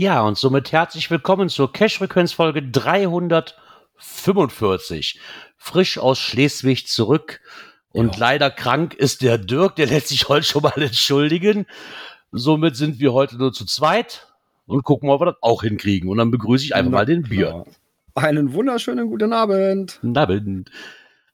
Ja, 0.00 0.22
und 0.22 0.38
somit 0.38 0.70
herzlich 0.70 1.10
willkommen 1.10 1.48
zur 1.48 1.72
Cash-Frequenz-Folge 1.72 2.62
345. 2.62 5.18
Frisch 5.56 5.98
aus 5.98 6.20
Schleswig 6.20 6.86
zurück. 6.86 7.40
Und 7.90 8.14
Ja. 8.14 8.20
leider 8.20 8.48
krank 8.52 8.94
ist 8.94 9.22
der 9.22 9.38
Dirk, 9.38 9.74
der 9.74 9.88
lässt 9.88 10.06
sich 10.06 10.28
heute 10.28 10.46
schon 10.46 10.62
mal 10.62 10.80
entschuldigen. 10.80 11.66
Somit 12.30 12.76
sind 12.76 13.00
wir 13.00 13.12
heute 13.12 13.38
nur 13.38 13.52
zu 13.52 13.66
zweit 13.66 14.28
und 14.66 14.84
gucken 14.84 15.08
mal, 15.08 15.14
ob 15.14 15.22
wir 15.22 15.32
das 15.32 15.42
auch 15.42 15.64
hinkriegen. 15.64 16.08
Und 16.08 16.18
dann 16.18 16.30
begrüße 16.30 16.64
ich 16.64 16.76
einfach 16.76 16.92
Na 16.92 16.98
mal 16.98 17.04
den 17.04 17.24
Bier. 17.24 17.64
Einen 18.14 18.52
wunderschönen 18.52 19.08
guten 19.08 19.32
Abend. 19.32 19.98
Na, 20.02 20.26
bin. 20.26 20.66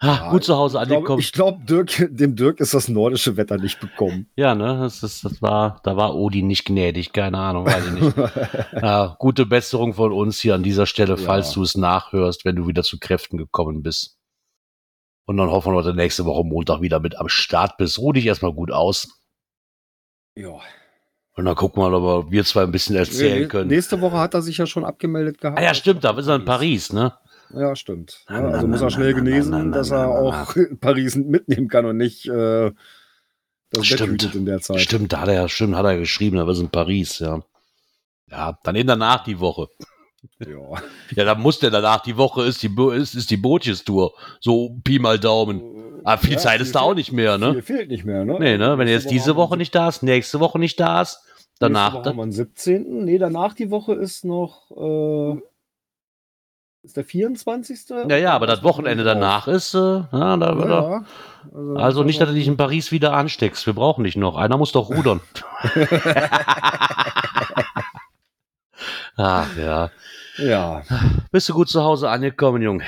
Ah, 0.06 0.30
gut 0.30 0.44
zu 0.44 0.56
Hause 0.56 0.78
Ich 0.78 0.84
glaube, 0.84 0.96
angekommen. 0.96 1.20
ich 1.20 1.32
glaub, 1.32 1.66
Dirk, 1.66 2.08
dem 2.10 2.36
Dirk 2.36 2.60
ist 2.60 2.74
das 2.74 2.88
nordische 2.88 3.36
Wetter 3.36 3.56
nicht 3.58 3.80
bekommen. 3.80 4.28
Ja, 4.36 4.54
ne, 4.54 4.78
das, 4.80 5.02
ist, 5.02 5.24
das 5.24 5.40
war, 5.40 5.80
da 5.84 5.96
war 5.96 6.14
Odin 6.14 6.46
nicht 6.46 6.64
gnädig, 6.64 7.12
keine 7.12 7.38
Ahnung, 7.38 7.66
weiß 7.66 7.86
ich 7.86 7.92
nicht. 7.92 8.16
ja, 8.82 9.16
gute 9.18 9.46
Besserung 9.46 9.94
von 9.94 10.12
uns 10.12 10.40
hier 10.40 10.54
an 10.54 10.62
dieser 10.62 10.86
Stelle, 10.86 11.16
Ja. 11.16 11.24
falls 11.24 11.52
du 11.52 11.62
es 11.62 11.76
nachhörst, 11.76 12.44
wenn 12.44 12.56
du 12.56 12.66
wieder 12.66 12.82
zu 12.82 12.98
Kräften 12.98 13.38
gekommen 13.38 13.82
bist. 13.82 14.18
Und 15.26 15.38
dann 15.38 15.50
hoffen 15.50 15.72
wir, 15.72 15.76
dass 15.82 15.86
du 15.86 15.94
nächste 15.94 16.26
Woche 16.26 16.44
Montag 16.44 16.82
wieder 16.82 17.00
mit 17.00 17.16
am 17.18 17.28
Start 17.30 17.78
bist. 17.78 17.98
Ruh 17.98 18.12
dich 18.12 18.26
erstmal 18.26 18.52
gut 18.52 18.70
aus. 18.70 19.08
Ja. 20.36 20.58
Und 21.36 21.46
dann 21.46 21.54
gucken 21.56 21.82
wir 21.82 21.88
mal, 21.90 22.18
ob 22.18 22.30
wir 22.30 22.44
zwei 22.44 22.62
ein 22.62 22.70
bisschen 22.70 22.94
erzählen 22.94 23.48
können. 23.48 23.68
Nächste 23.68 24.00
Woche 24.00 24.18
hat 24.18 24.34
er 24.34 24.42
sich 24.42 24.58
ja 24.58 24.66
schon 24.66 24.84
abgemeldet 24.84 25.40
gehabt. 25.40 25.58
ah 25.58 25.62
ja, 25.62 25.74
stimmt, 25.74 26.04
da 26.04 26.10
ist 26.18 26.26
er 26.28 26.36
in 26.36 26.44
Paris, 26.44 26.92
ne? 26.92 27.14
Ja, 27.56 27.76
stimmt. 27.76 28.24
Ja, 28.28 28.40
Na, 28.40 28.48
also 28.48 28.62
na, 28.62 28.68
muss 28.68 28.80
na, 28.80 28.86
er 28.86 28.90
schnell 28.90 29.12
na, 29.12 29.18
na, 29.18 29.24
genesen, 29.24 29.50
na, 29.50 29.62
na, 29.64 29.76
dass 29.76 29.90
na, 29.90 30.02
er 30.02 30.06
na, 30.08 30.42
auch 30.42 30.54
Paris 30.80 31.16
mitnehmen 31.16 31.68
kann 31.68 31.86
und 31.86 31.96
nicht 31.96 32.26
äh, 32.26 32.72
das 33.70 33.86
Stimmt. 33.86 34.34
in 34.34 34.46
der 34.46 34.60
Zeit. 34.60 34.80
Stimmt, 34.80 35.12
da 35.12 35.20
hat 35.20 35.28
er 35.28 35.34
ja, 35.34 35.48
stimmt, 35.48 35.74
hat 35.76 35.84
er 35.84 35.98
geschrieben, 35.98 36.36
da 36.36 36.48
ist 36.50 36.60
in 36.60 36.68
Paris, 36.70 37.18
ja. 37.18 37.42
Ja, 38.30 38.58
dann 38.62 38.76
in 38.76 38.86
danach 38.86 39.24
die 39.24 39.40
Woche. 39.40 39.68
Ja. 40.38 40.80
Ja, 41.14 41.24
dann 41.26 41.42
muss 41.42 41.58
der 41.58 41.70
danach 41.70 42.00
die 42.00 42.16
Woche 42.16 42.46
ist 42.46 42.62
die, 42.62 42.74
ist, 42.94 43.14
ist 43.14 43.30
die 43.30 43.36
Bootjes-Tour. 43.36 44.14
So 44.40 44.74
Pi 44.82 44.98
mal 44.98 45.18
Daumen. 45.18 46.00
Aber 46.02 46.16
viel 46.16 46.32
Ja, 46.32 46.38
Zeit 46.38 46.62
ist 46.62 46.74
da 46.74 46.80
auch 46.80 46.94
nicht 46.94 47.12
mehr, 47.12 47.36
ne? 47.36 47.52
Viel 47.52 47.62
fehlt 47.62 47.88
nicht 47.90 48.06
mehr, 48.06 48.24
ne? 48.24 48.38
Nee, 48.40 48.56
ne? 48.56 48.78
Wenn 48.78 48.88
er 48.88 48.94
jetzt 48.94 49.10
diese 49.10 49.36
Woche 49.36 49.58
nicht 49.58 49.74
da 49.74 49.90
ist, 49.90 50.02
nächste 50.02 50.40
Woche 50.40 50.58
nicht 50.58 50.80
da 50.80 51.02
ist, 51.02 51.20
danach. 51.58 51.92
Nächste 51.92 51.98
Woche 52.00 52.08
haben 52.08 52.16
wir 52.16 52.24
den 52.24 52.32
17. 52.32 53.04
Nee, 53.04 53.18
danach 53.18 53.52
die 53.52 53.70
Woche 53.70 53.92
ist 53.92 54.24
noch 54.24 54.70
äh, 54.70 55.42
ist 56.84 56.96
der 56.96 57.04
24. 57.04 57.88
ja, 58.08 58.16
ja, 58.16 58.32
aber 58.34 58.46
das 58.46 58.62
Wochenende 58.62 59.02
danach 59.04 59.48
ist, 59.48 59.74
äh, 59.74 59.78
ja, 59.78 60.06
da, 60.36 60.52
Ja, 60.52 60.64
da. 60.66 61.04
Also, 61.52 61.74
also 61.76 62.02
nicht, 62.04 62.20
dass 62.20 62.28
du 62.28 62.34
dich 62.34 62.46
in 62.46 62.56
Paris 62.56 62.92
wieder 62.92 63.12
ansteckst. 63.12 63.66
Wir 63.66 63.74
brauchen 63.74 64.04
dich 64.04 64.16
noch. 64.16 64.36
Einer 64.36 64.56
muss 64.56 64.72
doch 64.72 64.90
rudern. 64.90 65.20
Ach 69.16 69.56
ja. 69.56 69.90
Ja, 70.36 70.82
Bist 71.30 71.48
du 71.48 71.54
gut 71.54 71.68
zu 71.68 71.82
Hause 71.82 72.08
angekommen, 72.10 72.60
Junge? 72.62 72.84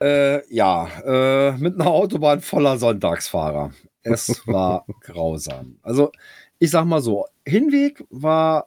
äh, 0.00 0.42
ja 0.52 0.88
äh, 1.04 1.52
mit 1.52 1.80
einer 1.80 1.88
Autobahn 1.90 2.40
voller 2.40 2.76
Sonntagsfahrer. 2.76 3.70
Es 4.02 4.42
war 4.46 4.84
grausam. 5.00 5.78
Also, 5.82 6.10
ich 6.58 6.70
sag 6.70 6.86
mal 6.86 7.00
so, 7.00 7.26
Hinweg 7.46 8.04
war 8.10 8.66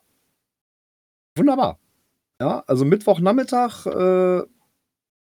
wunderbar. 1.36 1.78
Ja, 2.40 2.64
also 2.68 2.86
Mittwochnachmittag, 2.86 3.86
äh, 3.86 4.44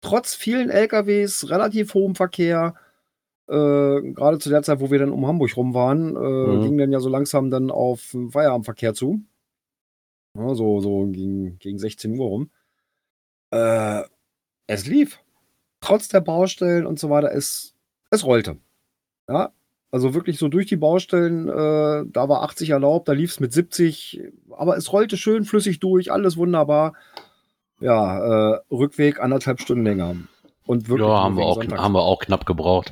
trotz 0.01 0.35
vielen 0.35 0.69
LKWs, 0.69 1.49
relativ 1.49 1.93
hohem 1.93 2.15
Verkehr, 2.15 2.75
äh, 3.47 3.53
gerade 3.53 4.39
zu 4.39 4.49
der 4.49 4.63
Zeit, 4.63 4.79
wo 4.79 4.91
wir 4.91 4.99
dann 4.99 5.11
um 5.11 5.25
Hamburg 5.27 5.55
rum 5.57 5.73
waren, 5.73 6.15
äh, 6.15 6.19
Mhm. 6.57 6.61
ging 6.61 6.77
dann 6.77 6.91
ja 6.91 6.99
so 6.99 7.09
langsam 7.09 7.49
dann 7.51 7.71
auf 7.71 8.15
Feierabendverkehr 8.31 8.93
zu. 8.93 9.21
Ja, 10.35 10.53
so 10.55 10.79
so 10.79 11.07
gegen, 11.07 11.57
gegen 11.59 11.79
16 11.79 12.17
Uhr 12.19 12.27
rum. 12.27 12.49
Äh, 13.51 14.03
es 14.67 14.85
lief. 14.88 15.19
Trotz 15.81 16.09
der 16.09 16.21
Baustellen 16.21 16.85
und 16.85 16.99
so 16.99 17.09
weiter, 17.09 17.31
es, 17.33 17.75
es 18.11 18.25
rollte. 18.25 18.57
Ja, 19.29 19.53
also 19.91 20.13
wirklich 20.13 20.38
so 20.38 20.49
durch 20.49 20.67
die 20.67 20.75
Baustellen, 20.77 21.47
äh, 21.49 22.05
da 22.11 22.29
war 22.29 22.43
80 22.43 22.71
erlaubt, 22.71 23.07
da 23.07 23.13
lief 23.13 23.31
es 23.31 23.39
mit 23.39 23.53
70, 23.53 24.21
aber 24.51 24.77
es 24.77 24.91
rollte 24.93 25.17
schön 25.17 25.45
flüssig 25.45 25.79
durch, 25.79 26.11
alles 26.11 26.38
wunderbar. 26.38 26.93
Ja, 27.79 28.53
äh, 28.56 28.59
Rückweg 28.72 29.19
anderthalb 29.19 29.62
Stunden 29.62 29.84
länger. 29.85 30.16
Und 30.66 30.88
wirklich 30.90 31.07
Ja, 31.07 31.23
haben 31.23 31.38
wir, 31.38 31.45
auch, 31.45 31.62
haben 31.63 31.94
wir 31.94 32.01
auch 32.01 32.19
knapp 32.19 32.45
gebraucht. 32.45 32.91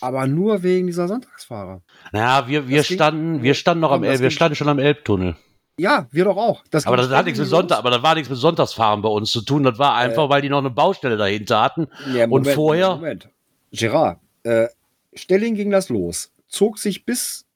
Aber 0.00 0.26
nur 0.26 0.62
wegen 0.62 0.86
dieser 0.86 1.08
Sonntagsfahrer. 1.08 1.80
Naja, 2.12 2.46
wir, 2.48 2.68
wir 2.68 2.78
Das 2.78 2.88
ging- 2.88 2.96
standen, 2.98 3.42
wir 3.42 3.54
standen 3.54 3.80
noch 3.80 3.92
am, 3.92 4.04
El- 4.04 4.20
wir 4.20 4.30
standen 4.30 4.54
schon 4.54 4.68
am 4.68 4.78
Elbtunnel. 4.78 5.36
Ja, 5.78 6.06
wir 6.10 6.24
doch 6.24 6.36
auch. 6.36 6.62
Das 6.70 6.86
Aber 6.86 6.96
das 6.96 7.10
hat 7.10 7.24
nichts 7.26 7.38
mit 7.38 7.48
Sonntag, 7.48 7.78
aber 7.78 7.90
das 7.90 8.02
war 8.02 8.14
nichts 8.14 8.28
mit 8.30 8.38
Sonntagsfahren 8.38 9.02
bei 9.02 9.08
uns 9.08 9.30
zu 9.30 9.42
tun. 9.42 9.62
Das 9.62 9.78
war 9.78 9.94
einfach, 9.94 10.26
Äh. 10.26 10.28
weil 10.30 10.42
die 10.42 10.48
noch 10.48 10.58
eine 10.58 10.70
Baustelle 10.70 11.16
dahinter 11.16 11.62
hatten. 11.62 11.88
Ja, 12.14 12.26
Und 12.28 12.46
vorher? 12.48 12.96
Moment. 12.96 13.28
Gerard, 13.72 14.18
äh, 14.42 14.68
Stelling 15.14 15.54
ging 15.54 15.70
das 15.70 15.88
los. 15.88 16.30
Zog 16.48 16.78
sich 16.78 17.04
bis 17.06 17.46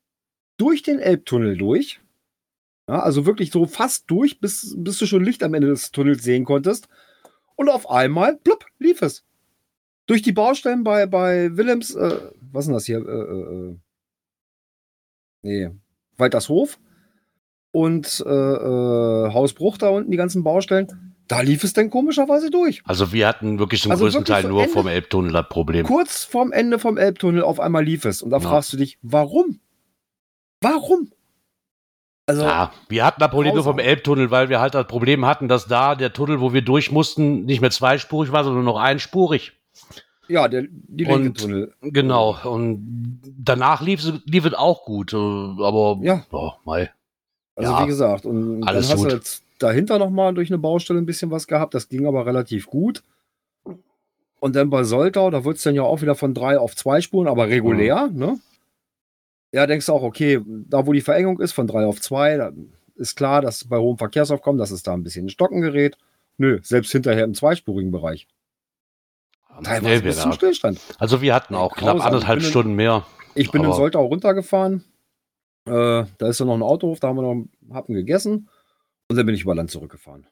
durch 0.56 0.82
den 0.82 0.98
Elbtunnel 0.98 1.56
durch. 1.56 2.00
Ja, 2.90 2.98
also 3.02 3.24
wirklich 3.24 3.52
so 3.52 3.66
fast 3.66 4.10
durch, 4.10 4.40
bis, 4.40 4.74
bis 4.76 4.98
du 4.98 5.06
schon 5.06 5.22
Licht 5.22 5.44
am 5.44 5.54
Ende 5.54 5.68
des 5.68 5.92
Tunnels 5.92 6.24
sehen 6.24 6.44
konntest. 6.44 6.88
Und 7.54 7.68
auf 7.68 7.88
einmal, 7.88 8.36
plupp, 8.38 8.64
lief 8.80 9.00
es. 9.02 9.24
Durch 10.06 10.22
die 10.22 10.32
Baustellen 10.32 10.82
bei, 10.82 11.06
bei 11.06 11.56
Willems, 11.56 11.94
äh, 11.94 12.18
was 12.50 12.64
ist 12.64 12.66
denn 12.66 12.74
das 12.74 12.86
hier? 12.86 12.98
Äh, 12.98 13.02
äh, 13.02 13.70
äh, 13.70 13.76
nee, 15.42 15.70
Waltershof 16.16 16.80
und 17.70 18.24
äh, 18.26 18.28
äh, 18.28 19.32
Hausbruch 19.32 19.78
da 19.78 19.90
unten, 19.90 20.10
die 20.10 20.16
ganzen 20.16 20.42
Baustellen. 20.42 21.14
Da 21.28 21.42
lief 21.42 21.62
es 21.62 21.72
dann 21.74 21.90
komischerweise 21.90 22.50
durch. 22.50 22.82
Also 22.86 23.12
wir 23.12 23.28
hatten 23.28 23.60
wirklich 23.60 23.82
zum 23.82 23.92
Also 23.92 24.02
größten 24.06 24.22
wirklich 24.22 24.36
Teil 24.42 24.48
nur 24.50 24.62
Ende- 24.62 24.72
vom 24.72 24.88
Elbtunnel 24.88 25.30
das 25.32 25.48
Problem. 25.48 25.86
Kurz 25.86 26.24
vorm 26.24 26.50
Ende 26.50 26.80
vom 26.80 26.96
Elbtunnel 26.98 27.44
auf 27.44 27.60
einmal 27.60 27.84
lief 27.84 28.04
es. 28.04 28.20
Und 28.20 28.30
da 28.30 28.38
Ja. 28.38 28.48
fragst 28.48 28.72
du 28.72 28.76
dich, 28.78 28.98
warum? 29.02 29.60
Warum? 30.60 31.12
Also, 32.26 32.42
Ja, 32.42 32.70
wir 32.88 33.04
hatten 33.04 33.20
das 33.20 33.30
Problem 33.30 33.54
nur 33.54 33.64
vom. 33.64 33.78
Elbtunnel, 33.78 34.30
weil 34.30 34.48
wir 34.48 34.60
halt 34.60 34.74
das 34.74 34.86
Problem 34.86 35.24
hatten, 35.26 35.48
dass 35.48 35.66
da 35.66 35.94
der 35.96 36.12
Tunnel, 36.12 36.40
wo 36.40 36.52
wir 36.52 36.62
durch 36.62 36.92
mussten, 36.92 37.44
nicht 37.44 37.60
mehr 37.60 37.70
zweispurig 37.70 38.30
war, 38.30 38.44
sondern 38.44 38.64
nur 38.64 38.74
noch 38.74 38.80
einspurig. 38.80 39.52
ja, 40.28 40.46
der, 40.46 40.62
die 40.70 41.04
linke 41.04 41.28
Und- 41.30 41.40
Tunnel. 41.40 41.74
Genau. 41.80 42.36
Und 42.44 43.20
danach 43.36 43.80
lief, 43.82 44.00
es- 44.04 44.20
lief 44.26 44.44
es 44.44 44.54
auch 44.54 44.84
gut. 44.84 45.12
äh, 45.12 45.16
Aber, 45.16 45.98
Ja. 46.02 46.24
oh, 46.30 46.52
mei. 46.64 46.90
Also 47.56 47.72
Ja, 47.72 47.82
wie 47.82 47.88
gesagt, 47.88 48.26
und 48.26 48.62
alles 48.62 48.86
dann 48.88 48.96
hast 48.96 49.02
gut. 49.02 49.10
du 49.12 49.16
jetzt 49.16 49.42
dahinter 49.58 49.98
nochmal 49.98 50.32
durch 50.32 50.48
eine 50.50 50.58
Baustelle 50.58 51.00
ein 51.00 51.06
bisschen 51.06 51.32
was 51.32 51.48
gehabt. 51.48 51.74
Das 51.74 51.88
ging 51.88 52.06
aber 52.06 52.26
relativ 52.26 52.66
gut. 52.68 53.02
Und 54.38 54.54
dann 54.56 54.70
bei 54.70 54.84
Soltau, 54.84 55.30
da 55.30 55.44
wird 55.44 55.56
es 55.56 55.64
dann 55.64 55.74
ja 55.74 55.82
auch 55.82 56.00
wieder 56.00 56.14
von 56.14 56.32
drei 56.32 56.58
auf 56.58 56.76
zwei 56.76 57.00
Spuren, 57.00 57.26
aber 57.26 57.48
regulär, 57.48 58.06
Mhm. 58.06 58.18
ne? 58.18 58.38
Ja, 59.52 59.66
denkst 59.66 59.86
du 59.86 59.92
auch, 59.92 60.02
okay, 60.02 60.40
da 60.46 60.86
wo 60.86 60.92
die 60.92 61.00
Verengung 61.00 61.40
ist, 61.40 61.52
von 61.52 61.66
drei 61.66 61.84
auf 61.84 62.00
zwei, 62.00 62.36
da 62.36 62.52
ist 62.94 63.16
klar, 63.16 63.40
dass 63.40 63.64
bei 63.64 63.78
hohem 63.78 63.98
Verkehrsaufkommen, 63.98 64.58
dass 64.58 64.70
es 64.70 64.82
da 64.82 64.92
ein 64.94 65.02
bisschen 65.02 65.24
in 65.24 65.28
Stocken 65.28 65.60
gerät. 65.60 65.98
Nö, 66.36 66.60
selbst 66.62 66.92
hinterher 66.92 67.24
im 67.24 67.34
zweispurigen 67.34 67.90
Bereich. 67.90 68.28
Teilweise 69.62 70.02
bis 70.02 70.20
zum 70.20 70.32
Stillstand. 70.32 70.80
also 70.98 71.20
wir 71.20 71.34
hatten 71.34 71.54
auch 71.54 71.74
knapp 71.74 72.04
anderthalb 72.04 72.42
Stunden 72.42 72.74
mehr. 72.74 73.04
Ich 73.34 73.50
bin 73.50 73.62
in 73.64 73.72
Soltau 73.72 74.06
runtergefahren. 74.06 74.84
Äh, 75.66 76.04
da 76.18 76.28
ist 76.28 76.40
ja 76.40 76.46
noch 76.46 76.54
ein 76.54 76.62
Autohof, 76.62 77.00
da 77.00 77.08
haben 77.08 77.16
wir 77.16 77.22
noch 77.22 77.32
einen 77.32 77.50
Happen 77.72 77.94
gegessen. 77.94 78.48
Und 79.08 79.16
dann 79.16 79.26
bin 79.26 79.34
ich 79.34 79.42
über 79.42 79.54
Land 79.54 79.70
zurückgefahren. 79.70 80.26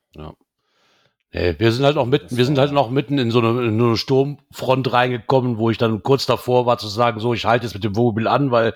Nee, 1.32 1.54
wir 1.58 1.72
sind 1.72 1.84
halt 1.84 1.98
auch 1.98 2.06
mitten, 2.06 2.36
wir 2.36 2.44
sind 2.46 2.58
halt 2.58 2.72
noch 2.72 2.88
mitten 2.90 3.18
in 3.18 3.30
so 3.30 3.40
eine, 3.40 3.50
in 3.66 3.80
eine 3.80 3.96
Sturmfront 3.98 4.90
reingekommen, 4.92 5.58
wo 5.58 5.68
ich 5.68 5.76
dann 5.76 6.02
kurz 6.02 6.24
davor 6.24 6.64
war 6.64 6.78
zu 6.78 6.88
sagen, 6.88 7.20
so, 7.20 7.34
ich 7.34 7.44
halte 7.44 7.66
jetzt 7.66 7.74
mit 7.74 7.84
dem 7.84 7.96
Wohnmobil 7.96 8.26
an, 8.26 8.50
weil 8.50 8.74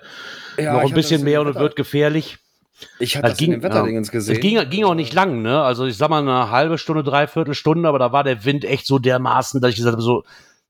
Ja, 0.57 0.73
noch 0.73 0.83
ein 0.83 0.93
bisschen 0.93 1.23
mehr 1.23 1.41
und 1.41 1.47
es 1.47 1.55
wird 1.55 1.75
gefährlich. 1.75 2.37
Ich 2.99 3.15
hatte 3.15 3.23
Das 3.23 3.31
das, 3.33 3.37
ging- 3.39 3.53
in 3.53 3.63
Wetterdingens 3.63 4.11
gesehen. 4.11 4.35
Es 4.35 4.39
ging, 4.41 4.69
ging 4.69 4.83
auch 4.83 4.93
nicht 4.93 5.13
lang, 5.13 5.41
ne? 5.41 5.61
Also 5.63 5.85
ich 5.85 5.97
sag 5.97 6.09
mal 6.09 6.19
eine 6.21 6.51
halbe 6.51 6.77
Stunde, 6.77 7.03
dreiviertel 7.03 7.55
Stunde, 7.55 7.89
aber 7.89 7.97
da 7.97 8.11
war 8.11 8.23
der 8.23 8.45
Wind 8.45 8.65
echt 8.65 8.85
so 8.85 8.99
dermaßen, 8.99 9.59
dass 9.61 9.71
ich 9.71 9.77
gesagt 9.77 9.93
habe, 9.93 10.03
so 10.03 10.23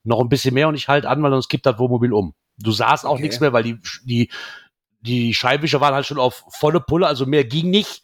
noch 0.05 0.19
ein 0.21 0.29
bisschen 0.29 0.53
mehr 0.53 0.67
und 0.69 0.75
ich 0.75 0.87
halt 0.87 1.05
an, 1.05 1.21
weil 1.23 1.31
sonst 1.31 1.49
kippt 1.49 1.65
das 1.65 1.79
Wohnmobil 1.79 2.13
um. 2.13 2.33
Du 2.59 2.71
sahst 2.71 3.05
auch 3.05 3.13
Okay. 3.13 3.23
nichts 3.23 3.39
mehr, 3.39 3.51
weil 3.51 3.63
die, 3.63 3.77
die, 4.05 4.29
die 5.01 5.33
Scheibenwischer 5.33 5.81
waren 5.81 5.95
halt 5.95 6.05
schon 6.05 6.19
auf 6.19 6.43
volle 6.49 6.79
Pulle, 6.79 7.07
also 7.07 7.25
mehr 7.25 7.43
ging 7.43 7.69
nicht. 7.69 8.03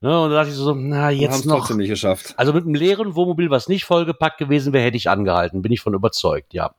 Ne, 0.00 0.20
und 0.20 0.30
da 0.30 0.36
dachte 0.36 0.50
ich 0.50 0.56
so, 0.56 0.74
na, 0.74 1.10
jetzt 1.10 1.40
es 1.40 1.44
noch. 1.46 1.58
trotzdem 1.58 1.78
nicht 1.78 1.88
geschafft. 1.88 2.34
Also 2.36 2.52
mit 2.52 2.64
einem 2.64 2.74
leeren 2.74 3.14
Wohnmobil, 3.14 3.50
was 3.50 3.68
nicht 3.68 3.84
vollgepackt 3.84 4.38
gewesen 4.38 4.72
wäre, 4.72 4.84
hätte 4.84 4.98
ich 4.98 5.08
angehalten. 5.08 5.62
Bin 5.62 5.72
ich 5.72 5.80
von 5.80 5.94
überzeugt, 5.94 6.52
ja. 6.52 6.74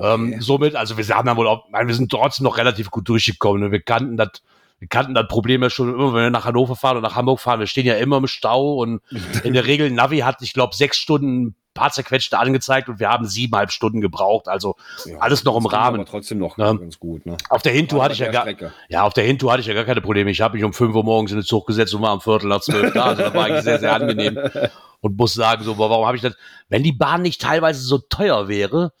Ähm, 0.00 0.40
somit, 0.40 0.76
also 0.76 0.96
wir 0.96 1.08
haben 1.08 1.26
dann 1.26 1.36
wohl 1.36 1.48
auch, 1.48 1.66
wir 1.72 1.94
sind 1.94 2.10
trotzdem 2.10 2.44
noch 2.44 2.58
relativ 2.58 2.90
gut 2.90 3.08
durchgekommen. 3.08 3.62
Ne? 3.62 3.72
Wir 3.72 3.80
kannten 3.80 4.16
das, 4.16 4.42
wir 4.78 4.88
kannten 4.88 5.14
das 5.14 5.26
Problem 5.26 5.62
ja 5.62 5.70
schon 5.70 5.92
immer, 5.92 6.14
wenn 6.14 6.24
wir 6.24 6.30
nach 6.30 6.44
Hannover 6.44 6.76
fahren 6.76 6.98
und 6.98 7.02
nach 7.02 7.16
Hamburg 7.16 7.40
fahren. 7.40 7.60
Wir 7.60 7.66
stehen 7.66 7.86
ja 7.86 7.94
immer 7.94 8.18
im 8.18 8.26
Stau 8.26 8.74
und 8.74 9.00
in 9.44 9.54
der 9.54 9.66
Regel 9.66 9.90
Navi 9.90 10.18
hat, 10.18 10.42
ich 10.42 10.52
glaube, 10.52 10.76
sechs 10.76 10.98
Stunden 10.98 11.56
paar 11.76 11.92
zerquetschte 11.92 12.38
angezeigt 12.38 12.88
und 12.88 12.98
wir 12.98 13.08
haben 13.08 13.26
siebeneinhalb 13.26 13.70
Stunden 13.70 14.00
gebraucht. 14.00 14.48
Also 14.48 14.74
Ja, 15.04 15.18
alles 15.18 15.44
noch 15.44 15.56
im 15.56 15.66
Rahmen. 15.66 16.00
Aber 16.00 16.08
trotzdem 16.10 16.38
noch 16.38 16.58
Ja. 16.58 16.72
ganz 16.72 16.98
gut. 16.98 17.24
Ne? 17.26 17.36
auf 17.50 17.62
der 17.62 17.72
Hintour 17.72 18.02
hatte 18.02 18.14
ich 18.14 18.20
ja 18.20 18.30
gar, 18.30 18.42
Strecke. 18.42 18.72
ja, 18.88 19.02
auf 19.02 19.14
der 19.14 19.24
Hintour 19.24 19.52
hatte 19.52 19.60
ich 19.60 19.66
ja 19.66 19.74
gar 19.74 19.84
keine 19.84 20.00
Probleme. 20.00 20.30
Ich 20.30 20.40
habe 20.40 20.54
mich 20.56 20.64
um 20.64 20.72
5 20.72 20.94
Uhr 20.94 21.04
morgens 21.04 21.30
in 21.30 21.38
den 21.38 21.44
Zug 21.46 21.66
gesetzt 21.66 21.94
und 21.94 22.02
war 22.02 22.12
um 22.14 22.20
Viertel 22.20 22.48
nach 22.48 22.60
zwölf 22.60 22.92
da. 22.92 23.04
Also 23.04 23.22
das 23.22 23.34
war 23.34 23.44
eigentlich 23.44 23.62
sehr, 23.64 23.78
sehr 23.78 23.92
angenehm. 23.94 24.38
Und 25.02 25.16
muss 25.18 25.34
sagen, 25.34 25.62
so, 25.62 25.76
warum 25.78 26.06
habe 26.06 26.16
ich 26.16 26.22
das, 26.22 26.34
wenn 26.70 26.82
die 26.82 26.90
Bahn 26.92 27.20
nicht 27.22 27.40
teilweise 27.40 27.80
so 27.82 27.98
teuer 27.98 28.48
wäre, 28.48 28.92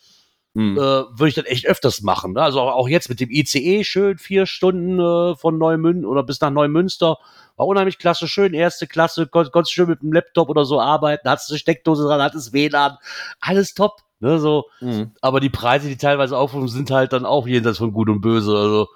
Hm. 0.56 0.76
äh, 0.78 0.80
würde 0.80 1.28
ich 1.28 1.34
das 1.34 1.44
echt 1.44 1.66
öfters 1.66 2.00
machen. 2.00 2.32
Ne? 2.32 2.40
Also 2.40 2.60
auch 2.62 2.88
jetzt 2.88 3.10
mit 3.10 3.20
dem 3.20 3.28
ICE 3.30 3.84
schön 3.84 4.16
vier 4.16 4.46
Stunden 4.46 4.98
äh, 4.98 5.36
von 5.36 5.58
Neumünster 5.58 6.08
oder 6.08 6.22
bis 6.22 6.40
nach 6.40 6.48
Neumünster. 6.50 7.18
War 7.56 7.66
unheimlich 7.66 7.98
klasse, 7.98 8.26
schön 8.26 8.54
erste 8.54 8.86
Klasse, 8.86 9.26
kon 9.26 9.50
konntest 9.52 9.74
schön 9.74 9.86
mit 9.88 10.00
dem 10.00 10.14
Laptop 10.14 10.48
oder 10.48 10.64
so 10.64 10.80
arbeiten, 10.80 11.28
hattest 11.28 11.50
eine 11.50 11.58
Steckdose 11.58 12.04
dran, 12.04 12.22
hattest 12.22 12.54
WLAN, 12.54 12.96
alles 13.38 13.74
top. 13.74 14.00
Ne, 14.20 14.38
so. 14.38 14.64
Hm. 14.78 15.10
Aber 15.20 15.40
die 15.40 15.50
Preise, 15.50 15.88
die 15.88 15.98
teilweise 15.98 16.38
aufrufen, 16.38 16.68
sind 16.68 16.90
halt 16.90 17.12
dann 17.12 17.26
auch 17.26 17.46
jenseits 17.46 17.76
von 17.76 17.92
Gut 17.92 18.08
und 18.08 18.22
Böse. 18.22 18.56
Also 18.56 18.88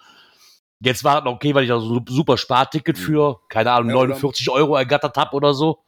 jetzt 0.81 1.05
war 1.05 1.19
es 1.19 1.25
noch 1.25 1.33
okay, 1.35 1.55
weil 1.55 1.65
ich 1.65 1.69
da 1.69 1.79
so 1.79 1.95
ein 1.97 2.05
super 2.09 2.39
Sparticket 2.39 2.97
für, 2.97 3.39
keine 3.51 3.73
Ahnung, 3.73 3.91
Ja, 3.91 3.97
oder- 3.97 4.09
49 4.15 4.49
Euro 4.49 4.77
ergattert 4.77 5.19
habe 5.19 5.37
oder 5.37 5.53
so. 5.53 5.81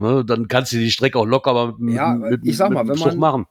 Ne, 0.00 0.24
dann 0.24 0.48
kannst 0.48 0.72
du 0.72 0.78
die 0.78 0.90
Strecke 0.90 1.20
auch 1.20 1.24
locker 1.24 1.74
mit, 1.78 1.94
Ja, 1.94 2.14
mit, 2.14 2.40
ich 2.44 2.56
sag 2.56 2.72
mal, 2.72 2.86
wenn 2.88 2.98
man- 2.98 3.16
machen. 3.18 3.46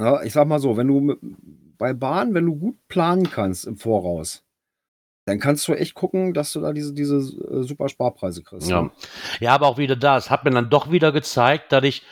Ja, 0.00 0.22
ich 0.22 0.32
sag 0.32 0.46
mal 0.46 0.58
so, 0.58 0.76
wenn 0.76 0.88
du 0.88 1.00
mit, 1.00 1.18
bei 1.78 1.92
Bahn, 1.92 2.34
wenn 2.34 2.46
du 2.46 2.56
gut 2.56 2.76
planen 2.88 3.30
kannst 3.30 3.66
im 3.66 3.76
Voraus, 3.76 4.42
dann 5.26 5.40
kannst 5.40 5.66
du 5.66 5.74
echt 5.74 5.94
gucken, 5.94 6.34
dass 6.34 6.52
du 6.52 6.60
da 6.60 6.72
diese, 6.72 6.94
diese 6.94 7.16
äh, 7.16 7.62
super 7.62 7.88
Sparpreise 7.88 8.42
kriegst. 8.42 8.68
Ja. 8.68 8.82
ne? 8.82 8.90
ja, 9.40 9.54
aber 9.54 9.66
auch 9.66 9.78
wieder 9.78 9.96
das 9.96 10.30
hat 10.30 10.44
mir 10.44 10.52
dann 10.52 10.70
doch 10.70 10.90
wieder 10.90 11.12
gezeigt, 11.12 11.72
dass 11.72 11.84
ich 11.84 12.02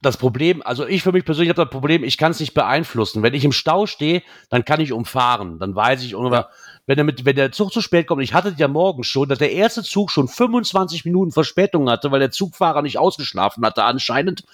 das 0.00 0.16
Problem, 0.16 0.62
also 0.62 0.86
ich 0.86 1.02
für 1.02 1.12
mich 1.12 1.24
persönlich 1.24 1.50
habe 1.50 1.64
das 1.64 1.70
Problem, 1.70 2.04
ich 2.04 2.18
kann 2.18 2.30
es 2.30 2.40
nicht 2.40 2.54
beeinflussen. 2.54 3.22
Wenn 3.22 3.34
ich 3.34 3.44
im 3.44 3.52
Stau 3.52 3.86
stehe, 3.86 4.22
dann 4.50 4.64
kann 4.64 4.80
ich 4.80 4.92
umfahren. 4.92 5.58
Dann 5.58 5.74
weiß 5.74 6.02
ich 6.04 6.14
ungefähr, 6.14 6.50
wenn, 6.86 6.96
der 6.96 7.04
mit, 7.04 7.24
wenn 7.24 7.36
der 7.36 7.52
Zug 7.52 7.72
zu 7.72 7.80
spät 7.80 8.06
kommt, 8.06 8.22
ich 8.22 8.34
hatte 8.34 8.54
ja 8.56 8.68
morgen 8.68 9.02
schon, 9.02 9.28
dass 9.28 9.38
der 9.38 9.52
erste 9.52 9.82
Zug 9.82 10.10
schon 10.10 10.28
25 10.28 11.04
Minuten 11.06 11.32
Verspätung 11.32 11.88
hatte, 11.88 12.10
weil 12.12 12.20
der 12.20 12.30
Zugfahrer 12.30 12.82
nicht 12.82 12.98
ausgeschlafen 12.98 13.64
hatte 13.64 13.84
anscheinend. 13.84 14.44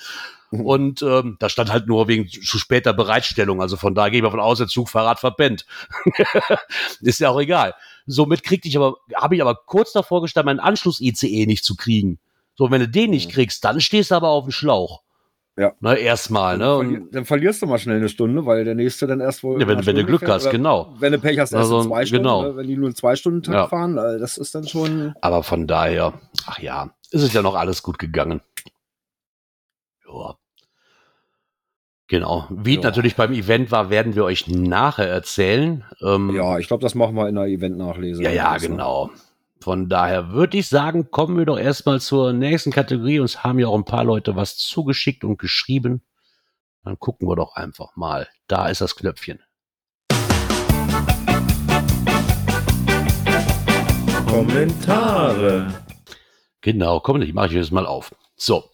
Mhm. 0.52 0.66
Und 0.66 1.02
ähm, 1.02 1.36
da 1.38 1.48
stand 1.48 1.70
halt 1.72 1.86
nur 1.86 2.08
wegen 2.08 2.28
zu 2.28 2.58
später 2.58 2.92
Bereitstellung. 2.92 3.60
Also 3.62 3.76
von 3.76 3.94
daher 3.94 4.10
gehe 4.10 4.18
ich 4.18 4.24
mal 4.24 4.30
von 4.30 4.40
aus, 4.40 4.58
der 4.58 4.66
Zugfahrer 4.66 5.10
hat 5.10 5.20
verpennt. 5.20 5.64
Ist 7.00 7.20
ja 7.20 7.30
auch 7.30 7.40
egal. 7.40 7.74
Somit 8.06 8.42
kriegte 8.42 8.68
ich 8.68 8.76
aber, 8.76 8.96
habe 9.14 9.36
ich 9.36 9.42
aber 9.42 9.54
kurz 9.54 9.92
davor 9.92 10.22
gestanden, 10.22 10.56
meinen 10.56 10.60
Anschluss-ICE 10.66 11.46
nicht 11.46 11.64
zu 11.64 11.76
kriegen. 11.76 12.18
So, 12.56 12.70
wenn 12.70 12.80
du 12.80 12.88
den 12.88 13.10
nicht 13.10 13.28
Mhm. 13.28 13.32
kriegst, 13.34 13.64
dann 13.64 13.80
stehst 13.80 14.10
du 14.10 14.14
aber 14.16 14.28
auf 14.28 14.44
dem 14.44 14.52
Schlauch. 14.52 15.02
Ja. 15.56 15.72
Ne, 15.80 15.96
erstmal, 15.96 16.56
ne? 16.56 16.64
Verli- 16.64 17.12
dann 17.12 17.24
verlierst 17.26 17.60
du 17.60 17.66
mal 17.66 17.78
schnell 17.78 17.96
eine 17.96 18.08
Stunde, 18.08 18.46
weil 18.46 18.64
der 18.64 18.74
nächste 18.74 19.06
dann 19.06 19.20
erst 19.20 19.42
wohl. 19.42 19.60
Ja, 19.60 19.68
wenn- 19.68 19.84
wenn 19.84 19.96
du 19.96 20.04
Glück 20.04 20.20
fährt 20.20 20.30
hast, 20.32 20.50
genau. 20.50 20.94
Wenn 20.98 21.12
du 21.12 21.18
Pech 21.18 21.38
hast, 21.38 21.52
erst 21.52 21.64
Also, 21.64 21.80
in 21.82 21.88
zwei 21.88 22.06
Stunden. 22.06 22.22
genau. 22.22 22.42
ne? 22.42 22.56
Wenn 22.56 22.66
die 22.66 22.76
nur 22.76 22.86
einen 22.86 22.94
Zwei-Stunden-Takt 22.94 23.54
Ja. 23.54 23.68
fahren, 23.68 23.98
äh, 23.98 24.18
das 24.18 24.38
ist 24.38 24.54
dann 24.54 24.66
schon. 24.66 25.14
aber 25.20 25.42
von 25.42 25.66
daher, 25.66 26.14
ach 26.46 26.58
ja, 26.60 26.90
ist 27.10 27.22
es 27.22 27.32
ja 27.34 27.42
noch 27.42 27.56
alles 27.56 27.82
gut 27.82 27.98
gegangen. 27.98 28.40
Ja. 30.12 30.36
Genau. 32.08 32.46
Wie 32.50 32.74
Ja. 32.74 32.80
natürlich 32.82 33.14
beim 33.14 33.32
Event 33.32 33.70
war, 33.70 33.88
werden 33.88 34.16
wir 34.16 34.24
euch 34.24 34.48
nachher 34.48 35.08
erzählen. 35.08 35.84
Ähm, 36.02 36.34
Ja, 36.34 36.58
ich 36.58 36.66
glaube, 36.66 36.82
das 36.82 36.94
machen 36.96 37.14
wir 37.14 37.28
in 37.28 37.36
der 37.36 37.44
Event-Nachlese. 37.44 38.22
Ja, 38.22 38.30
ja, 38.30 38.54
Das, 38.54 38.62
ne? 38.62 38.68
genau. 38.70 39.10
Von 39.60 39.88
daher 39.88 40.30
würde 40.32 40.56
ich 40.58 40.68
sagen, 40.68 41.10
kommen 41.10 41.36
wir 41.38 41.44
doch 41.44 41.58
erstmal 41.58 42.00
zur 42.00 42.32
nächsten 42.32 42.72
Kategorie. 42.72 43.20
Uns 43.20 43.44
haben 43.44 43.58
ja 43.58 43.68
auch 43.68 43.76
ein 43.76 43.84
paar 43.84 44.04
Leute 44.04 44.34
was 44.34 44.56
zugeschickt 44.56 45.22
und 45.22 45.38
geschrieben. 45.38 46.02
Dann 46.82 46.98
gucken 46.98 47.28
wir 47.28 47.36
doch 47.36 47.54
einfach 47.56 47.94
mal. 47.94 48.26
Da 48.48 48.68
ist 48.68 48.80
das 48.80 48.96
Knöpfchen. 48.96 49.38
Kommentare. 54.26 55.66
Genau, 56.62 57.00
komm, 57.00 57.20
ich 57.22 57.34
mache 57.34 57.48
ich 57.48 57.52
jetzt 57.52 57.72
mal 57.72 57.86
auf. 57.86 58.14
So. 58.36 58.69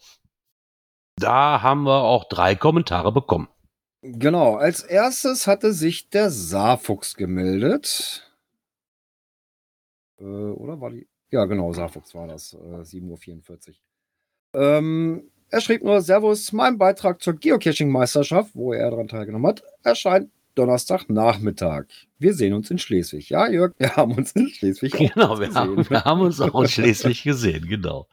Da 1.18 1.62
haben 1.62 1.84
wir 1.84 2.02
auch 2.02 2.28
drei 2.28 2.54
Kommentare 2.54 3.12
bekommen. 3.12 3.48
Genau, 4.02 4.56
als 4.56 4.82
erstes 4.82 5.46
hatte 5.46 5.72
sich 5.72 6.10
der 6.10 6.30
Saarfuchs 6.30 7.16
gemeldet. 7.16 8.30
Äh, 10.20 10.24
oder 10.24 10.80
war 10.80 10.90
die? 10.90 11.08
Ja, 11.30 11.46
genau, 11.46 11.72
Saarfuchs 11.72 12.14
war 12.14 12.28
das. 12.28 12.52
Äh, 12.54 12.82
7.44 12.82 13.68
Uhr. 13.68 13.74
Ähm, 14.60 15.30
er 15.48 15.60
schrieb 15.60 15.82
nur: 15.82 16.00
Servus, 16.02 16.52
mein 16.52 16.78
Beitrag 16.78 17.22
zur 17.22 17.34
Geocaching-Meisterschaft, 17.34 18.54
wo 18.54 18.72
er 18.72 18.90
daran 18.90 19.08
teilgenommen 19.08 19.48
hat, 19.48 19.62
erscheint 19.82 20.30
Donnerstagnachmittag. 20.54 21.86
Wir 22.18 22.34
sehen 22.34 22.52
uns 22.52 22.70
in 22.70 22.78
Schleswig. 22.78 23.28
Ja, 23.30 23.48
Jörg, 23.48 23.74
wir 23.78 23.96
haben 23.96 24.12
uns 24.12 24.32
in 24.32 24.48
Schleswig 24.48 24.92
Genau, 25.14 25.38
wir 25.40 25.52
haben, 25.54 25.88
wir 25.88 26.04
haben 26.04 26.20
uns 26.20 26.40
auch 26.40 26.60
in 26.60 26.68
Schleswig 26.68 27.22
gesehen, 27.22 27.66
genau. 27.68 28.06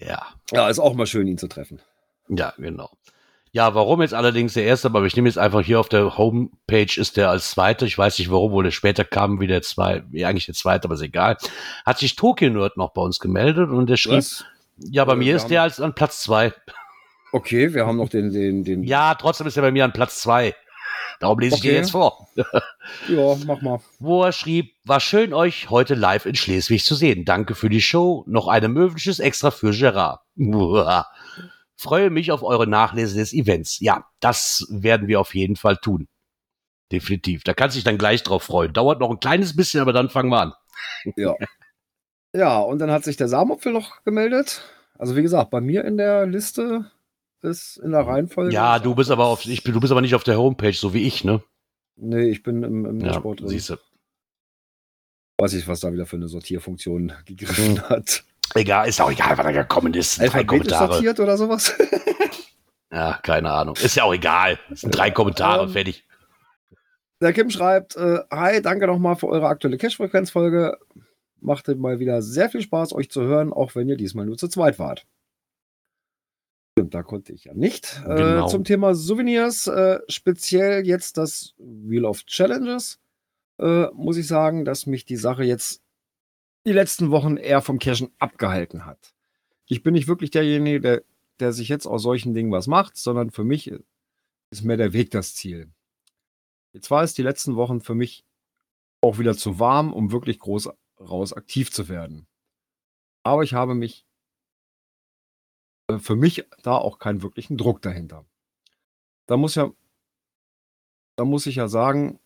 Ja. 0.00 0.26
Ja, 0.52 0.68
ist 0.68 0.78
auch 0.78 0.94
mal 0.94 1.06
schön, 1.06 1.26
ihn 1.26 1.38
zu 1.38 1.48
treffen. 1.48 1.80
Ja, 2.28 2.52
genau. 2.58 2.90
Ja, 3.50 3.74
warum 3.74 4.02
jetzt 4.02 4.12
allerdings 4.14 4.52
der 4.52 4.64
erste, 4.64 4.88
aber 4.88 5.02
ich 5.04 5.16
nehme 5.16 5.28
jetzt 5.28 5.38
einfach 5.38 5.62
hier 5.62 5.80
auf 5.80 5.88
der 5.88 6.18
Homepage 6.18 7.00
ist 7.00 7.16
der 7.16 7.30
als 7.30 7.50
zweiter. 7.50 7.86
Ich 7.86 7.96
weiß 7.96 8.18
nicht 8.18 8.30
warum, 8.30 8.52
wo 8.52 8.60
der 8.60 8.70
später 8.70 9.04
kam, 9.04 9.40
wie 9.40 9.46
der 9.46 9.62
zwei, 9.62 10.02
wie 10.10 10.26
eigentlich 10.26 10.44
der 10.46 10.54
zweite, 10.54 10.84
aber 10.84 10.94
ist 10.94 11.00
egal. 11.00 11.38
Hat 11.86 11.98
sich 11.98 12.14
Tokyo 12.14 12.50
Nerd 12.50 12.76
noch 12.76 12.90
bei 12.92 13.00
uns 13.00 13.18
gemeldet 13.18 13.70
und 13.70 13.88
der 13.88 13.96
schrieb, 13.96 14.18
Was? 14.18 14.44
ja, 14.76 15.04
bei 15.06 15.14
Äh, 15.14 15.16
mir 15.16 15.36
ist 15.36 15.46
der 15.46 15.62
als 15.62 15.80
an 15.80 15.94
Platz 15.94 16.22
zwei. 16.22 16.52
Okay, 17.32 17.72
wir 17.74 17.86
haben 17.86 17.96
noch 17.96 18.10
den, 18.10 18.32
den, 18.32 18.64
den. 18.64 18.82
Ja, 18.84 19.14
trotzdem 19.14 19.46
ist 19.46 19.56
er 19.56 19.62
bei 19.62 19.72
mir 19.72 19.84
an 19.84 19.92
Platz 19.92 20.20
zwei. 20.20 20.54
Darum 21.20 21.38
lese 21.40 21.56
ich 21.56 21.62
dir 21.62 21.70
Okay. 21.70 21.78
jetzt 21.78 21.90
vor. 21.90 22.28
ja, 23.08 23.36
mach 23.44 23.60
mal. 23.60 23.80
Wo 23.98 24.22
er 24.22 24.32
schrieb, 24.32 24.74
war 24.84 25.00
schön 25.00 25.34
euch 25.34 25.68
heute 25.70 25.94
live 25.94 26.26
in 26.26 26.34
Schleswig 26.36 26.84
zu 26.84 26.94
sehen. 26.94 27.24
Danke 27.24 27.54
für 27.54 27.68
die 27.68 27.82
Show. 27.82 28.24
Noch 28.28 28.46
ein 28.48 28.70
mögliches 28.72 29.18
Extra 29.18 29.50
für 29.50 29.72
Gerard. 29.72 30.20
Freue 31.76 32.10
mich 32.10 32.32
auf 32.32 32.42
eure 32.42 32.66
Nachlese 32.66 33.16
des 33.16 33.32
Events. 33.32 33.78
Ja, 33.80 34.04
das 34.20 34.66
werden 34.70 35.08
wir 35.08 35.20
auf 35.20 35.34
jeden 35.34 35.56
Fall 35.56 35.76
tun. 35.76 36.08
Definitiv. 36.90 37.44
Da 37.44 37.52
kannst 37.54 37.76
du 37.76 37.78
dich 37.78 37.84
dann 37.84 37.98
gleich 37.98 38.22
drauf 38.22 38.44
freuen. 38.44 38.72
Dauert 38.72 39.00
noch 39.00 39.10
ein 39.10 39.20
kleines 39.20 39.54
bisschen, 39.54 39.80
aber 39.80 39.92
dann 39.92 40.08
fangen 40.10 40.30
wir 40.30 40.40
an. 40.40 40.52
Ja. 41.16 41.34
ja, 42.32 42.58
und 42.58 42.78
dann 42.78 42.90
hat 42.90 43.04
sich 43.04 43.16
der 43.16 43.28
Samopfel 43.28 43.72
noch 43.72 44.04
gemeldet. 44.04 44.62
Also 44.98 45.16
wie 45.16 45.22
gesagt, 45.22 45.50
bei 45.50 45.60
mir 45.60 45.84
in 45.84 45.96
der 45.96 46.26
Liste 46.26 46.90
ist 47.44 47.76
in 47.78 47.92
der 47.92 48.06
Reihenfolge. 48.06 48.52
Ja, 48.52 48.78
du 48.78 48.94
bist 48.94 49.10
aber 49.10 49.26
auf, 49.26 49.44
ich, 49.44 49.62
du 49.62 49.80
bist 49.80 49.90
aber 49.92 50.00
nicht 50.00 50.14
auf 50.14 50.24
der 50.24 50.38
Homepage, 50.38 50.72
so 50.72 50.92
wie 50.94 51.06
ich, 51.06 51.24
ne? 51.24 51.42
Nee, 51.96 52.28
ich 52.28 52.42
bin 52.42 52.62
im, 52.62 52.84
im 52.86 53.00
Ja, 53.00 53.14
Sport 53.14 53.40
drin. 53.40 53.48
siehst 53.48 53.70
du. 53.70 53.76
Weiß 55.40 55.52
ich, 55.54 55.66
was 55.68 55.80
da 55.80 55.92
wieder 55.92 56.06
für 56.06 56.16
eine 56.16 56.28
Sortierfunktion 56.28 57.12
gegriffen 57.26 57.80
hat. 57.88 58.24
Egal, 58.54 58.88
ist 58.88 59.00
auch 59.00 59.10
egal, 59.10 59.36
was 59.38 59.44
da 59.44 59.52
gekommen 59.52 59.94
ist. 59.94 60.18
Drei 60.20 60.42
Kommentare. 60.44 60.92
sortiert 60.94 61.20
oder 61.20 61.36
sowas? 61.36 61.74
Ja, 62.90 63.20
keine 63.22 63.50
Ahnung. 63.50 63.76
Ist 63.76 63.96
ja 63.96 64.04
auch 64.04 64.14
egal. 64.14 64.58
Das 64.70 64.80
sind 64.80 64.92
drei 64.96 65.10
Kommentare, 65.10 65.64
Ähm, 65.64 65.68
fertig. 65.72 66.06
Der 67.20 67.34
Kim 67.34 67.50
schreibt, 67.50 67.96
äh, 67.96 68.20
hi, 68.30 68.62
danke 68.62 68.86
nochmal 68.86 69.14
für 69.16 69.28
eure 69.28 69.46
aktuelle 69.46 69.76
Cash-Frequenz-Folge. 69.76 70.78
Machte 71.38 71.74
mal 71.74 71.98
wieder 71.98 72.22
sehr 72.22 72.48
viel 72.48 72.62
Spaß, 72.62 72.94
euch 72.94 73.10
zu 73.10 73.20
hören, 73.24 73.52
auch 73.52 73.74
wenn 73.74 73.90
ihr 73.90 73.98
diesmal 73.98 74.24
nur 74.24 74.38
zu 74.38 74.48
zweit 74.48 74.78
wart. 74.78 75.04
Da 76.84 77.02
konnte 77.02 77.32
ich 77.32 77.44
ja 77.44 77.54
nicht. 77.54 78.02
Genau. 78.04 78.46
Äh, 78.46 78.48
zum 78.48 78.64
Thema 78.64 78.94
Souvenirs, 78.94 79.66
äh, 79.66 80.00
speziell 80.08 80.86
jetzt 80.86 81.18
das 81.18 81.54
Wheel 81.58 82.04
of 82.04 82.24
Challenges, 82.24 82.98
äh, 83.58 83.86
muss 83.92 84.16
ich 84.16 84.26
sagen, 84.26 84.64
dass 84.64 84.86
mich 84.86 85.04
die 85.04 85.16
Sache 85.16 85.44
jetzt 85.44 85.82
die 86.66 86.72
letzten 86.72 87.10
Wochen 87.10 87.36
eher 87.36 87.62
vom 87.62 87.78
Cashen 87.78 88.10
abgehalten 88.18 88.84
hat. 88.86 89.14
Ich 89.66 89.82
bin 89.82 89.94
nicht 89.94 90.08
wirklich 90.08 90.30
derjenige, 90.30 90.80
der, 90.80 91.02
der 91.40 91.52
sich 91.52 91.68
jetzt 91.68 91.86
aus 91.86 92.02
solchen 92.02 92.34
Dingen 92.34 92.52
was 92.52 92.66
macht, 92.66 92.96
sondern 92.96 93.30
für 93.30 93.44
mich 93.44 93.72
ist 94.50 94.64
mehr 94.64 94.76
der 94.76 94.92
Weg 94.92 95.10
das 95.10 95.34
Ziel. 95.34 95.70
Jetzt 96.72 96.90
war 96.90 97.02
es 97.02 97.14
die 97.14 97.22
letzten 97.22 97.56
Wochen 97.56 97.80
für 97.80 97.94
mich 97.94 98.24
auch 99.00 99.18
wieder 99.18 99.36
zu 99.36 99.58
warm, 99.58 99.92
um 99.92 100.12
wirklich 100.12 100.38
groß 100.38 100.70
raus 101.00 101.32
aktiv 101.32 101.70
zu 101.70 101.88
werden. 101.88 102.26
Aber 103.22 103.42
ich 103.42 103.54
habe 103.54 103.74
mich 103.74 104.04
äh, 104.04 104.07
für 105.98 106.16
mich 106.16 106.44
da 106.62 106.76
auch 106.76 106.98
keinen 106.98 107.22
wirklichen 107.22 107.56
Druck 107.56 107.80
dahinter. 107.82 108.24
Da 109.26 109.36
muss 109.36 109.54
ja 109.54 109.70
da 111.18 111.24
muss 111.24 111.46
ich 111.46 111.56
ja 111.56 111.66
sagen, 111.66 112.20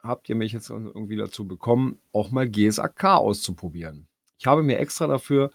habt 0.00 0.28
ihr 0.28 0.34
mich 0.34 0.52
jetzt 0.52 0.68
irgendwie 0.68 1.16
dazu 1.16 1.46
bekommen, 1.46 2.00
auch 2.12 2.32
mal 2.32 2.50
GSAK 2.50 3.04
auszuprobieren. 3.04 4.08
Ich 4.36 4.46
habe 4.46 4.64
mir 4.64 4.78
extra 4.78 5.06
dafür 5.06 5.52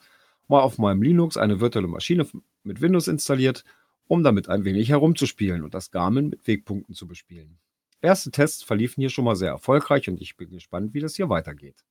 mal 0.48 0.62
auf 0.62 0.78
meinem 0.78 1.02
Linux 1.02 1.36
eine 1.36 1.60
virtuelle 1.60 1.90
Maschine 1.90 2.26
mit 2.64 2.80
Windows 2.80 3.10
installiert, 3.10 3.66
um 4.08 4.24
damit 4.24 4.48
ein 4.48 4.64
wenig 4.64 4.88
herumzuspielen 4.88 5.64
und 5.64 5.74
das 5.74 5.92
Garmin 5.92 6.30
mit 6.30 6.48
Wegpunkten 6.48 6.96
zu 6.96 7.08
bespielen. 7.08 7.60
Erste 8.00 8.32
Tests 8.32 8.64
verliefen 8.64 9.02
hier 9.02 9.10
schon 9.10 9.26
mal 9.26 9.36
sehr 9.36 9.50
erfolgreich 9.50 10.08
und 10.08 10.22
ich 10.22 10.38
bin 10.38 10.50
gespannt, 10.50 10.94
wie 10.94 11.02
das 11.02 11.18
hier 11.18 11.28
weitergeht. 11.28 11.84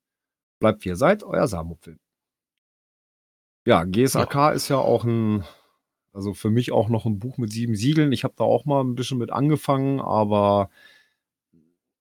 Bleibt 0.60 0.82
wie 0.86 0.88
ihr 0.88 0.96
seid, 0.96 1.24
euer 1.24 1.46
Samupfel. 1.46 1.98
Ja, 3.66 3.84
GSAK 3.84 4.34
ja. 4.34 4.50
ist 4.50 4.68
ja 4.68 4.78
auch 4.78 5.04
ein, 5.04 5.44
also 6.14 6.32
für 6.32 6.50
mich 6.50 6.72
auch 6.72 6.88
noch 6.88 7.04
ein 7.04 7.18
Buch 7.18 7.36
mit 7.36 7.52
sieben 7.52 7.74
Siegeln. 7.74 8.12
Ich 8.12 8.24
habe 8.24 8.34
da 8.36 8.44
auch 8.44 8.64
mal 8.64 8.82
ein 8.82 8.94
bisschen 8.94 9.18
mit 9.18 9.30
angefangen, 9.30 10.00
aber 10.00 10.70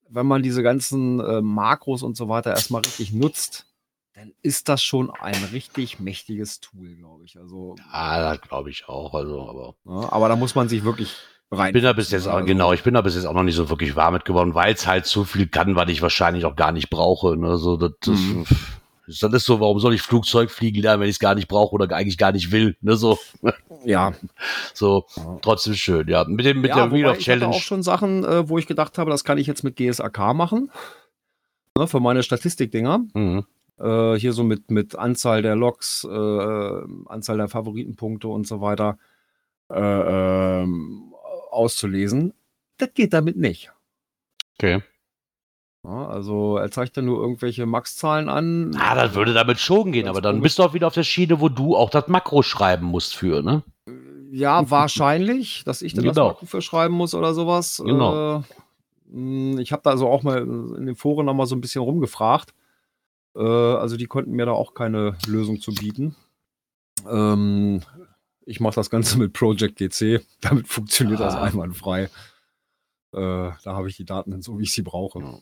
wenn 0.07 0.27
man 0.27 0.43
diese 0.43 0.61
ganzen 0.61 1.19
äh, 1.19 1.41
Makros 1.41 2.03
und 2.03 2.15
so 2.15 2.29
weiter 2.29 2.51
erstmal 2.51 2.83
richtig 2.83 3.11
nutzt, 3.11 3.65
dann 4.13 4.31
ist 4.43 4.69
das 4.69 4.83
schon 4.83 5.09
ein 5.09 5.43
richtig 5.51 5.99
mächtiges 5.99 6.59
Tool, 6.61 6.95
glaube 6.95 7.25
ich. 7.25 7.37
Also, 7.37 7.75
ja, 7.91 8.35
das 8.35 8.41
glaube 8.41 8.69
ich 8.69 8.87
auch. 8.87 9.15
Also, 9.15 9.49
aber, 9.49 9.75
ja, 9.85 10.13
aber 10.13 10.29
da 10.29 10.35
muss 10.35 10.53
man 10.53 10.69
sich 10.69 10.83
wirklich 10.83 11.17
rein. 11.49 11.73
Bin 11.73 11.83
da 11.83 11.93
bis 11.93 12.11
jetzt 12.11 12.27
auch, 12.27 12.35
also, 12.35 12.45
genau, 12.45 12.73
ich 12.73 12.83
bin 12.83 12.93
da 12.93 13.01
bis 13.01 13.15
jetzt 13.15 13.25
auch 13.25 13.33
noch 13.33 13.43
nicht 13.43 13.55
so 13.55 13.69
wirklich 13.69 13.95
warm 13.95 14.13
mit 14.13 14.23
geworden, 14.23 14.53
weil 14.53 14.75
es 14.75 14.85
halt 14.85 15.07
so 15.07 15.23
viel 15.23 15.47
kann, 15.47 15.75
was 15.75 15.89
ich 15.89 16.03
wahrscheinlich 16.03 16.45
auch 16.45 16.55
gar 16.55 16.71
nicht 16.71 16.91
brauche. 16.91 17.35
Ne? 17.35 17.57
So, 17.57 17.75
das, 17.75 17.91
das, 18.01 18.19
das 19.07 19.33
ist 19.33 19.45
so, 19.45 19.59
warum 19.59 19.79
soll 19.79 19.93
ich 19.93 20.01
Flugzeug 20.01 20.51
fliegen 20.51 20.81
lernen, 20.81 21.01
wenn 21.01 21.09
ich 21.09 21.15
es 21.15 21.19
gar 21.19 21.35
nicht 21.35 21.47
brauche 21.47 21.73
oder 21.73 21.95
eigentlich 21.95 22.17
gar 22.17 22.31
nicht 22.31 22.51
will? 22.51 22.75
Ne? 22.81 22.95
So. 22.95 23.17
Ja. 23.83 24.13
So, 24.73 25.05
trotzdem 25.43 25.75
schön, 25.75 26.07
ja. 26.07 26.23
Mit 26.23 26.43
dem, 26.43 26.61
mit 26.61 26.69
ja, 26.69 26.75
der 26.75 26.91
Wheel 26.91 27.05
of 27.05 27.19
Challenge. 27.19 27.51
Ich 27.51 27.57
auch 27.57 27.61
schon 27.61 27.83
Sachen, 27.83 28.23
äh, 28.23 28.49
wo 28.49 28.57
ich 28.57 28.65
gedacht 28.65 28.97
habe, 28.97 29.11
das 29.11 29.23
kann 29.23 29.37
ich 29.37 29.45
jetzt 29.45 29.63
mit 29.63 29.75
GSAK 29.75 30.33
machen. 30.33 30.71
Ne, 31.77 31.85
für 31.85 31.99
meine 31.99 32.23
Statistikdinger. 32.23 33.05
Mhm 33.13 33.45
äh, 33.79 34.15
hier 34.15 34.33
so 34.33 34.43
mit, 34.43 34.71
mit 34.71 34.95
Anzahl 34.95 35.41
der 35.41 35.55
Logs, 35.55 36.03
äh, 36.03 36.81
Anzahl 37.05 37.37
der 37.37 37.47
Favoritenpunkte 37.47 38.27
und 38.27 38.47
so 38.47 38.61
weiter 38.61 38.97
äh, 39.69 39.79
ähm, 39.79 41.13
auszulesen. 41.51 42.33
Das 42.77 42.93
geht 42.93 43.13
damit 43.13 43.37
nicht. 43.37 43.71
Okay. 44.57 44.81
Ja, 45.85 46.07
also 46.07 46.57
er 46.57 46.71
zeigt 46.71 46.97
dann 46.97 47.05
nur 47.05 47.21
irgendwelche 47.21 47.67
Max-Zahlen 47.67 48.27
an. 48.27 48.75
Ah, 48.79 48.95
das 48.95 49.13
würde 49.13 49.33
damit 49.33 49.59
schon 49.59 49.91
gehen, 49.91 50.07
aber 50.07 50.19
dann 50.19 50.41
bist 50.41 50.57
du 50.57 50.63
auch 50.63 50.73
wieder 50.73 50.87
auf 50.87 50.95
der 50.95 51.03
Schiene, 51.03 51.39
wo 51.39 51.49
du 51.49 51.75
auch 51.75 51.91
das 51.91 52.07
Makro 52.07 52.41
schreiben 52.41 52.87
musst 52.87 53.15
für, 53.15 53.43
ne? 53.43 53.61
Ja, 54.31 54.69
wahrscheinlich, 54.71 55.63
dass 55.63 55.83
ich 55.83 55.93
dann 55.93 56.03
genau. 56.03 56.13
das 56.13 56.27
Makro 56.33 56.45
für 56.47 56.61
schreiben 56.63 56.95
muss 56.95 57.13
oder 57.13 57.35
sowas. 57.35 57.83
Genau. 57.85 58.37
Äh, 58.37 58.41
hm, 59.11 59.59
ich 59.59 59.71
habe 59.71 59.83
da 59.83 59.91
also 59.91 60.07
auch 60.09 60.23
mal 60.23 60.39
in 60.39 60.87
den 60.87 60.95
Foren 60.95 61.27
noch 61.27 61.35
mal 61.35 61.45
so 61.45 61.55
ein 61.55 61.61
bisschen 61.61 61.83
rumgefragt. 61.83 62.55
Äh, 63.35 63.43
also 63.43 63.95
die 63.95 64.07
konnten 64.07 64.31
mir 64.31 64.47
da 64.47 64.53
auch 64.53 64.73
keine 64.73 65.17
Lösung 65.27 65.61
zu 65.61 65.71
bieten. 65.71 66.15
Ähm, 67.07 67.81
ich 68.47 68.59
mache 68.59 68.75
das 68.75 68.89
Ganze 68.89 69.19
mit 69.19 69.33
Project 69.33 69.77
GC. 69.77 70.25
Damit 70.41 70.67
funktioniert 70.67 71.21
ah. 71.21 71.25
das 71.25 71.35
einwandfrei. 71.35 72.03
Äh, 72.03 72.07
da 73.13 73.55
habe 73.65 73.87
ich 73.87 73.97
die 73.97 74.05
Daten 74.05 74.31
dann 74.31 74.41
so, 74.41 74.57
wie 74.57 74.63
ich 74.63 74.73
sie 74.73 74.81
brauche. 74.81 75.19
Ja, 75.19 75.37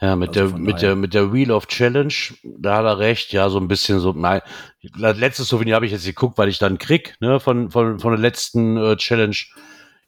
mit 0.00 0.36
also 0.36 0.50
der, 0.50 0.58
mit 0.58 0.82
der, 0.82 0.96
mit 0.96 1.14
der 1.14 1.32
Wheel 1.32 1.50
of 1.50 1.66
Challenge, 1.66 2.14
da 2.42 2.78
hat 2.78 2.84
er 2.84 2.98
recht, 2.98 3.32
ja, 3.32 3.50
so 3.50 3.58
ein 3.58 3.68
bisschen 3.68 4.00
so, 4.00 4.12
nein, 4.12 4.40
letztes 4.80 5.48
Souvenir 5.48 5.74
habe 5.74 5.84
ich 5.84 5.92
jetzt 5.92 6.06
geguckt, 6.06 6.38
weil 6.38 6.48
ich 6.48 6.58
dann 6.58 6.78
krieg, 6.78 7.16
ne, 7.20 7.38
von, 7.38 7.70
von, 7.70 7.98
von 7.98 8.12
der 8.12 8.20
letzten 8.20 8.76
äh, 8.78 8.96
Challenge. 8.96 9.36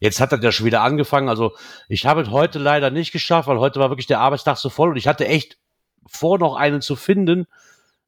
Jetzt 0.01 0.21
hat 0.21 0.33
er 0.33 0.43
ja 0.43 0.51
schon 0.51 0.67
wieder 0.67 0.83
angefangen, 0.83 1.29
also 1.29 1.53
ich 1.89 2.07
habe 2.07 2.23
es 2.23 2.31
heute 2.31 2.59
leider 2.59 2.91
nicht 2.91 3.13
geschafft, 3.13 3.49
weil 3.49 3.59
heute 3.59 3.81
war 3.81 3.91
wirklich 3.91 4.07
der 4.07 4.21
Arbeitstag 4.21 4.57
so 4.57 4.71
voll 4.71 4.91
und 4.91 4.97
ich 4.97 5.07
hatte 5.07 5.29
echt 5.29 5.59
vor, 6.07 6.39
noch 6.39 6.57
einen 6.57 6.81
zu 6.81 6.97
finden. 6.97 7.47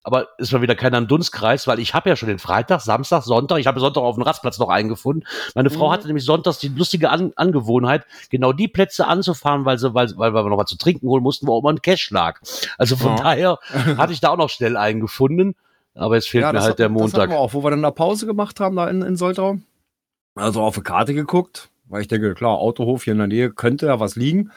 Aber 0.05 0.29
ist 0.37 0.53
mal 0.53 0.61
wieder 0.61 0.75
keiner 0.75 0.99
im 0.99 1.09
Dunstkreis, 1.09 1.67
weil 1.67 1.79
ich 1.79 1.95
habe 1.95 2.11
ja 2.11 2.17
schon 2.17 2.29
den 2.29 2.39
Freitag, 2.39 2.83
Samstag, 2.83 3.23
Sonntag, 3.23 3.59
ich 3.59 3.67
habe 3.67 3.81
Sonntag 3.81 4.03
auf 4.03 4.17
dem 4.17 4.23
Rastplatz 4.23 4.59
noch 4.59 4.69
einen 4.69 4.91
gefunden. 4.91 5.25
Meine 5.55 5.71
Frau 5.71 5.89
mhm. 5.89 5.93
hatte 5.93 6.07
nämlich 6.07 6.27
sonntags 6.27 6.59
die 6.59 6.69
lustige 6.69 7.09
An 7.09 7.33
Angewohnheit, 7.37 8.05
genau 8.31 8.53
die 8.53 8.69
Plätze 8.69 9.07
anzufahren, 9.07 9.65
weil, 9.65 9.79
sie, 9.79 9.95
weil, 9.95 10.15
weil 10.17 10.35
wir 10.35 10.51
noch 10.51 10.59
was 10.59 10.69
zu 10.69 10.77
trinken 10.77 11.09
holen 11.09 11.23
mussten, 11.23 11.47
wo 11.47 11.55
auch 11.55 11.61
immer 11.61 11.73
ein 11.73 11.81
Cash 11.81 12.11
lag. 12.11 12.41
Also 12.77 12.97
von 12.97 13.17
ja. 13.17 13.23
daher 13.23 13.59
hatte 13.97 14.13
ich 14.13 14.21
da 14.21 14.29
auch 14.29 14.37
noch 14.37 14.51
schnell 14.51 14.77
einen 14.77 15.01
gefunden. 15.01 15.57
Aber 15.95 16.17
jetzt 16.17 16.29
fehlt 16.29 16.43
ja, 16.43 16.53
mir 16.53 16.61
halt 16.61 16.79
der 16.79 16.89
Montag. 16.89 17.13
Das 17.13 17.21
hatten 17.23 17.33
wir 17.33 17.39
auch, 17.39 17.55
wo 17.55 17.65
wir 17.65 17.71
dann 17.71 17.83
da 17.83 17.91
Pause 17.91 18.27
gemacht 18.27 18.61
haben, 18.61 18.77
da 18.77 18.89
in, 18.89 19.03
in 19.03 19.17
Soltau. 19.17 19.59
Also 20.35 20.61
auf 20.61 20.75
die 20.75 20.83
Karte 20.83 21.15
geguckt, 21.15 21.71
weil 21.87 22.03
ich 22.03 22.09
denke, 22.09 22.35
klar, 22.35 22.59
Autohof 22.59 23.05
hier 23.05 23.13
in 23.13 23.19
der 23.19 23.29
Nähe 23.29 23.51
könnte 23.51 23.87
ja 23.87 24.01
was 24.01 24.17
liegen. 24.17 24.51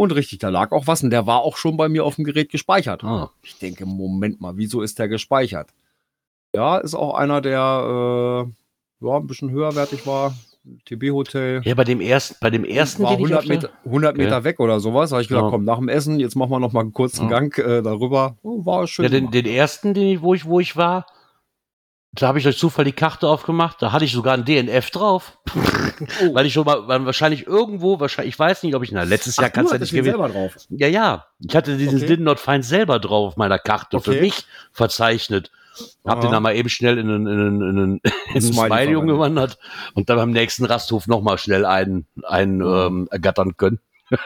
Und 0.00 0.12
richtig, 0.12 0.38
da 0.38 0.48
lag 0.48 0.72
auch 0.72 0.86
was 0.86 1.02
und 1.02 1.10
der 1.10 1.26
war 1.26 1.42
auch 1.42 1.58
schon 1.58 1.76
bei 1.76 1.90
mir 1.90 2.06
auf 2.06 2.14
dem 2.14 2.24
Gerät 2.24 2.48
gespeichert. 2.48 3.04
Ah. 3.04 3.28
Ich 3.42 3.58
denke, 3.58 3.84
Moment 3.84 4.40
mal, 4.40 4.56
wieso 4.56 4.80
ist 4.80 4.98
der 4.98 5.08
gespeichert? 5.08 5.68
Ja, 6.54 6.78
ist 6.78 6.94
auch 6.94 7.12
einer, 7.12 7.42
der 7.42 8.48
äh, 8.48 9.06
ja, 9.06 9.16
ein 9.18 9.26
bisschen 9.26 9.50
höherwertig 9.50 10.06
war. 10.06 10.34
TB-Hotel. 10.86 11.60
Ja, 11.66 11.74
bei 11.74 11.84
dem 11.84 12.00
ersten, 12.00 12.34
bei 12.40 12.48
dem 12.48 12.64
ersten 12.64 13.02
war 13.02 13.10
100 13.10 13.46
Meter, 13.46 13.68
100 13.84 14.16
Meter 14.16 14.38
okay. 14.38 14.44
weg 14.44 14.60
oder 14.60 14.80
sowas. 14.80 15.12
Habe 15.12 15.20
ich 15.20 15.28
gedacht, 15.28 15.44
ja. 15.44 15.50
komm, 15.50 15.66
nach 15.66 15.76
dem 15.76 15.90
Essen, 15.90 16.18
jetzt 16.18 16.34
machen 16.34 16.50
wir 16.50 16.60
noch 16.60 16.72
mal 16.72 16.80
einen 16.80 16.94
kurzen 16.94 17.24
ja. 17.24 17.38
Gang 17.38 17.58
äh, 17.58 17.82
darüber. 17.82 18.38
Oh, 18.42 18.64
war 18.64 18.86
schön. 18.86 19.02
Ja, 19.02 19.10
den, 19.10 19.30
den, 19.30 19.44
ersten, 19.44 19.92
den 19.92 20.08
ich, 20.08 20.22
wo 20.22 20.32
ich, 20.32 20.46
wo 20.46 20.60
ich 20.60 20.78
war, 20.78 21.04
da 22.12 22.26
habe 22.26 22.38
ich 22.38 22.44
durch 22.44 22.58
Zufall 22.58 22.84
die 22.84 22.92
Karte 22.92 23.28
aufgemacht. 23.28 23.80
Da 23.80 23.92
hatte 23.92 24.04
ich 24.04 24.12
sogar 24.12 24.34
ein 24.34 24.44
DNF 24.44 24.90
drauf. 24.90 25.38
Oh. 25.54 26.34
Weil 26.34 26.46
ich 26.46 26.52
schon 26.52 26.64
mal, 26.64 26.88
weil 26.88 27.04
wahrscheinlich 27.06 27.46
irgendwo, 27.46 28.00
wahrscheinlich, 28.00 28.34
ich 28.34 28.38
weiß 28.38 28.62
nicht, 28.62 28.74
ob 28.74 28.82
ich, 28.82 28.90
na, 28.90 29.02
letztes 29.02 29.36
Jahr 29.36 29.50
kannst 29.50 29.70
du 29.70 29.76
ja 29.76 29.80
nicht 29.80 29.92
gewesen. 29.92 30.12
selber 30.12 30.28
drauf. 30.28 30.56
Ja, 30.70 30.88
ja. 30.88 31.26
Ich 31.38 31.54
hatte 31.54 31.76
diesen 31.76 31.98
okay. 31.98 32.06
Did 32.06 32.20
Not 32.20 32.40
Find 32.40 32.64
selber 32.64 32.98
drauf 32.98 33.28
auf 33.28 33.36
meiner 33.36 33.58
Karte 33.58 33.98
okay. 33.98 34.12
für 34.12 34.20
mich 34.20 34.44
verzeichnet. 34.72 35.50
Hab 36.04 36.16
Aha. 36.16 36.20
den 36.22 36.32
dann 36.32 36.42
mal 36.42 36.56
eben 36.56 36.68
schnell 36.68 36.98
in 36.98 37.08
einen, 37.08 37.26
in 37.26 37.40
einen, 37.40 37.60
in 37.60 37.68
einen, 37.68 38.00
in 38.34 38.42
einen 38.42 38.52
Smiley 38.52 38.96
umgewandert 38.96 39.58
und 39.94 40.08
dann 40.08 40.16
beim 40.16 40.30
nächsten 40.32 40.64
Rasthof 40.64 41.06
nochmal 41.06 41.38
schnell 41.38 41.64
einen, 41.64 42.06
einen 42.24 42.60
ähm, 42.60 43.08
ergattern 43.10 43.56
können. 43.56 43.78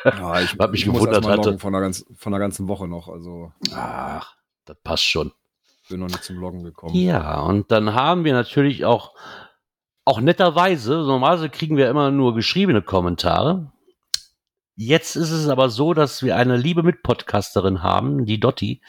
Ja, 0.05 0.41
ich, 0.41 0.53
hab 0.59 0.71
mich 0.71 0.87
ich 0.87 0.93
gewundert 0.93 1.27
hatte. 1.27 1.59
Von 1.59 1.73
der, 1.73 1.83
ganz, 1.83 2.07
von 2.17 2.33
der 2.33 2.41
ganzen 2.41 2.67
Woche 2.69 2.89
noch, 2.89 3.09
also. 3.09 3.53
Ach, 3.75 4.35
das 4.65 4.77
passt 4.83 5.05
schon 5.05 5.33
bin 5.89 6.01
noch 6.01 6.09
nicht 6.09 6.25
zum 6.25 6.37
Loggen 6.37 6.65
gekommen. 6.65 6.95
Ja, 6.95 7.41
und 7.41 7.71
dann 7.71 7.95
haben 7.95 8.25
wir 8.25 8.33
natürlich 8.33 8.85
auch, 8.85 9.15
auch 10.05 10.21
netterweise, 10.21 10.95
normalerweise 10.95 11.51
kriegen 11.51 11.77
wir 11.77 11.89
immer 11.89 12.11
nur 12.11 12.35
geschriebene 12.35 12.83
Kommentare. 12.83 13.71
Jetzt 14.77 15.15
ist 15.17 15.31
es 15.31 15.49
aber 15.49 15.71
so, 15.71 15.95
dass 15.95 16.23
wir 16.23 16.37
eine 16.37 16.57
liebe 16.57 16.83
Mitpodcasterin 16.83 17.83
haben, 17.83 18.27
die 18.27 18.41
Dotti, 18.41 18.83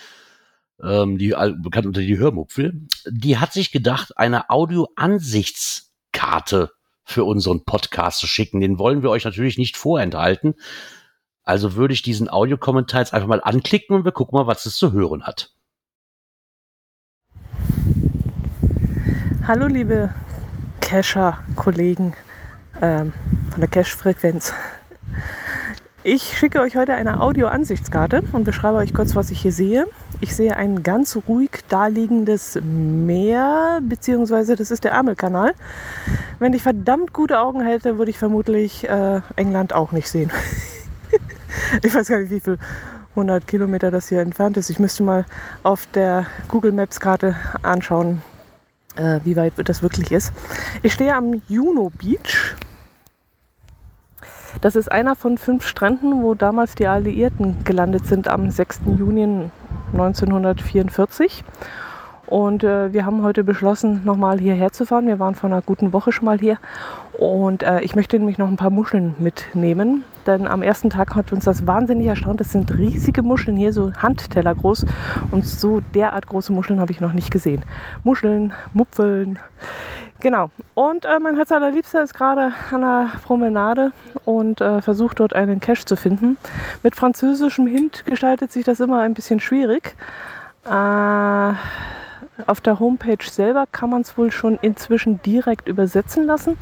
ähm, 0.81 1.17
die 1.17 1.29
bekannt 1.61 1.85
unter 1.85 2.01
die 2.01 2.17
Hörmupfel, 2.17 2.87
die 3.07 3.37
hat 3.37 3.53
sich 3.53 3.71
gedacht, 3.71 4.17
eine 4.17 4.49
Audio-Ansichtskarte 4.49 6.71
für 7.03 7.23
unseren 7.23 7.63
Podcast 7.65 8.19
zu 8.19 8.27
schicken. 8.27 8.61
Den 8.61 8.79
wollen 8.79 9.03
wir 9.03 9.11
euch 9.11 9.25
natürlich 9.25 9.59
nicht 9.59 9.77
vorenthalten. 9.77 10.55
Also 11.43 11.75
würde 11.75 11.93
ich 11.93 12.01
diesen 12.01 12.29
Audiokommentar 12.29 13.01
jetzt 13.01 13.13
einfach 13.13 13.27
mal 13.27 13.43
anklicken 13.43 13.95
und 13.95 14.05
wir 14.05 14.11
gucken 14.11 14.39
mal, 14.39 14.47
was 14.47 14.65
es 14.65 14.75
zu 14.75 14.91
hören 14.91 15.21
hat. 15.23 15.54
Hallo 19.47 19.67
liebe 19.67 20.09
Cacher-Kollegen 20.81 22.13
ähm, 22.81 23.13
von 23.51 23.59
der 23.59 23.69
Cache-Frequenz. 23.69 24.51
Ich 26.01 26.35
schicke 26.35 26.61
euch 26.61 26.75
heute 26.75 26.95
eine 26.95 27.21
Audio-Ansichtskarte 27.21 28.23
und 28.31 28.43
beschreibe 28.43 28.77
euch 28.77 28.91
kurz, 28.91 29.15
was 29.15 29.29
ich 29.29 29.39
hier 29.39 29.51
sehe. 29.51 29.85
Ich 30.19 30.35
sehe 30.35 30.57
ein 30.57 30.81
ganz 30.81 31.15
ruhig 31.27 31.51
daliegendes 31.69 32.57
Meer, 32.63 33.81
beziehungsweise 33.87 34.55
das 34.55 34.71
ist 34.71 34.83
der 34.83 34.93
Ärmelkanal. 34.93 35.53
Wenn 36.39 36.53
ich 36.53 36.63
verdammt 36.63 37.13
gute 37.13 37.39
Augen 37.39 37.61
hätte, 37.61 37.99
würde 37.99 38.09
ich 38.09 38.17
vermutlich 38.17 38.89
äh, 38.89 39.21
England 39.35 39.73
auch 39.73 39.91
nicht 39.91 40.09
sehen. 40.09 40.31
ich 41.83 41.93
weiß 41.93 42.07
gar 42.07 42.17
nicht, 42.17 42.31
wie 42.31 42.39
viel 42.39 42.57
100 43.11 43.45
Kilometer 43.45 43.91
das 43.91 44.09
hier 44.09 44.21
entfernt 44.21 44.57
ist. 44.57 44.71
Ich 44.71 44.79
müsste 44.79 45.03
mal 45.03 45.23
auf 45.61 45.85
der 45.93 46.25
Google 46.47 46.71
Maps 46.71 46.99
Karte 46.99 47.35
anschauen, 47.61 48.23
äh, 48.95 49.19
wie 49.23 49.35
weit 49.35 49.53
das 49.57 49.81
wirklich 49.81 50.11
ist. 50.11 50.33
Ich 50.83 50.93
stehe 50.93 51.15
am 51.15 51.41
Juno 51.47 51.91
Beach. 51.97 52.55
Das 54.61 54.75
ist 54.75 54.91
einer 54.91 55.15
von 55.15 55.37
fünf 55.37 55.67
Stränden, 55.67 56.23
wo 56.23 56.33
damals 56.33 56.75
die 56.75 56.87
Alliierten 56.87 57.63
gelandet 57.63 58.07
sind 58.07 58.27
am 58.27 58.49
6. 58.49 58.81
Juni 58.97 59.49
1944. 59.93 61.43
Und 62.27 62.63
äh, 62.63 62.91
wir 62.91 63.05
haben 63.05 63.21
heute 63.23 63.43
beschlossen, 63.43 64.01
nochmal 64.03 64.39
hierher 64.39 64.71
zu 64.71 64.85
fahren. 64.85 65.07
Wir 65.07 65.19
waren 65.19 65.35
vor 65.35 65.49
einer 65.49 65.61
guten 65.61 65.93
Woche 65.93 66.11
schon 66.11 66.25
mal 66.25 66.39
hier. 66.39 66.57
Und 67.17 67.63
äh, 67.63 67.81
ich 67.81 67.95
möchte 67.95 68.17
nämlich 68.17 68.37
noch 68.37 68.47
ein 68.47 68.57
paar 68.57 68.69
Muscheln 68.69 69.15
mitnehmen. 69.19 70.03
Denn 70.25 70.47
am 70.47 70.63
ersten 70.63 70.89
Tag 70.89 71.15
hat 71.15 71.31
uns 71.31 71.45
das 71.45 71.67
wahnsinnig 71.67 72.07
erstaunt. 72.07 72.39
Das 72.39 72.51
sind 72.51 72.75
riesige 72.75 73.21
Muscheln 73.21 73.57
hier, 73.57 73.73
so 73.73 73.93
Handteller 73.93 74.55
groß. 74.55 74.85
Und 75.31 75.45
so 75.45 75.81
derart 75.93 76.27
große 76.27 76.51
Muscheln 76.51 76.79
habe 76.79 76.91
ich 76.91 76.99
noch 76.99 77.13
nicht 77.13 77.31
gesehen. 77.31 77.63
Muscheln, 78.03 78.53
Mupfeln, 78.73 79.39
Genau. 80.21 80.49
Und 80.73 81.05
äh, 81.05 81.19
mein 81.19 81.35
Herz 81.35 81.51
allerliebster 81.51 82.01
ist 82.01 82.13
gerade 82.13 82.53
an 82.71 82.81
der 82.81 83.11
Promenade 83.25 83.91
und 84.23 84.61
äh, 84.61 84.81
versucht 84.81 85.19
dort 85.19 85.33
einen 85.33 85.59
Cache 85.59 85.85
zu 85.85 85.95
finden. 85.95 86.37
Mit 86.83 86.95
französischem 86.95 87.67
Hint 87.67 88.05
gestaltet 88.05 88.51
sich 88.51 88.63
das 88.63 88.79
immer 88.79 89.01
ein 89.01 89.13
bisschen 89.13 89.39
schwierig. 89.39 89.95
Äh, 90.65 91.53
auf 92.47 92.61
der 92.61 92.79
Homepage 92.79 93.23
selber 93.23 93.65
kann 93.71 93.89
man 93.89 94.01
es 94.01 94.17
wohl 94.17 94.31
schon 94.31 94.57
inzwischen 94.61 95.21
direkt 95.21 95.67
übersetzen 95.67 96.25
lassen. 96.25 96.57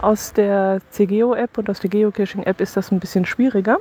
Aus 0.00 0.32
der 0.32 0.80
CGO-App 0.90 1.58
und 1.58 1.70
aus 1.70 1.80
der 1.80 1.90
Geocaching-App 1.90 2.60
ist 2.60 2.76
das 2.76 2.90
ein 2.90 3.00
bisschen 3.00 3.24
schwieriger. 3.24 3.78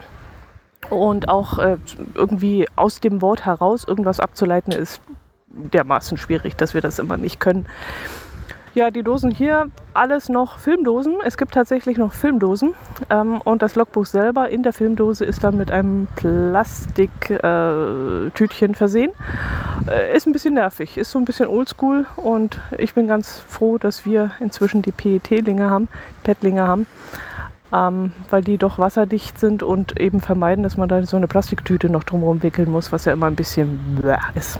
Und 0.89 1.29
auch 1.29 1.59
äh, 1.59 1.77
irgendwie 2.13 2.67
aus 2.75 2.99
dem 2.99 3.21
Wort 3.21 3.45
heraus 3.45 3.85
irgendwas 3.87 4.19
abzuleiten 4.19 4.73
ist 4.73 5.01
dermaßen 5.47 6.17
schwierig, 6.17 6.55
dass 6.55 6.73
wir 6.73 6.81
das 6.81 6.99
immer 6.99 7.17
nicht 7.17 7.39
können. 7.39 7.67
Ja, 8.75 8.89
die 8.89 9.03
Dosen 9.03 9.29
hier, 9.29 9.69
alles 9.93 10.29
noch 10.29 10.57
Filmdosen. 10.57 11.17
Es 11.23 11.37
gibt 11.37 11.53
tatsächlich 11.53 11.99
noch 11.99 12.11
Filmdosen. 12.11 12.73
Ähm, 13.11 13.39
und 13.41 13.61
das 13.61 13.75
Logbuch 13.75 14.07
selber 14.07 14.49
in 14.49 14.63
der 14.63 14.73
Filmdose 14.73 15.25
ist 15.25 15.43
dann 15.43 15.57
mit 15.57 15.69
einem 15.69 16.07
Plastiktütchen 16.15 18.71
äh, 18.71 18.73
versehen. 18.73 19.11
Äh, 19.87 20.17
ist 20.17 20.25
ein 20.25 20.33
bisschen 20.33 20.55
nervig, 20.55 20.97
ist 20.97 21.11
so 21.11 21.19
ein 21.19 21.25
bisschen 21.25 21.49
oldschool. 21.49 22.07
Und 22.15 22.59
ich 22.79 22.95
bin 22.95 23.07
ganz 23.07 23.43
froh, 23.47 23.77
dass 23.77 24.07
wir 24.07 24.31
inzwischen 24.39 24.81
die 24.81 24.91
PET-Linge 24.91 25.69
haben, 25.69 25.87
PET-Linge 26.23 26.67
haben 26.67 26.87
ähm, 27.73 28.11
weil 28.29 28.43
die 28.43 28.57
doch 28.57 28.77
wasserdicht 28.77 29.39
sind 29.39 29.63
und 29.63 29.99
eben 29.99 30.21
vermeiden, 30.21 30.63
dass 30.63 30.77
man 30.77 30.87
da 30.87 31.03
so 31.03 31.17
eine 31.17 31.27
Plastiktüte 31.27 31.89
noch 31.89 32.03
drumherum 32.03 32.43
wickeln 32.43 32.69
muss, 32.71 32.91
was 32.91 33.05
ja 33.05 33.13
immer 33.13 33.25
ein 33.25 33.35
bisschen 33.35 33.79
ist. 34.35 34.59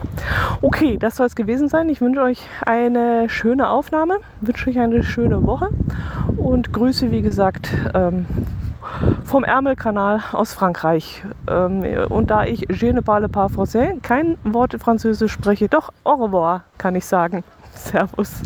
Okay, 0.62 0.98
das 0.98 1.18
soll 1.18 1.28
es 1.28 1.36
gewesen 1.36 1.70
sein. 1.70 1.90
Ich 1.90 2.02
wünsche 2.02 2.22
euch 2.22 2.42
eine 2.66 3.30
schöne 3.30 3.70
Aufnahme, 3.70 4.16
wünsche 4.42 4.70
euch 4.70 4.80
eine 4.80 5.04
schöne 5.04 5.46
Woche 5.46 5.70
und 6.38 6.74
Grüße, 6.74 7.12
wie 7.12 7.22
gesagt, 7.22 7.70
ähm, 7.94 8.26
vom 9.24 9.44
Ärmelkanal 9.44 10.22
aus 10.32 10.54
Frankreich. 10.54 11.24
Ähm, 11.48 11.84
und 12.10 12.32
da 12.32 12.46
ich 12.46 12.68
Je 12.70 12.92
ne 12.94 13.02
parle 13.02 13.30
pas 13.30 13.52
français, 13.52 14.00
kein 14.02 14.38
Wort 14.44 14.76
Französisch 14.80 15.32
spreche, 15.32 15.70
doch 15.70 15.92
au 16.04 16.16
revoir 16.16 16.64
kann 16.78 16.96
ich 16.96 17.06
sagen. 17.06 17.44
Servus. 17.76 18.42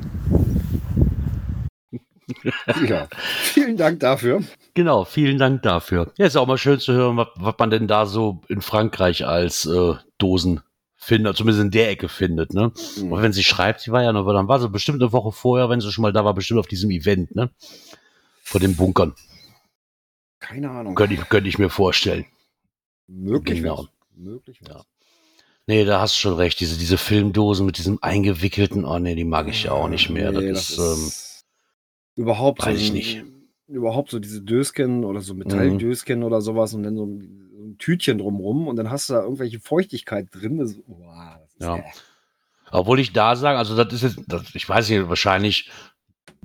Ja, 2.87 3.07
vielen 3.17 3.77
Dank 3.77 3.99
dafür. 4.01 4.43
Genau, 4.73 5.05
vielen 5.05 5.37
Dank 5.37 5.63
dafür. 5.63 6.11
Ja, 6.17 6.25
ist 6.25 6.35
auch 6.35 6.47
mal 6.47 6.57
schön 6.57 6.79
zu 6.79 6.93
hören, 6.93 7.17
was, 7.17 7.27
was 7.35 7.55
man 7.57 7.69
denn 7.69 7.87
da 7.87 8.05
so 8.05 8.41
in 8.47 8.61
Frankreich 8.61 9.25
als 9.25 9.65
äh, 9.65 9.93
Dosen 10.17 10.61
findet, 10.95 11.37
zumindest 11.37 11.63
in 11.63 11.71
der 11.71 11.89
Ecke 11.89 12.09
findet, 12.09 12.53
ne? 12.53 12.73
Mhm. 12.97 13.11
Und 13.11 13.21
wenn 13.21 13.33
sie 13.33 13.43
schreibt, 13.43 13.81
sie 13.81 13.91
war 13.91 14.03
ja 14.03 14.11
noch, 14.11 14.25
dann 14.31 14.47
war 14.47 14.59
sie 14.59 14.69
bestimmt 14.69 15.01
eine 15.01 15.13
Woche 15.13 15.31
vorher, 15.31 15.69
wenn 15.69 15.79
sie 15.79 15.91
schon 15.91 16.01
mal 16.01 16.11
da 16.11 16.25
war, 16.25 16.33
bestimmt 16.33 16.59
auf 16.59 16.67
diesem 16.67 16.91
Event, 16.91 17.35
ne? 17.35 17.49
Vor 18.43 18.59
den 18.59 18.75
Bunkern. 18.75 19.15
Keine 20.39 20.69
Ahnung. 20.69 20.95
Könnte 20.95 21.15
ich, 21.15 21.29
könnte 21.29 21.49
ich 21.49 21.57
mir 21.57 21.69
vorstellen. 21.69 22.25
Möglich. 23.07 23.61
Genau. 23.61 23.87
Möglich. 24.15 24.59
Ja. 24.67 24.83
Nee, 25.65 25.83
da 25.83 25.99
hast 25.99 26.15
du 26.15 26.19
schon 26.21 26.35
recht. 26.35 26.59
Diese, 26.59 26.77
diese 26.77 26.97
Filmdosen 26.97 27.65
mit 27.65 27.77
diesem 27.77 27.99
eingewickelten, 28.01 28.85
oh 28.85 28.99
nee, 28.99 29.15
die 29.15 29.25
mag 29.25 29.49
ich 29.49 29.63
ja 29.63 29.71
auch 29.71 29.89
nicht 29.89 30.09
mehr. 30.09 30.31
Nee, 30.31 30.51
das, 30.51 30.75
das, 30.75 30.77
ist, 30.77 30.79
ähm, 30.79 31.11
Überhaupt 32.17 32.65
Weiß 32.65 32.77
so, 32.77 32.83
ich 32.83 32.93
nicht. 32.93 33.23
Überhaupt 33.67 34.09
so 34.09 34.19
diese 34.19 34.41
Dösken 34.41 35.05
oder 35.05 35.21
so 35.21 35.35
Metalldösken 35.35 36.19
mhm. 36.19 36.25
oder 36.25 36.41
sowas 36.41 36.73
und 36.73 36.83
dann 36.83 36.95
so 36.95 37.05
ein, 37.05 37.19
ein, 37.19 37.75
Tütchen 37.77 38.17
drumrum 38.17 38.67
und 38.67 38.75
dann 38.75 38.89
hast 38.89 39.09
du 39.09 39.13
da 39.13 39.21
irgendwelche 39.21 39.59
Feuchtigkeit 39.59 40.29
drin. 40.31 40.57
Das, 40.57 40.75
oh, 40.87 40.95
das 41.59 41.67
ja. 41.67 41.77
Äh. 41.77 41.83
Obwohl 42.71 42.99
ich 42.99 43.13
da 43.13 43.35
sage, 43.35 43.59
also 43.59 43.81
das 43.81 43.93
ist 43.93 44.01
jetzt, 44.01 44.19
das, 44.27 44.55
ich 44.55 44.67
weiß 44.67 44.89
nicht, 44.89 45.07
wahrscheinlich 45.07 45.69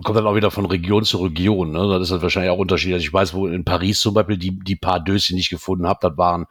kommt 0.03 0.19
dann 0.19 0.27
auch 0.27 0.35
wieder 0.35 0.51
von 0.51 0.67
Region 0.67 1.05
zu 1.05 1.19
Region. 1.19 1.73
Ne? 1.73 1.89
Das 1.89 2.03
ist 2.03 2.11
halt 2.11 2.23
wahrscheinlich 2.23 2.51
auch 2.51 2.59
unterschiedlich. 2.59 2.95
Also 2.95 3.07
ich 3.07 3.13
weiß, 3.13 3.33
wo 3.33 3.47
in 3.47 3.65
Paris 3.65 4.01
zum 4.01 4.15
Beispiel 4.15 4.37
die, 4.37 4.59
die 4.59 4.77
paar 4.77 5.01
Döschen, 5.01 5.37
die 5.37 5.43
ich 5.43 5.51
gefunden 5.51 5.87
habe, 5.87 6.01
das 6.03 6.19
waren 6.19 6.47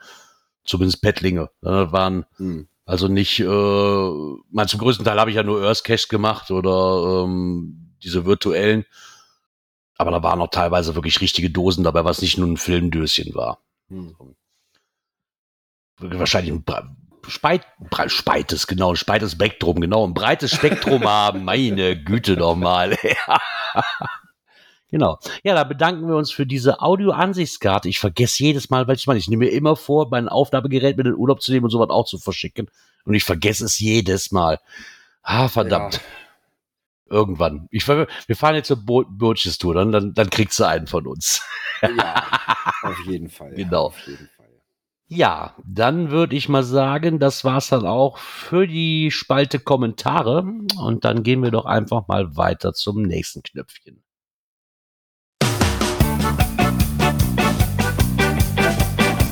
zumindest 0.63 1.01
Pettlinge. 1.03 1.49
Ne? 1.61 1.71
Das 1.85 1.91
waren 1.91 2.25
hm. 2.37 2.67
also 2.85 3.07
nicht, 3.07 3.39
äh, 3.39 4.09
mein, 4.49 4.67
zum 4.67 4.79
größten 4.79 5.05
Teil 5.05 5.19
habe 5.19 5.29
ich 5.29 5.35
ja 5.35 5.43
nur 5.43 5.63
Earth 5.63 5.83
Cache 5.83 6.07
gemacht 6.09 6.49
oder 6.49 7.23
ähm, 7.23 7.91
diese 8.03 8.25
virtuellen. 8.25 8.85
Aber 10.01 10.09
da 10.09 10.23
waren 10.23 10.41
auch 10.41 10.49
teilweise 10.49 10.95
wirklich 10.95 11.21
richtige 11.21 11.51
Dosen 11.51 11.83
dabei, 11.83 12.03
was 12.03 12.23
nicht 12.23 12.35
nur 12.35 12.47
ein 12.47 12.57
Filmdöschen 12.57 13.35
war. 13.35 13.59
Hm. 13.89 14.15
Wahrscheinlich 15.99 16.51
ein 16.51 16.65
Speit, 17.27 17.67
speites, 18.07 18.65
genau, 18.65 18.93
ein 18.93 18.95
speites 18.95 19.33
Spektrum, 19.33 19.79
genau, 19.79 20.07
ein 20.07 20.15
breites 20.15 20.55
Spektrum 20.55 21.03
haben. 21.03 21.43
Meine 21.45 22.03
Güte 22.03 22.35
nochmal. 22.35 22.97
genau. 24.89 25.19
Ja, 25.43 25.53
da 25.53 25.65
bedanken 25.65 26.07
wir 26.07 26.15
uns 26.15 26.31
für 26.31 26.47
diese 26.47 26.81
Audio-Ansichtskarte. 26.81 27.87
Ich 27.87 27.99
vergesse 27.99 28.43
jedes 28.43 28.71
Mal, 28.71 28.87
welches 28.87 29.05
Mal. 29.05 29.17
Ich 29.17 29.29
nehme 29.29 29.45
mir 29.45 29.51
immer 29.51 29.75
vor, 29.75 30.09
mein 30.09 30.29
Aufnahmegerät 30.29 30.97
mit 30.97 31.05
in 31.05 31.11
den 31.11 31.19
Urlaub 31.19 31.43
zu 31.43 31.51
nehmen 31.51 31.65
und 31.65 31.69
sowas 31.69 31.91
auch 31.91 32.07
zu 32.07 32.17
verschicken. 32.17 32.71
Und 33.05 33.13
ich 33.13 33.23
vergesse 33.23 33.65
es 33.65 33.77
jedes 33.77 34.31
Mal. 34.31 34.57
Ah, 35.21 35.47
verdammt. 35.47 35.97
Ja 35.97 36.01
irgendwann. 37.11 37.67
Ich, 37.71 37.87
wir 37.87 38.07
fahren 38.35 38.55
jetzt 38.55 38.67
zur 38.67 38.77
Bo 38.77 39.03
Burgess 39.07 39.57
Tour, 39.57 39.75
dann, 39.75 39.91
dann, 39.91 40.13
dann 40.13 40.29
kriegst 40.29 40.59
du 40.59 40.63
einen 40.63 40.87
von 40.87 41.05
uns. 41.07 41.43
ja, 41.81 42.25
auf 42.83 42.97
jeden 43.05 43.29
Fall. 43.29 43.53
Genau. 43.53 43.87
Auf 43.87 44.07
jeden 44.07 44.29
Fall. 44.35 44.41
Ja, 45.07 45.55
dann 45.65 46.09
würde 46.09 46.37
ich 46.37 46.47
mal 46.47 46.63
sagen, 46.63 47.19
das 47.19 47.43
war's 47.43 47.67
dann 47.67 47.85
auch 47.85 48.17
für 48.17 48.65
die 48.65 49.11
Spalte 49.11 49.59
Kommentare. 49.59 50.45
Und 50.79 51.03
dann 51.03 51.23
gehen 51.23 51.43
wir 51.43 51.51
doch 51.51 51.65
einfach 51.65 52.07
mal 52.07 52.37
weiter 52.37 52.71
zum 52.73 53.01
nächsten 53.01 53.43
Knöpfchen. 53.43 54.01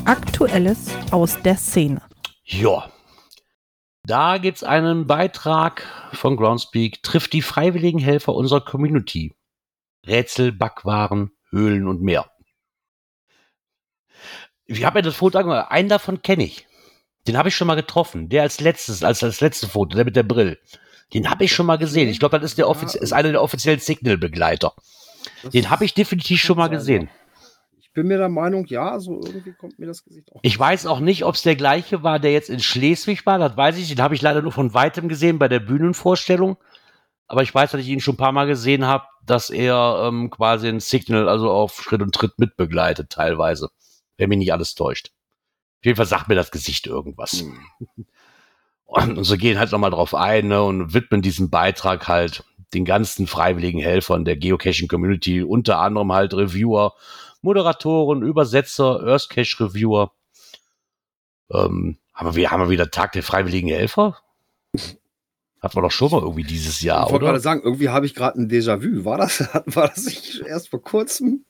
Aktuelles 0.04 0.90
aus 1.12 1.42
der 1.44 1.56
Szene. 1.56 2.02
Ja, 2.44 2.90
da 4.10 4.40
gibt 4.40 4.58
es 4.58 4.64
einen 4.64 5.06
Beitrag 5.06 5.86
von 6.14 6.36
Groundspeak, 6.36 7.04
trifft 7.04 7.32
die 7.32 7.44
freiwilligen 7.44 8.00
Helfer 8.00 8.34
unserer 8.34 8.62
Community. 8.62 9.36
Rätsel, 10.08 10.52
Backwaren, 10.52 11.32
Höhlen 11.52 11.88
und 11.88 12.02
mehr. 12.02 12.32
Ich 14.66 14.84
habe 14.84 15.00
mir 15.00 15.04
das 15.04 15.16
Foto 15.16 15.38
angehört. 15.38 15.70
Einen 15.70 15.90
davon 15.90 16.24
kenne 16.24 16.46
ich. 16.46 16.66
Den 17.28 17.38
habe 17.38 17.50
ich 17.50 17.56
schon 17.56 17.68
mal 17.68 17.76
getroffen. 17.76 18.30
Der 18.30 18.42
als 18.42 18.60
letztes, 18.60 19.04
als 19.04 19.20
das 19.20 19.42
letzte 19.42 19.68
Foto, 19.68 19.96
der 19.96 20.06
mit 20.06 20.16
der 20.16 20.24
Brille. 20.24 20.58
Den 21.14 21.30
habe 21.30 21.44
ich 21.44 21.54
schon 21.54 21.68
mal 21.68 21.78
gesehen. 21.78 22.10
Ich 22.10 22.20
glaube, 22.20 22.40
das 22.40 22.52
ist, 22.52 22.58
der 22.58 22.68
ist 22.70 23.14
einer 23.14 23.32
der 23.32 23.44
offiziellen 23.44 23.80
Signal-Begleiter. 23.80 24.74
Den 25.54 25.70
habe 25.70 25.86
ich 25.86 25.94
definitiv 25.94 26.42
schon 26.42 26.58
mal 26.58 26.70
gesehen 26.70 27.10
bin 28.00 28.08
mir 28.08 28.18
der 28.18 28.30
Meinung, 28.30 28.66
ja, 28.68 28.98
so 28.98 29.20
irgendwie 29.22 29.52
kommt 29.52 29.78
mir 29.78 29.86
das 29.86 30.06
Gesicht 30.06 30.32
auch. 30.32 30.40
Ich 30.42 30.58
weiß 30.58 30.86
auch 30.86 31.02
nicht, 31.02 31.26
ob 31.26 31.36
es 31.36 31.42
der 31.42 31.58
gleiche 31.58 32.02
war, 32.02 32.18
der 32.18 32.32
jetzt 32.32 32.50
in 32.50 32.62
Schleswig 32.62 33.26
war. 33.26 33.40
Das 33.40 33.58
weiß 33.58 33.78
ich. 33.78 33.90
Den 33.90 34.02
habe 34.02 34.16
ich 34.16 34.22
leider 34.22 34.42
nur 34.42 34.54
von 34.54 34.74
weitem 34.74 35.10
gesehen 35.10 35.38
bei 35.38 35.50
der 35.50 35.60
Bühnenvorstellung. 35.60 36.56
Aber 37.28 37.44
ich 37.44 37.54
weiß, 37.54 37.72
dass 37.72 37.82
ich 37.82 37.90
ihn 37.90 38.00
schon 38.00 38.14
ein 38.14 38.18
paar 38.18 38.32
Mal 38.32 38.48
gesehen 38.48 38.86
habe, 38.86 39.04
dass 39.26 39.50
er 39.50 40.06
ähm, 40.06 40.30
quasi 40.30 40.70
ein 40.70 40.80
Signal, 40.80 41.28
also 41.28 41.52
auf 41.52 41.82
Schritt 41.82 42.02
und 42.02 42.16
Tritt 42.16 42.40
mitbegleitet, 42.40 43.10
teilweise. 43.10 43.70
Wenn 44.16 44.30
mich 44.30 44.38
nicht 44.38 44.54
alles 44.54 44.76
täuscht. 44.76 45.12
Auf 45.80 45.86
jeden 45.86 45.98
Fall 45.98 46.06
sagt 46.06 46.30
mir 46.30 46.36
das 46.36 46.52
Gesicht 46.52 46.88
irgendwas. 46.88 47.42
Hm. 47.42 48.06
Und, 48.92 49.20
und 49.20 49.24
so 49.24 49.38
gehen 49.38 49.60
halt 49.60 49.72
nochmal 49.72 49.92
drauf 49.92 50.16
ein 50.16 50.48
ne, 50.48 50.64
und 50.64 50.96
widmen 50.96 51.22
diesen 51.22 51.52
Beitrag 51.52 52.08
halt 52.08 52.44
den 52.74 52.86
ganzen 52.86 53.28
freiwilligen 53.28 53.80
Helfern 53.80 54.26
der 54.26 54.36
Geocaching 54.36 54.88
Community, 54.88 55.44
unter 55.44 55.78
anderem 55.80 56.12
halt 56.12 56.34
Reviewer, 56.34 56.96
Moderatoren, 57.42 58.22
Übersetzer, 58.22 59.02
Earthcache-Reviewer. 59.06 60.12
Ähm, 61.52 61.98
aber 62.14 62.36
wir 62.36 62.52
haben 62.52 62.62
wir 62.62 62.70
wieder 62.70 62.92
Tag 62.92 63.14
der 63.14 63.24
Freiwilligen 63.24 63.70
Helfer. 63.70 64.18
Hatten 65.62 65.76
wir 65.76 65.82
doch 65.82 65.92
schon 65.92 66.12
mal 66.12 66.22
irgendwie 66.22 66.44
dieses 66.44 66.82
Jahr, 66.82 67.06
ich 67.06 67.12
wollte 67.12 67.26
gerade 67.26 67.40
sagen, 67.40 67.62
irgendwie 67.64 67.90
habe 67.90 68.06
ich 68.06 68.16
gerade 68.16 68.40
ein 68.40 68.50
Déjà-vu. 68.50 69.04
War 69.04 69.18
das, 69.18 69.40
war 69.66 69.88
das 69.88 70.06
nicht 70.06 70.42
erst 70.42 70.70
vor 70.70 70.82
kurzem? 70.82 71.46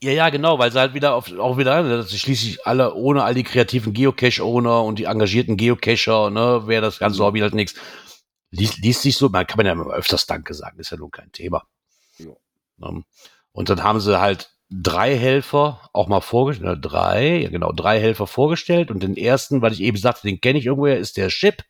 Ja, 0.00 0.12
ja, 0.12 0.30
genau, 0.30 0.60
weil 0.60 0.70
sie 0.70 0.78
halt 0.78 0.94
wieder 0.94 1.14
auf, 1.14 1.32
auch 1.38 1.58
wieder, 1.58 1.82
ne, 1.82 1.96
dass 1.96 2.16
schließlich 2.16 2.64
alle, 2.66 2.94
ohne 2.94 3.24
all 3.24 3.34
die 3.34 3.42
kreativen 3.42 3.92
Geocache-Owner 3.92 4.84
und 4.84 5.00
die 5.00 5.04
engagierten 5.04 5.56
Geocacher, 5.56 6.30
ne, 6.30 6.68
wäre 6.68 6.82
das 6.82 7.00
ganze 7.00 7.24
Hobby 7.24 7.40
halt 7.40 7.54
nichts. 7.54 7.74
Liest, 8.50 8.78
liest 8.78 9.02
sich 9.02 9.16
so, 9.16 9.28
man 9.28 9.46
kann 9.46 9.56
man 9.56 9.66
ja 9.66 9.72
immer 9.72 9.92
öfters 9.92 10.26
Danke 10.26 10.54
sagen, 10.54 10.78
ist 10.78 10.90
ja 10.90 10.96
nun 10.96 11.10
kein 11.10 11.32
Thema. 11.32 11.64
Ja. 12.18 12.30
Ähm, 12.80 13.04
und 13.50 13.70
dann 13.70 13.82
haben 13.82 13.98
sie 13.98 14.20
halt 14.20 14.52
drei 14.70 15.16
Helfer 15.16 15.88
auch 15.92 16.08
mal 16.08 16.20
vorgestellt, 16.20 16.80
drei, 16.82 17.38
ja 17.38 17.50
genau, 17.50 17.72
drei 17.72 18.00
Helfer 18.00 18.26
vorgestellt 18.26 18.90
und 18.90 19.02
den 19.02 19.16
ersten, 19.16 19.62
weil 19.62 19.72
ich 19.72 19.80
eben 19.80 19.96
sagte, 19.96 20.26
den 20.26 20.40
kenne 20.40 20.58
ich 20.58 20.66
irgendwoher, 20.66 20.98
ist 20.98 21.16
der 21.16 21.28
Chip. 21.28 21.64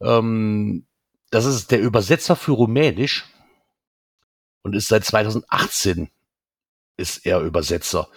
Ähm, 0.00 0.86
das 1.30 1.44
ist 1.44 1.70
der 1.70 1.80
Übersetzer 1.80 2.36
für 2.36 2.52
Rumänisch 2.52 3.24
und 4.62 4.74
ist 4.74 4.88
seit 4.88 5.04
2018 5.04 6.10
ist 6.96 7.26
er 7.26 7.40
Übersetzer. 7.40 8.08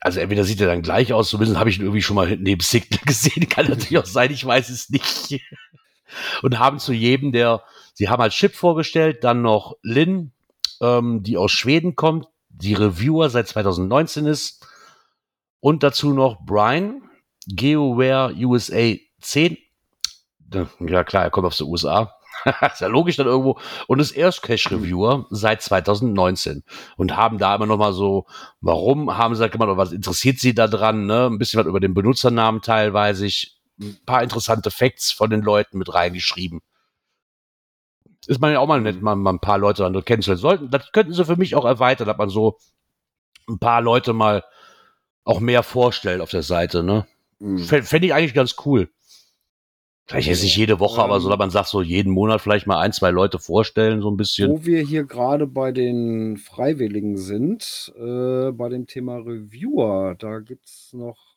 Also 0.00 0.20
entweder 0.20 0.44
sieht 0.44 0.60
er 0.60 0.66
dann 0.66 0.82
gleich 0.82 1.12
aus, 1.12 1.30
zumindest 1.30 1.58
habe 1.58 1.70
ich 1.70 1.78
ihn 1.78 1.84
irgendwie 1.84 2.02
schon 2.02 2.16
mal 2.16 2.36
neben 2.36 2.60
Signal 2.60 3.00
gesehen, 3.06 3.48
kann 3.48 3.68
natürlich 3.68 3.98
auch 3.98 4.06
sein, 4.06 4.30
ich 4.30 4.44
weiß 4.44 4.68
es 4.68 4.90
nicht. 4.90 5.40
Und 6.42 6.58
haben 6.58 6.78
zu 6.78 6.92
jedem 6.92 7.32
der 7.32 7.62
Sie 7.98 8.08
haben 8.08 8.22
als 8.22 8.34
Chip 8.34 8.54
vorgestellt, 8.54 9.24
dann 9.24 9.42
noch 9.42 9.76
Lin, 9.82 10.30
ähm, 10.80 11.24
die 11.24 11.36
aus 11.36 11.50
Schweden 11.50 11.96
kommt, 11.96 12.28
die 12.60 12.74
Reviewer 12.74 13.30
seit 13.30 13.48
2019 13.48 14.26
ist. 14.26 14.66
Und 15.60 15.82
dazu 15.82 16.12
noch 16.12 16.44
Brian, 16.44 17.02
GeoWare 17.46 18.34
USA 18.34 18.94
10. 19.20 19.56
Ja 20.80 21.04
klar, 21.04 21.24
er 21.24 21.30
kommt 21.30 21.46
aus 21.46 21.58
den 21.58 21.66
USA. 21.66 22.14
ist 22.72 22.80
ja 22.80 22.86
logisch 22.86 23.16
dann 23.16 23.26
irgendwo. 23.26 23.58
Und 23.86 24.00
ist 24.00 24.12
erst 24.12 24.42
Cache-Reviewer 24.42 25.26
seit 25.30 25.62
2019. 25.62 26.62
Und 26.96 27.16
haben 27.16 27.38
da 27.38 27.54
immer 27.54 27.66
noch 27.66 27.78
mal 27.78 27.92
so, 27.92 28.26
warum 28.60 29.16
haben 29.16 29.34
sie 29.34 29.40
da 29.40 29.48
gemacht, 29.48 29.68
oder 29.68 29.76
was 29.76 29.92
interessiert 29.92 30.38
sie 30.38 30.54
da 30.54 30.68
dran, 30.68 31.06
ne? 31.06 31.26
Ein 31.26 31.38
bisschen 31.38 31.60
was 31.60 31.66
über 31.66 31.80
den 31.80 31.94
Benutzernamen 31.94 32.62
teilweise. 32.62 33.28
Ein 33.80 33.98
paar 34.06 34.22
interessante 34.22 34.70
Facts 34.70 35.12
von 35.12 35.30
den 35.30 35.42
Leuten 35.42 35.78
mit 35.78 35.92
reingeschrieben. 35.92 36.60
Ist 38.28 38.42
man 38.42 38.52
ja 38.52 38.60
auch 38.60 38.66
mal 38.66 38.80
nett, 38.80 39.00
mal, 39.00 39.16
mal 39.16 39.32
ein 39.32 39.40
paar 39.40 39.56
Leute 39.56 39.82
dann 39.82 40.04
kennenzulernen. 40.04 40.40
Sollten, 40.40 40.70
das 40.70 40.92
könnten 40.92 41.14
sie 41.14 41.24
für 41.24 41.36
mich 41.36 41.54
auch 41.54 41.64
erweitern, 41.64 42.06
dass 42.06 42.18
man 42.18 42.28
so 42.28 42.58
ein 43.48 43.58
paar 43.58 43.80
Leute 43.80 44.12
mal 44.12 44.44
auch 45.24 45.40
mehr 45.40 45.62
vorstellt 45.62 46.20
auf 46.20 46.30
der 46.30 46.42
Seite, 46.42 46.82
ne? 46.82 47.06
Mhm. 47.38 47.58
Fände 47.58 48.06
ich 48.06 48.12
eigentlich 48.12 48.34
ganz 48.34 48.56
cool. 48.66 48.90
Vielleicht 50.04 50.28
jetzt 50.28 50.42
nicht 50.42 50.56
jede 50.56 50.78
Woche, 50.78 51.00
ähm, 51.00 51.04
aber 51.04 51.20
so, 51.20 51.30
dass 51.30 51.38
man 51.38 51.50
sagt, 51.50 51.68
so 51.68 51.80
jeden 51.80 52.12
Monat 52.12 52.42
vielleicht 52.42 52.66
mal 52.66 52.78
ein, 52.80 52.92
zwei 52.92 53.10
Leute 53.10 53.38
vorstellen, 53.38 54.02
so 54.02 54.10
ein 54.10 54.16
bisschen. 54.18 54.50
Wo 54.50 54.64
wir 54.64 54.82
hier 54.82 55.04
gerade 55.04 55.46
bei 55.46 55.72
den 55.72 56.36
Freiwilligen 56.36 57.16
sind, 57.16 57.92
äh, 57.98 58.50
bei 58.52 58.68
dem 58.68 58.86
Thema 58.86 59.16
Reviewer, 59.16 60.16
da 60.18 60.40
gibt 60.40 60.66
es 60.66 60.92
noch 60.92 61.36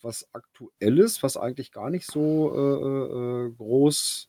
was 0.00 0.28
Aktuelles, 0.32 1.24
was 1.24 1.36
eigentlich 1.36 1.72
gar 1.72 1.90
nicht 1.90 2.06
so 2.06 2.52
äh, 2.54 3.46
äh, 3.46 3.50
groß 3.56 4.28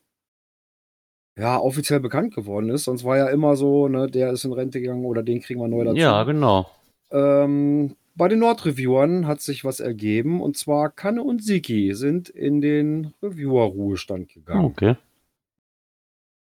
ja, 1.38 1.60
offiziell 1.60 2.00
bekannt 2.00 2.34
geworden 2.34 2.70
ist. 2.70 2.86
Sonst 2.86 3.04
war 3.04 3.18
ja 3.18 3.28
immer 3.28 3.56
so, 3.56 3.88
ne, 3.88 4.08
der 4.08 4.32
ist 4.32 4.46
in 4.46 4.54
Rente 4.54 4.80
gegangen 4.80 5.06
oder 5.06 5.24
den 5.24 5.42
kriegen 5.42 5.60
wir 5.60 5.68
neu 5.68 5.84
dazu. 5.84 5.98
Ja, 5.98 6.24
genau. 6.24 6.70
Ähm, 7.12 7.96
bei 8.16 8.28
den 8.30 8.40
Nordreviewern 8.40 9.28
hat 9.28 9.42
sich 9.42 9.66
was 9.66 9.80
ergeben 9.80 10.42
und 10.42 10.58
zwar 10.58 10.90
Kanne 10.90 11.22
und 11.24 11.44
Siki 11.44 11.94
sind 11.94 12.30
in 12.30 12.62
den 12.62 13.14
Reviewer-Ruhestand 13.22 14.30
gegangen. 14.30 14.66
Okay. 14.66 14.96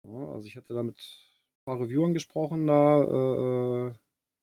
Ja, 0.05 0.29
also 0.33 0.47
ich 0.47 0.57
hatte 0.57 0.75
da 0.75 0.83
mit 0.85 0.97
ein 0.97 1.65
paar 1.65 1.81
Reviewern 1.81 2.15
gesprochen, 2.15 2.67
da 2.69 3.89
äh, 3.89 3.93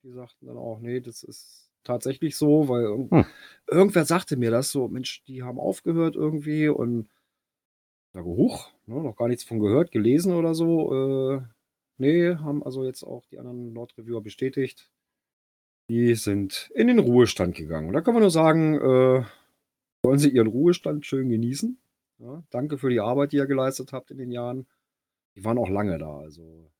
die 0.03 0.11
sagten 0.11 0.47
dann 0.47 0.57
auch, 0.57 0.79
nee, 0.81 0.99
das 0.99 1.23
ist 1.23 1.71
tatsächlich 1.85 2.35
so, 2.35 2.67
weil 2.67 3.07
hm. 3.09 3.25
irgendwer 3.67 4.03
sagte 4.03 4.35
mir 4.35 4.51
das 4.51 4.71
so, 4.71 4.89
Mensch, 4.89 5.23
die 5.25 5.43
haben 5.43 5.59
aufgehört 5.59 6.15
irgendwie 6.15 6.67
und 6.67 7.07
sage, 8.13 8.25
huch, 8.25 8.71
ne, 8.85 9.01
noch 9.01 9.15
gar 9.15 9.27
nichts 9.27 9.43
von 9.43 9.59
gehört, 9.59 9.91
gelesen 9.91 10.33
oder 10.33 10.53
so. 10.53 10.93
Äh, 10.93 11.41
nee, 11.97 12.35
haben 12.35 12.63
also 12.63 12.85
jetzt 12.85 13.03
auch 13.03 13.25
die 13.25 13.39
anderen 13.39 13.73
Nordreviewer 13.73 14.21
bestätigt. 14.21 14.89
Die 15.89 16.15
sind 16.15 16.71
in 16.75 16.87
den 16.87 16.99
Ruhestand 16.99 17.55
gegangen. 17.55 17.87
Und 17.87 17.93
da 17.93 18.01
kann 18.01 18.13
man 18.13 18.21
nur 18.21 18.31
sagen, 18.31 18.75
äh, 18.75 19.25
sollen 20.03 20.19
sie 20.19 20.29
ihren 20.29 20.47
Ruhestand 20.47 21.05
schön 21.05 21.29
genießen. 21.29 21.77
Ja, 22.19 22.43
danke 22.51 22.77
für 22.77 22.89
die 22.89 22.99
Arbeit, 22.99 23.33
die 23.33 23.37
ihr 23.37 23.47
geleistet 23.47 23.91
habt 23.91 24.11
in 24.11 24.17
den 24.17 24.31
Jahren. 24.31 24.67
Die 25.35 25.43
waren 25.43 25.57
auch 25.57 25.69
lange 25.69 25.97
da. 25.97 26.19
Also, 26.19 26.71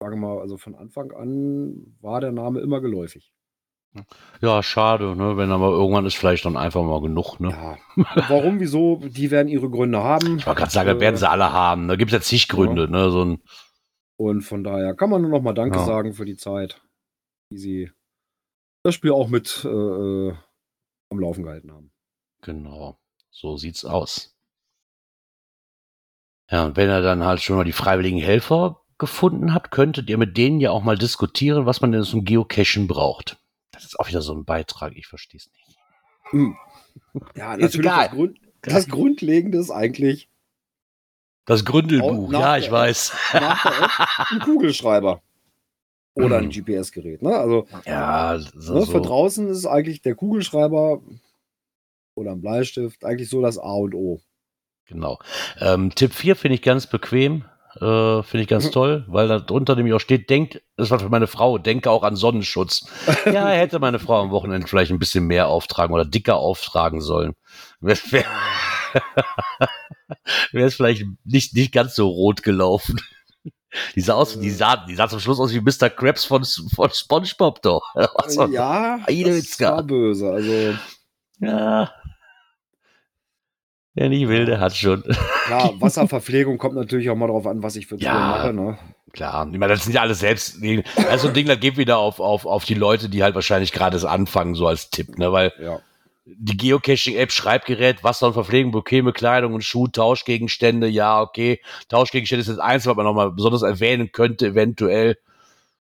sage 0.00 0.16
mal, 0.16 0.38
also 0.38 0.58
von 0.58 0.74
Anfang 0.74 1.12
an 1.12 1.96
war 2.00 2.20
der 2.20 2.32
Name 2.32 2.60
immer 2.60 2.80
geläufig. 2.80 3.32
Ja, 4.40 4.62
schade, 4.62 5.14
ne? 5.16 5.36
Wenn 5.36 5.52
aber 5.52 5.70
irgendwann 5.70 6.06
ist 6.06 6.16
vielleicht 6.16 6.44
dann 6.44 6.56
einfach 6.56 6.82
mal 6.82 7.00
genug, 7.00 7.40
ne? 7.40 7.50
Ja. 7.50 8.04
Warum, 8.28 8.58
wieso? 8.58 8.96
Die 8.96 9.30
werden 9.30 9.48
ihre 9.48 9.68
Gründe 9.68 10.02
haben. 10.02 10.38
Ich 10.38 10.46
wollte 10.46 10.60
gerade 10.60 10.72
sagen, 10.72 10.88
äh, 10.88 11.00
werden 11.00 11.16
sie 11.16 11.28
alle 11.28 11.52
haben. 11.52 11.88
Da 11.88 11.96
gibt 11.96 12.10
es 12.10 12.14
ja 12.14 12.20
zig 12.22 12.48
Gründe, 12.48 12.84
ja. 12.84 12.90
ne? 12.90 13.10
So 13.10 13.24
ein 13.24 13.42
Und 14.16 14.42
von 14.42 14.64
daher 14.64 14.94
kann 14.94 15.10
man 15.10 15.20
nur 15.20 15.30
noch 15.30 15.42
mal 15.42 15.52
Danke 15.52 15.78
ja. 15.78 15.84
sagen 15.84 16.14
für 16.14 16.24
die 16.24 16.36
Zeit 16.36 16.80
die 17.52 17.58
sie 17.58 17.90
das 18.82 18.94
Spiel 18.94 19.12
auch 19.12 19.28
mit 19.28 19.64
äh, 19.64 19.68
äh, 19.68 20.34
am 21.10 21.20
Laufen 21.20 21.44
gehalten 21.44 21.70
haben. 21.70 21.92
Genau, 22.40 22.98
so 23.30 23.56
sieht's 23.56 23.84
aus. 23.84 24.34
Ja, 26.50 26.66
und 26.66 26.76
wenn 26.76 26.88
ihr 26.88 27.02
dann 27.02 27.24
halt 27.24 27.40
schon 27.40 27.56
mal 27.56 27.64
die 27.64 27.72
freiwilligen 27.72 28.18
Helfer 28.18 28.80
gefunden 28.98 29.54
habt, 29.54 29.70
könntet 29.70 30.10
ihr 30.10 30.18
mit 30.18 30.36
denen 30.36 30.60
ja 30.60 30.70
auch 30.70 30.82
mal 30.82 30.98
diskutieren, 30.98 31.66
was 31.66 31.80
man 31.80 31.92
denn 31.92 32.02
zum 32.02 32.24
Geocachen 32.24 32.88
braucht. 32.88 33.38
Das 33.82 33.90
ist 33.90 34.00
auch 34.00 34.08
wieder 34.08 34.22
so 34.22 34.34
ein 34.34 34.44
Beitrag, 34.44 34.96
ich 34.96 35.08
verstehe 35.08 35.38
es 35.38 35.50
nicht. 35.50 35.78
Hm. 36.30 36.56
Ja, 37.34 37.54
ist 37.54 37.76
natürlich. 37.76 37.90
Das, 37.90 38.10
Grund, 38.10 38.38
das 38.62 38.88
Grundlegende 38.88 39.58
ist 39.58 39.70
eigentlich. 39.70 40.28
Das 41.44 41.64
Gründelbuch, 41.64 42.32
ja, 42.32 42.56
ich 42.56 42.70
weiß. 42.70 43.12
Ein 43.32 44.38
Kugelschreiber. 44.40 45.20
Oder 46.14 46.38
ein 46.38 46.46
mhm. 46.46 46.50
GPS-Gerät. 46.50 47.22
Ne? 47.22 47.34
Also 47.34 47.66
ja, 47.86 48.38
so, 48.38 48.74
ne, 48.74 48.86
für 48.86 49.00
draußen 49.00 49.48
ist 49.48 49.66
eigentlich 49.66 50.02
der 50.02 50.14
Kugelschreiber 50.14 51.00
oder 52.14 52.32
ein 52.32 52.40
Bleistift 52.40 53.04
eigentlich 53.04 53.30
so 53.30 53.40
das 53.40 53.58
A 53.58 53.72
und 53.72 53.94
O. 53.94 54.20
Genau. 54.86 55.18
Ähm, 55.58 55.94
Tipp 55.94 56.12
4 56.12 56.36
finde 56.36 56.56
ich 56.56 56.62
ganz 56.62 56.86
bequem. 56.86 57.46
Äh, 57.82 58.22
finde 58.22 58.42
ich 58.42 58.48
ganz 58.48 58.66
mhm. 58.66 58.70
toll, 58.70 59.04
weil 59.08 59.26
da 59.26 59.40
drunter 59.40 59.74
nämlich 59.74 59.92
auch 59.92 59.98
steht, 59.98 60.30
denkt, 60.30 60.62
das 60.76 60.92
war 60.92 61.00
für 61.00 61.08
meine 61.08 61.26
Frau, 61.26 61.58
denke 61.58 61.90
auch 61.90 62.04
an 62.04 62.14
Sonnenschutz. 62.14 62.86
ja, 63.26 63.48
hätte 63.48 63.80
meine 63.80 63.98
Frau 63.98 64.20
am 64.20 64.30
Wochenende 64.30 64.68
vielleicht 64.68 64.92
ein 64.92 65.00
bisschen 65.00 65.26
mehr 65.26 65.48
auftragen 65.48 65.92
oder 65.92 66.04
dicker 66.04 66.36
auftragen 66.36 67.00
sollen. 67.00 67.34
Wäre 67.80 67.98
es 70.52 70.74
vielleicht 70.76 71.06
nicht, 71.24 71.54
nicht 71.56 71.72
ganz 71.72 71.96
so 71.96 72.08
rot 72.08 72.44
gelaufen. 72.44 73.00
Die 73.96 74.00
sah 74.00 74.14
aus, 74.14 74.38
die 74.38 74.50
sah, 74.50 74.76
die 74.76 74.94
sah 74.94 75.08
zum 75.08 75.18
Schluss 75.18 75.40
aus 75.40 75.52
wie 75.52 75.60
Mr. 75.60 75.90
Krabs 75.90 76.24
von, 76.24 76.44
von 76.44 76.90
SpongeBob 76.92 77.62
doch. 77.62 77.82
Also, 78.14 78.46
ja, 78.46 79.00
das 79.08 79.58
war 79.58 79.82
böse. 79.82 80.30
Also 80.30 80.78
ja. 81.40 81.90
Wer 83.94 84.08
nicht 84.08 84.28
will, 84.28 84.46
der 84.46 84.60
hat 84.60 84.74
schon. 84.74 85.02
Klar, 85.46 85.74
Wasserverpflegung 85.80 86.58
kommt 86.58 86.74
natürlich 86.74 87.10
auch 87.10 87.16
mal 87.16 87.26
darauf 87.26 87.46
an, 87.46 87.62
was 87.62 87.76
ich 87.76 87.86
für 87.86 87.96
ja, 87.96 88.14
mache. 88.14 88.52
Ne? 88.52 88.78
Klar, 89.12 89.46
ich 89.52 89.58
meine, 89.58 89.74
das 89.74 89.84
sind 89.84 89.92
ja 89.92 90.00
alles 90.00 90.20
selbst. 90.20 90.58
Also 91.10 91.28
ein 91.28 91.34
Ding, 91.34 91.46
da 91.46 91.54
geht 91.54 91.76
wieder 91.76 91.98
auf, 91.98 92.18
auf, 92.18 92.46
auf 92.46 92.64
die 92.64 92.74
Leute, 92.74 93.10
die 93.10 93.22
halt 93.22 93.34
wahrscheinlich 93.34 93.72
gerade 93.72 94.08
anfangen, 94.08 94.54
so 94.54 94.66
als 94.66 94.88
Tipp, 94.90 95.18
ne? 95.18 95.30
Weil 95.32 95.52
ja 95.60 95.80
die 96.24 96.56
Geocaching-App, 96.56 97.32
Schreibgerät, 97.32 98.04
Wasser 98.04 98.28
und 98.28 98.34
Verpflegung, 98.34 98.72
bequeme 98.72 99.12
Kleidung 99.12 99.54
und 99.54 99.64
Schuh, 99.64 99.88
Tauschgegenstände, 99.88 100.86
ja, 100.86 101.20
okay. 101.20 101.60
Tauschgegenstände 101.88 102.42
ist 102.42 102.48
das 102.48 102.58
Einzige, 102.58 102.90
was 102.90 102.96
man 102.96 103.06
nochmal 103.06 103.32
besonders 103.32 103.62
erwähnen 103.62 104.12
könnte, 104.12 104.48
eventuell. 104.48 105.18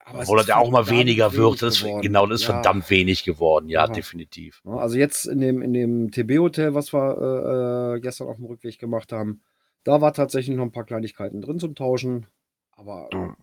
Aber 0.10 0.22
Obwohl 0.22 0.40
er 0.40 0.58
auch 0.58 0.72
mal 0.72 0.90
weniger 0.90 1.34
wird. 1.34 1.62
Das 1.62 1.82
ist, 1.82 2.02
genau, 2.02 2.26
das 2.26 2.42
ist 2.42 2.48
ja. 2.48 2.54
verdammt 2.54 2.90
wenig 2.90 3.24
geworden, 3.24 3.70
ja, 3.70 3.86
ja, 3.86 3.92
definitiv. 3.92 4.62
Also 4.66 4.98
jetzt 4.98 5.26
in 5.26 5.40
dem, 5.40 5.62
in 5.62 5.74
dem 5.74 6.12
TB-Hotel, 6.12 6.74
was 6.74 6.94
wir 6.94 7.96
äh, 7.96 8.00
gestern 8.00 8.28
auf 8.28 8.38
dem 8.38 8.46
Rückweg 8.46 8.80
gemacht 8.80 9.12
haben, 9.12 9.42
da 9.84 10.02
war 10.02 10.14
tatsächlich 10.14 10.56
noch 10.58 10.64
ein 10.64 10.72
paar 10.72 10.86
Kleinigkeiten 10.86 11.42
drin 11.42 11.60
zum 11.60 11.76
Tauschen. 11.76 12.26
Aber 12.72 13.10
mhm. 13.14 13.36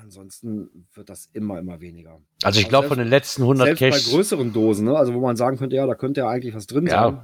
Ansonsten 0.00 0.86
wird 0.94 1.08
das 1.08 1.28
immer, 1.32 1.58
immer 1.58 1.80
weniger. 1.80 2.20
Also 2.44 2.60
ich 2.60 2.68
glaube, 2.68 2.86
von 2.86 2.98
den 2.98 3.08
letzten 3.08 3.42
100 3.42 3.66
selbst 3.66 3.80
Caches... 3.80 4.06
bei 4.06 4.16
größeren 4.16 4.52
Dosen, 4.52 4.86
ne? 4.86 4.96
also 4.96 5.12
wo 5.12 5.20
man 5.20 5.36
sagen 5.36 5.58
könnte, 5.58 5.74
ja, 5.74 5.86
da 5.86 5.96
könnte 5.96 6.20
ja 6.20 6.28
eigentlich 6.28 6.54
was 6.54 6.68
drin 6.68 6.86
ja. 6.86 7.02
sein, 7.02 7.20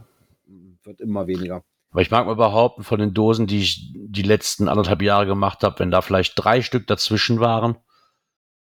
wird 0.83 1.01
immer 1.01 1.29
weniger. 1.29 1.63
Aber 1.93 2.03
ich 2.03 2.11
mag 2.11 2.27
mal 2.27 2.35
behaupten, 2.35 2.83
von 2.83 2.99
den 2.99 3.15
Dosen, 3.15 3.47
die 3.47 3.61
ich 3.61 3.93
die 3.95 4.23
letzten 4.23 4.69
anderthalb 4.69 5.03
Jahre 5.03 5.27
gemacht 5.27 5.63
habe, 5.63 5.79
wenn 5.79 5.93
da 5.93 6.01
vielleicht 6.01 6.33
drei 6.37 6.63
Stück 6.63 6.89
dazwischen 6.89 7.39
waren, 7.39 7.77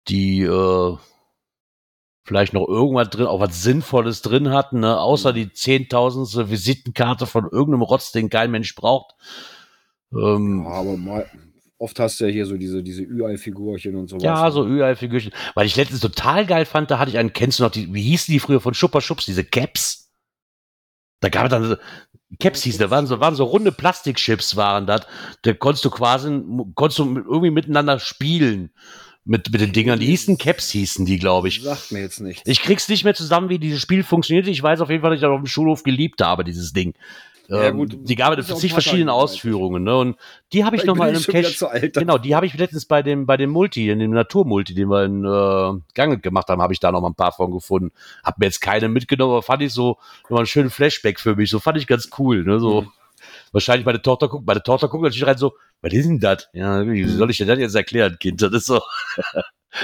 die 0.10 0.42
äh, 0.42 0.98
vielleicht 2.24 2.54
noch 2.54 2.68
irgendwas 2.68 3.10
drin, 3.10 3.28
auch 3.28 3.40
was 3.40 3.64
Sinnvolles 3.64 4.22
drin 4.22 4.52
hatten, 4.52 4.82
ne? 4.82 5.00
außer 5.00 5.34
die 5.34 5.52
zehntausendste 5.52 6.50
Visitenkarte 6.50 7.26
von 7.26 7.46
irgendeinem 7.46 7.84
Rotz, 7.84 8.12
den 8.12 8.30
kein 8.30 8.52
Mensch 8.52 8.76
braucht. 8.76 9.16
Ähm, 10.12 10.64
ja, 10.66 10.72
aber 10.72 10.98
mal, 10.98 11.26
Oft 11.80 12.00
hast 12.00 12.20
du 12.20 12.26
ja 12.26 12.32
hier 12.32 12.46
so 12.48 12.58
diese, 12.58 12.82
diese 12.82 13.04
Ü-Ei-Figurchen 13.04 13.96
und 13.96 14.08
sowas. 14.08 14.24
Ja, 14.24 14.50
so 14.50 14.66
Ü-Ei-Figürchen. 14.66 15.32
Weil 15.54 15.68
ich 15.68 15.76
letztens 15.76 16.00
total 16.00 16.48
geil 16.48 16.66
fand, 16.66 16.90
da 16.90 16.98
hatte 16.98 17.12
ich 17.12 17.20
einen, 17.20 17.34
kennst 17.34 17.60
du 17.60 17.64
noch, 17.64 17.72
die, 17.72 17.94
wie 17.94 18.02
hießen 18.02 18.32
die 18.32 18.40
früher 18.40 18.60
von 18.60 18.74
Schupper 18.74 19.00
Schubs, 19.00 19.26
diese 19.26 19.44
Caps? 19.44 20.12
Da 21.20 21.30
gab 21.30 21.46
es 21.46 21.50
dann, 21.52 21.78
Caps 22.40 22.64
hießen, 22.64 22.80
da 22.80 22.90
waren 22.90 23.06
so, 23.06 23.20
waren 23.20 23.36
so 23.36 23.44
runde 23.44 23.72
Plastikchips 23.72 24.56
waren 24.56 24.88
das. 24.88 25.06
Da 25.44 25.54
konntest 25.54 25.86
du 25.86 25.92
quasi, 25.92 26.42
konntest 26.74 26.98
du 26.98 27.16
irgendwie 27.16 27.52
miteinander 27.52 28.00
spielen 28.00 28.72
mit, 29.28 29.52
mit 29.52 29.62
den 29.62 29.74
Dingern. 29.74 30.00
Die 30.00 30.08
hießen 30.08 30.38
Caps, 30.38 30.70
hießen 30.72 31.06
die, 31.06 31.20
glaube 31.20 31.50
ich. 31.50 31.62
Sagt 31.62 31.92
mir 31.92 32.02
jetzt 32.02 32.22
nicht. 32.22 32.48
Ich 32.48 32.62
krieg's 32.62 32.88
nicht 32.90 33.04
mehr 33.04 33.14
zusammen, 33.14 33.50
wie 33.50 33.60
dieses 33.60 33.82
Spiel 33.82 34.04
funktioniert. 34.04 34.48
Ich 34.48 34.64
weiß 34.64 34.82
auf 34.82 34.90
jeden 34.90 35.02
Fall, 35.02 35.12
dass 35.12 35.18
ich 35.18 35.22
das 35.22 35.32
auf 35.32 35.42
dem 35.42 35.48
Schulhof 35.48 35.84
geliebt 35.84 36.22
habe, 36.22 36.44
dieses 36.44 36.74
Ding. 36.74 36.94
Ja, 37.50 37.70
gut, 37.70 37.94
ähm, 37.94 38.04
die 38.04 38.16
gab 38.16 38.38
es 38.38 38.48
zig 38.48 38.74
verschiedenen 38.74 39.08
Ausführungen, 39.08 39.84
ne? 39.84 39.98
Und 39.98 40.18
die 40.52 40.66
habe 40.66 40.76
ich 40.76 40.84
nochmal 40.84 41.10
in 41.10 41.16
einem 41.16 41.24
Cache. 41.24 41.90
Genau, 41.92 42.18
die 42.18 42.36
habe 42.36 42.46
ich 42.46 42.54
letztens 42.58 42.86
bei 42.86 43.02
dem, 43.02 43.26
bei 43.26 43.38
dem 43.38 43.52
Multi, 43.52 43.90
in 43.90 44.00
dem 44.00 44.12
Naturmulti, 44.12 44.74
den 44.74 44.90
wir 44.90 45.06
in 45.06 45.24
äh, 45.24 45.82
Ganget 45.94 46.24
gemacht 46.24 46.50
haben, 46.50 46.62
habe 46.62 46.74
ich 46.74 46.82
da 46.82 46.92
noch 46.92 47.00
mal 47.00 47.10
ein 47.10 47.16
paar 47.16 47.32
von 47.32 47.52
gefunden. 47.52 47.92
Hab 48.22 48.38
mir 48.38 48.48
jetzt 48.48 48.60
keine 48.60 48.90
mitgenommen, 48.90 49.32
aber 49.32 49.44
fand 49.44 49.62
ich 49.62 49.72
so 49.72 49.98
nochmal 50.24 50.40
einen 50.40 50.48
schönen 50.48 50.70
Flashback 50.70 51.22
für 51.22 51.38
mich. 51.38 51.50
So 51.50 51.60
fand 51.60 51.78
ich 51.78 51.88
ganz 51.88 52.10
cool, 52.18 52.44
ne? 52.44 52.60
So. 52.60 52.82
Mhm. 52.82 52.92
Wahrscheinlich 53.52 53.86
meine 53.86 54.02
Tochter 54.02 54.28
guckt, 54.30 54.46
meine 54.48 54.64
Tochter 54.64 54.88
guckt 54.88 55.04
natürlich 55.04 55.26
rein 55.28 55.38
so, 55.38 55.54
was 55.82 55.94
ist 55.94 56.08
denn 56.08 56.20
das? 56.20 56.50
Ja, 56.54 56.86
wie 56.88 57.04
soll 57.06 57.30
ich 57.32 57.38
dir 57.38 57.46
das 57.46 57.60
jetzt 57.60 57.76
erklären, 57.76 58.18
Kind? 58.20 58.42
Das 58.42 58.52
ist 58.54 58.66
so. 58.66 58.82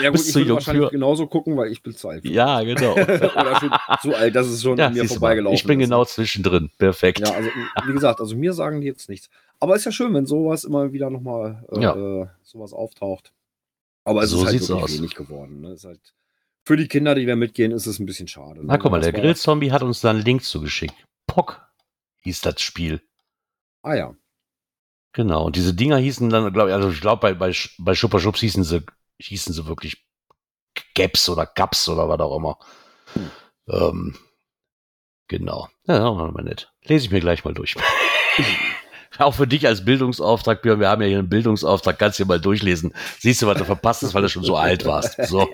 Ja, 0.01 0.09
gut, 0.09 0.21
ich 0.21 0.33
würde 0.33 0.53
wahrscheinlich 0.55 0.85
für- 0.85 0.91
genauso 0.91 1.27
gucken, 1.27 1.55
weil 1.55 1.71
ich 1.71 1.83
bin 1.83 1.93
zu 1.95 2.07
alt. 2.09 2.25
Ja, 2.25 2.63
genau. 2.63 2.93
Oder 2.95 3.59
schon 3.59 3.71
zu 4.01 4.15
alt, 4.17 4.33
dass 4.33 4.47
es 4.47 4.63
schon 4.63 4.77
ja, 4.77 4.87
an 4.87 4.93
mir 4.93 5.05
vorbeigelaufen 5.07 5.55
ich 5.55 5.65
bin 5.65 5.79
ist. 5.79 5.85
genau 5.85 6.03
zwischendrin. 6.05 6.71
Perfekt. 6.79 7.19
Ja, 7.19 7.31
also 7.31 7.49
wie 7.85 7.93
gesagt, 7.93 8.19
also 8.19 8.35
mir 8.35 8.53
sagen 8.53 8.81
die 8.81 8.87
jetzt 8.87 9.07
nichts. 9.07 9.29
Aber 9.59 9.75
ist 9.75 9.85
ja 9.85 9.91
schön, 9.91 10.13
wenn 10.15 10.25
sowas 10.25 10.63
immer 10.63 10.93
wieder 10.93 11.11
nochmal 11.11 11.63
äh, 11.73 11.81
Ja. 11.81 11.95
äh, 12.23 12.27
sowas 12.41 12.73
auftaucht. 12.73 13.33
Aber 14.03 14.23
es 14.23 14.31
So 14.31 14.37
ist 14.39 14.45
halt 14.45 14.53
wirklich 14.61 14.71
aus. 14.83 14.97
wenig 14.97 15.13
geworden. 15.15 15.61
Ne? 15.61 15.73
Ist 15.73 15.85
halt, 15.85 15.99
für 16.65 16.77
die 16.77 16.87
Kinder, 16.87 17.13
die 17.13 17.25
da 17.27 17.35
mitgehen, 17.35 17.71
ist 17.71 17.85
es 17.85 17.99
ein 17.99 18.07
bisschen 18.07 18.27
schade. 18.29 18.61
Ne? 18.61 18.65
Na, 18.67 18.77
guck 18.77 18.89
mal, 18.89 18.99
Das 19.01 19.11
der 19.11 19.21
Grillzombie 19.21 19.71
hat 19.73 19.83
uns 19.83 20.01
da 20.01 20.09
einen 20.09 20.23
Link 20.23 20.43
zugeschickt. 20.43 20.95
Pock 21.27 21.61
hieß 22.23 22.41
das 22.41 22.61
Spiel. 22.61 23.01
Ah 23.83 23.93
ja. 23.95 24.15
Genau. 25.13 25.45
Und 25.45 25.55
diese 25.55 25.73
Dinger 25.75 25.97
hießen 25.97 26.29
dann, 26.29 26.51
glaube 26.53 26.69
ich, 26.69 26.75
also 26.75 26.89
ich 26.89 27.01
glaube, 27.01 27.21
bei, 27.21 27.33
bei, 27.33 27.53
bei 27.77 27.95
Schupper 27.95 28.19
Schubs 28.19 28.39
hießen 28.39 28.63
sie, 28.63 28.83
hießen 29.19 29.53
sie 29.53 29.67
wirklich 29.67 30.03
Gaps 30.95 31.29
oder 31.29 31.45
Gaps 31.45 31.87
oder 31.87 32.09
was 32.09 32.19
auch 32.19 32.37
immer. 32.37 32.57
Hm. 33.13 33.31
Ähm, 33.69 34.17
genau. 35.27 35.67
Ja, 35.85 35.97
ja, 35.97 36.11
mal 36.11 36.43
nett. 36.43 36.71
Lese 36.83 37.05
ich 37.05 37.11
mir 37.11 37.19
gleich 37.19 37.45
mal 37.45 37.53
durch. 37.53 37.75
Auch 39.19 39.35
für 39.35 39.45
dich 39.45 39.67
als 39.67 39.85
Bildungsauftrag, 39.85 40.63
Björn, 40.63 40.79
wir 40.79 40.89
haben 40.89 41.03
ja 41.03 41.07
hier 41.07 41.19
einen 41.19 41.29
Bildungsauftrag, 41.29 41.99
kannst 41.99 42.17
du 42.17 42.23
dir 42.23 42.27
mal 42.29 42.41
durchlesen. 42.41 42.95
Siehst 43.19 43.43
du, 43.43 43.47
was 43.47 43.59
du 43.59 43.65
verpasst 43.65 44.01
hast, 44.01 44.15
weil 44.15 44.23
du 44.23 44.29
schon 44.29 44.43
so 44.43 44.57
alt 44.57 44.85
warst. 44.85 45.23
So. 45.27 45.47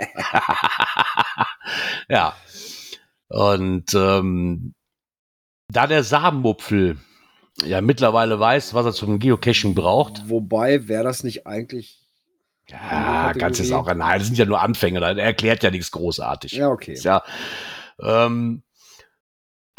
ja. 2.10 2.38
Und 3.28 3.94
ähm, 3.94 4.74
da 5.68 5.88
der 5.88 6.06
Samenmupfel 6.06 6.98
ja 7.66 7.82
mittlerweile 7.82 8.40
weiß, 8.40 8.74
was 8.74 8.86
er 8.86 8.94
zum 8.94 9.20
Geocaching 9.20 9.76
braucht, 9.76 10.30
Wobei, 10.30 10.88
wäre 10.88 11.04
das 11.04 11.24
nicht 11.24 11.48
eigentlich. 11.48 12.00
ja, 12.68 13.34
kannst 13.38 13.60
du 13.60 13.64
es 13.64 13.72
auch, 13.72 13.88
nein, 13.94 14.20
das 14.20 14.28
sind 14.28 14.38
ja 14.38 14.46
nur 14.46 14.62
Anfänger, 14.62 15.02
er 15.02 15.18
erklärt 15.18 15.64
ja 15.64 15.72
nichts 15.72 15.92
großartig. 15.92 16.54
Ja, 16.54 16.70
okay. 16.70 16.94
Ist 16.94 17.04
ja, 17.04 17.24
ähm, 18.02 18.64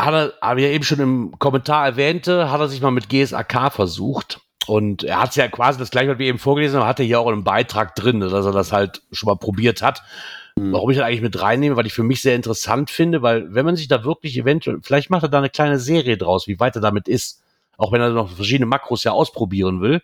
hat 0.01 0.15
er, 0.15 0.33
aber 0.41 0.61
ja 0.61 0.69
eben 0.69 0.85
schon 0.85 1.01
im 1.01 1.39
Kommentar 1.39 1.85
erwähnte, 1.85 2.51
hat 2.51 2.61
er 2.61 2.69
sich 2.69 2.81
mal 2.81 2.91
mit 2.91 3.09
GSAK 3.09 3.73
versucht. 3.73 4.41
Und 4.67 5.03
er 5.03 5.21
hat 5.21 5.35
ja 5.37 5.49
quasi 5.49 5.79
das 5.79 5.91
gleiche, 5.91 6.11
was 6.11 6.19
wir 6.19 6.27
eben 6.27 6.39
vorgelesen 6.39 6.79
haben, 6.79 6.87
hat 6.87 7.01
er 7.01 7.07
hier 7.07 7.21
auch 7.21 7.27
einen 7.27 7.45
Beitrag 7.45 7.95
drin, 7.97 8.21
dass 8.21 8.33
er 8.33 8.53
das 8.53 8.73
halt 8.73 9.03
schon 9.11 9.29
mal 9.29 9.37
probiert 9.37 9.83
hat. 9.83 10.03
Hm. 10.57 10.73
Warum 10.73 10.91
ich 10.91 10.99
das 10.99 11.07
eigentlich 11.07 11.23
mit 11.23 11.41
reinnehme, 11.41 11.77
weil 11.77 11.87
ich 11.87 11.95
für 11.95 12.03
mich 12.03 12.21
sehr 12.23 12.37
interessant 12.37 12.91
finde, 12.91 13.23
weil 13.23 13.53
wenn 13.55 13.65
man 13.65 13.77
sich 13.77 13.89
da 13.89 14.05
wirklich 14.05 14.37
eventuell, 14.37 14.79
vielleicht 14.83 15.11
macht 15.11 15.23
er 15.23 15.29
da 15.29 15.39
eine 15.39 15.51
kleine 15.51 15.79
Serie 15.79 16.17
draus, 16.17 16.47
wie 16.47 16.61
weit 16.61 16.77
er 16.77 16.83
damit 16.83 17.09
ist. 17.09 17.43
Auch 17.81 17.93
wenn 17.93 18.03
er 18.03 18.11
noch 18.11 18.29
verschiedene 18.31 18.67
Makros 18.67 19.05
ja 19.05 19.13
ausprobieren 19.13 19.81
will. 19.81 20.03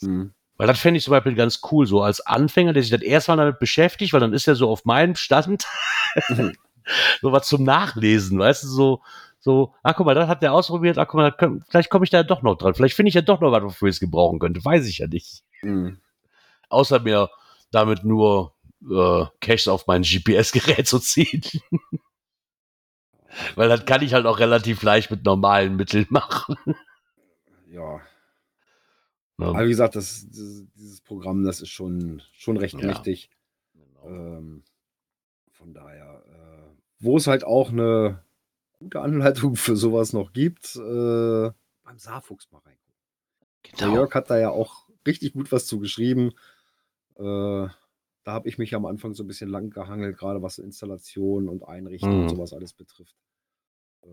Hm. 0.00 0.32
Weil 0.56 0.66
das 0.66 0.80
fände 0.80 0.98
ich 0.98 1.04
zum 1.04 1.12
Beispiel 1.12 1.36
ganz 1.36 1.60
cool, 1.70 1.86
so 1.86 2.02
als 2.02 2.20
Anfänger, 2.26 2.72
der 2.72 2.82
sich 2.82 2.90
das 2.90 3.00
erstmal 3.00 3.36
damit 3.36 3.60
beschäftigt, 3.60 4.12
weil 4.12 4.20
dann 4.20 4.32
ist 4.32 4.48
er 4.48 4.56
so 4.56 4.68
auf 4.68 4.84
meinem 4.84 5.14
Stand 5.14 5.64
so 7.22 7.30
was 7.32 7.46
zum 7.46 7.62
Nachlesen, 7.62 8.40
weißt 8.40 8.64
du, 8.64 8.68
so, 8.68 9.02
so, 9.38 9.72
ach 9.84 9.94
guck 9.94 10.06
mal, 10.06 10.14
das 10.16 10.28
hat 10.28 10.42
der 10.42 10.52
ausprobiert, 10.52 10.98
ach 10.98 11.06
guck 11.06 11.18
mal, 11.18 11.30
könnt- 11.32 11.62
vielleicht 11.68 11.90
komme 11.90 12.04
ich 12.04 12.10
da 12.10 12.24
doch 12.24 12.42
noch 12.42 12.56
dran, 12.56 12.74
vielleicht 12.74 12.96
finde 12.96 13.08
ich 13.08 13.14
ja 13.14 13.22
doch 13.22 13.40
noch 13.40 13.52
was, 13.52 13.62
wofür 13.62 13.88
ich 13.88 13.94
es 13.96 14.00
gebrauchen 14.00 14.40
könnte, 14.40 14.64
weiß 14.64 14.86
ich 14.86 14.98
ja 14.98 15.06
nicht. 15.06 15.42
Hm. 15.60 15.98
Außer 16.70 16.98
mir 17.00 17.30
damit 17.70 18.02
nur 18.04 18.52
äh, 18.90 19.26
Caches 19.40 19.68
auf 19.68 19.86
mein 19.86 20.02
GPS-Gerät 20.02 20.86
zu 20.88 20.98
ziehen. 20.98 21.42
Weil 23.54 23.68
das 23.68 23.86
kann 23.86 24.02
ich 24.02 24.12
halt 24.12 24.26
auch 24.26 24.40
relativ 24.40 24.82
leicht 24.82 25.10
mit 25.10 25.24
normalen 25.24 25.76
Mitteln 25.76 26.06
machen. 26.10 26.56
Ja. 27.72 28.00
Ne? 29.38 29.46
Aber 29.46 29.64
wie 29.64 29.70
gesagt, 29.70 29.96
das, 29.96 30.26
dieses, 30.28 30.66
dieses 30.74 31.00
Programm, 31.00 31.42
das 31.42 31.60
ist 31.62 31.70
schon, 31.70 32.22
schon 32.32 32.56
recht 32.58 32.78
Ja. 32.80 32.86
mächtig. 32.86 33.30
Ähm, 34.04 34.62
von 35.52 35.72
daher, 35.72 36.22
äh, 36.28 36.76
wo 36.98 37.16
es 37.16 37.26
halt 37.26 37.44
auch 37.44 37.70
eine 37.70 38.22
gute 38.78 39.00
Anleitung 39.00 39.56
für 39.56 39.76
sowas 39.76 40.12
noch 40.12 40.32
gibt, 40.32 40.76
äh, 40.76 41.50
beim 41.84 41.98
Saarfuchs 41.98 42.50
mal 42.50 42.58
reingucken. 42.58 42.92
Der 43.78 43.86
Genau. 43.88 43.94
Jörg 43.94 44.14
hat 44.14 44.28
da 44.30 44.38
ja 44.38 44.50
auch 44.50 44.88
richtig 45.06 45.32
gut 45.32 45.50
was 45.50 45.66
zu 45.66 45.78
geschrieben. 45.78 46.32
Äh, 47.16 47.22
da 48.24 48.32
habe 48.32 48.48
ich 48.48 48.58
mich 48.58 48.74
am 48.74 48.86
Anfang 48.86 49.14
so 49.14 49.24
ein 49.24 49.26
bisschen 49.28 49.48
lang 49.50 49.70
gehangelt, 49.70 50.18
gerade 50.18 50.42
was 50.42 50.58
Installation 50.58 51.48
und 51.48 51.64
Einrichten 51.64 52.10
Mhm. 52.12 52.22
und 52.22 52.28
sowas 52.28 52.52
alles 52.52 52.72
betrifft. 52.72 53.16
Äh, 54.02 54.08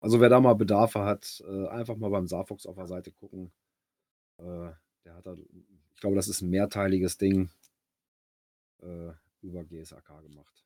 also 0.00 0.20
wer 0.20 0.28
da 0.28 0.40
mal 0.40 0.54
Bedarfe 0.54 1.04
hat, 1.04 1.42
äh, 1.48 1.68
einfach 1.68 1.96
mal 1.96 2.10
beim 2.10 2.26
Saarfuchs 2.26 2.66
auf 2.66 2.76
der 2.76 2.86
Seite 2.86 3.12
gucken. 3.12 3.52
Äh, 4.38 4.70
der 5.04 5.14
hat 5.14 5.26
da, 5.26 5.34
ich 5.94 6.00
glaube, 6.00 6.16
das 6.16 6.28
ist 6.28 6.42
ein 6.42 6.50
mehrteiliges 6.50 7.18
Ding 7.18 7.50
äh, 8.82 9.12
über 9.42 9.64
GSAK 9.64 10.22
gemacht. 10.22 10.64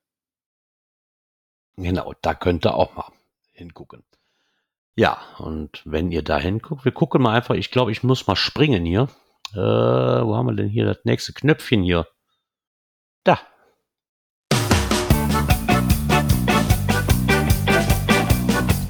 Genau, 1.77 2.13
da 2.21 2.35
könnt 2.35 2.65
ihr 2.65 2.75
auch 2.75 2.95
mal 2.95 3.11
hingucken. 3.51 4.03
Ja, 4.95 5.19
und 5.39 5.81
wenn 5.85 6.11
ihr 6.11 6.23
da 6.23 6.37
hinguckt, 6.37 6.85
wir 6.85 6.91
gucken 6.91 7.23
mal 7.23 7.35
einfach, 7.35 7.55
ich 7.55 7.71
glaube, 7.71 7.91
ich 7.91 8.03
muss 8.03 8.27
mal 8.27 8.35
springen 8.35 8.85
hier. 8.85 9.09
Äh, 9.53 9.57
wo 9.57 10.35
haben 10.35 10.47
wir 10.47 10.55
denn 10.55 10.69
hier 10.69 10.85
das 10.85 10.99
nächste 11.03 11.33
Knöpfchen 11.33 11.81
hier? 11.81 12.07
Da. 13.23 13.39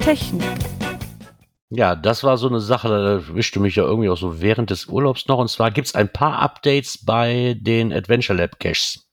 Technik. 0.04 0.42
Ja, 1.70 1.96
das 1.96 2.22
war 2.24 2.36
so 2.36 2.46
eine 2.46 2.60
Sache, 2.60 2.88
da 2.88 3.12
erwischte 3.12 3.58
mich 3.58 3.76
ja 3.76 3.84
irgendwie 3.84 4.10
auch 4.10 4.18
so 4.18 4.42
während 4.42 4.68
des 4.68 4.84
Urlaubs 4.84 5.28
noch. 5.28 5.38
Und 5.38 5.48
zwar 5.48 5.70
gibt 5.70 5.86
es 5.86 5.94
ein 5.94 6.12
paar 6.12 6.40
Updates 6.40 7.02
bei 7.02 7.56
den 7.58 7.90
Adventure 7.90 8.38
Lab 8.38 8.60
Caches. 8.60 9.08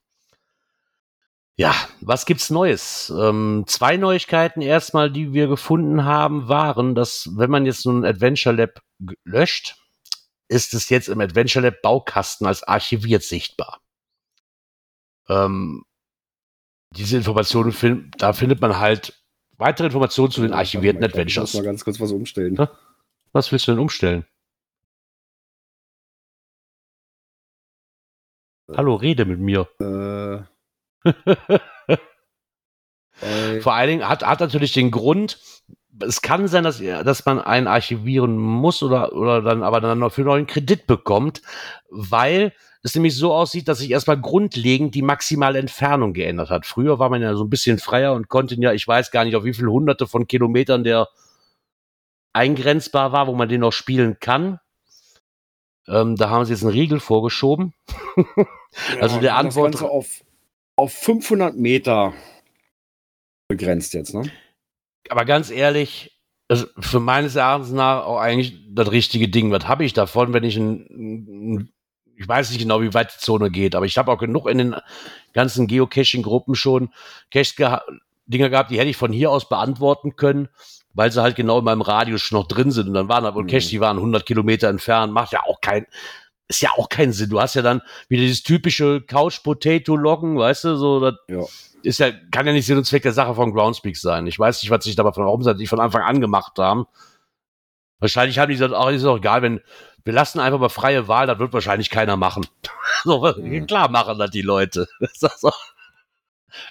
Ja, 1.56 1.74
was 2.02 2.26
gibt's 2.26 2.50
Neues? 2.50 3.10
Ähm, 3.18 3.64
zwei 3.68 3.96
Neuigkeiten 3.96 4.62
erstmal, 4.62 5.10
die 5.10 5.32
wir 5.32 5.48
gefunden 5.48 6.04
haben, 6.04 6.50
waren, 6.50 6.94
dass 6.94 7.30
wenn 7.38 7.50
man 7.50 7.66
jetzt 7.66 7.84
so 7.84 7.92
ein 7.92 8.04
Adventure 8.04 8.54
Lab 8.54 8.82
löscht, 9.24 9.78
ist 10.50 10.74
es 10.74 10.90
jetzt 10.90 11.08
im 11.08 11.22
Adventure 11.22 11.66
Lab 11.66 11.82
Baukasten 11.82 12.46
als 12.46 12.64
archiviert 12.64 13.24
sichtbar. 13.24 13.80
Ähm, 15.30 15.86
diese 16.98 17.16
Informationen, 17.16 17.72
fin- 17.72 18.12
da 18.18 18.34
findet 18.34 18.60
man 18.60 18.78
halt 18.78 19.21
weitere 19.62 19.88
Informationen 19.88 20.32
zu 20.32 20.42
den 20.42 20.54
archivierten 20.54 21.00
mal, 21.00 21.08
Ich 21.08 21.14
muss 21.14 21.20
Adventures. 21.22 21.54
mal 21.54 21.64
ganz 21.64 21.86
kurz 21.86 22.00
was 22.02 22.12
umstellen. 22.12 22.58
Was 23.32 23.52
willst 23.52 23.68
du 23.68 23.72
denn 23.72 23.80
umstellen? 23.80 24.26
Hallo, 28.76 28.96
rede 28.96 29.26
mit 29.26 29.40
mir. 29.40 29.68
Äh, 29.80 30.42
Vor 33.62 33.74
allen 33.74 33.90
Dingen 33.90 34.08
hat, 34.10 34.26
hat 34.26 34.40
natürlich 34.40 34.74
den 34.74 34.92
Grund, 34.92 35.40
es 36.00 36.22
kann 36.22 36.48
sein, 36.48 36.64
dass, 36.64 36.80
dass 36.80 37.26
man 37.26 37.40
einen 37.40 37.68
archivieren 37.68 38.38
muss 38.38 38.82
oder, 38.82 39.14
oder 39.14 39.42
dann 39.42 39.62
aber 39.62 39.82
dann 39.82 40.00
noch 40.00 40.14
für 40.14 40.24
neuen 40.24 40.48
Kredit 40.48 40.88
bekommt, 40.88 41.42
weil 41.90 42.54
es 42.84 42.96
nämlich 42.96 43.16
so 43.16 43.34
aussieht, 43.34 43.68
dass 43.68 43.80
sich 43.80 43.92
erstmal 43.92 44.20
grundlegend 44.20 44.96
die 44.96 45.02
maximale 45.02 45.60
Entfernung 45.60 46.14
geändert 46.14 46.50
hat. 46.50 46.66
Früher 46.66 47.00
war 47.00 47.10
man 47.10 47.22
ja 47.22 47.36
so 47.36 47.44
ein 47.44 47.50
bisschen 47.50 47.78
freier 47.78 48.14
und 48.14 48.28
konnte 48.28 48.56
ja, 48.56 48.74
ich 48.74 48.88
weiß 48.88 49.12
gar 49.12 49.24
nicht, 49.24 49.36
auf 49.36 49.44
wie 49.44 49.54
viele 49.54 49.72
hunderte 49.72 50.08
von 50.08 50.28
Kilometern 50.28 50.84
der 50.84 51.08
eingrenzbar 52.34 53.12
war, 53.12 53.28
wo 53.28 53.34
man 53.34 53.50
den 53.50 53.62
noch 53.62 53.74
spielen 53.74 54.18
kann. 54.20 54.60
Ähm, 55.88 56.16
da 56.16 56.30
haben 56.30 56.46
sie 56.46 56.54
jetzt 56.54 56.64
einen 56.64 56.72
Riegel 56.72 57.00
vorgeschoben. 57.00 57.74
also 59.00 59.20
der 59.20 59.32
das 59.32 59.40
Antwort- 59.40 59.74
Ganze 59.74 59.90
auf, 59.90 60.24
auf 60.76 60.94
500 60.94 61.56
Meter 61.56 62.14
begrenzt 63.48 63.94
jetzt, 63.94 64.14
ne? 64.14 64.32
aber 65.10 65.26
ganz 65.26 65.50
ehrlich, 65.52 66.18
also 66.48 66.68
für 66.80 67.00
meines 67.00 67.36
Erachtens 67.36 67.72
nach 67.72 68.06
auch 68.06 68.18
eigentlich 68.18 68.58
das 68.74 68.92
richtige 68.92 69.28
Ding. 69.28 69.52
Was 69.52 69.68
habe 69.68 69.84
ich 69.84 69.94
davon, 69.94 70.34
wenn 70.34 70.44
ich 70.44 70.58
ein, 70.58 70.86
ein 70.90 71.74
ich 72.22 72.28
weiß 72.28 72.52
nicht 72.52 72.60
genau, 72.62 72.82
wie 72.82 72.94
weit 72.94 73.14
die 73.16 73.20
Zone 73.20 73.50
geht, 73.50 73.76
aber 73.76 73.86
ich 73.86 73.98
habe 73.98 74.12
auch 74.12 74.20
genug 74.20 74.48
in 74.48 74.58
den 74.60 74.76
ganzen 75.34 75.68
Geocaching-Gruppen 75.68 76.56
schon 76.56 76.90
Cache 77.32 77.56
geha 77.56 77.82
Dinger 78.28 78.50
gehabt, 78.50 78.72
die 78.72 78.80
hätte 78.80 78.90
ich 78.90 78.96
von 78.98 79.12
hier 79.12 79.30
aus 79.32 79.50
beantworten 79.50 80.16
können, 80.16 80.48
weil 80.94 81.12
sie 81.12 81.22
halt 81.22 81.36
genau 81.36 81.60
in 81.60 81.66
meinem 81.66 81.82
Radius 81.82 82.22
schon 82.22 82.38
noch 82.40 82.48
drin 82.48 82.72
sind. 82.72 82.88
Und 82.88 82.94
dann 82.94 83.10
waren 83.10 83.24
wohl 83.36 83.44
Mhm. 83.44 83.48
Caches, 83.48 83.70
die 83.70 83.82
waren 83.82 83.98
100 83.98 84.26
Kilometer 84.26 84.70
entfernt. 84.70 85.12
Macht 85.12 85.34
ja 85.34 85.42
auch 85.44 85.60
kein, 85.60 85.86
ist 86.48 86.62
ja 86.62 86.70
auch 86.78 86.88
keinen 86.88 87.12
Sinn. 87.12 87.30
Du 87.30 87.42
hast 87.42 87.56
ja 87.56 87.62
dann 87.62 87.82
wieder 88.08 88.22
dieses 88.22 88.44
typische 88.44 89.02
Couch-Potato-Loggen, 89.02 90.38
weißt 90.38 90.64
du, 90.66 90.76
so, 90.78 91.00
das 91.02 91.16
Ja. 91.28 91.42
ist 91.84 92.00
ja, 92.00 92.12
kann 92.32 92.46
ja 92.48 92.54
nicht 92.54 92.66
Sinn 92.68 92.78
und 92.78 92.86
Zweck 92.86 93.04
der 93.04 93.12
Sache 93.14 93.36
von 93.36 93.52
Groundspeak 93.54 93.98
sein. 93.98 94.28
Ich 94.28 94.38
weiß 94.40 94.62
nicht, 94.62 94.70
was 94.70 94.84
sich 94.86 94.96
dabei 94.96 95.12
von 95.12 95.26
warum 95.26 95.44
sie 95.44 95.54
nicht 95.56 95.70
von 95.70 95.80
Anfang 95.82 96.04
an 96.04 96.22
gemacht 96.22 96.58
haben. 96.58 96.86
Wahrscheinlich 98.00 98.40
haben 98.40 98.50
die 98.50 98.56
gesagt, 98.56 98.74
ach, 98.74 98.90
ist 98.90 99.04
doch 99.04 99.18
egal, 99.18 99.42
wenn, 99.42 99.62
wir 100.04 100.14
lassen 100.14 100.40
einfach 100.40 100.60
mal 100.60 100.70
freie 100.70 101.08
Wahl, 101.08 101.28
das 101.28 101.40
wird 101.40 101.54
wahrscheinlich 101.54 101.90
keiner 101.90 102.18
machen. 102.18 102.46
so, 103.04 103.34
Mhm. 103.38 103.68
klar 103.68 103.90
machen 103.90 104.18
das 104.20 104.32
die 104.32 104.42
Leute. 104.42 104.88
Das 105.22 105.42
doch 105.42 105.60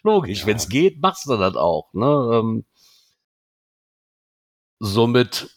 logisch, 0.03 0.41
Ja. 0.41 0.47
wenn 0.49 0.57
es 0.57 0.69
geht, 0.69 1.01
machst 1.01 1.27
du 1.27 1.37
das 1.37 1.57
auch. 1.57 1.89
Ne? 1.93 2.07
Ähm, 2.07 2.65
somit 4.79 5.51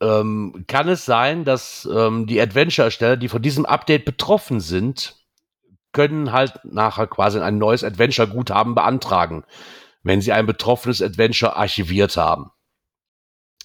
ähm, 0.00 0.64
kann 0.66 0.88
es 0.88 1.04
sein, 1.04 1.44
dass 1.44 1.88
ähm, 1.90 2.26
die 2.26 2.40
Adventure-Ersteller, 2.40 3.16
die 3.16 3.28
von 3.28 3.42
diesem 3.42 3.66
Update 3.66 4.04
betroffen 4.04 4.60
sind, 4.60 5.16
können 5.92 6.32
halt 6.32 6.58
nachher 6.64 7.06
quasi 7.06 7.38
ein 7.38 7.58
neues 7.58 7.84
Adventure-Guthaben 7.84 8.74
beantragen, 8.74 9.44
wenn 10.02 10.20
sie 10.20 10.32
ein 10.32 10.46
betroffenes 10.46 11.02
Adventure 11.02 11.56
archiviert 11.56 12.16
haben. 12.16 12.50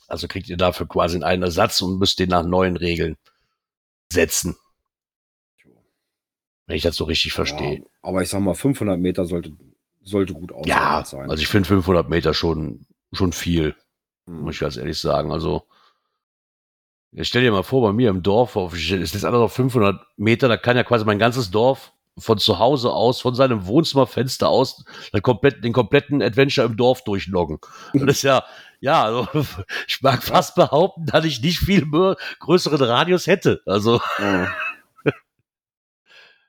Also 0.07 0.27
kriegt 0.27 0.47
ihr 0.49 0.57
dafür 0.57 0.87
quasi 0.87 1.21
einen 1.23 1.43
Ersatz 1.43 1.81
und 1.81 1.99
müsst 1.99 2.19
den 2.19 2.29
nach 2.29 2.43
neuen 2.43 2.77
Regeln 2.77 3.17
setzen. 4.11 4.55
Wenn 6.65 6.75
ich 6.75 6.83
das 6.83 6.95
so 6.95 7.05
richtig 7.05 7.33
verstehe. 7.33 7.79
Ja, 7.79 7.85
aber 8.01 8.21
ich 8.21 8.29
sag 8.29 8.41
mal, 8.41 8.53
500 8.53 8.99
Meter 8.99 9.25
sollte, 9.25 9.53
sollte 10.01 10.33
gut 10.33 10.51
ja, 10.65 11.03
sein. 11.05 11.29
Also 11.29 11.41
ich 11.41 11.47
finde 11.47 11.67
500 11.67 12.09
Meter 12.09 12.33
schon, 12.33 12.85
schon 13.13 13.31
viel, 13.31 13.75
hm. 14.25 14.41
muss 14.41 14.55
ich 14.55 14.61
ganz 14.61 14.75
ehrlich 14.75 14.99
sagen. 14.99 15.31
Also 15.31 15.63
ich 17.11 17.27
stell 17.27 17.41
dir 17.41 17.51
mal 17.51 17.63
vor, 17.63 17.81
bei 17.81 17.93
mir 17.93 18.09
im 18.09 18.21
Dorf, 18.21 18.55
ist 18.73 19.15
das 19.15 19.23
alles 19.23 19.39
auf 19.39 19.53
500 19.53 19.99
Meter, 20.17 20.49
da 20.49 20.57
kann 20.57 20.75
ja 20.75 20.83
quasi 20.83 21.05
mein 21.05 21.19
ganzes 21.19 21.51
Dorf 21.51 21.93
von 22.17 22.37
zu 22.37 22.59
Hause 22.59 22.91
aus, 22.91 23.21
von 23.21 23.35
seinem 23.35 23.67
Wohnzimmerfenster 23.67 24.49
aus, 24.49 24.83
den, 25.13 25.21
komplett, 25.21 25.63
den 25.63 25.73
kompletten 25.73 26.21
Adventure 26.21 26.67
im 26.67 26.77
Dorf 26.77 27.03
durchloggen. 27.03 27.59
Und 27.93 28.07
das 28.07 28.17
ist 28.17 28.23
ja, 28.23 28.43
ja, 28.79 29.03
also, 29.03 29.27
ich 29.87 30.01
mag 30.01 30.23
fast 30.23 30.55
behaupten, 30.55 31.05
dass 31.05 31.25
ich 31.25 31.41
nicht 31.41 31.59
viel 31.59 31.85
mehr 31.85 32.15
größeren 32.39 32.81
Radius 32.81 33.27
hätte. 33.27 33.61
Also, 33.65 34.01
ja. 34.19 34.53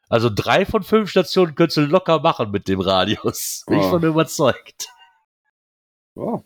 also 0.08 0.30
drei 0.34 0.66
von 0.66 0.82
fünf 0.82 1.10
Stationen 1.10 1.54
könntest 1.54 1.76
du 1.76 1.82
locker 1.82 2.20
machen 2.20 2.50
mit 2.50 2.68
dem 2.68 2.80
Radius. 2.80 3.64
Bin 3.66 3.78
ja. 3.78 3.84
ich 3.84 3.90
von 3.90 4.02
überzeugt. 4.02 4.88
Ja, 6.14 6.42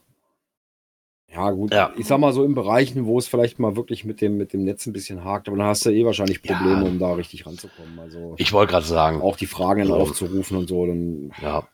ja, 1.35 1.51
gut. 1.51 1.73
Ja. 1.73 1.92
Ich 1.97 2.07
sag 2.07 2.18
mal 2.18 2.33
so 2.33 2.45
in 2.45 2.55
Bereichen, 2.55 3.07
wo 3.07 3.18
es 3.18 3.27
vielleicht 3.27 3.59
mal 3.59 3.75
wirklich 3.75 4.05
mit 4.05 4.21
dem, 4.21 4.37
mit 4.37 4.53
dem 4.53 4.64
Netz 4.64 4.87
ein 4.87 4.92
bisschen 4.92 5.25
hakt, 5.25 5.49
aber 5.49 5.57
dann 5.57 5.66
hast 5.66 5.87
du 5.87 5.90
eh 5.90 6.05
wahrscheinlich 6.05 6.42
Probleme, 6.42 6.83
ja. 6.83 6.88
um 6.88 6.99
da 6.99 7.12
richtig 7.14 7.47
ranzukommen. 7.47 7.99
Also 7.99 8.35
ich 8.37 8.53
wollte 8.53 8.73
gerade 8.73 8.87
sagen. 8.87 9.23
Auch 9.23 9.37
die 9.37 9.47
Fragen 9.47 9.81
dann 9.81 9.92
also, 9.92 10.11
aufzurufen 10.11 10.59
und 10.59 10.68
so. 10.68 10.87
Dann, 10.87 11.33
ja. 11.40 11.66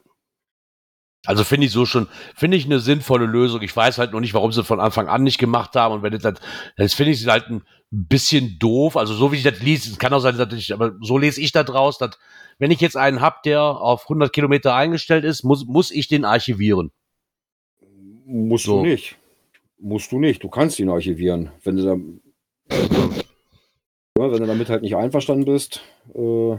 Also 1.26 1.42
finde 1.42 1.66
ich 1.66 1.72
so 1.72 1.86
schon, 1.86 2.06
finde 2.36 2.56
ich 2.56 2.66
eine 2.66 2.78
sinnvolle 2.78 3.26
Lösung. 3.26 3.60
Ich 3.62 3.74
weiß 3.74 3.98
halt 3.98 4.12
noch 4.12 4.20
nicht, 4.20 4.32
warum 4.32 4.52
sie 4.52 4.62
von 4.62 4.78
Anfang 4.78 5.08
an 5.08 5.24
nicht 5.24 5.38
gemacht 5.38 5.74
haben. 5.74 5.94
Und 5.94 6.02
wenn 6.04 6.16
das, 6.16 6.34
das 6.76 6.94
finde 6.94 7.12
ich 7.12 7.26
halt 7.26 7.50
ein 7.50 7.62
bisschen 7.90 8.60
doof. 8.60 8.96
Also 8.96 9.12
so 9.14 9.32
wie 9.32 9.36
ich 9.36 9.42
das 9.42 9.60
lese, 9.60 9.90
es 9.90 9.98
kann 9.98 10.12
auch 10.12 10.20
sein, 10.20 10.38
dass 10.38 10.52
ich, 10.52 10.72
aber 10.72 10.92
so 11.00 11.18
lese 11.18 11.40
ich 11.40 11.50
da 11.50 11.64
draus, 11.64 11.98
dass 11.98 12.16
wenn 12.58 12.70
ich 12.70 12.80
jetzt 12.80 12.96
einen 12.96 13.20
habe, 13.20 13.38
der 13.44 13.60
auf 13.60 14.04
100 14.04 14.32
Kilometer 14.32 14.74
eingestellt 14.74 15.24
ist, 15.24 15.42
muss, 15.42 15.66
muss 15.66 15.90
ich 15.90 16.06
den 16.06 16.24
archivieren. 16.24 16.92
Musst 18.24 18.66
so. 18.66 18.82
du 18.82 18.86
nicht. 18.86 19.17
Musst 19.80 20.10
du 20.12 20.18
nicht. 20.18 20.42
Du 20.42 20.48
kannst 20.48 20.78
ihn 20.78 20.88
archivieren. 20.88 21.50
Wenn 21.62 21.76
du, 21.76 21.84
da, 21.84 21.96
ja, 24.18 24.32
wenn 24.32 24.40
du 24.40 24.46
damit 24.46 24.68
halt 24.68 24.82
nicht 24.82 24.96
einverstanden 24.96 25.44
bist, 25.44 25.82
äh, 26.14 26.56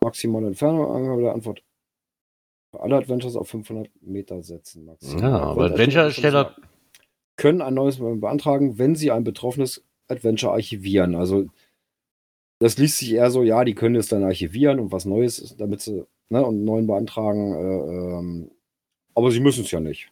maximale 0.00 0.46
Entfernung, 0.46 0.90
Angabe 0.90 1.22
der 1.22 1.34
Antwort. 1.34 1.62
Alle 2.72 2.96
Adventures 2.96 3.36
auf 3.36 3.48
500 3.48 3.88
Meter 4.00 4.42
setzen. 4.42 4.84
Maximal. 4.86 5.22
Ja, 5.22 5.38
aber 5.38 5.64
Adventure-Ersteller 5.66 6.56
können 7.36 7.62
ein 7.62 7.74
neues 7.74 7.98
beantragen, 7.98 8.78
wenn 8.78 8.94
sie 8.94 9.10
ein 9.10 9.24
betroffenes 9.24 9.84
Adventure 10.08 10.52
archivieren. 10.52 11.14
Also 11.14 11.46
das 12.58 12.78
liest 12.78 12.98
sich 12.98 13.12
eher 13.12 13.30
so, 13.30 13.42
ja, 13.42 13.64
die 13.64 13.74
können 13.74 13.96
es 13.96 14.08
dann 14.08 14.24
archivieren 14.24 14.80
und 14.80 14.92
was 14.92 15.04
Neues, 15.04 15.56
damit 15.58 15.80
sie 15.80 16.04
ne, 16.30 16.44
und 16.44 16.56
einen 16.56 16.64
neuen 16.64 16.86
beantragen. 16.86 17.54
Äh, 17.54 18.18
ähm, 18.18 18.50
aber 19.14 19.30
sie 19.30 19.40
müssen 19.40 19.64
es 19.64 19.70
ja 19.70 19.80
nicht. 19.80 20.10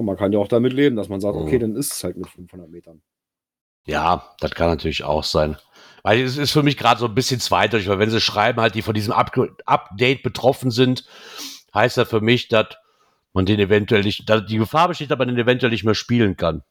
Man 0.00 0.16
kann 0.16 0.32
ja 0.32 0.38
auch 0.38 0.48
damit 0.48 0.72
leben, 0.72 0.96
dass 0.96 1.08
man 1.08 1.20
sagt, 1.20 1.36
okay, 1.36 1.56
mhm. 1.56 1.60
dann 1.60 1.76
ist 1.76 1.92
es 1.92 2.04
halt 2.04 2.16
mit 2.16 2.28
500 2.28 2.70
Metern. 2.70 3.02
Ja, 3.84 4.34
das 4.38 4.52
kann 4.52 4.68
natürlich 4.68 5.04
auch 5.04 5.24
sein. 5.24 5.56
Weil 6.02 6.20
es 6.20 6.36
ist 6.36 6.52
für 6.52 6.62
mich 6.62 6.76
gerade 6.76 7.00
so 7.00 7.06
ein 7.06 7.14
bisschen 7.14 7.40
zweideutig, 7.40 7.88
weil 7.88 7.98
wenn 7.98 8.10
sie 8.10 8.20
schreiben 8.20 8.60
halt, 8.60 8.74
die 8.74 8.82
von 8.82 8.94
diesem 8.94 9.12
Up 9.12 9.32
Update 9.66 10.22
betroffen 10.22 10.70
sind, 10.70 11.04
heißt 11.74 11.96
das 11.96 12.08
für 12.08 12.20
mich, 12.20 12.48
dass 12.48 12.76
man 13.32 13.46
den 13.46 13.60
eventuell 13.60 14.02
nicht, 14.02 14.28
dass 14.28 14.46
die 14.46 14.58
Gefahr 14.58 14.88
besteht, 14.88 15.10
dass 15.10 15.18
man 15.18 15.28
den 15.28 15.38
eventuell 15.38 15.70
nicht 15.70 15.84
mehr 15.84 15.94
spielen 15.94 16.36
kann. 16.36 16.62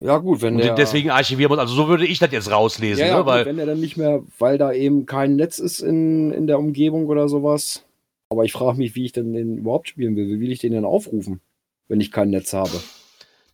Ja, 0.00 0.18
gut, 0.18 0.42
wenn 0.42 0.58
der. 0.58 0.74
deswegen 0.74 1.10
archivieren 1.10 1.50
muss. 1.50 1.58
Also 1.58 1.74
so 1.74 1.88
würde 1.88 2.06
ich 2.06 2.20
das 2.20 2.30
jetzt 2.30 2.50
rauslesen, 2.50 3.00
ja, 3.00 3.08
ja, 3.08 3.18
ne? 3.18 3.26
weil. 3.26 3.46
Wenn 3.46 3.58
er 3.58 3.66
dann 3.66 3.80
nicht 3.80 3.96
mehr, 3.96 4.22
weil 4.38 4.56
da 4.56 4.72
eben 4.72 5.06
kein 5.06 5.34
Netz 5.36 5.58
ist 5.58 5.80
in, 5.80 6.30
in 6.30 6.46
der 6.46 6.58
Umgebung 6.58 7.06
oder 7.06 7.28
sowas. 7.28 7.84
Aber 8.30 8.44
ich 8.44 8.52
frage 8.52 8.78
mich, 8.78 8.94
wie 8.94 9.04
ich 9.04 9.12
denn 9.12 9.32
den 9.32 9.58
überhaupt 9.58 9.88
spielen 9.88 10.16
will. 10.16 10.28
Wie 10.28 10.40
will 10.40 10.52
ich 10.52 10.58
den 10.58 10.72
denn 10.72 10.84
aufrufen, 10.84 11.40
wenn 11.88 12.00
ich 12.00 12.12
kein 12.12 12.30
Netz 12.30 12.52
habe? 12.52 12.80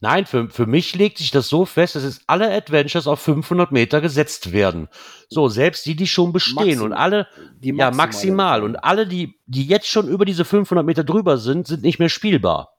Nein, 0.01 0.27
für, 0.27 0.51
für 0.51 0.67
mich 0.67 0.95
legt 0.97 1.17
sich 1.17 1.31
das 1.31 1.49
so 1.49 1.65
fest, 1.65 1.95
dass 1.95 2.03
jetzt 2.03 2.25
alle 2.27 2.53
Adventures 2.53 3.07
auf 3.07 3.21
500 3.21 3.73
Meter 3.73 4.03
gesetzt 4.03 4.53
werden. 4.53 4.89
So, 5.31 5.49
selbst 5.49 5.87
die, 5.87 5.97
die 5.97 6.07
schon 6.07 6.33
bestehen 6.33 6.57
Maxim, 6.57 6.83
und 6.83 6.93
alle, 6.93 7.27
ja, 7.63 7.91
maximal. 7.91 8.63
Und 8.65 8.77
alle, 8.77 9.07
die, 9.07 9.41
die 9.47 9.65
jetzt 9.65 9.87
schon 9.87 10.09
über 10.09 10.27
diese 10.27 10.45
500 10.45 10.85
Meter 10.85 11.05
drüber 11.05 11.39
sind, 11.39 11.67
sind 11.67 11.83
nicht 11.83 12.01
mehr 12.01 12.11
spielbar. 12.11 12.74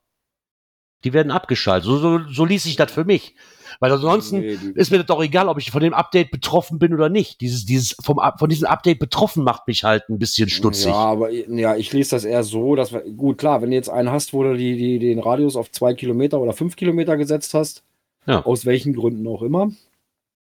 Die 1.04 1.12
werden 1.12 1.30
abgeschaltet. 1.30 1.86
So, 1.86 1.98
so, 1.98 2.20
so 2.28 2.44
ließ 2.44 2.62
sich 2.62 2.76
das 2.76 2.90
für 2.90 3.04
mich. 3.04 3.34
Weil 3.80 3.92
ansonsten 3.92 4.40
nee, 4.40 4.58
ist 4.74 4.90
mir 4.90 4.98
das 4.98 5.06
doch 5.06 5.22
egal, 5.22 5.48
ob 5.48 5.58
ich 5.58 5.70
von 5.70 5.82
dem 5.82 5.94
Update 5.94 6.30
betroffen 6.30 6.78
bin 6.78 6.94
oder 6.94 7.08
nicht. 7.08 7.40
Dieses, 7.40 7.66
dieses 7.66 7.96
vom, 8.02 8.20
von 8.38 8.48
diesem 8.48 8.66
Update 8.66 8.98
betroffen 8.98 9.44
macht 9.44 9.66
mich 9.66 9.84
halt 9.84 10.08
ein 10.08 10.18
bisschen 10.18 10.48
stutzig. 10.48 10.86
Ja, 10.86 10.94
aber 10.94 11.30
ja, 11.30 11.76
ich 11.76 11.92
lese 11.92 12.16
das 12.16 12.24
eher 12.24 12.42
so, 12.42 12.74
dass 12.74 12.92
wir, 12.92 13.00
gut, 13.00 13.38
klar, 13.38 13.62
wenn 13.62 13.70
du 13.70 13.76
jetzt 13.76 13.90
einen 13.90 14.10
hast, 14.10 14.32
wo 14.32 14.42
du 14.42 14.56
die, 14.56 14.76
die, 14.76 14.98
den 14.98 15.18
Radius 15.18 15.56
auf 15.56 15.70
zwei 15.70 15.94
Kilometer 15.94 16.40
oder 16.40 16.52
fünf 16.52 16.76
Kilometer 16.76 17.16
gesetzt 17.16 17.54
hast, 17.54 17.82
ja. 18.26 18.44
aus 18.44 18.64
welchen 18.64 18.94
Gründen 18.94 19.26
auch 19.26 19.42
immer, 19.42 19.70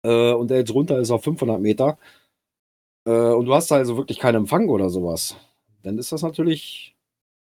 äh, 0.03 0.31
und 0.33 0.49
der 0.49 0.59
jetzt 0.59 0.73
runter 0.73 0.99
ist 0.99 1.11
auf 1.11 1.23
500 1.23 1.59
Meter, 1.61 1.97
äh, 3.05 3.11
und 3.11 3.45
du 3.45 3.53
hast 3.53 3.71
also 3.71 3.97
wirklich 3.97 4.19
keinen 4.19 4.35
Empfang 4.35 4.69
oder 4.69 4.89
sowas, 4.89 5.35
dann 5.83 5.97
ist 5.97 6.11
das 6.11 6.21
natürlich, 6.21 6.95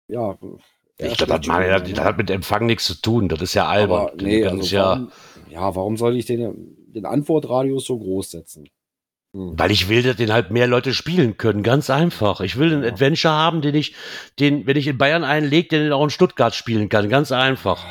ja, 0.08 0.38
ich, 0.98 1.18
das, 1.18 1.30
hat, 1.30 1.48
man, 1.48 1.64
das, 1.64 2.00
hat 2.00 2.18
mit 2.18 2.30
Empfang 2.30 2.66
nichts 2.66 2.86
zu 2.86 3.02
tun. 3.02 3.28
Das 3.28 3.42
ist 3.42 3.54
ja 3.54 3.68
albern. 3.68 4.08
Aber, 4.08 4.14
nee, 4.22 4.46
also 4.46 4.76
ja, 4.76 5.08
ja, 5.50 5.76
warum 5.76 5.98
soll 5.98 6.16
ich 6.16 6.26
den, 6.26 6.76
den 6.88 7.06
Antwortradius 7.06 7.86
so 7.86 7.98
groß 7.98 8.32
setzen? 8.32 8.70
Hm. 9.34 9.58
Weil 9.58 9.72
ich 9.72 9.90
will, 9.90 10.04
dass 10.04 10.16
den 10.16 10.32
halt 10.32 10.52
mehr 10.52 10.68
Leute 10.68 10.94
spielen 10.94 11.38
können. 11.38 11.64
Ganz 11.64 11.90
einfach. 11.90 12.42
Ich 12.42 12.58
will 12.58 12.72
einen 12.72 12.84
ja. 12.84 12.90
Adventure 12.90 13.34
haben, 13.34 13.62
den 13.62 13.76
ich, 13.76 13.96
den, 14.40 14.68
wenn 14.68 14.78
ich 14.78 14.88
in 14.88 14.98
Bayern 14.98 15.24
einlege, 15.24 15.70
den 15.70 15.92
auch 15.92 16.04
in 16.04 16.12
Stuttgart 16.12 16.54
spielen 16.54 16.90
kann. 16.90 17.10
Ganz 17.10 17.32
einfach. 17.32 17.84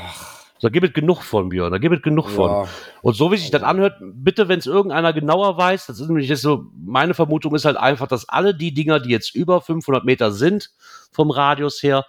So, 0.58 0.68
da 0.68 0.72
gibt 0.72 0.86
es 0.86 0.92
genug 0.92 1.22
von, 1.22 1.48
Björn. 1.48 1.72
Da 1.72 1.78
gibt 1.78 1.96
es 1.96 2.02
genug 2.02 2.26
ja. 2.28 2.34
von. 2.34 2.68
Und 3.02 3.16
so 3.16 3.32
wie 3.32 3.36
sich 3.36 3.50
das 3.50 3.64
anhört, 3.64 3.94
bitte, 4.00 4.46
wenn 4.46 4.60
es 4.60 4.66
irgendeiner 4.66 5.12
genauer 5.12 5.58
weiß, 5.58 5.86
das 5.86 5.98
ist 5.98 6.06
nämlich 6.06 6.28
jetzt 6.28 6.42
so, 6.42 6.66
meine 6.76 7.14
Vermutung 7.14 7.52
ist 7.56 7.64
halt 7.64 7.76
einfach, 7.76 8.06
dass 8.06 8.28
alle 8.28 8.54
die 8.54 8.72
Dinger, 8.72 9.00
die 9.00 9.10
jetzt 9.10 9.34
über 9.34 9.60
500 9.60 10.04
Meter 10.04 10.30
sind, 10.30 10.70
vom 11.10 11.32
Radius 11.32 11.82
her, 11.82 12.06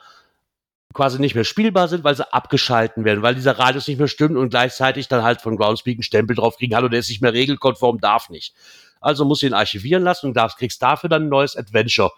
quasi 0.94 1.20
nicht 1.20 1.36
mehr 1.36 1.44
spielbar 1.44 1.88
sind, 1.88 2.04
weil 2.04 2.16
sie 2.16 2.32
abgeschalten 2.32 3.06
werden, 3.06 3.22
weil 3.22 3.36
dieser 3.36 3.58
Radius 3.58 3.88
nicht 3.88 3.98
mehr 3.98 4.08
stimmt 4.08 4.38
und 4.38 4.50
gleichzeitig 4.50 5.08
dann 5.08 5.24
halt 5.24 5.42
von 5.42 5.58
Groundspeak 5.58 5.98
einen 5.98 6.04
Stempel 6.04 6.36
drauf 6.36 6.58
kriegen, 6.58 6.76
hallo, 6.76 6.88
der 6.88 7.00
ist 7.00 7.10
nicht 7.10 7.22
mehr 7.22 7.34
regelkonform, 7.34 8.00
darf 8.00 8.30
nicht. 8.30 8.54
Also 9.02 9.26
muss 9.26 9.44
ihn 9.44 9.54
archivieren 9.54 10.04
lassen 10.04 10.28
und 10.28 10.38
darfst, 10.38 10.58
kriegst 10.58 10.82
dafür 10.82 11.10
dann 11.10 11.24
ein 11.24 11.30
neues 11.30 11.56
Adventure. 11.58 12.12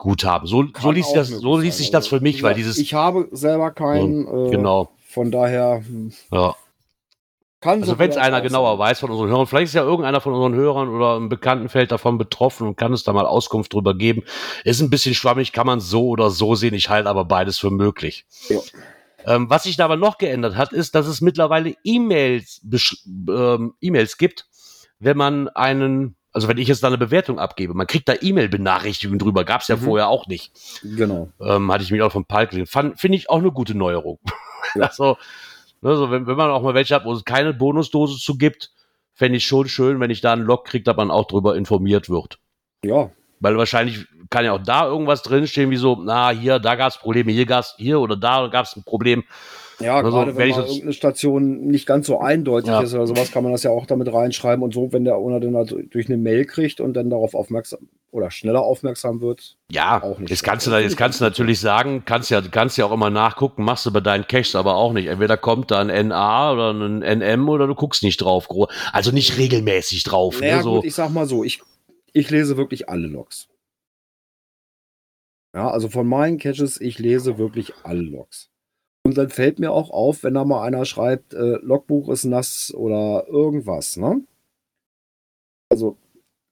Guthaben. 0.00 0.46
So, 0.46 0.64
so 0.80 0.90
liest, 0.90 1.14
das, 1.14 1.28
so 1.28 1.58
liest 1.58 1.76
sich 1.76 1.90
das 1.90 2.08
für 2.08 2.20
mich, 2.20 2.36
also, 2.36 2.46
weil 2.46 2.54
dieses. 2.54 2.78
Ich 2.78 2.94
habe 2.94 3.28
selber 3.32 3.70
keinen. 3.70 4.26
Äh, 4.26 4.50
genau. 4.50 4.92
Von 5.06 5.30
daher. 5.30 5.82
Hm. 5.86 6.10
Ja. 6.32 6.56
Kann 7.60 7.82
also 7.82 7.98
wenn 7.98 8.10
es 8.10 8.16
einer 8.16 8.40
genauer 8.40 8.78
weiß 8.78 9.00
von 9.00 9.10
unseren 9.10 9.28
Hörern, 9.28 9.46
vielleicht 9.46 9.66
ist 9.68 9.74
ja 9.74 9.82
irgendeiner 9.82 10.22
von 10.22 10.32
unseren 10.32 10.54
Hörern 10.54 10.88
oder 10.88 11.16
im 11.16 11.28
Bekanntenfeld 11.28 11.92
davon 11.92 12.16
betroffen 12.16 12.66
und 12.66 12.76
kann 12.76 12.94
es 12.94 13.04
da 13.04 13.12
mal 13.12 13.26
Auskunft 13.26 13.74
drüber 13.74 13.94
geben. 13.94 14.22
Ist 14.64 14.80
ein 14.80 14.88
bisschen 14.88 15.14
schwammig, 15.14 15.52
kann 15.52 15.66
man 15.66 15.80
so 15.80 16.08
oder 16.08 16.30
so 16.30 16.54
sehen. 16.54 16.72
Ich 16.72 16.88
halte 16.88 17.10
aber 17.10 17.26
beides 17.26 17.58
für 17.58 17.70
möglich. 17.70 18.24
Ja. 18.48 18.60
Ähm, 19.26 19.50
was 19.50 19.64
sich 19.64 19.76
da 19.76 19.84
aber 19.84 19.98
noch 19.98 20.16
geändert 20.16 20.56
hat, 20.56 20.72
ist, 20.72 20.94
dass 20.94 21.06
es 21.06 21.20
mittlerweile 21.20 21.74
E-Mails 21.84 22.62
ähm, 23.28 23.74
E-Mails 23.80 24.16
gibt, 24.16 24.46
wenn 24.98 25.18
man 25.18 25.48
einen, 25.48 26.16
also 26.32 26.48
wenn 26.48 26.56
ich 26.56 26.68
jetzt 26.68 26.82
da 26.82 26.86
eine 26.86 26.96
Bewertung 26.96 27.38
abgebe, 27.38 27.74
man 27.74 27.86
kriegt 27.86 28.08
da 28.08 28.14
E-Mail-Benachrichtigungen 28.18 29.18
drüber, 29.18 29.44
gab 29.44 29.60
es 29.60 29.68
ja 29.68 29.76
mhm. 29.76 29.80
vorher 29.80 30.08
auch 30.08 30.26
nicht. 30.28 30.52
Genau. 30.82 31.30
Ähm, 31.40 31.70
hatte 31.70 31.84
ich 31.84 31.90
mich 31.90 32.00
auch 32.00 32.12
vom 32.12 32.24
Palk 32.24 32.50
gesehen. 32.50 32.66
Finde 32.66 33.16
ich 33.16 33.28
auch 33.28 33.38
eine 33.38 33.52
gute 33.52 33.74
Neuerung. 33.74 34.18
Ja. 34.74 34.84
also, 34.86 35.18
also 35.82 36.10
wenn, 36.10 36.26
wenn 36.26 36.36
man 36.36 36.50
auch 36.50 36.62
mal 36.62 36.74
welche 36.74 36.94
hat, 36.94 37.04
wo 37.04 37.12
es 37.12 37.24
keine 37.24 37.54
Bonusdose 37.54 38.18
zu 38.18 38.36
gibt, 38.36 38.70
fände 39.14 39.36
ich 39.36 39.46
schon 39.46 39.68
schön, 39.68 40.00
wenn 40.00 40.10
ich 40.10 40.20
da 40.20 40.32
einen 40.32 40.42
Log 40.42 40.64
kriege, 40.64 40.84
dass 40.84 40.96
man 40.96 41.10
auch 41.10 41.26
drüber 41.26 41.56
informiert 41.56 42.08
wird. 42.08 42.38
Ja. 42.84 43.10
Weil 43.40 43.56
wahrscheinlich 43.56 44.06
kann 44.28 44.44
ja 44.44 44.52
auch 44.52 44.62
da 44.62 44.86
irgendwas 44.86 45.22
drinstehen, 45.22 45.70
wie 45.70 45.76
so, 45.76 45.98
na, 46.02 46.30
hier, 46.30 46.58
da 46.58 46.74
gab 46.74 46.90
es 46.90 46.98
Probleme, 46.98 47.32
hier 47.32 47.46
gab 47.46 47.60
es, 47.60 47.74
hier 47.78 48.00
oder 48.00 48.16
da 48.16 48.48
gab 48.48 48.66
es 48.66 48.76
ein 48.76 48.84
Problem. 48.84 49.24
Ja, 49.80 49.96
also, 49.96 50.10
gerade 50.10 50.36
wenn, 50.36 50.48
wenn 50.48 50.50
mal 50.50 50.66
irgendeine 50.66 50.92
Station 50.92 51.66
nicht 51.66 51.86
ganz 51.86 52.06
so 52.06 52.20
eindeutig 52.20 52.68
ja. 52.68 52.82
ist 52.82 52.94
oder 52.94 53.06
sowas, 53.06 53.32
kann 53.32 53.42
man 53.42 53.52
das 53.52 53.62
ja 53.62 53.70
auch 53.70 53.86
damit 53.86 54.12
reinschreiben 54.12 54.62
und 54.62 54.74
so, 54.74 54.92
wenn 54.92 55.04
der 55.04 55.16
Owner 55.16 55.40
dann 55.40 55.56
halt 55.56 55.74
durch 55.94 56.06
eine 56.06 56.18
Mail 56.18 56.44
kriegt 56.44 56.80
und 56.80 56.94
dann 56.94 57.08
darauf 57.08 57.34
aufmerksam, 57.34 57.88
oder 58.10 58.30
schneller 58.30 58.62
aufmerksam 58.62 59.20
wird. 59.20 59.56
Ja, 59.70 60.02
Auch 60.02 60.18
nicht 60.18 60.30
jetzt 60.30 60.42
kannst 60.42 60.66
du, 60.66 60.70
jetzt 60.72 60.96
kannst 60.96 61.20
du 61.20 61.24
natürlich 61.24 61.60
sagen, 61.60 62.04
kannst 62.04 62.30
ja, 62.30 62.40
kannst 62.40 62.76
ja 62.76 62.86
auch 62.86 62.92
immer 62.92 63.10
nachgucken, 63.10 63.64
machst 63.64 63.86
du 63.86 63.92
bei 63.92 64.00
deinen 64.00 64.26
Caches 64.26 64.54
aber 64.56 64.74
auch 64.74 64.92
nicht. 64.92 65.06
Entweder 65.06 65.36
kommt 65.36 65.70
da 65.70 65.80
ein 65.80 66.08
NA 66.08 66.52
oder 66.52 66.72
ein 66.72 67.02
NM 67.02 67.48
oder 67.48 67.66
du 67.66 67.74
guckst 67.74 68.02
nicht 68.02 68.18
drauf. 68.18 68.48
Also 68.92 69.12
nicht 69.12 69.38
regelmäßig 69.38 70.02
drauf. 70.04 70.40
Naja, 70.40 70.58
ne, 70.58 70.62
so. 70.62 70.74
gut, 70.76 70.84
ich 70.84 70.94
sag 70.94 71.10
mal 71.10 71.26
so, 71.26 71.44
ich, 71.44 71.62
ich 72.12 72.30
lese 72.30 72.56
wirklich 72.56 72.88
alle 72.88 73.06
Logs. 73.06 73.48
Ja, 75.54 75.70
also 75.70 75.88
von 75.88 76.06
meinen 76.06 76.38
Caches, 76.38 76.80
ich 76.80 76.98
lese 76.98 77.38
wirklich 77.38 77.72
alle 77.82 78.02
Logs. 78.02 78.50
Und 79.02 79.16
dann 79.16 79.30
fällt 79.30 79.58
mir 79.58 79.72
auch 79.72 79.90
auf, 79.90 80.22
wenn 80.22 80.34
da 80.34 80.44
mal 80.44 80.62
einer 80.62 80.84
schreibt, 80.84 81.32
äh, 81.34 81.56
Logbuch 81.62 82.08
ist 82.10 82.24
nass 82.24 82.72
oder 82.74 83.26
irgendwas, 83.28 83.96
ne? 83.96 84.22
Also, 85.70 85.96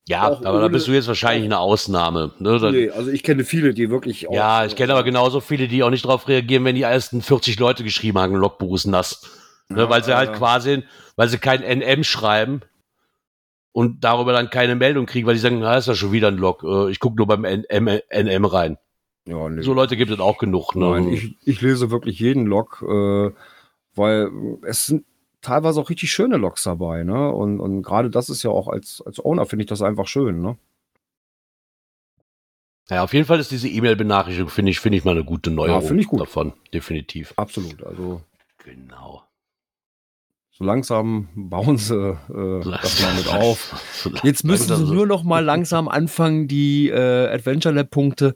ja, 0.09 0.23
aber 0.23 0.41
da 0.43 0.53
ohne- 0.55 0.71
bist 0.71 0.87
du 0.89 0.93
jetzt 0.93 1.07
wahrscheinlich 1.09 1.45
eine 1.45 1.59
Ausnahme. 1.59 2.33
Ne? 2.39 2.59
Da, 2.59 2.71
nee, 2.71 2.91
also 2.91 3.11
ich 3.11 3.23
kenne 3.23 3.45
viele, 3.45 3.75
die 3.75 3.91
wirklich 3.91 4.29
auch. 4.29 4.33
Ja, 4.35 4.65
ich 4.65 4.75
kenne 4.77 4.93
aber 4.93 5.05
genauso 5.05 5.41
viele, 5.41 5.69
die 5.69 5.83
auch 5.83 5.91
nicht 5.91 6.05
darauf 6.05 6.27
reagieren, 6.29 6.65
wenn 6.65 6.75
die 6.75 6.83
ersten 6.83 7.23
40 7.23 7.59
Leute 7.59 7.85
geschrieben 7.85 8.19
haben, 8.19 8.35
Logbuch 8.35 8.75
ist 8.75 8.87
nass. 8.87 9.23
Ne, 9.69 9.83
Ja, 9.83 9.91
weil 9.91 10.03
sie 10.03 10.17
halt 10.17 10.31
äh, 10.31 10.33
quasi, 10.33 10.83
weil 11.17 11.29
sie 11.29 11.39
kein 11.39 11.63
NM 11.63 12.03
schreiben 12.05 12.63
und 13.73 14.03
darüber 14.03 14.33
dann 14.33 14.51
keine 14.51 14.75
Meldung 14.75 15.07
kriegen, 15.07 15.27
weil 15.27 15.35
die 15.35 15.41
sagen, 15.41 15.61
na, 15.61 15.77
ist 15.77 15.87
ja 15.89 15.95
schon 15.95 16.13
wieder 16.13 16.29
ein 16.29 16.37
Log. 16.39 16.65
Äh, 16.65 16.91
Ich 16.91 17.01
gucke 17.01 17.17
nur 17.17 17.27
beim 17.27 17.43
NM, 17.45 18.01
NM 18.11 18.45
rein. 18.45 18.79
Ja, 19.27 19.49
nee. 19.49 19.61
So 19.63 19.75
Leute 19.75 19.97
gibt 19.97 20.11
es 20.11 20.21
auch 20.21 20.39
genug. 20.39 20.75
Ne? 20.75 20.87
Nein, 20.91 21.09
ich, 21.13 21.37
ich 21.45 21.61
lese 21.61 21.91
wirklich 21.91 22.19
jeden 22.19 22.47
Log, 22.47 22.83
äh, 22.83 23.31
weil 23.95 24.31
es 24.63 24.87
sind 24.87 25.05
teilweise 25.41 25.81
auch 25.81 25.91
richtig 25.91 26.11
schöne 26.13 26.37
Logs 26.37 26.63
dabei, 26.65 27.05
ne? 27.05 27.31
Und, 27.33 27.61
und 27.61 27.83
gerade 27.83 28.11
das 28.11 28.29
ist 28.29 28.43
ja 28.43 28.51
auch 28.51 28.69
als, 28.69 29.03
als 29.05 29.25
Owner 29.25 29.47
finde 29.47 29.65
ich 29.65 29.69
das 29.69 29.83
einfach 29.83 30.07
schön, 30.07 30.41
ne? 30.41 30.57
ja, 32.91 33.03
auf 33.05 33.13
jeden 33.13 33.27
Fall 33.27 33.39
ist 33.39 33.51
diese 33.51 33.69
E-Mail-Benachrichtigung, 33.69 34.49
finde 34.49 34.71
ich, 34.71 34.81
finde 34.81 34.97
ich 34.97 35.05
mal 35.05 35.11
eine 35.11 35.25
gute 35.25 35.51
Neuerung 35.51 35.99
ich 35.99 36.07
gut. 36.07 36.21
davon. 36.21 36.55
Definitiv. 36.73 37.35
Absolut. 37.37 37.85
Also 37.85 38.23
Genau. 38.65 39.23
so 40.51 40.65
langsam 40.65 41.29
bauen 41.35 41.77
sie 41.77 41.95
äh, 41.95 42.61
das 42.65 43.03
mal 43.03 43.15
mit 43.15 43.29
auf. 43.33 43.83
Jetzt 44.23 44.45
müssen 44.45 44.75
sie 44.75 44.93
nur 44.93 45.07
noch 45.07 45.23
mal 45.23 45.45
langsam 45.45 45.87
anfangen, 45.89 46.49
die 46.49 46.89
äh, 46.89 47.29
Adventure 47.29 47.75
Lab 47.75 47.91
Punkte 47.91 48.35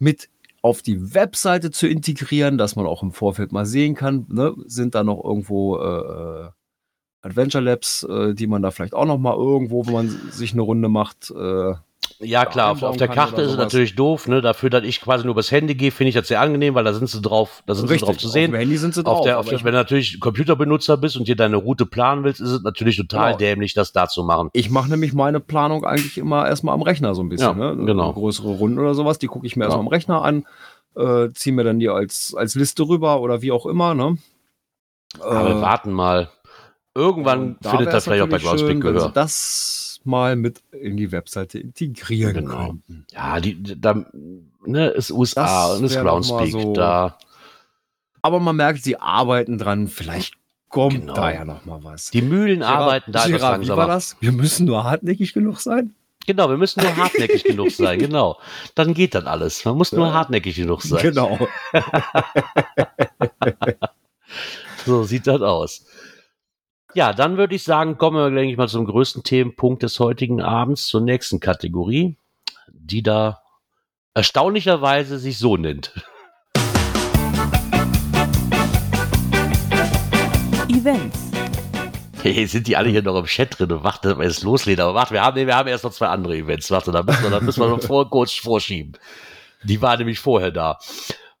mit 0.00 0.28
auf 0.62 0.80
die 0.80 1.14
Webseite 1.14 1.72
zu 1.72 1.88
integrieren, 1.88 2.56
dass 2.56 2.76
man 2.76 2.86
auch 2.86 3.02
im 3.02 3.12
Vorfeld 3.12 3.52
mal 3.52 3.66
sehen 3.66 3.94
kann, 3.94 4.26
ne? 4.28 4.54
sind 4.66 4.94
da 4.94 5.02
noch 5.02 5.22
irgendwo 5.22 5.76
äh, 5.78 6.50
Adventure 7.20 7.62
Labs, 7.62 8.04
äh, 8.04 8.34
die 8.34 8.46
man 8.46 8.62
da 8.62 8.70
vielleicht 8.70 8.94
auch 8.94 9.04
noch 9.04 9.18
mal 9.18 9.34
irgendwo, 9.34 9.84
wenn 9.86 9.92
man 9.92 10.08
sich 10.30 10.52
eine 10.52 10.62
Runde 10.62 10.88
macht, 10.88 11.30
äh, 11.30 11.74
Ja, 12.24 12.46
klar, 12.46 12.70
auf, 12.70 12.82
auf 12.84 12.96
der 12.96 13.08
Karte 13.08 13.42
ist 13.42 13.50
es 13.52 13.56
natürlich 13.56 13.96
doof, 13.96 14.28
ne? 14.28 14.40
Dafür, 14.40 14.70
dass 14.70 14.84
ich 14.84 15.00
quasi 15.00 15.24
nur 15.24 15.32
übers 15.32 15.50
Handy 15.50 15.74
gehe, 15.74 15.90
finde 15.90 16.10
ich 16.10 16.14
das 16.14 16.28
sehr 16.28 16.40
angenehm, 16.40 16.74
weil 16.74 16.84
da 16.84 16.92
sind 16.92 17.08
sie 17.08 17.20
drauf, 17.20 17.62
da 17.66 17.74
sind 17.74 17.88
sie 17.88 17.96
drauf 17.96 18.16
zu 18.16 18.28
Auf 18.28 18.32
sehen. 18.32 18.52
dem 18.52 18.58
Handy 18.60 18.76
sind 18.76 18.94
sie 18.94 19.02
drauf. 19.02 19.18
Auf 19.18 19.24
der, 19.24 19.38
auf 19.40 19.48
der, 19.48 19.58
wenn 19.64 19.72
du 19.72 19.78
natürlich 19.78 20.20
Computerbenutzer 20.20 20.96
bist 20.96 21.16
und 21.16 21.26
dir 21.26 21.34
deine 21.36 21.56
Route 21.56 21.84
planen 21.84 22.22
willst, 22.22 22.40
ist 22.40 22.50
es 22.50 22.62
natürlich 22.62 22.96
total 22.96 23.28
Genau. 23.32 23.38
dämlich, 23.38 23.74
das 23.74 23.92
da 23.92 24.06
zu 24.08 24.22
machen. 24.22 24.50
ich 24.52 24.70
mache 24.70 24.88
nämlich 24.88 25.12
meine 25.14 25.40
Planung 25.40 25.84
eigentlich 25.84 26.16
immer 26.16 26.46
erstmal 26.46 26.74
am 26.74 26.82
Rechner 26.82 27.14
so 27.14 27.22
ein 27.22 27.28
bisschen. 27.28 27.58
Ja, 27.58 27.74
ne? 27.74 27.84
genau. 27.86 28.12
Größere 28.12 28.48
Runden 28.48 28.78
oder 28.78 28.94
sowas, 28.94 29.18
die 29.18 29.26
gucke 29.26 29.46
ich 29.46 29.56
mir 29.56 29.64
Ja. 29.64 29.68
erstmal 29.70 29.84
am 29.84 29.88
Rechner 29.88 30.22
an, 30.22 30.46
äh, 30.96 31.28
ziehe 31.34 31.54
mir 31.54 31.64
dann 31.64 31.80
die 31.80 31.88
als, 31.88 32.34
als 32.36 32.54
Liste 32.54 32.86
rüber 32.88 33.20
oder 33.20 33.42
wie 33.42 33.50
auch 33.50 33.66
immer. 33.66 33.94
Ne? 33.94 34.18
Aber 35.20 35.48
wir 35.48 35.56
Äh, 35.56 35.60
warten 35.60 35.90
mal. 35.92 36.30
Irgendwann 36.94 37.56
da 37.62 37.70
findet 37.70 37.92
das 37.92 38.04
vielleicht 38.04 38.22
auch 38.22 38.28
bei 38.28 38.38
Groundspeak 38.38 38.80
Gehör. 38.80 39.10
das 39.12 39.81
mal 40.06 40.36
mit 40.36 40.62
in 40.72 40.96
die 40.96 41.12
Webseite 41.12 41.58
integrieren 41.58 42.34
Genau. 42.34 42.66
könnten. 42.66 43.06
Ja, 43.12 43.40
die, 43.40 43.62
da, 43.80 44.04
ne, 44.64 44.88
ist 44.88 45.10
USA 45.10 45.68
Das 45.68 45.78
und 45.78 45.84
ist 45.84 45.96
Groundspeak 45.98 46.52
so- 46.52 46.72
da. 46.72 47.18
Aber 48.22 48.40
man 48.40 48.56
merkt, 48.56 48.82
sie 48.84 48.96
arbeiten 48.98 49.58
dran. 49.58 49.88
Vielleicht 49.88 50.34
kommt 50.68 50.94
Genau. 50.94 51.14
da 51.14 51.32
ja 51.32 51.44
noch 51.44 51.64
mal 51.64 51.82
was. 51.82 52.10
Die 52.10 52.22
Mühlen 52.22 52.62
arbeiten 52.62 53.12
da 53.12 53.24
etwas 53.26 53.40
Gerard, 53.40 53.60
wie 53.62 53.68
war 53.68 53.76
langsamer. 53.76 53.94
das? 53.94 54.16
Wir 54.20 54.32
müssen 54.32 54.66
nur 54.66 54.84
hartnäckig 54.84 55.32
genug 55.32 55.60
sein. 55.60 55.94
Genau, 56.24 56.48
wir 56.48 56.56
müssen 56.56 56.84
nur 56.84 56.96
hartnäckig 56.96 57.42
genug 57.42 57.70
sein, 57.72 57.98
genau. 57.98 58.38
Dann 58.76 58.94
geht 58.94 59.16
dann 59.16 59.26
alles. 59.26 59.64
Man 59.64 59.76
muss 59.76 59.90
nur 59.90 60.06
Ja. 60.06 60.12
hartnäckig 60.14 60.54
genug 60.54 60.82
sein. 60.82 61.02
Genau. 61.02 61.36
So 64.84 65.04
sieht 65.04 65.26
das 65.26 65.40
aus. 65.42 65.84
Ja, 66.94 67.14
dann 67.14 67.38
würde 67.38 67.54
ich 67.54 67.64
sagen, 67.64 67.96
kommen 67.96 68.18
wir, 68.18 68.30
denke 68.30 68.52
ich 68.52 68.58
mal, 68.58 68.68
zum 68.68 68.84
größten 68.84 69.22
Themenpunkt 69.22 69.82
des 69.82 69.98
heutigen 69.98 70.42
Abends, 70.42 70.86
zur 70.88 71.00
nächsten 71.00 71.40
Kategorie, 71.40 72.18
die 72.68 73.02
da 73.02 73.40
erstaunlicherweise 74.12 75.18
sich 75.18 75.38
so 75.38 75.56
nennt. 75.56 75.94
Events. 80.68 81.30
Hey, 82.20 82.46
sind 82.46 82.66
die 82.66 82.76
alle 82.76 82.90
hier 82.90 83.02
noch 83.02 83.18
im 83.18 83.24
Chat 83.24 83.58
drin? 83.58 83.70
Warte, 83.82 84.18
wenn 84.18 84.26
es 84.26 84.42
losgeht. 84.42 84.78
Aber 84.78 84.94
warte, 84.94 85.14
wir 85.14 85.22
haben, 85.22 85.34
nee, 85.36 85.46
wir 85.46 85.56
haben 85.56 85.68
erst 85.68 85.84
noch 85.84 85.92
zwei 85.92 86.08
andere 86.08 86.36
Events. 86.36 86.70
Warte, 86.70 86.92
da 86.92 87.02
müssen 87.02 87.22
wir, 87.22 87.30
da 87.30 87.40
müssen 87.40 87.60
wir 87.60 87.68
noch 87.68 87.82
vor, 87.82 88.10
kurz 88.10 88.34
vorschieben. 88.34 88.98
Die 89.64 89.80
waren 89.80 89.98
nämlich 89.98 90.20
vorher 90.20 90.50
da. 90.50 90.78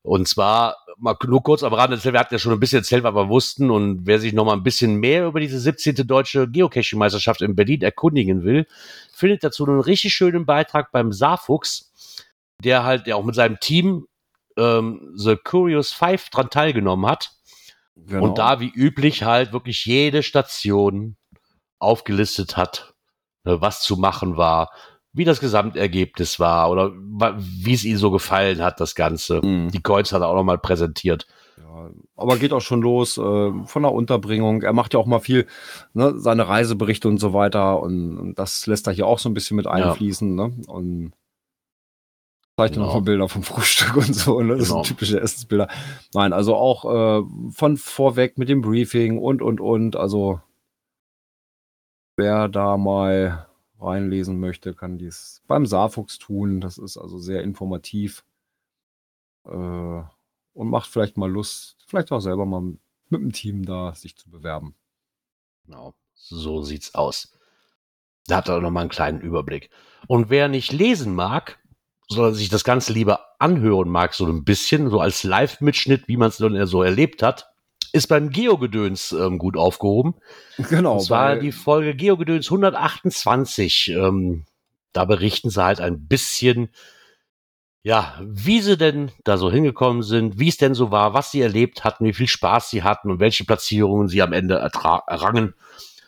Und 0.02 0.28
zwar, 0.28 0.78
mal 1.02 1.16
nur 1.26 1.42
kurz 1.42 1.62
am 1.62 1.74
Rande, 1.74 2.02
wir 2.02 2.18
hatten 2.18 2.34
ja 2.34 2.38
schon 2.38 2.52
ein 2.52 2.60
bisschen 2.60 2.78
erzählt, 2.78 3.02
was 3.02 3.14
wir 3.14 3.28
wussten. 3.28 3.70
Und 3.70 4.06
wer 4.06 4.20
sich 4.20 4.32
noch 4.32 4.44
mal 4.44 4.52
ein 4.52 4.62
bisschen 4.62 4.96
mehr 4.96 5.26
über 5.26 5.40
diese 5.40 5.58
17. 5.58 6.06
deutsche 6.06 6.48
Geocaching-Meisterschaft 6.48 7.42
in 7.42 7.56
Berlin 7.56 7.82
erkundigen 7.82 8.44
will, 8.44 8.66
findet 9.12 9.42
dazu 9.44 9.66
einen 9.66 9.80
richtig 9.80 10.14
schönen 10.14 10.46
Beitrag 10.46 10.92
beim 10.92 11.12
Saarfuchs, 11.12 11.92
der 12.62 12.84
halt 12.84 13.06
ja 13.06 13.16
auch 13.16 13.24
mit 13.24 13.34
seinem 13.34 13.58
Team 13.60 14.06
ähm, 14.56 15.12
The 15.16 15.36
Curious 15.36 15.92
Five 15.92 16.30
dran 16.30 16.50
teilgenommen 16.50 17.10
hat. 17.10 17.32
genau. 17.96 18.24
Und 18.24 18.38
da 18.38 18.60
wie 18.60 18.70
üblich 18.70 19.24
halt 19.24 19.52
wirklich 19.52 19.84
jede 19.84 20.22
Station 20.22 21.16
aufgelistet 21.80 22.56
hat, 22.56 22.94
ne, 23.44 23.60
was 23.60 23.82
zu 23.82 23.96
machen 23.96 24.36
war, 24.36 24.70
wie 25.14 25.24
das 25.24 25.40
Gesamtergebnis 25.40 26.40
war 26.40 26.70
oder 26.70 26.92
wie 26.94 27.74
es 27.74 27.84
ihnen 27.84 27.98
so 27.98 28.10
gefallen 28.10 28.62
hat, 28.62 28.80
das 28.80 28.94
Ganze. 28.94 29.40
Mhm. 29.44 29.70
Die 29.70 29.82
Coins 29.82 30.12
hat 30.12 30.22
er 30.22 30.28
auch 30.28 30.34
nochmal 30.34 30.58
präsentiert. 30.58 31.26
Ja, 31.58 31.90
aber 32.16 32.38
geht 32.38 32.52
auch 32.54 32.62
schon 32.62 32.80
los 32.80 33.18
äh, 33.18 33.52
von 33.66 33.82
der 33.82 33.92
Unterbringung. 33.92 34.62
Er 34.62 34.72
macht 34.72 34.94
ja 34.94 35.00
auch 35.00 35.06
mal 35.06 35.20
viel, 35.20 35.46
ne, 35.92 36.14
seine 36.18 36.48
Reiseberichte 36.48 37.08
und 37.08 37.18
so 37.18 37.34
weiter. 37.34 37.80
Und, 37.80 38.16
und 38.18 38.38
das 38.38 38.66
lässt 38.66 38.86
er 38.86 38.94
hier 38.94 39.06
auch 39.06 39.18
so 39.18 39.28
ein 39.28 39.34
bisschen 39.34 39.56
mit 39.56 39.66
einfließen. 39.66 40.34
Ne? 40.34 40.52
Und 40.66 41.12
zeigt 42.58 42.74
Genau. 42.74 42.86
noch 42.86 42.94
mal 42.94 43.00
Bilder 43.02 43.28
vom 43.28 43.42
Frühstück 43.42 43.96
und 43.96 44.14
so. 44.14 44.40
Ne? 44.40 44.56
Das 44.56 44.68
Genau. 44.68 44.82
sind 44.82 44.88
typische 44.94 45.20
Essensbilder. 45.20 45.68
Nein, 46.14 46.32
also 46.32 46.56
auch 46.56 46.84
äh, 47.20 47.22
von 47.50 47.76
vorweg 47.76 48.38
mit 48.38 48.48
dem 48.48 48.62
Briefing 48.62 49.18
und, 49.18 49.42
und, 49.42 49.60
und. 49.60 49.94
Also 49.96 50.40
wer 52.16 52.48
da 52.48 52.76
mal 52.78 53.46
reinlesen 53.82 54.38
möchte, 54.38 54.74
kann 54.74 54.98
dies 54.98 55.42
beim 55.46 55.66
Saarfuchs 55.66 56.18
tun. 56.18 56.60
Das 56.60 56.78
ist 56.78 56.96
also 56.96 57.18
sehr 57.18 57.42
informativ. 57.42 58.24
Äh, 59.44 60.02
und 60.54 60.68
macht 60.68 60.88
vielleicht 60.88 61.16
mal 61.16 61.30
Lust, 61.30 61.76
vielleicht 61.86 62.12
auch 62.12 62.20
selber 62.20 62.46
mal 62.46 62.60
mit 62.60 63.20
dem 63.20 63.32
Team 63.32 63.64
da 63.64 63.94
sich 63.94 64.16
zu 64.16 64.30
bewerben. 64.30 64.74
Genau, 65.64 65.94
so 66.14 66.62
sieht's 66.62 66.94
aus. 66.94 67.32
Da 68.26 68.36
hat 68.36 68.48
er 68.48 68.60
noch 68.60 68.70
mal 68.70 68.82
einen 68.82 68.90
kleinen 68.90 69.20
Überblick. 69.20 69.70
Und 70.06 70.30
wer 70.30 70.48
nicht 70.48 70.72
lesen 70.72 71.14
mag, 71.14 71.58
sondern 72.08 72.34
sich 72.34 72.48
das 72.48 72.64
Ganze 72.64 72.92
lieber 72.92 73.40
anhören 73.40 73.88
mag, 73.88 74.14
so 74.14 74.26
ein 74.26 74.44
bisschen, 74.44 74.90
so 74.90 75.00
als 75.00 75.24
Live-Mitschnitt, 75.24 76.08
wie 76.08 76.16
man 76.16 76.28
es 76.28 76.36
dann 76.36 76.66
so 76.66 76.82
erlebt 76.82 77.22
hat, 77.22 77.51
ist 77.92 78.06
beim 78.08 78.30
Geogedöns 78.30 79.12
ähm, 79.12 79.38
gut 79.38 79.56
aufgehoben. 79.56 80.14
Genau. 80.70 80.94
Und 80.94 81.00
zwar 81.02 81.30
weil- 81.30 81.40
die 81.40 81.52
Folge 81.52 81.94
Geogedöns 81.94 82.50
128. 82.50 83.88
Ähm, 83.96 84.44
da 84.92 85.04
berichten 85.04 85.50
sie 85.50 85.62
halt 85.64 85.80
ein 85.80 86.06
bisschen, 86.06 86.68
ja, 87.82 88.20
wie 88.22 88.60
sie 88.60 88.76
denn 88.76 89.10
da 89.24 89.36
so 89.38 89.50
hingekommen 89.50 90.02
sind, 90.02 90.38
wie 90.38 90.48
es 90.48 90.56
denn 90.58 90.74
so 90.74 90.90
war, 90.90 91.14
was 91.14 91.30
sie 91.30 91.40
erlebt 91.40 91.84
hatten, 91.84 92.04
wie 92.04 92.12
viel 92.12 92.28
Spaß 92.28 92.70
sie 92.70 92.82
hatten 92.82 93.10
und 93.10 93.18
welche 93.20 93.44
Platzierungen 93.44 94.08
sie 94.08 94.22
am 94.22 94.32
Ende 94.32 94.54
errangen. 94.56 95.54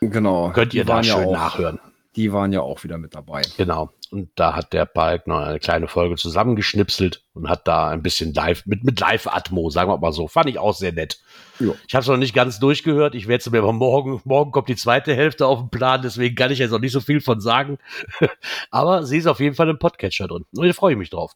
genau. 0.01 0.51
Könnt 0.53 0.75
ihr 0.75 0.85
da 0.85 1.01
ja 1.01 1.03
schön 1.17 1.29
auch, 1.29 1.33
nachhören. 1.33 1.81
Die 2.17 2.33
waren 2.33 2.53
ja 2.53 2.61
auch 2.61 2.85
wieder 2.85 2.97
mit 2.97 3.15
dabei. 3.15 3.43
Genau. 3.57 3.91
Und 4.11 4.31
da 4.37 4.55
hat 4.55 4.73
der 4.73 4.85
Palk 4.85 5.27
noch 5.27 5.41
eine 5.41 5.59
kleine 5.59 5.89
Folge 5.89 6.15
zusammengeschnipselt 6.15 7.25
und 7.35 7.49
hat 7.49 7.67
da 7.67 7.89
ein 7.89 8.03
bisschen 8.03 8.33
live, 8.33 8.65
mit, 8.67 8.85
mit 8.85 9.01
Live-Atmo, 9.01 9.71
sagen 9.71 9.91
wir 9.91 9.99
mal 9.99 10.13
so. 10.13 10.29
Fand 10.29 10.49
ich 10.49 10.59
auch 10.59 10.75
sehr 10.75 10.93
nett. 10.93 11.19
Jo. 11.59 11.75
Ich 11.89 11.95
habe 11.95 12.03
es 12.03 12.09
noch 12.09 12.17
nicht 12.17 12.35
ganz 12.35 12.61
durchgehört. 12.61 13.17
Ich 13.17 13.27
werde 13.27 13.41
es 13.41 13.51
mir 13.51 13.59
aber 13.59 13.73
morgen, 13.73 14.21
morgen 14.25 14.53
kommt 14.53 14.69
die 14.69 14.77
zweite 14.77 15.15
Hälfte 15.15 15.47
auf 15.47 15.59
den 15.59 15.71
Plan, 15.71 16.03
deswegen 16.03 16.37
kann 16.37 16.53
ich 16.53 16.61
jetzt 16.61 16.71
noch 16.71 16.79
nicht 16.79 16.93
so 16.93 17.01
viel 17.01 17.21
von 17.21 17.41
sagen. 17.41 17.79
aber 18.71 19.05
sie 19.05 19.19
ist 19.19 19.27
auf 19.27 19.41
jeden 19.41 19.57
Fall 19.57 19.69
im 19.69 19.79
Podcatcher 19.81 20.29
drin. 20.29 20.45
Und 20.55 20.67
da 20.67 20.73
freue 20.73 20.93
ich 20.93 20.99
mich 20.99 21.11
drauf. 21.11 21.33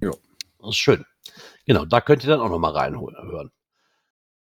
Jo. 0.00 0.12
Das 0.60 0.70
ist 0.70 0.76
schön. 0.76 1.04
Genau, 1.66 1.84
da 1.84 2.00
könnt 2.00 2.24
ihr 2.24 2.30
dann 2.30 2.40
auch 2.40 2.48
noch 2.48 2.58
mal 2.58 2.72
reinhören. 2.72 3.50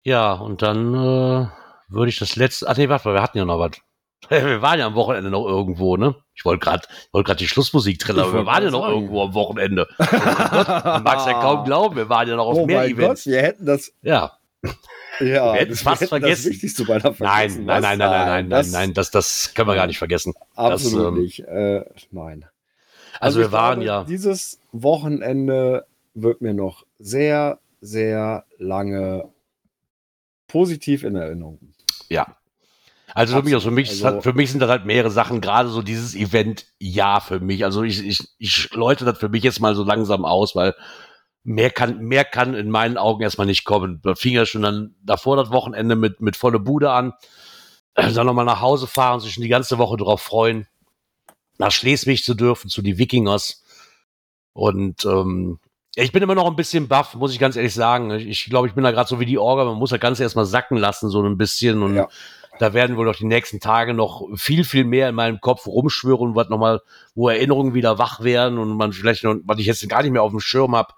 Ja, 0.05 0.35
und 0.35 0.63
dann 0.63 0.95
äh, 0.95 1.47
würde 1.89 2.09
ich 2.09 2.19
das 2.19 2.37
letzte. 2.37 2.69
Ach 2.69 2.77
nee, 2.77 2.89
warte, 2.89 3.13
wir 3.13 3.23
hatten 3.23 3.39
ja 3.39 3.45
noch 3.45 3.59
was. 3.59 3.81
Wir 4.29 4.63
waren 4.63 4.79
ja 4.79 4.87
am 4.87 4.95
Wochenende 4.95 5.31
noch 5.31 5.47
irgendwo, 5.47 5.97
ne? 5.97 6.15
Ich 6.35 6.45
wollte 6.45 6.65
gerade 6.65 6.87
wollt 7.13 7.27
grad 7.27 7.41
die 7.41 7.49
Schlussmusik 7.49 7.99
drin, 7.99 8.19
aber 8.19 8.33
wir 8.33 8.47
waren 8.47 8.65
ja 8.65 8.71
noch 8.71 8.83
sagen. 8.83 8.95
irgendwo 8.95 9.23
am 9.23 9.35
Wochenende. 9.35 9.87
Oh 9.99 10.05
man 10.05 11.03
mag 11.03 11.19
es 11.19 11.27
ja 11.27 11.35
kaum 11.35 11.65
glauben, 11.65 11.97
wir 11.97 12.09
waren 12.09 12.29
ja 12.29 12.37
noch 12.37 12.47
auf 12.47 12.57
oh 12.59 12.67
mehr 12.67 12.85
Events. 12.85 13.25
Gott, 13.25 13.33
wir 13.33 13.43
hätten 13.43 13.67
das. 13.67 13.93
Ja. 14.03 14.39
Ja, 15.21 15.53
wir 15.53 15.61
hätten 15.61 15.73
es 15.73 15.83
fast 15.83 16.05
vergessen. 16.09 16.45
Das 16.45 16.53
Wichtigste 16.53 16.85
bei 16.85 16.99
der 16.99 17.15
nein, 17.19 17.65
nein, 17.65 17.83
nein, 17.83 17.83
nein, 17.83 17.99
nein, 17.99 18.27
nein, 18.27 18.51
das, 18.51 18.71
nein, 18.71 18.89
nein, 18.89 18.95
das, 18.95 19.11
das 19.11 19.53
können 19.55 19.69
wir 19.69 19.75
gar 19.75 19.87
nicht 19.87 19.99
vergessen. 19.99 20.33
Absolut 20.55 21.01
das, 21.01 21.09
ähm, 21.09 21.23
nicht. 21.23 21.41
Äh, 21.41 21.85
nein. 22.11 22.47
Also, 23.21 23.39
also 23.39 23.41
wir 23.41 23.53
waren 23.53 23.81
glaube, 23.81 23.87
ja. 23.87 24.05
Dieses 24.05 24.59
Wochenende 24.73 25.85
wird 26.15 26.41
mir 26.41 26.55
noch 26.55 26.85
sehr, 26.99 27.59
sehr 27.81 28.45
lange 28.59 29.29
positiv 30.47 31.05
in 31.05 31.17
Erinnerung. 31.17 31.59
Ja. 32.09 32.37
Also 33.15 33.37
für 33.37 33.43
mich, 33.43 33.55
also 33.55 33.69
für, 33.69 33.75
mich, 33.75 34.05
also, 34.05 34.21
für 34.21 34.33
mich 34.33 34.51
sind 34.51 34.61
das 34.61 34.71
halt 34.71 34.87
mehrere 34.87 35.11
Sachen, 35.11 35.41
gerade 35.41 35.69
so 35.69 35.83
dieses 35.83 36.15
Event, 36.15 36.67
ja, 36.79 37.21
für 37.21 37.41
mich. 37.41 37.65
Also 37.65 37.83
ich, 37.83 38.05
ich, 38.05 38.21
ich 38.39 38.73
läute 38.73 39.05
das 39.05 39.19
für 39.19 39.29
mich 39.29 39.43
jetzt 39.43 39.61
mal 39.61 39.75
so 39.75 39.85
langsam 39.85 40.25
aus, 40.25 40.57
weil 40.57 40.75
mehr 41.45 41.71
kann, 41.71 41.99
mehr 41.99 42.25
kann 42.25 42.55
in 42.55 42.71
meinen 42.71 42.97
Augen 42.97 43.23
erstmal 43.23 43.47
nicht 43.47 43.65
kommen. 43.65 44.01
Da 44.03 44.15
fing 44.15 44.35
ja 44.35 44.47
schon 44.47 44.63
dann 44.63 44.95
davor 45.03 45.37
das 45.37 45.51
Wochenende 45.51 45.97
mit, 45.97 46.21
mit 46.21 46.37
volle 46.37 46.59
Bude 46.59 46.91
an. 46.91 47.13
Dann 47.95 48.27
nochmal 48.27 48.47
nach 48.47 48.63
Hause 48.63 48.87
fahren, 48.87 49.21
sich 49.21 49.35
schon 49.35 49.43
die 49.43 49.49
ganze 49.49 49.77
Woche 49.77 49.99
darauf 49.99 50.23
freuen, 50.23 50.67
nach 51.59 51.71
Schleswig 51.71 52.25
zu 52.25 52.35
dürfen, 52.35 52.71
zu 52.71 52.81
die 52.81 52.97
Wikingers. 52.97 53.63
Und 54.55 55.05
ähm, 55.05 55.59
ich 55.95 56.13
bin 56.13 56.23
immer 56.23 56.35
noch 56.35 56.47
ein 56.47 56.57
bisschen 56.57 56.89
baff, 56.89 57.15
muss 57.15 57.33
ich 57.33 57.39
ganz 57.39 57.57
ehrlich 57.57 57.75
sagen. 57.75 58.11
Ich, 58.13 58.27
ich 58.27 58.45
glaube, 58.47 58.67
ich 58.67 58.75
bin 58.75 58.85
da 58.85 58.91
gerade 58.91 59.09
so 59.09 59.21
wie 59.21 59.27
die 59.27 59.37
Orga, 59.39 59.65
man 59.65 59.77
muss 59.77 59.91
das 59.91 60.01
Ganze 60.01 60.23
erstmal 60.23 60.47
sacken 60.47 60.79
lassen, 60.79 61.11
so 61.11 61.23
ein 61.23 61.37
bisschen. 61.37 61.83
Und 61.83 61.97
ja. 61.97 62.09
Da 62.59 62.75
werden 62.75 62.97
wohl 62.97 63.07
noch 63.07 63.17
die 63.17 63.25
nächsten 63.25 63.61
Tage 63.61 63.95
noch 63.95 64.27
viel, 64.37 64.65
viel 64.65 64.85
mehr 64.85 65.09
in 65.09 65.15
meinem 65.15 65.41
Kopf 65.41 65.67
rumschwören, 65.67 66.35
was 66.35 66.49
nochmal, 66.49 66.81
wo 67.15 67.29
Erinnerungen 67.29 67.75
wieder 67.75 67.99
wach 67.99 68.21
werden 68.23 68.59
und 68.59 68.77
man 68.77 68.93
vielleicht 68.93 69.25
noch, 69.25 69.37
was 69.45 69.59
ich 69.59 69.67
jetzt 69.67 69.89
gar 69.89 70.03
nicht 70.03 70.13
mehr 70.13 70.23
auf 70.23 70.31
dem 70.31 70.41
Schirm 70.41 70.77
habe. 70.77 70.95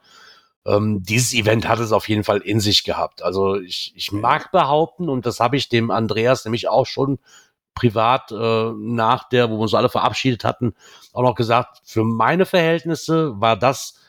Ähm, 0.67 1.03
dieses 1.03 1.33
Event 1.35 1.69
hat 1.69 1.79
es 1.79 1.93
auf 1.93 2.09
jeden 2.09 2.25
Fall 2.25 2.39
in 2.39 2.61
sich 2.61 2.85
gehabt. 2.85 3.23
Also 3.23 3.57
ich, 3.57 3.93
ich 3.95 4.13
mag 4.13 4.51
behaupten, 4.51 5.09
und 5.09 5.27
das 5.27 5.41
habe 5.41 5.57
ich 5.57 5.69
dem 5.69 5.91
Andreas 5.91 6.45
nämlich 6.45 6.69
auch 6.69 6.87
schon 6.87 7.19
privat 7.75 8.31
äh, 8.33 8.73
nach 8.77 9.29
der, 9.29 9.51
wo 9.51 9.57
wir 9.57 9.63
uns 9.63 9.75
alle 9.75 9.89
verabschiedet 9.89 10.45
hatten, 10.45 10.75
auch 11.13 11.23
noch 11.23 11.35
gesagt, 11.35 11.81
für 11.85 12.05
meine 12.05 12.47
Verhältnisse 12.47 13.41
war 13.41 13.57
das 13.57 14.01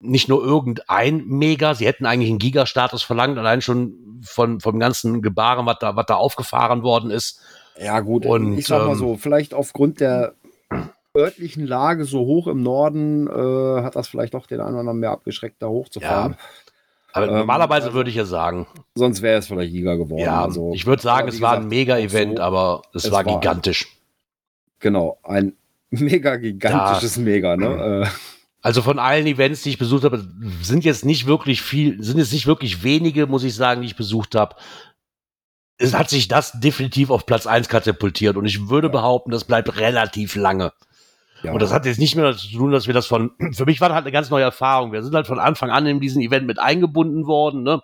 nicht 0.00 0.28
nur 0.28 0.42
irgendein 0.42 1.26
Mega, 1.26 1.74
sie 1.74 1.86
hätten 1.86 2.06
eigentlich 2.06 2.30
einen 2.30 2.38
Giga-Status 2.38 3.02
verlangt, 3.02 3.38
allein 3.38 3.60
schon 3.60 4.20
von, 4.22 4.60
vom 4.60 4.78
ganzen 4.78 5.22
Gebaren, 5.22 5.66
was 5.66 5.78
da, 5.78 5.94
was 5.96 6.06
da 6.06 6.14
aufgefahren 6.14 6.82
worden 6.82 7.10
ist. 7.10 7.40
Ja, 7.78 8.00
gut, 8.00 8.26
und, 8.26 8.58
ich 8.58 8.66
sag 8.66 8.86
mal 8.86 8.96
so, 8.96 9.12
ähm, 9.12 9.18
vielleicht 9.18 9.54
aufgrund 9.54 10.00
der 10.00 10.34
örtlichen 11.16 11.66
Lage 11.66 12.04
so 12.04 12.20
hoch 12.20 12.46
im 12.46 12.62
Norden 12.62 13.26
äh, 13.26 13.82
hat 13.82 13.96
das 13.96 14.08
vielleicht 14.08 14.34
doch 14.34 14.46
den 14.46 14.60
einen 14.60 14.70
oder 14.70 14.80
anderen 14.80 15.00
mehr 15.00 15.10
abgeschreckt, 15.10 15.56
da 15.60 15.68
hochzufahren. 15.68 16.32
Ja. 16.32 16.38
Aber 17.12 17.28
ähm, 17.28 17.38
normalerweise 17.38 17.86
also, 17.86 17.96
würde 17.96 18.10
ich 18.10 18.16
ja 18.16 18.24
sagen. 18.24 18.66
Sonst 18.94 19.20
wäre 19.20 19.38
es 19.38 19.48
vielleicht 19.48 19.72
Giga 19.72 19.96
geworden. 19.96 20.22
Ja, 20.22 20.44
also, 20.44 20.72
ich 20.74 20.86
würde 20.86 21.02
sagen, 21.02 21.28
es 21.28 21.40
war 21.40 21.54
ein 21.54 21.68
Mega-Event, 21.68 22.38
so, 22.38 22.42
aber 22.42 22.82
es, 22.94 23.04
es 23.04 23.10
war, 23.10 23.26
war 23.26 23.40
gigantisch. 23.40 23.88
Genau, 24.78 25.18
ein 25.22 25.54
mega 25.90 26.36
gigantisches. 26.36 27.16
Mega, 27.16 27.56
ne? 27.56 28.08
Also 28.62 28.82
von 28.82 28.98
allen 28.98 29.26
Events, 29.26 29.62
die 29.62 29.70
ich 29.70 29.78
besucht 29.78 30.04
habe, 30.04 30.26
sind 30.62 30.84
jetzt 30.84 31.04
nicht 31.04 31.26
wirklich 31.26 31.62
viel, 31.62 32.02
sind 32.02 32.18
jetzt 32.18 32.32
nicht 32.32 32.46
wirklich 32.46 32.82
wenige, 32.82 33.26
muss 33.26 33.44
ich 33.44 33.54
sagen, 33.54 33.80
die 33.80 33.86
ich 33.86 33.96
besucht 33.96 34.34
habe. 34.34 34.56
Es 35.78 35.94
hat 35.94 36.10
sich 36.10 36.28
das 36.28 36.60
definitiv 36.60 37.08
auf 37.08 37.24
Platz 37.24 37.46
eins 37.46 37.70
katapultiert 37.70 38.36
und 38.36 38.44
ich 38.44 38.68
würde 38.68 38.88
ja. 38.88 38.92
behaupten, 38.92 39.30
das 39.30 39.44
bleibt 39.44 39.78
relativ 39.78 40.36
lange. 40.36 40.72
Ja. 41.42 41.52
Und 41.52 41.62
das 41.62 41.72
hat 41.72 41.86
jetzt 41.86 41.98
nicht 41.98 42.16
mehr 42.16 42.36
zu 42.36 42.48
tun, 42.48 42.70
dass 42.70 42.86
wir 42.86 42.92
das 42.92 43.06
von, 43.06 43.30
für 43.52 43.64
mich 43.64 43.80
war 43.80 43.88
das 43.88 43.96
halt 43.96 44.04
eine 44.04 44.12
ganz 44.12 44.28
neue 44.28 44.44
Erfahrung. 44.44 44.92
Wir 44.92 45.02
sind 45.02 45.14
halt 45.14 45.26
von 45.26 45.38
Anfang 45.38 45.70
an 45.70 45.86
in 45.86 46.00
diesen 46.00 46.20
Event 46.20 46.46
mit 46.46 46.58
eingebunden 46.58 47.26
worden, 47.26 47.62
ne? 47.62 47.82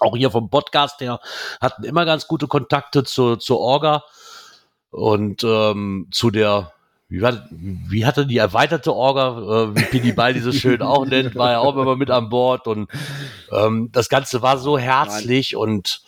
Auch 0.00 0.16
hier 0.16 0.30
vom 0.30 0.48
Podcast 0.48 1.00
her 1.00 1.20
hatten 1.60 1.84
immer 1.84 2.06
ganz 2.06 2.26
gute 2.26 2.46
Kontakte 2.46 3.04
zur, 3.04 3.38
zur 3.38 3.60
Orga 3.60 4.02
und 4.90 5.44
ähm, 5.44 6.08
zu 6.10 6.30
der 6.30 6.72
wie, 7.10 7.20
war, 7.20 7.48
wie 7.50 8.06
hatte 8.06 8.24
die 8.24 8.38
erweiterte 8.38 8.94
Orga, 8.94 9.72
äh, 9.72 9.76
wie 9.76 9.84
Pini 9.84 10.12
Ball 10.12 10.32
dieses 10.32 10.56
schön 10.56 10.80
auch 10.80 11.04
nennt, 11.04 11.34
war 11.34 11.50
ja 11.50 11.58
auch 11.58 11.76
immer 11.76 11.96
mit 11.96 12.08
an 12.08 12.28
Bord 12.28 12.68
und 12.68 12.88
ähm, 13.50 13.90
das 13.92 14.08
Ganze 14.08 14.42
war 14.42 14.58
so 14.58 14.78
herzlich 14.78 15.52
Nein. 15.52 15.60
und 15.60 16.02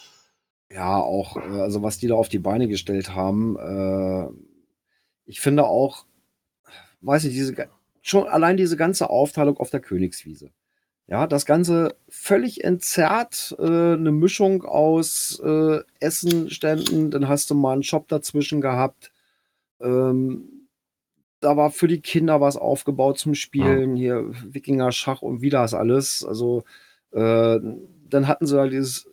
ja, 0.71 0.97
auch, 0.97 1.37
äh, 1.37 1.61
also 1.61 1.83
was 1.83 1.99
die 1.99 2.07
da 2.07 2.15
auf 2.15 2.29
die 2.29 2.39
Beine 2.39 2.69
gestellt 2.69 3.15
haben, 3.15 3.59
äh, 3.59 4.29
ich 5.27 5.41
finde 5.41 5.65
auch, 5.65 6.05
weiß 7.01 7.25
ich, 7.25 7.33
diese, 7.33 7.69
schon 8.01 8.29
allein 8.29 8.57
diese 8.57 8.77
ganze 8.77 9.11
Aufteilung 9.11 9.57
auf 9.59 9.71
der 9.71 9.81
Königswiese. 9.81 10.51
Ja, 11.09 11.27
das 11.27 11.47
Ganze 11.47 11.97
völlig 12.09 12.63
entzerrt, 12.63 13.57
äh, 13.59 13.65
eine 13.65 14.13
Mischung 14.13 14.65
aus 14.65 15.43
äh, 15.45 15.81
Essenständen, 15.99 17.11
dann 17.11 17.29
hast 17.29 17.51
du 17.51 17.55
mal 17.57 17.73
einen 17.73 17.83
Shop 17.83 18.07
dazwischen 18.09 18.61
gehabt. 18.61 19.13
Ähm, 19.81 20.52
da 21.43 21.57
war 21.57 21.71
für 21.71 21.89
die 21.89 22.01
Kinder 22.01 22.41
was 22.41 22.57
aufgebaut 22.57 23.19
zum 23.19 23.35
Spielen, 23.35 23.97
ja. 23.97 24.03
hier 24.03 24.31
Wikinger 24.55 24.93
Schach 24.93 25.23
und 25.23 25.43
wie 25.43 25.51
das 25.51 25.75
alles. 25.75 26.25
Also 26.25 26.65
äh, 27.11 27.59
dann 28.09 28.29
hatten 28.29 28.47
sie 28.47 28.59
halt 28.59 28.73
dieses 28.73 29.09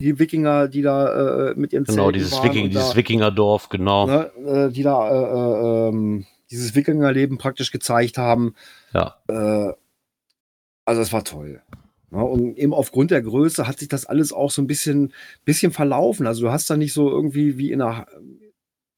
die 0.00 0.18
Wikinger, 0.18 0.68
die 0.68 0.82
da 0.82 1.48
äh, 1.50 1.54
mit 1.56 1.72
ihren 1.72 1.84
genau 1.84 2.10
dieses 2.10 2.32
waren 2.32 2.44
Wiking, 2.44 2.68
dieses 2.68 2.90
da, 2.90 2.96
Wikingerdorf, 2.96 3.70
genau, 3.70 4.06
ne, 4.06 4.30
äh, 4.44 4.70
die 4.70 4.82
da 4.82 5.08
äh, 5.08 5.86
äh, 5.86 5.88
ähm, 5.88 6.26
dieses 6.50 6.74
Wikingerleben 6.74 7.38
praktisch 7.38 7.72
gezeigt 7.72 8.18
haben. 8.18 8.54
Ja. 8.92 9.16
Äh, 9.28 9.72
also 10.84 11.00
es 11.00 11.12
war 11.12 11.24
toll. 11.24 11.62
Ja, 12.12 12.20
und 12.20 12.56
eben 12.56 12.72
aufgrund 12.72 13.10
der 13.10 13.22
Größe 13.22 13.66
hat 13.66 13.78
sich 13.78 13.88
das 13.88 14.06
alles 14.06 14.32
auch 14.32 14.50
so 14.50 14.62
ein 14.62 14.66
bisschen, 14.66 15.12
bisschen 15.44 15.72
verlaufen. 15.72 16.26
Also 16.26 16.42
du 16.42 16.52
hast 16.52 16.70
da 16.70 16.76
nicht 16.76 16.92
so 16.92 17.10
irgendwie 17.10 17.58
wie 17.58 17.72
in 17.72 17.82
einer, 17.82 18.06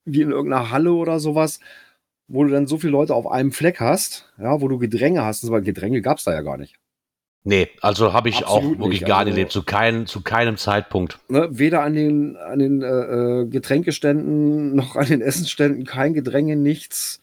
wie 0.04 0.20
in 0.20 0.30
irgendeiner 0.30 0.70
Halle 0.70 0.92
oder 0.92 1.20
sowas, 1.20 1.60
wo 2.28 2.44
du 2.44 2.50
dann 2.50 2.66
so 2.66 2.78
viele 2.78 2.92
Leute 2.92 3.14
auf 3.14 3.26
einem 3.26 3.52
Fleck 3.52 3.80
hast, 3.80 4.32
ja, 4.38 4.60
wo 4.60 4.68
du 4.68 4.78
Gedränge 4.78 5.24
hast, 5.24 5.44
aber 5.44 5.60
Gedränge 5.60 6.02
gab 6.02 6.18
es 6.18 6.24
da 6.24 6.32
ja 6.32 6.42
gar 6.42 6.56
nicht. 6.56 6.76
Nee, 7.44 7.68
also 7.80 8.12
habe 8.12 8.28
ich 8.28 8.44
Absolut 8.44 8.76
auch 8.76 8.80
wirklich 8.80 9.00
nicht. 9.00 9.08
gar 9.08 9.24
nicht 9.24 9.32
also, 9.32 9.38
erlebt, 9.38 9.52
zu, 9.52 9.62
kein, 9.62 10.06
zu 10.06 10.22
keinem 10.22 10.58
Zeitpunkt. 10.58 11.18
Ne, 11.28 11.48
weder 11.50 11.82
an 11.82 11.94
den, 11.94 12.36
an 12.36 12.58
den 12.58 12.82
äh, 12.82 12.86
äh 12.86 13.46
Getränkeständen 13.46 14.74
noch 14.74 14.96
an 14.96 15.06
den 15.06 15.22
Essensständen, 15.22 15.84
kein 15.84 16.14
Gedränge, 16.14 16.56
nichts. 16.56 17.22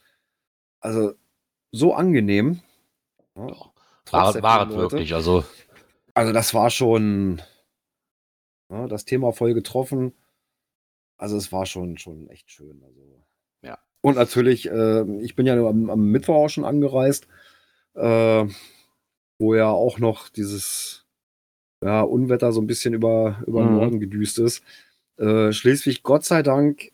Also 0.79 1.13
so 1.71 1.93
angenehm. 1.93 2.61
Ja, 3.35 3.53
war, 4.11 4.41
war 4.41 4.69
es 4.69 4.75
wirklich, 4.75 5.13
also. 5.13 5.43
Also 6.13 6.31
das 6.31 6.53
war 6.53 6.69
schon 6.69 7.41
ja, 8.69 8.87
das 8.87 9.05
Thema 9.05 9.31
voll 9.31 9.53
getroffen. 9.53 10.13
Also 11.17 11.37
es 11.37 11.51
war 11.51 11.65
schon, 11.65 11.97
schon 11.97 12.29
echt 12.29 12.49
schön. 12.51 12.83
Also 12.83 13.14
und 14.05 14.17
natürlich, 14.17 14.69
äh, 14.69 15.01
ich 15.23 15.35
bin 15.35 15.47
ja 15.47 15.55
am, 15.55 15.89
am, 15.89 16.11
Mittwoch 16.11 16.35
auch 16.35 16.47
schon 16.47 16.63
angereist, 16.63 17.27
äh, 17.95 18.45
wo 19.39 19.55
ja 19.55 19.71
auch 19.71 19.97
noch 19.97 20.29
dieses 20.29 21.07
ja, 21.83 22.01
Unwetter 22.01 22.51
so 22.51 22.61
ein 22.61 22.67
bisschen 22.67 22.93
über, 22.93 23.41
über 23.47 23.63
mhm. 23.63 23.75
Norden 23.77 23.99
gedüst 23.99 24.37
ist. 24.37 24.61
Äh, 25.17 25.51
Schleswig, 25.53 26.03
Gott 26.03 26.23
sei 26.23 26.43
Dank, 26.43 26.91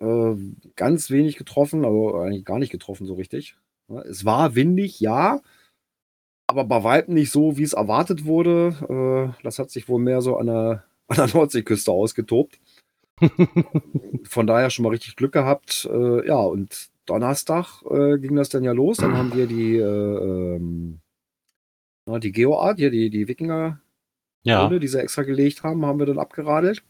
äh, 0.00 0.34
ganz 0.74 1.08
wenig 1.12 1.36
getroffen, 1.36 1.84
aber 1.84 2.24
eigentlich 2.24 2.44
gar 2.44 2.58
nicht 2.58 2.72
getroffen 2.72 3.06
so 3.06 3.14
richtig. 3.14 3.56
Es 4.06 4.24
war 4.24 4.56
windig, 4.56 4.98
ja, 4.98 5.42
aber 6.48 6.64
bei 6.64 6.82
weitem 6.82 7.14
nicht 7.14 7.30
so, 7.30 7.58
wie 7.58 7.62
es 7.62 7.74
erwartet 7.74 8.24
wurde. 8.24 9.34
Äh, 9.38 9.42
das 9.44 9.60
hat 9.60 9.70
sich 9.70 9.88
wohl 9.88 10.00
mehr 10.00 10.20
so 10.20 10.36
an 10.36 10.48
der, 10.48 10.84
an 11.06 11.16
der 11.16 11.28
Nordseeküste 11.28 11.92
ausgetobt. 11.92 12.58
Von 14.24 14.46
daher 14.46 14.70
schon 14.70 14.84
mal 14.84 14.90
richtig 14.90 15.16
Glück 15.16 15.32
gehabt. 15.32 15.88
Äh, 15.90 16.26
ja, 16.26 16.36
und 16.36 16.90
Donnerstag 17.06 17.82
äh, 17.90 18.18
ging 18.18 18.36
das 18.36 18.48
dann 18.48 18.64
ja 18.64 18.72
los. 18.72 18.98
Dann 18.98 19.16
haben 19.16 19.34
wir 19.34 19.46
die, 19.46 19.76
äh, 19.76 20.56
ähm, 20.56 21.00
die 22.06 22.32
Geoart, 22.32 22.78
hier 22.78 22.90
die, 22.90 23.10
die 23.10 23.28
Wikinger, 23.28 23.80
ja. 24.42 24.68
die 24.68 24.88
sie 24.88 25.00
extra 25.00 25.22
gelegt 25.22 25.62
haben, 25.62 25.84
haben 25.84 25.98
wir 25.98 26.06
dann 26.06 26.18
abgeradelt. 26.18 26.82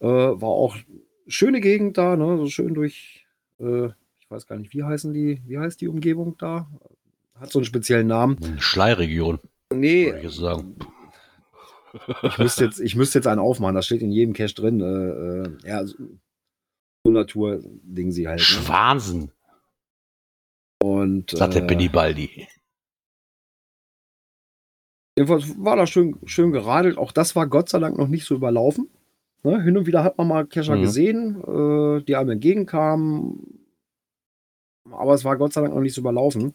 Äh, 0.00 0.06
war 0.06 0.48
auch 0.48 0.76
schöne 1.26 1.60
Gegend 1.60 1.98
da, 1.98 2.16
ne? 2.16 2.36
so 2.36 2.46
schön 2.46 2.74
durch, 2.74 3.26
äh, 3.58 3.86
ich 3.86 4.30
weiß 4.30 4.46
gar 4.46 4.56
nicht, 4.58 4.72
wie 4.74 4.82
heißen 4.82 5.12
die, 5.12 5.42
wie 5.46 5.58
heißt 5.58 5.80
die 5.80 5.88
Umgebung 5.88 6.36
da? 6.38 6.68
Hat 7.34 7.50
so 7.50 7.58
einen 7.58 7.66
speziellen 7.66 8.06
Namen. 8.06 8.38
Schleiregion. 8.58 9.40
Nee, 9.72 10.14
ich 12.22 12.38
müsste 12.38 12.64
jetzt, 12.64 12.80
ich 12.80 12.96
müsste 12.96 13.18
jetzt 13.18 13.26
einen 13.26 13.40
aufmachen, 13.40 13.74
das 13.74 13.86
steht 13.86 14.02
in 14.02 14.12
jedem 14.12 14.34
Cache 14.34 14.54
drin. 14.54 14.80
Äh, 14.80 14.84
äh, 14.84 15.68
ja, 15.68 15.84
so 15.86 15.96
Natur-Ding 17.04 18.10
sie 18.12 18.26
halt. 18.28 18.40
Ne? 18.40 18.68
Wahnsinn. 18.68 19.30
Und. 20.82 21.30
Sagt 21.30 21.54
der 21.54 21.62
Benny 21.62 21.88
Baldi. 21.88 22.48
Jedenfalls 25.18 25.54
war 25.62 25.76
da 25.76 25.86
schön, 25.86 26.18
schön 26.26 26.52
geradelt. 26.52 26.98
Auch 26.98 27.12
das 27.12 27.34
war 27.36 27.46
Gott 27.46 27.68
sei 27.68 27.78
Dank 27.78 27.96
noch 27.96 28.08
nicht 28.08 28.26
so 28.26 28.34
überlaufen. 28.34 28.90
Ne? 29.44 29.62
Hin 29.62 29.78
und 29.78 29.86
wieder 29.86 30.04
hat 30.04 30.18
man 30.18 30.28
mal 30.28 30.46
Kescher 30.46 30.76
Mhm. 30.76 30.82
gesehen, 30.82 31.40
äh, 31.42 32.02
die 32.02 32.16
einem 32.16 32.30
entgegenkamen. 32.30 33.60
Aber 34.90 35.14
es 35.14 35.24
war 35.24 35.36
Gott 35.38 35.52
sei 35.52 35.62
Dank 35.62 35.74
noch 35.74 35.80
nicht 35.80 35.94
so 35.94 36.02
überlaufen. 36.02 36.54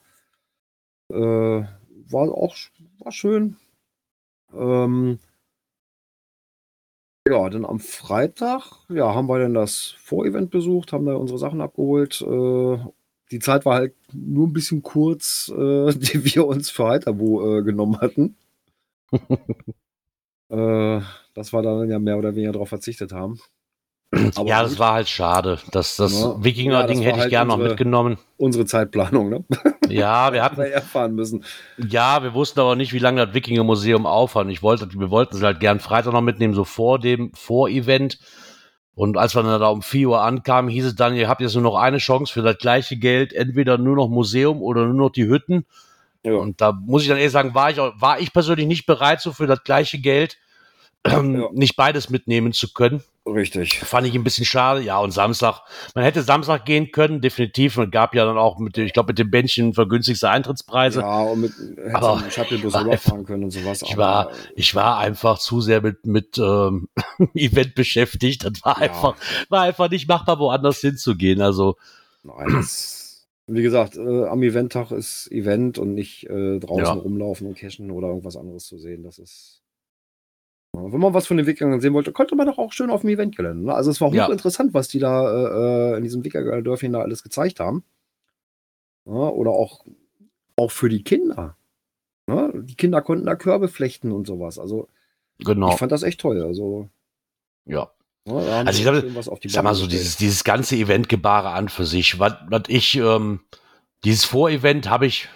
Äh, 1.12 1.16
war 1.16 2.32
auch 2.32 2.56
war 3.00 3.12
schön. 3.12 3.58
Ähm, 4.54 5.18
ja, 7.32 7.50
dann 7.50 7.66
am 7.66 7.80
Freitag, 7.80 8.64
ja, 8.90 9.16
haben 9.16 9.28
wir 9.28 9.40
dann 9.40 9.54
das 9.54 9.96
Vorevent 10.00 10.52
besucht, 10.52 10.92
haben 10.92 11.06
da 11.06 11.16
unsere 11.16 11.40
Sachen 11.40 11.62
abgeholt. 11.62 12.22
Äh, 12.22 12.78
die 13.32 13.40
Zeit 13.40 13.66
war 13.66 13.76
halt 13.76 13.96
nur 14.14 14.48
ein 14.48 14.54
bisschen 14.54 14.82
kurz, 14.84 15.50
äh, 15.56 15.94
die 15.96 16.36
wir 16.36 16.46
uns 16.46 16.70
für 16.70 16.88
Heiterbo 16.88 17.60
äh, 17.60 17.64
genommen 17.64 18.00
hatten. 18.02 18.36
äh, 20.50 21.02
dass 21.34 21.54
wir 21.54 21.62
dann 21.62 21.90
ja 21.90 22.00
mehr 22.00 22.18
oder 22.18 22.36
weniger 22.36 22.52
darauf 22.52 22.70
verzichtet 22.70 23.14
haben. 23.14 23.40
Aber 24.36 24.47
ja, 24.47 24.62
gut, 24.62 24.72
das 24.72 24.80
war 24.80 24.93
halt 24.93 25.07
schade. 25.09 25.59
Das, 25.72 25.95
das 25.95 26.14
Ja. 26.20 26.28
Ja, 26.30 26.43
Wikinger-Ding 26.43 26.97
war 26.99 27.05
hätte 27.05 27.16
ich 27.18 27.22
halt 27.22 27.30
gerne 27.30 27.47
noch 27.49 27.57
mitgenommen. 27.57 28.18
unsere 28.38 28.66
Zeitplanung, 28.66 29.30
ne? 29.30 29.43
Ja, 29.89 30.32
wir 30.32 30.41
Hatten 30.43 30.57
wir 30.57 30.68
erfahren 30.72 31.16
müssen. 31.16 31.43
ja, 31.78 32.24
wir 32.24 32.34
wussten 32.34 32.59
aber 32.62 32.76
nicht, 32.78 32.93
wie 32.93 32.99
lange 32.99 33.26
das 33.26 33.34
Wikinger-Museum 33.36 34.05
aufhat. 34.05 34.47
Ich 34.47 34.62
wollte, 34.64 34.88
wir 34.93 35.09
wollten 35.09 35.36
es 35.36 35.43
halt 35.43 35.59
gern 35.59 35.80
Freitag 35.80 36.14
noch 36.14 36.22
mitnehmen, 36.22 36.53
so 36.53 36.64
vor 36.64 36.97
dem 36.99 37.32
Vor-Event. 37.34 38.20
Und 38.95 39.18
als 39.18 39.36
wir 39.36 39.43
dann 39.43 39.59
da 39.59 39.68
um 39.70 39.82
4 39.82 40.09
Uhr 40.09 40.22
ankamen, 40.22 40.70
hieß 40.70 40.86
es 40.86 40.95
dann, 40.95 41.16
ihr 41.16 41.28
habt 41.30 41.41
jetzt 41.41 41.53
nur 41.55 41.64
noch 41.64 41.76
eine 41.76 41.97
Chance 41.97 42.32
für 42.32 42.41
das 42.41 42.57
gleiche 42.57 42.97
Geld, 42.97 43.34
entweder 43.34 43.78
nur 43.78 43.95
noch 43.95 44.07
Museum 44.09 44.62
oder 44.62 44.86
nur 44.86 44.93
noch 45.05 45.09
die 45.09 45.26
Hütten. 45.28 45.66
Ja. 46.24 46.34
Und 46.36 46.62
da 46.62 46.72
muss 46.74 47.01
ich 47.01 47.07
dann 47.07 47.18
ehrlich 47.18 47.32
sagen, 47.32 47.55
war 47.55 47.72
ich, 47.72 47.80
auch- 47.80 47.93
war 47.99 48.20
ich 48.20 48.32
persönlich 48.34 48.68
nicht 48.68 48.86
bereit, 48.86 49.22
so 49.22 49.32
für 49.32 49.47
das 49.47 49.64
gleiche 49.64 49.99
Geld 49.99 50.38
ähm, 51.05 51.36
Ja. 51.41 51.47
nicht 51.53 51.76
beides 51.78 52.09
mitnehmen 52.09 52.53
zu 52.53 52.72
können. 52.74 53.01
Richtig. 53.24 53.80
Fand 53.80 54.07
ich 54.07 54.15
ein 54.15 54.24
bisschen 54.24 54.45
schade. 54.45 54.82
Ja, 54.82 54.97
und 54.97 55.11
Samstag, 55.11 55.61
man 55.93 56.03
hätte 56.03 56.24
Samstag 56.24 56.65
gehen 56.65 56.91
können, 56.91 57.22
definitiv. 57.22 57.78
Und 57.78 57.91
gab 57.91 58.15
ja 58.15 58.26
dann 58.26 58.38
auch 58.39 58.57
mit, 58.57 58.78
dem- 58.78 58.88
ich 58.88 58.93
glaube, 58.93 59.09
mit 59.11 59.19
dem 59.19 59.30
Bändchen 59.30 59.76
vergünstigste 59.76 60.28
Eintrittspreise. 60.30 61.01
Ja, 61.01 61.22
und 61.22 61.41
mit 61.41 61.51
Aber- 61.93 62.24
Shuttlebus 62.32 62.74
rüberfahren 62.74 63.24
können 63.26 63.43
und 63.43 63.51
sowas. 63.51 63.84
Ich 63.84 63.93
aber- 63.93 64.01
war, 64.01 64.32
ich 64.55 64.74
war 64.74 64.97
einfach 64.97 65.38
zu 65.38 65.61
sehr 65.61 65.82
mit, 65.82 66.03
mit 66.07 66.39
ähm, 66.39 66.89
Event 67.36 67.76
beschäftigt. 67.76 68.43
Das 68.43 68.53
war 68.63 68.78
Ja. 68.82 68.88
einfach, 68.89 69.15
war 69.49 69.61
einfach 69.61 69.89
nicht 69.91 70.07
machbar, 70.07 70.39
woanders 70.39 70.80
hinzugehen. 70.80 71.41
Also, 71.41 71.76
Nein, 72.24 72.47
das, 72.53 73.28
wie 73.45 73.61
gesagt, 73.61 73.97
äh, 73.97 74.26
am 74.26 74.41
Eventtag 74.41 74.89
ist 74.89 75.32
Event 75.32 75.78
und 75.78 75.93
nicht 75.93 76.24
äh, 76.28 76.57
draußen 76.59 76.84
Ja. 76.86 76.91
rumlaufen 76.93 77.45
und 77.47 77.55
cashen 77.57 77.91
oder 77.91 78.07
irgendwas 78.07 78.36
anderes 78.36 78.65
zu 78.65 78.80
sehen. 78.80 79.03
Das 79.03 79.19
ist. 79.19 79.61
Ja, 80.76 80.91
wenn 80.91 80.99
man 80.99 81.13
was 81.13 81.28
von 81.28 81.38
den 81.38 81.47
Wikingern 81.47 81.82
sehen 81.82 81.93
wollte, 81.93 82.11
konnte 82.13 82.36
man 82.36 82.47
doch 82.47 82.57
auch 82.57 82.72
schön 82.72 82.89
auf 82.89 83.01
dem 83.01 83.09
Eventgelände. 83.09 83.65
Ne? 83.65 83.74
Also 83.74 83.91
es 83.91 83.99
war 83.99 84.13
Ja. 84.13 84.26
hochinteressant, 84.28 84.74
was 84.74 84.88
die 84.88 84.99
da 84.99 85.32
äh, 85.32 85.93
äh, 85.93 85.97
in 85.97 86.03
diesem 86.03 86.24
Wikinger-Dörfchen 86.24 86.93
da 86.93 87.01
alles 87.01 87.24
gezeigt 87.24 87.59
haben. 87.59 87.84
Ja, 89.05 89.11
oder 89.13 89.51
auch, 89.51 89.86
auch 90.55 90.72
für 90.72 90.88
die 90.89 91.03
Kinder. 91.03 91.57
Ne? 92.28 92.51
Die 92.63 92.76
Kinder 92.76 93.01
konnten 93.01 93.26
da 93.26 93.36
Körbe 93.36 93.67
flechten 93.67 94.11
und 94.11 94.28
sowas. 94.28 94.59
Also 94.59 94.88
genau. 95.39 95.72
ich 95.74 95.78
fand 95.80 95.91
das 95.91 96.03
echt 96.03 96.22
toll. 96.22 96.41
Also, 96.41 96.88
Ja. 97.65 97.91
haben 98.30 98.67
Also 98.67 98.78
ich 98.78 98.84
glaube, 98.84 99.05
Ich 99.41 99.51
sag 99.51 99.63
mal 99.63 99.76
so, 99.76 99.88
dieses, 99.88 100.15
dieses 100.15 100.43
ganze 100.45 100.76
Eventgebare 100.78 101.49
an 101.49 101.67
für 101.67 101.86
sich, 101.86 102.17
was, 102.19 102.36
was 102.47 102.63
ich, 102.67 102.95
ähm, 102.95 103.41
dieses 104.05 104.24
Vorevent 104.24 104.89
habe 104.89 105.05
ich, 105.05 105.28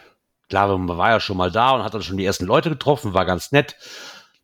klar, 0.47 0.77
man 0.77 0.97
war 0.97 1.09
ja 1.09 1.19
schon 1.19 1.35
mal 1.37 1.51
da 1.51 1.71
und 1.71 1.83
hat 1.83 1.93
dann 1.93 2.03
schon 2.03 2.17
die 2.17 2.25
ersten 2.25 2.45
Leute 2.45 2.69
getroffen, 2.69 3.13
war 3.13 3.25
ganz 3.25 3.51
nett. 3.51 3.75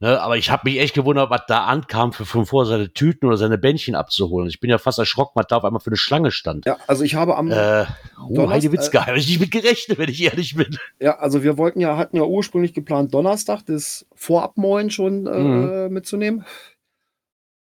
Ne, 0.02 0.20
aber 0.20 0.36
ich 0.36 0.50
habe 0.50 0.64
mich 0.68 0.80
echt 0.80 0.96
gewundert, 0.96 1.30
was 1.30 1.42
da 1.48 1.66
ankam, 1.66 2.12
für 2.12 2.26
fünf 2.26 2.52
Uhr 2.52 2.66
seine 2.66 2.92
Tüten 2.92 3.28
oder 3.28 3.38
seine 3.38 3.60
Bändchen 3.60 3.94
abzuholen. 3.94 4.50
Ich 4.50 4.60
bin 4.60 4.70
ja 4.72 4.80
fast 4.80 4.98
erschrocken, 4.98 5.34
was 5.36 5.46
da 5.48 5.58
auf 5.58 5.64
einmal 5.64 5.80
für 5.80 5.92
eine 5.92 5.96
Schlange 5.98 6.32
stand. 6.32 6.66
Ja, 6.66 6.78
also 6.88 7.04
ich 7.04 7.14
habe 7.14 7.38
am, 7.38 7.52
Äh, 7.52 7.86
oh, 8.20 8.34
Donnerstag- 8.34 8.50
Heidewitzka, 8.50 9.06
habe 9.06 9.20
ich 9.20 9.28
nicht 9.28 9.40
mit 9.40 9.52
gerechnet, 9.52 10.00
wenn 10.00 10.10
ich 10.10 10.24
ehrlich 10.24 10.56
bin. 10.56 10.76
Ja, 11.00 11.20
also 11.20 11.44
wir 11.44 11.58
wollten 11.60 11.80
ja, 11.80 11.98
hatten 11.98 12.18
ja 12.18 12.24
ursprünglich 12.24 12.74
geplant, 12.74 13.14
Donnerstag 13.14 13.62
das 13.68 14.08
Vorabmoin 14.16 14.90
schon 14.90 15.28
äh, 15.28 15.40
Mhm. 15.88 15.94
mitzunehmen. 15.94 16.46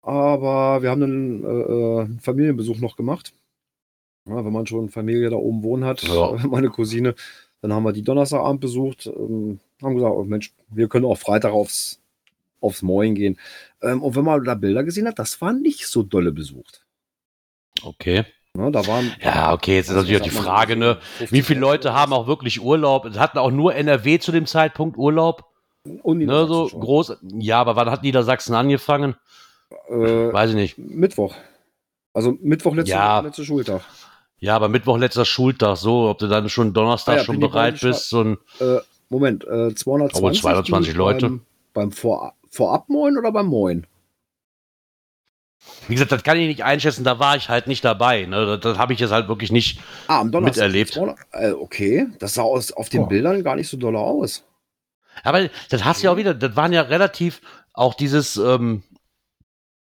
Aber 0.03 0.83
wir 0.83 0.91
haben 0.91 1.03
einen, 1.03 1.45
äh, 1.45 1.47
äh, 1.47 2.01
einen 2.05 2.21
Familienbesuch 2.21 2.79
noch 2.81 2.97
gemacht. 2.97 3.33
Ja, 4.29 4.45
wenn 4.45 4.53
man 4.53 4.67
schon 4.67 4.89
Familie 4.91 5.31
da 5.31 5.37
oben 5.37 5.63
wohnen 5.63 5.85
hat, 5.85 6.03
Ja. 6.03 6.33
meine 6.49 6.69
Cousine, 6.71 7.15
dann 7.63 7.73
haben 7.73 7.85
wir 7.85 7.93
die 7.93 8.03
Donnerstagabend 8.03 8.61
besucht, 8.61 9.07
ähm, 9.07 9.61
haben 9.83 9.95
gesagt, 9.95 10.15
oh 10.15 10.25
Mensch, 10.25 10.53
wir 10.69 10.89
können 10.89 11.05
auch 11.07 11.17
Freitag 11.17 11.53
aufs, 11.53 12.01
aufs 12.65 12.83
Moin 12.83 13.15
gehen. 13.15 13.39
Ähm, 13.83 14.03
und 14.03 14.17
wenn 14.17 14.25
man 14.25 14.43
da 14.45 14.55
Bilder 14.55 14.83
gesehen 14.85 15.07
hat, 15.07 15.19
das 15.19 15.41
war 15.41 15.53
nicht 15.53 15.87
so 15.87 16.03
dolle 16.03 16.33
besucht. 16.33 16.85
Okay. 17.83 18.25
Ja, 18.57 18.71
da 18.71 18.87
waren, 18.87 19.13
Ja, 19.21 19.53
okay, 19.53 19.77
jetzt 19.77 19.89
ist 19.89 19.97
natürlich 19.97 20.21
auch 20.21 20.25
die 20.25 20.31
Frage, 20.31 20.77
ne, 20.77 20.99
50 21.19 21.33
wie 21.33 21.43
viele 21.43 21.61
Leute 21.61 21.93
haben 21.93 22.13
auch 22.13 22.27
wirklich 22.29 22.61
Urlaub? 22.61 23.05
Es 23.05 23.19
hatten 23.19 23.39
auch 23.39 23.51
nur 23.51 23.75
NRW 23.75 24.19
zu 24.21 24.31
dem 24.31 24.47
Zeitpunkt 24.47 24.97
Urlaub. 24.97 25.45
Und 26.03 26.19
Ne, 26.19 26.47
so 26.47 26.69
schon. 26.69 26.81
groß. 26.81 27.17
Ja, 27.39 27.61
aber 27.61 27.77
wann 27.77 27.91
hat 27.91 28.03
Niedersachsen 28.05 28.55
angefangen? 28.55 29.17
Äh, 29.89 30.33
Weiß 30.33 30.51
ich 30.51 30.57
nicht. 30.57 30.79
Mittwoch. 30.79 31.35
Also 32.15 32.39
Mittwoch 32.41 32.75
letzte, 32.75 32.93
Ja. 32.93 33.21
letzte 33.21 33.45
Schultag. 33.45 33.83
Ja, 34.39 34.55
aber 34.55 34.69
Mittwoch 34.69 34.99
letzter 34.99 35.25
Schultag, 35.25 35.77
so, 35.77 36.09
ob 36.09 36.19
du 36.19 36.29
dann 36.29 36.49
schon 36.49 36.73
Donnerstag 36.73 37.15
Ah 37.15 37.19
ja, 37.19 37.25
schon 37.25 37.41
bereit 37.41 37.81
bist. 37.81 38.09
So 38.09 38.21
ein, 38.23 38.39
Äh, 38.61 38.79
Moment, 39.09 39.43
äh, 39.45 39.75
220. 39.75 40.23
Oh, 40.23 40.31
220 40.31 40.93
die 40.93 40.97
Leute. 40.99 41.29
Beim, 41.29 41.41
beim 41.73 41.93
Vor 41.93 42.35
Vorabmoin 42.55 43.19
oder 43.19 43.33
beim 43.33 43.47
Moin? 43.47 43.87
wie 45.89 45.95
gesagt, 45.95 46.13
das 46.13 46.23
kann 46.23 46.39
ich 46.39 46.47
nicht 46.47 46.65
einschätzen, 46.65 47.05
da 47.05 47.19
war 47.19 47.37
ich 47.37 47.49
halt 47.49 47.67
nicht 47.67 47.85
dabei. 47.85 48.27
Ne? 48.27 48.47
Das, 48.47 48.61
das 48.61 48.79
habe 48.79 48.93
ich 48.93 49.01
jetzt 49.01 49.13
halt 49.13 49.29
wirklich 49.29 49.53
nicht. 49.53 49.81
Ah. 50.09 50.25
Miterlebt. 50.25 50.93
200 50.93 51.19
Äh, 51.33 51.53
okay, 51.53 52.07
das 52.19 52.35
sah 52.35 52.43
aus, 52.43 52.73
auf 52.73 52.89
den 52.89 53.03
Oh. 53.03 53.07
Bildern 53.07 53.43
gar 53.43 53.57
nicht 53.57 53.69
so 53.69 53.77
doll 53.77 53.97
aus. 53.97 54.45
Aber 55.23 55.49
das 55.71 55.85
hast 55.85 56.03
du 56.03 56.07
ja 56.07 56.13
auch 56.13 56.17
wieder, 56.17 56.35
das 56.35 56.57
waren 56.57 56.73
ja 56.73 56.83
relativ 56.83 57.41
auch 57.73 57.95
dieses, 57.95 58.37
ähm, 58.37 58.83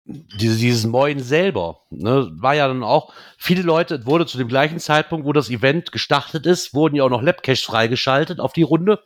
diese, 0.04 0.56
dieses 0.56 0.86
Moin 0.86 1.20
selber. 1.20 1.80
Ne? 1.90 2.30
War 2.34 2.54
ja 2.54 2.66
dann 2.66 2.82
auch, 2.82 3.12
viele 3.38 3.62
Leute, 3.62 3.96
es 3.96 4.06
wurde 4.06 4.26
zu 4.26 4.38
dem 4.38 4.48
gleichen 4.48 4.80
Zeitpunkt, 4.80 5.26
wo 5.26 5.32
das 5.32 5.50
Event 5.50 5.92
gestartet 5.92 6.46
ist, 6.46 6.74
wurden 6.74 6.96
ja 6.96 7.04
auch 7.04 7.10
noch 7.10 7.22
Labcaches 7.22 7.62
freigeschaltet 7.62 8.40
auf 8.40 8.52
die 8.52 8.62
Runde. 8.62 9.00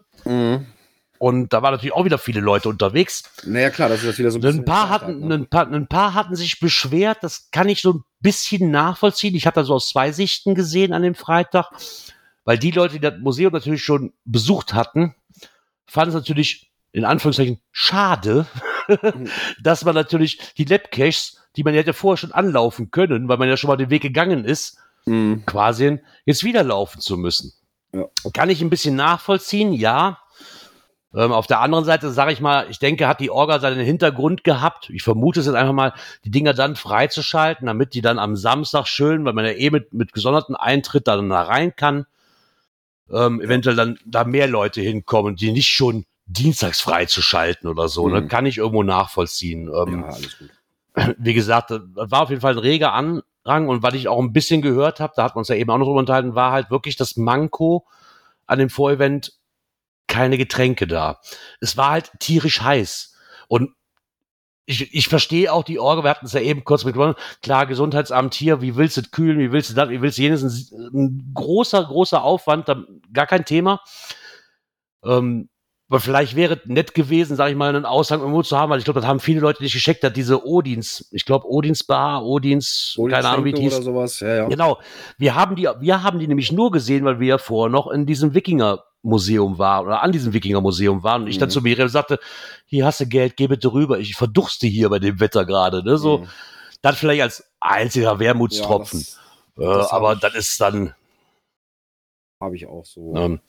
Und 1.19 1.53
da 1.53 1.63
waren 1.63 1.73
natürlich 1.73 1.95
auch 1.95 2.05
wieder 2.05 2.19
viele 2.19 2.41
Leute 2.41 2.69
unterwegs. 2.69 3.23
Naja, 3.45 3.71
klar, 3.71 3.89
das 3.89 4.01
ist 4.01 4.07
jetzt 4.07 4.19
wieder 4.19 4.31
so 4.31 4.39
ein 4.39 4.45
Ein 4.45 4.65
paar, 4.65 4.89
hatten, 4.91 5.07
halt, 5.07 5.21
ne? 5.21 5.35
ein, 5.37 5.47
paar, 5.47 5.67
ein 5.71 5.87
paar 5.87 6.15
hatten 6.15 6.35
sich 6.37 6.59
beschwert, 6.61 7.19
das 7.23 7.51
kann 7.51 7.69
ich 7.69 7.81
so 7.83 7.93
ein 7.95 8.05
bisschen 8.21 8.71
nachvollziehen. 8.71 9.35
Ich 9.35 9.47
habe 9.47 9.55
da 9.55 9.65
so 9.65 9.75
aus 9.75 9.89
zwei 9.89 10.13
Sichten 10.13 10.55
gesehen 10.55 10.93
an 10.93 11.03
dem 11.03 11.15
Freitag, 11.15 11.71
weil 12.45 12.59
die 12.59 12.73
Leute, 12.73 12.95
die 12.95 13.01
das 13.01 13.15
Museum 13.21 13.53
natürlich 13.53 13.83
schon 13.85 14.13
besucht 14.25 14.75
hatten, 14.75 15.15
fanden 15.87 16.11
es 16.11 16.15
natürlich 16.15 16.73
in 16.93 17.05
Anführungszeichen 17.05 17.61
schade, 17.73 18.47
dass 19.63 19.85
man 19.85 19.95
natürlich 19.95 20.39
die 20.59 20.65
Labcaches, 20.65 21.41
die 21.57 21.63
man 21.63 21.75
ja 21.75 21.81
hätte 21.81 21.93
vorher 21.93 22.17
schon 22.19 22.33
anlaufen 22.33 22.91
können, 22.91 23.29
weil 23.29 23.39
man 23.39 23.49
ja 23.49 23.57
schon 23.57 23.69
mal 23.69 23.77
den 23.77 23.91
Weg 23.91 24.03
gegangen 24.03 24.45
ist, 24.45 24.79
Mhm. 25.07 25.45
quasi 25.45 25.99
jetzt 26.25 26.45
wieder 26.45 26.63
laufen 26.63 26.99
zu 26.99 27.19
müssen. 27.19 27.53
Ja. 27.93 28.07
Kann 28.33 28.49
ich 28.49 28.63
ein 28.63 28.71
bisschen 28.71 28.97
nachvollziehen, 28.97 29.75
ja. 29.75 30.19
Ähm, 31.15 31.33
auf 31.33 31.47
der 31.47 31.61
anderen 31.61 31.85
Seite 31.85 32.11
sage 32.11 32.33
ich 32.33 32.41
mal, 32.41 32.67
ich 32.71 32.81
denke, 32.81 33.07
hat 33.07 33.21
die 33.21 33.31
Orga 33.31 33.61
seinen 33.61 33.85
Hintergrund 33.85 34.43
gehabt. 34.43 34.91
Ich 34.91 35.05
vermute 35.05 35.41
es 35.41 35.47
jetzt 35.47 35.55
einfach 35.55 35.73
mal, 35.73 35.93
die 36.25 36.31
Dinger 36.31 36.55
dann 36.55 36.75
freizuschalten, 36.75 37.67
damit 37.67 37.95
die 37.95 38.01
dann 38.01 38.19
am 38.19 38.35
Samstag 38.35 38.89
schön, 38.89 39.25
weil 39.25 39.33
man 39.33 39.45
ja 39.45 39.53
eh 39.53 39.71
mit, 39.71 39.95
mit 39.95 40.13
gesonderten 40.13 40.57
Eintritt 40.57 41.07
dann 41.07 41.29
da 41.29 41.43
rein 41.43 41.77
kann, 41.77 42.07
ähm, 43.13 43.41
eventuell 43.41 43.77
dann 43.77 43.99
da 44.05 44.25
mehr 44.25 44.49
Leute 44.49 44.81
hinkommen, 44.81 45.37
die 45.37 45.53
nicht 45.53 45.69
schon 45.69 46.05
dienstags 46.27 46.81
freizuschalten 46.81 47.69
oder 47.69 47.89
so. 47.89 48.09
Ne? 48.09 48.23
Mhm. 48.23 48.29
Kann 48.29 48.47
ich 48.47 48.59
irgendwo 48.59 48.83
nachvollziehen. 48.83 49.69
Ähm, 49.69 50.01
Ja, 50.01 50.07
alles 50.09 50.39
gut. 50.39 50.51
wie 51.19 51.35
gesagt, 51.35 51.71
das 51.71 51.81
war 51.95 52.23
auf 52.23 52.31
jeden 52.31 52.41
Fall 52.41 52.55
ein 52.55 52.59
reger 52.59 52.93
Anrang 52.93 53.69
und 53.69 53.83
was 53.83 53.95
ich 53.95 54.09
auch 54.09 54.21
ein 54.21 54.33
bisschen 54.33 54.63
gehört 54.63 54.99
habe, 54.99 55.13
da 55.17 55.25
hat 55.25 55.35
man 55.35 55.41
uns 55.41 55.49
ja 55.49 55.55
eben 55.55 55.71
auch 55.71 55.79
noch 55.79 55.87
drüber 55.87 56.01
unterhalten, 56.01 56.35
war 56.35 56.51
halt 56.51 56.71
wirklich 56.71 56.97
das 56.97 57.17
Manko 57.17 57.87
an 58.47 58.59
dem 58.59 58.71
Vorevent 58.71 59.33
keine 60.07 60.39
Getränke 60.39 60.87
da. 60.87 61.21
Es 61.61 61.77
war 61.77 61.91
halt 61.91 62.11
tierisch 62.21 62.61
heiß 62.61 63.17
und 63.49 63.71
ich, 64.67 64.95
ich 64.95 65.09
verstehe 65.09 65.53
auch 65.53 65.65
die 65.65 65.79
Orga, 65.79 66.05
wir 66.05 66.11
hatten 66.11 66.27
es 66.27 66.33
ja 66.33 66.41
eben 66.41 66.65
kurz 66.65 66.85
mit, 66.85 66.97
klar, 67.43 67.67
Gesundheitsamt 67.67 68.35
hier, 68.35 68.63
wie 68.63 68.77
willst 68.77 68.97
du 68.97 69.03
es 69.03 69.11
kühlen, 69.11 69.39
wie 69.39 69.53
willst 69.53 69.71
du 69.71 69.75
das, 69.75 69.91
wie 69.91 70.01
willst 70.01 70.19
du 70.19 70.23
jenes, 70.23 70.43
ein, 70.43 70.91
ein 70.95 71.33
großer, 71.35 71.85
großer 71.85 72.23
Aufwand, 72.23 72.69
da, 72.69 72.83
gar 73.13 73.27
kein 73.27 73.45
Thema. 73.45 73.81
Ähm, 75.05 75.51
aber 75.91 76.01
vielleicht 76.01 76.35
wäre 76.35 76.55
es 76.55 76.61
nett 76.65 76.95
gewesen, 76.95 77.37
sage 77.37 77.51
ich 77.51 77.57
mal, 77.57 77.69
einen 77.69 77.85
Aushang 77.85 78.21
irgendwo 78.21 78.43
zu 78.43 78.59
haben, 78.59 78.71
weil 78.71 78.79
ich 78.79 78.85
glaube, 78.85 79.01
das 79.01 79.09
haben 79.09 79.21
viele 79.21 79.41
Leute 79.41 79.63
nicht 79.63 79.75
gescheckt, 79.75 80.03
dass 80.03 80.15
diese 80.15 80.47
Odins, 80.47 81.09
ich 81.13 81.27
glaube 81.27 81.47
Odins 81.47 81.85
Bar, 81.85 82.25
Odins, 82.25 82.99
keine 83.11 83.29
Ahnung, 83.29 83.45
wie 83.45 83.53
die 83.53 83.67
oder 83.67 83.83
sowas. 83.83 84.21
Ja, 84.21 84.35
ja. 84.35 84.49
Genau. 84.49 84.81
Wir 85.19 85.35
haben 85.35 85.57
die, 85.57 85.69
wir 85.79 86.03
haben 86.03 86.19
die 86.19 86.27
nämlich 86.27 86.51
nur 86.51 86.71
gesehen, 86.71 87.05
weil 87.05 87.21
wir 87.21 87.29
ja 87.29 87.39
vorher 87.39 87.71
noch 87.71 87.87
in 87.89 88.07
diesem 88.07 88.33
Wikinger 88.33 88.83
Museum 89.05 89.59
waren 89.59 89.87
oder 89.87 90.03
an 90.03 90.13
diesem 90.13 90.33
Wikinger-Museum 90.33 91.03
waren 91.03 91.23
und 91.23 91.29
ich 91.29 91.39
dann 91.39 91.49
Mhm. 91.49 91.53
zu 91.53 91.61
Miriam 91.61 91.89
sagte, 91.89 92.19
hier 92.67 92.87
hast 92.87 93.01
du 93.01 93.07
Geld, 93.07 93.37
geh 93.37 93.47
bitte 93.47 93.73
rüber, 93.73 93.99
ich 93.99 94.17
verdurste 94.17 94.67
hier 94.67 94.89
bei 94.89 94.99
dem 94.99 95.21
Wetter 95.21 95.45
gerade, 95.45 95.85
ne, 95.85 95.97
so, 95.99 96.19
Mhm. 96.19 96.29
dann 96.83 96.95
vielleicht 96.95 97.23
als 97.23 97.45
einziger 97.61 98.19
Wermutstropfen, 98.19 99.07
Ja, 99.57 99.63
äh, 99.63 99.79
das 99.79 99.91
aber 99.93 100.15
ich- 100.15 100.21
das 100.21 100.35
ist 100.35 100.61
dann, 100.61 100.95
Habe 102.41 102.57
ich 102.57 102.67
auch 102.67 102.85
so. 102.85 103.15
ähm, 103.17 103.41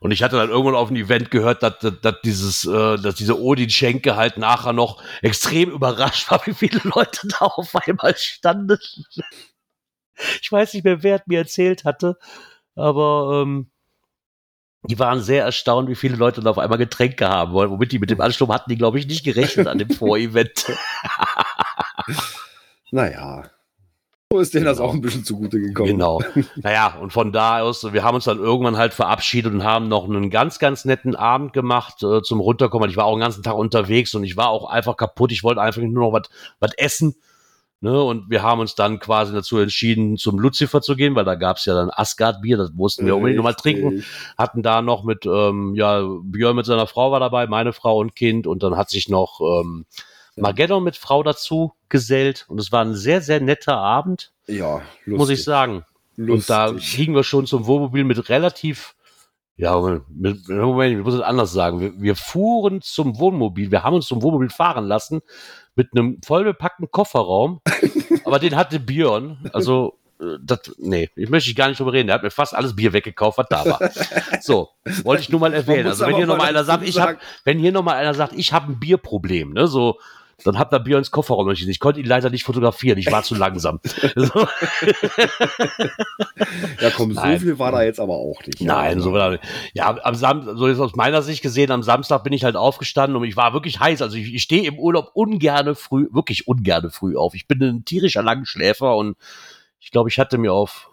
und 0.00 0.10
ich 0.10 0.22
hatte 0.22 0.36
dann 0.36 0.48
irgendwann 0.50 0.74
auf 0.74 0.88
dem 0.88 0.96
Event 0.96 1.30
gehört, 1.30 1.62
dass, 1.62 1.78
dass, 1.80 2.00
dass 2.00 2.14
dieses, 2.24 2.64
äh, 2.64 2.96
dass 2.96 3.14
diese 3.14 3.40
Odin-Schenke 3.40 4.16
halt 4.16 4.36
nachher 4.36 4.72
noch 4.72 5.00
extrem 5.20 5.70
überrascht 5.70 6.30
war, 6.30 6.40
wie 6.46 6.54
viele 6.54 6.80
Leute 6.84 7.28
da 7.28 7.44
auf 7.46 7.74
einmal 7.76 8.14
standen. 8.16 8.78
Ich 10.40 10.50
weiß 10.50 10.74
nicht 10.74 10.84
mehr, 10.84 11.02
wer 11.02 11.16
es 11.16 11.26
mir 11.26 11.38
erzählt 11.38 11.84
hatte, 11.84 12.18
aber 12.74 13.42
ähm, 13.42 13.70
die 14.84 14.98
waren 14.98 15.20
sehr 15.20 15.44
erstaunt, 15.44 15.88
wie 15.88 15.94
viele 15.94 16.16
Leute 16.16 16.40
da 16.40 16.50
auf 16.50 16.58
einmal 16.58 16.78
Getränke 16.78 17.28
haben 17.28 17.52
wollen. 17.52 17.70
Womit 17.70 17.92
die 17.92 17.98
mit 17.98 18.10
dem 18.10 18.20
Ansturm 18.20 18.52
hatten 18.52 18.70
die, 18.70 18.76
glaube 18.76 18.98
ich, 18.98 19.06
nicht 19.06 19.24
gerechnet 19.24 19.68
an 19.68 19.78
dem 19.78 19.90
Vorevent. 19.98 20.66
Naja. 22.90 23.44
So 24.32 24.38
ist 24.38 24.54
denen 24.54 24.64
das 24.64 24.80
auch 24.80 24.94
ein 24.94 25.02
bisschen 25.02 25.24
zugute 25.24 25.60
gekommen. 25.60 25.90
Genau. 25.90 26.22
Naja, 26.56 26.96
und 27.00 27.12
von 27.12 27.32
da 27.32 27.60
aus, 27.60 27.92
wir 27.92 28.02
haben 28.02 28.14
uns 28.14 28.24
dann 28.24 28.38
irgendwann 28.38 28.78
halt 28.78 28.94
verabschiedet 28.94 29.52
und 29.52 29.62
haben 29.62 29.88
noch 29.88 30.04
einen 30.04 30.30
ganz, 30.30 30.58
ganz 30.58 30.84
netten 30.84 31.14
Abend 31.14 31.52
gemacht 31.52 32.02
äh, 32.02 32.22
zum 32.22 32.40
Runterkommen. 32.40 32.88
Ich 32.88 32.96
war 32.96 33.04
auch 33.04 33.14
den 33.14 33.20
ganzen 33.20 33.42
Tag 33.42 33.56
unterwegs 33.56 34.14
und 34.14 34.24
ich 34.24 34.36
war 34.36 34.48
auch 34.48 34.70
einfach 34.70 34.96
kaputt. 34.96 35.32
Ich 35.32 35.44
wollte 35.44 35.60
einfach 35.60 35.82
nur 35.82 36.10
noch 36.10 36.22
was 36.60 36.72
essen. 36.74 37.14
Ne? 37.82 38.00
Und 38.00 38.30
wir 38.30 38.44
haben 38.44 38.60
uns 38.60 38.76
dann 38.76 39.00
quasi 39.00 39.32
dazu 39.32 39.58
entschieden, 39.58 40.16
zum 40.16 40.38
Lucifer 40.38 40.80
zu 40.82 40.94
gehen, 40.94 41.16
weil 41.16 41.24
da 41.24 41.34
gab 41.34 41.56
es 41.56 41.64
ja 41.64 41.74
dann 41.74 41.90
Asgard-Bier, 41.90 42.56
das 42.56 42.70
mussten 42.72 43.04
wir 43.04 43.16
unbedingt 43.16 43.38
nochmal 43.38 43.56
trinken. 43.56 44.04
Hatten 44.38 44.62
da 44.62 44.82
noch 44.82 45.02
mit, 45.02 45.26
ähm, 45.26 45.74
ja, 45.74 46.00
Björn 46.22 46.54
mit 46.54 46.64
seiner 46.64 46.86
Frau 46.86 47.10
war 47.10 47.18
dabei, 47.18 47.48
meine 47.48 47.72
Frau 47.72 47.98
und 47.98 48.14
Kind 48.14 48.46
und 48.46 48.62
dann 48.62 48.76
hat 48.76 48.88
sich 48.88 49.08
noch 49.08 49.40
ähm, 49.40 49.84
Mageddon 50.36 50.84
mit 50.84 50.96
Frau 50.96 51.24
dazu 51.24 51.72
gesellt 51.88 52.46
und 52.48 52.60
es 52.60 52.70
war 52.70 52.84
ein 52.84 52.94
sehr, 52.94 53.20
sehr 53.20 53.40
netter 53.40 53.78
Abend, 53.78 54.32
Ja, 54.46 54.74
lustig. 55.04 55.18
muss 55.18 55.30
ich 55.30 55.42
sagen. 55.42 55.84
Und 56.16 56.48
da 56.48 56.66
Lustig. 56.66 56.94
kriegen 56.94 57.14
wir 57.16 57.24
schon 57.24 57.46
zum 57.46 57.66
Wohnmobil 57.66 58.04
mit 58.04 58.28
relativ, 58.28 58.94
ja, 59.56 59.76
mit, 60.08 60.48
Moment, 60.48 60.98
ich 60.98 61.04
muss 61.04 61.14
es 61.14 61.20
anders 61.20 61.52
sagen. 61.52 61.80
Wir, 61.80 62.00
wir 62.00 62.14
fuhren 62.14 62.80
zum 62.80 63.18
Wohnmobil, 63.18 63.72
wir 63.72 63.82
haben 63.82 63.94
uns 63.94 64.06
zum 64.06 64.22
Wohnmobil 64.22 64.50
fahren 64.50 64.84
lassen 64.86 65.20
mit 65.74 65.88
einem 65.92 66.18
vollbepackten 66.24 66.90
Kofferraum, 66.90 67.60
aber 68.24 68.38
den 68.38 68.56
hatte 68.56 68.78
Björn, 68.80 69.50
also 69.52 69.98
äh, 70.20 70.36
das, 70.42 70.72
nee, 70.78 71.10
ich 71.16 71.28
möchte 71.30 71.54
gar 71.54 71.68
nicht 71.68 71.80
drüber 71.80 71.92
reden. 71.92 72.08
Der 72.08 72.14
hat 72.14 72.22
mir 72.22 72.30
fast 72.30 72.54
alles 72.54 72.76
Bier 72.76 72.92
weggekauft, 72.92 73.38
was 73.38 73.46
da 73.48 73.64
war. 73.64 73.80
So, 74.40 74.70
wollte 75.04 75.22
ich 75.22 75.28
nur 75.30 75.40
mal 75.40 75.54
erwähnen. 75.54 75.86
Also 75.86 76.04
wenn 76.06 76.16
hier 76.16 76.26
mal 76.26 76.34
noch 76.34 76.38
mal 76.38 76.48
einer 76.48 76.64
sagt, 76.64 76.82
ich 76.86 76.98
hab, 76.98 77.08
sagen- 77.10 77.20
wenn 77.44 77.58
hier 77.58 77.72
noch 77.72 77.82
mal 77.84 77.94
einer 77.96 78.14
sagt, 78.14 78.32
ich 78.34 78.52
habe 78.52 78.72
ein 78.72 78.80
Bierproblem, 78.80 79.52
ne, 79.52 79.66
so, 79.68 79.98
dann 80.46 80.58
hat 80.58 80.72
da 80.72 80.78
Björns 80.78 81.10
Kofferraum 81.10 81.48
entschieden. 81.48 81.70
Ich 81.70 81.80
konnte 81.80 82.00
ihn 82.00 82.06
leider 82.06 82.30
nicht 82.30 82.44
fotografieren, 82.44 82.98
ich 82.98 83.10
war 83.10 83.22
zu 83.22 83.34
langsam. 83.34 83.80
So. 84.14 84.46
Ja, 86.80 86.90
komm, 86.96 87.12
so 87.12 87.20
Nein. 87.20 87.40
viel 87.40 87.58
war 87.58 87.72
da 87.72 87.82
jetzt 87.82 88.00
aber 88.00 88.14
auch 88.14 88.40
nicht. 88.46 88.60
Nein, 88.60 89.00
so 89.00 89.12
war 89.12 89.30
nicht. 89.30 89.44
Ja, 89.74 89.96
am 90.02 90.14
Sam 90.14 90.56
so 90.56 90.66
ist 90.66 90.78
aus 90.78 90.94
meiner 90.94 91.22
Sicht 91.22 91.42
gesehen, 91.42 91.70
am 91.70 91.82
Samstag 91.82 92.24
bin 92.24 92.32
ich 92.32 92.44
halt 92.44 92.56
aufgestanden 92.56 93.16
und 93.16 93.24
ich 93.24 93.36
war 93.36 93.52
wirklich 93.52 93.80
heiß. 93.80 94.02
Also 94.02 94.16
ich, 94.16 94.34
ich 94.34 94.42
stehe 94.42 94.66
im 94.66 94.78
Urlaub 94.78 95.10
ungerne 95.14 95.74
früh, 95.74 96.08
wirklich 96.12 96.46
ungerne 96.46 96.90
früh 96.90 97.16
auf. 97.16 97.34
Ich 97.34 97.46
bin 97.46 97.62
ein 97.62 97.84
tierischer 97.84 98.22
Langschläfer 98.22 98.96
und 98.96 99.16
ich 99.80 99.90
glaube, 99.90 100.08
ich 100.08 100.18
hatte 100.18 100.38
mir 100.38 100.52
auf 100.52 100.91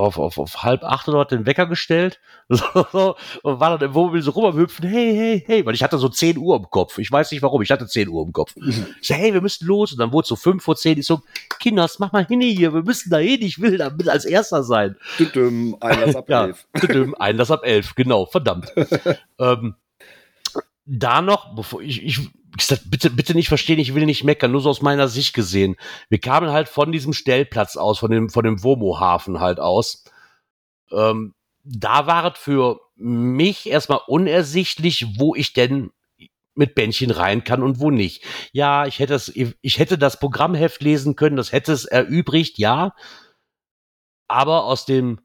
auf, 0.00 0.18
auf, 0.18 0.38
auf 0.38 0.62
halb 0.62 0.82
acht 0.82 1.08
oder 1.08 1.24
den 1.24 1.46
Wecker 1.46 1.66
gestellt 1.66 2.20
so, 2.48 3.16
und 3.42 3.60
war 3.60 3.78
dann 3.78 3.88
im 3.88 3.94
Wohnmobil 3.94 4.22
so 4.22 4.32
rum 4.32 4.46
am 4.46 4.56
Hüpfen, 4.56 4.88
hey, 4.88 5.14
hey, 5.14 5.44
hey, 5.46 5.66
weil 5.66 5.74
ich 5.74 5.82
hatte 5.82 5.98
so 5.98 6.08
10 6.08 6.38
Uhr 6.38 6.56
im 6.56 6.68
Kopf. 6.70 6.98
Ich 6.98 7.10
weiß 7.12 7.30
nicht 7.30 7.42
warum, 7.42 7.62
ich 7.62 7.70
hatte 7.70 7.86
10 7.86 8.08
Uhr 8.08 8.24
im 8.24 8.32
Kopf. 8.32 8.54
Ich 8.56 9.06
so, 9.06 9.14
hey, 9.14 9.32
wir 9.32 9.40
müssen 9.40 9.66
los. 9.66 9.92
Und 9.92 9.98
dann 9.98 10.12
wurde 10.12 10.24
es 10.24 10.28
so 10.28 10.36
5 10.36 10.62
vor 10.62 10.74
10. 10.74 10.98
Ich 10.98 11.06
so, 11.06 11.22
Kinders, 11.60 11.98
mach 11.98 12.12
mal 12.12 12.26
hin 12.26 12.40
hier, 12.40 12.74
wir 12.74 12.82
müssen 12.82 13.10
da 13.10 13.18
hin, 13.18 13.42
ich 13.42 13.60
will 13.60 13.78
damit 13.78 14.08
als 14.08 14.24
Erster 14.24 14.62
sein. 14.62 14.96
Düdüm, 15.18 15.76
Einlass 15.80 16.16
ab 16.16 16.24
Ja, 16.28 16.46
elf. 16.46 16.66
tüdüm, 16.80 17.14
Einlass 17.18 17.50
ab 17.50 17.60
11, 17.64 17.94
genau, 17.94 18.26
verdammt. 18.26 18.72
ähm, 19.38 19.76
da 20.86 21.22
noch, 21.22 21.54
bevor 21.54 21.82
ich, 21.82 22.02
ich, 22.02 22.30
wie 22.52 22.56
gesagt, 22.56 22.90
bitte, 22.90 23.10
bitte 23.10 23.34
nicht 23.34 23.48
verstehen, 23.48 23.78
ich 23.78 23.94
will 23.94 24.06
nicht 24.06 24.24
meckern, 24.24 24.50
nur 24.50 24.60
so 24.60 24.70
aus 24.70 24.82
meiner 24.82 25.08
Sicht 25.08 25.34
gesehen. 25.34 25.76
Wir 26.08 26.18
kamen 26.18 26.50
halt 26.50 26.68
von 26.68 26.90
diesem 26.90 27.12
Stellplatz 27.12 27.76
aus, 27.76 27.98
von 27.98 28.10
dem, 28.10 28.28
von 28.28 28.44
dem 28.44 28.62
Womo-Hafen 28.62 29.40
halt 29.40 29.60
aus. 29.60 30.04
Ähm, 30.90 31.34
da 31.62 32.06
war 32.06 32.32
es 32.32 32.38
für 32.38 32.80
mich 32.96 33.68
erstmal 33.68 34.00
unersichtlich, 34.06 35.06
wo 35.18 35.34
ich 35.34 35.52
denn 35.52 35.90
mit 36.54 36.74
Bändchen 36.74 37.10
rein 37.10 37.44
kann 37.44 37.62
und 37.62 37.78
wo 37.78 37.90
nicht. 37.90 38.24
Ja, 38.52 38.86
ich 38.86 38.98
hätte 38.98 39.12
das, 39.12 39.32
ich 39.34 39.78
hätte 39.78 39.96
das 39.96 40.18
Programmheft 40.18 40.82
lesen 40.82 41.16
können, 41.16 41.36
das 41.36 41.52
hätte 41.52 41.72
es 41.72 41.84
erübrigt, 41.84 42.58
ja. 42.58 42.94
Aber 44.26 44.64
aus 44.64 44.84
dem, 44.84 45.20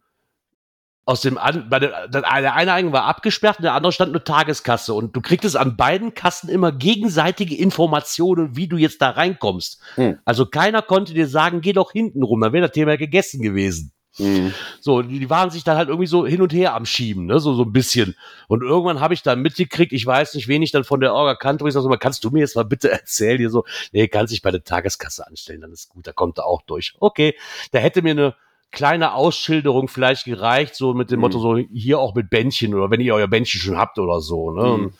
aus 1.05 1.21
dem, 1.21 1.37
an, 1.37 1.69
bei 1.69 1.79
der, 1.79 2.07
der 2.07 2.31
eine 2.31 2.53
Eingang 2.53 2.91
war 2.91 3.03
abgesperrt 3.03 3.59
und 3.59 3.63
der 3.63 3.73
andere 3.73 3.91
stand 3.91 4.11
nur 4.11 4.23
Tageskasse 4.23 4.93
und 4.93 5.15
du 5.15 5.21
kriegtest 5.21 5.55
an 5.55 5.77
beiden 5.77 6.15
Kassen 6.15 6.49
immer 6.49 6.71
gegenseitige 6.71 7.55
Informationen, 7.55 8.55
wie 8.55 8.67
du 8.67 8.77
jetzt 8.77 9.01
da 9.01 9.11
reinkommst. 9.11 9.79
Hm. 9.95 10.17
Also 10.25 10.47
keiner 10.47 10.81
konnte 10.81 11.13
dir 11.13 11.27
sagen, 11.27 11.61
geh 11.61 11.73
doch 11.73 11.91
hinten 11.91 12.23
rum, 12.23 12.41
dann 12.41 12.53
wäre 12.53 12.67
das 12.67 12.73
Thema 12.73 12.97
gegessen 12.97 13.41
gewesen. 13.41 13.91
Mhm. 14.17 14.53
So, 14.79 15.01
die, 15.01 15.19
die 15.19 15.29
waren 15.29 15.49
sich 15.49 15.63
dann 15.63 15.77
halt 15.77 15.89
irgendwie 15.89 16.07
so 16.07 16.25
hin 16.25 16.41
und 16.41 16.53
her 16.53 16.73
am 16.73 16.85
Schieben, 16.85 17.25
ne, 17.25 17.39
so, 17.39 17.53
so 17.53 17.63
ein 17.63 17.73
bisschen. 17.73 18.15
Und 18.47 18.63
irgendwann 18.63 19.01
habe 19.01 19.13
ich 19.13 19.23
dann 19.23 19.41
mitgekriegt, 19.41 19.91
ich 19.91 20.05
weiß 20.05 20.35
nicht, 20.35 20.47
wen 20.47 20.61
ich 20.61 20.71
dann 20.71 20.85
von 20.85 21.01
der 21.01 21.13
Orga 21.13 21.35
kannte, 21.35 21.63
wo 21.63 21.67
ich 21.67 21.73
sag 21.73 21.81
so, 21.81 21.89
mal, 21.89 21.97
kannst 21.97 22.23
du 22.23 22.29
mir 22.29 22.39
jetzt 22.39 22.55
mal 22.55 22.63
bitte 22.63 22.89
erzählen, 22.91 23.37
hier 23.37 23.49
so, 23.49 23.65
nee, 23.91 24.07
kannst 24.07 24.31
dich 24.31 24.41
bei 24.41 24.51
der 24.51 24.63
Tageskasse 24.63 25.27
anstellen, 25.27 25.61
dann 25.61 25.71
ist 25.71 25.89
gut, 25.89 26.07
da 26.07 26.13
kommt 26.13 26.37
er 26.37 26.45
auch 26.45 26.61
durch. 26.61 26.93
Okay, 26.99 27.35
da 27.71 27.79
hätte 27.79 28.01
mir 28.01 28.11
eine 28.11 28.35
kleine 28.75 29.13
Ausschilderung 29.15 29.87
vielleicht 29.87 30.25
gereicht, 30.25 30.75
so 30.75 30.93
mit 30.93 31.09
dem 31.09 31.17
Mhm. 31.17 31.21
Motto, 31.21 31.39
so 31.39 31.57
hier 31.57 31.99
auch 31.99 32.13
mit 32.13 32.29
Bändchen 32.29 32.75
oder 32.75 32.91
wenn 32.91 33.01
ihr 33.01 33.15
euer 33.15 33.27
Bändchen 33.27 33.59
schon 33.59 33.77
habt 33.77 33.97
oder 33.97 34.21
so, 34.21 34.51
ne, 34.51 34.77
Mhm. 34.77 34.93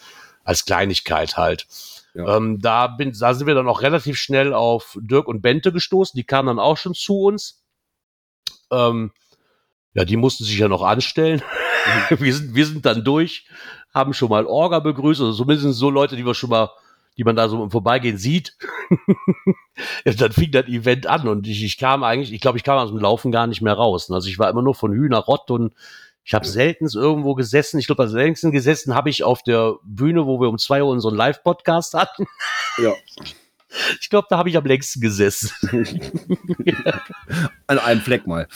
als 0.43 0.65
Kleinigkeit 0.65 1.37
halt. 1.37 1.67
Ja. 2.15 2.37
Ähm, 2.37 2.59
da, 2.61 2.87
bin, 2.87 3.13
da 3.19 3.33
sind 3.33 3.45
wir 3.45 3.55
dann 3.55 3.67
auch 3.67 3.81
relativ 3.81 4.17
schnell 4.17 4.53
auf 4.53 4.97
Dirk 5.01 5.27
und 5.27 5.41
Bente 5.41 5.71
gestoßen, 5.71 6.17
die 6.17 6.23
kamen 6.23 6.47
dann 6.47 6.59
auch 6.59 6.77
schon 6.77 6.93
zu 6.95 7.19
uns. 7.19 7.61
Ähm, 8.71 9.11
ja, 9.93 10.05
die 10.05 10.17
mussten 10.17 10.43
sich 10.45 10.57
ja 10.57 10.67
noch 10.67 10.81
anstellen. 10.81 11.41
wir, 12.09 12.33
sind, 12.33 12.55
wir 12.55 12.65
sind 12.65 12.85
dann 12.85 13.03
durch, 13.03 13.45
haben 13.93 14.13
schon 14.13 14.29
mal 14.29 14.45
Orga 14.45 14.79
begrüßt, 14.79 15.21
also 15.21 15.33
zumindest 15.33 15.77
so 15.77 15.89
Leute, 15.89 16.15
die 16.15 16.25
wir 16.25 16.33
schon 16.33 16.49
mal, 16.49 16.69
die 17.17 17.23
man 17.23 17.35
da 17.35 17.47
so 17.47 17.63
im 17.63 17.71
Vorbeigehen 17.71 18.17
sieht. 18.17 18.57
dann 20.05 20.31
fing 20.31 20.51
das 20.51 20.67
Event 20.67 21.07
an 21.07 21.27
und 21.27 21.47
ich, 21.47 21.63
ich 21.63 21.77
kam 21.77 22.03
eigentlich, 22.03 22.33
ich 22.33 22.41
glaube, 22.41 22.57
ich 22.57 22.63
kam 22.63 22.77
aus 22.77 22.89
dem 22.89 22.99
Laufen 22.99 23.31
gar 23.31 23.47
nicht 23.47 23.61
mehr 23.61 23.73
raus. 23.73 24.11
Also 24.11 24.27
ich 24.29 24.39
war 24.39 24.49
immer 24.49 24.61
nur 24.61 24.75
von 24.75 24.91
Hühner 24.91 25.19
Rott 25.19 25.51
und 25.51 25.73
ich 26.23 26.33
habe 26.33 26.47
selten 26.47 26.87
irgendwo 26.93 27.35
gesessen. 27.35 27.79
Ich 27.79 27.85
glaube, 27.85 28.03
am 28.03 28.09
längsten 28.09 28.51
gesessen 28.51 28.95
habe 28.95 29.09
ich 29.09 29.23
auf 29.23 29.43
der 29.43 29.75
Bühne, 29.83 30.25
wo 30.25 30.41
wir 30.41 30.49
um 30.49 30.57
zwei 30.57 30.81
Uhr 30.81 30.89
unseren 30.89 31.15
Live-Podcast 31.15 31.93
hatten. 31.93 32.25
Ja, 32.77 32.93
Ich 34.01 34.09
glaube, 34.09 34.27
da 34.29 34.37
habe 34.37 34.49
ich 34.49 34.57
am 34.57 34.65
längsten 34.65 35.01
gesessen. 35.01 35.51
an 37.67 37.79
einem 37.79 38.01
Fleck 38.01 38.27
mal. 38.27 38.47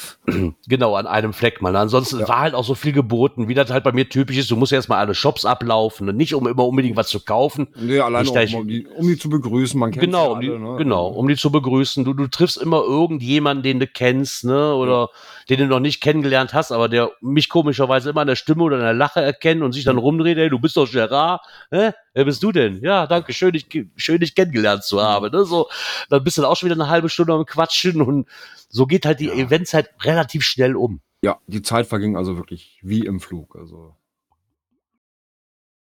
Genau, 0.68 0.96
an 0.96 1.08
einem 1.08 1.34
Fleck 1.34 1.62
mal. 1.62 1.76
Ansonsten 1.76 2.20
Ja. 2.20 2.28
war 2.28 2.40
halt 2.40 2.54
auch 2.54 2.64
so 2.64 2.76
viel 2.76 2.92
geboten, 2.94 3.48
wie 3.48 3.54
das 3.54 3.70
halt 3.72 3.84
bei 3.84 3.92
mir 3.92 4.08
typisch 4.08 4.38
ist. 4.38 4.52
Du 4.52 4.56
musst 4.56 4.72
erstmal 4.72 5.00
alle 5.00 5.16
Shops 5.16 5.46
ablaufen 5.46 6.08
und 6.10 6.16
nicht 6.18 6.34
um 6.36 6.48
immer 6.48 6.66
unbedingt 6.66 6.96
was 6.96 7.10
zu 7.10 7.20
kaufen. 7.20 7.68
Nee, 7.76 8.00
alleine 8.00 8.30
Nicht, 8.30 8.56
auch, 8.56 8.60
um, 8.60 8.68
die, 8.68 8.86
um 8.88 9.08
die 9.08 9.18
zu 9.18 9.30
begrüßen. 9.30 9.80
Man 9.80 9.92
kennt 9.92 10.04
Genau, 10.06 10.26
ja 10.26 10.32
um 10.32 10.42
die, 10.42 10.50
alle, 10.50 10.60
ne? 10.60 10.76
genau, 10.78 11.08
um 11.08 11.28
die 11.28 11.36
zu 11.36 11.52
begrüßen. 11.52 12.06
Du, 12.06 12.14
du 12.14 12.28
triffst 12.28 12.58
immer 12.58 12.82
irgendjemanden, 12.84 13.64
den 13.64 13.80
du 13.80 13.88
kennst, 13.88 14.46
ne, 14.46 14.74
oder 14.74 15.10
den 15.50 15.60
du 15.60 15.66
noch 15.68 15.80
nicht 15.80 16.02
kennengelernt 16.02 16.54
hast, 16.54 16.72
aber 16.72 16.90
der 16.90 17.12
mich 17.22 17.50
komischerweise 17.50 18.12
immer 18.12 18.22
an 18.22 18.28
der 18.28 18.36
Stimme 18.36 18.64
oder 18.64 18.76
an 18.78 18.84
der 18.84 18.94
Lache 18.94 19.22
erkennt 19.22 19.62
und 19.64 19.72
sich 19.74 19.84
dann 19.84 19.98
rumdreht, 19.98 20.38
hey, 20.38 20.50
du 20.50 20.60
bist 20.60 20.78
doch 20.78 20.90
Gerard, 20.90 21.42
hä? 21.72 21.92
Wer 22.14 22.26
bist 22.26 22.42
du 22.44 22.52
denn? 22.52 22.82
Ja, 22.82 23.08
danke, 23.08 23.34
schön, 23.34 23.52
dich, 23.54 23.68
schön, 23.96 24.20
dich 24.20 24.36
kennengelernt 24.36 24.84
zu 24.84 25.02
haben, 25.02 25.32
ne, 25.32 25.46
so. 25.46 25.70
Dann 26.10 26.24
bist 26.24 26.38
du 26.38 26.42
dann 26.42 26.52
auch 26.52 26.56
schon 26.56 26.70
wieder 26.70 26.82
eine 26.82 26.90
halbe 26.90 27.10
Stunde 27.10 27.34
am 27.34 27.46
Quatschen 27.46 28.02
und 28.02 28.28
so 28.68 28.86
geht 28.86 29.06
halt 29.06 29.20
die 29.20 29.28
Ja. 29.28 29.34
Eventzeit 29.34 29.90
relativ 30.04 30.44
schnell 30.44 30.76
um. 30.76 31.02
Ja, 31.22 31.40
die 31.48 31.62
Zeit 31.62 31.88
verging 31.88 32.16
also 32.16 32.38
wirklich 32.38 32.80
wie 32.82 33.06
im 33.06 33.20
Flug. 33.20 33.56
Also. 33.56 33.96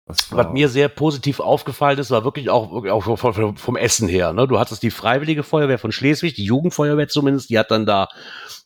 Das 0.10 0.32
Was 0.32 0.52
mir 0.54 0.70
sehr 0.70 0.90
positiv 0.90 1.40
aufgefallen 1.40 2.00
ist, 2.00 2.10
war 2.10 2.24
wirklich 2.24 2.50
auch, 2.50 2.72
wirklich 2.72 2.92
auch 2.92 3.04
vom, 3.20 3.56
vom, 3.56 3.76
Essen 3.76 4.08
her. 4.08 4.34
Ne? 4.34 4.48
Du 4.48 4.58
hattest 4.58 4.82
die 4.82 4.90
Freiwillige 4.90 5.44
Feuerwehr 5.44 5.78
von 5.78 5.92
Schleswig, 5.92 6.34
die 6.34 6.46
Jugendfeuerwehr 6.46 7.08
zumindest, 7.08 7.52
die 7.52 7.60
hat 7.60 7.70
dann 7.70 7.86
da, 7.86 8.08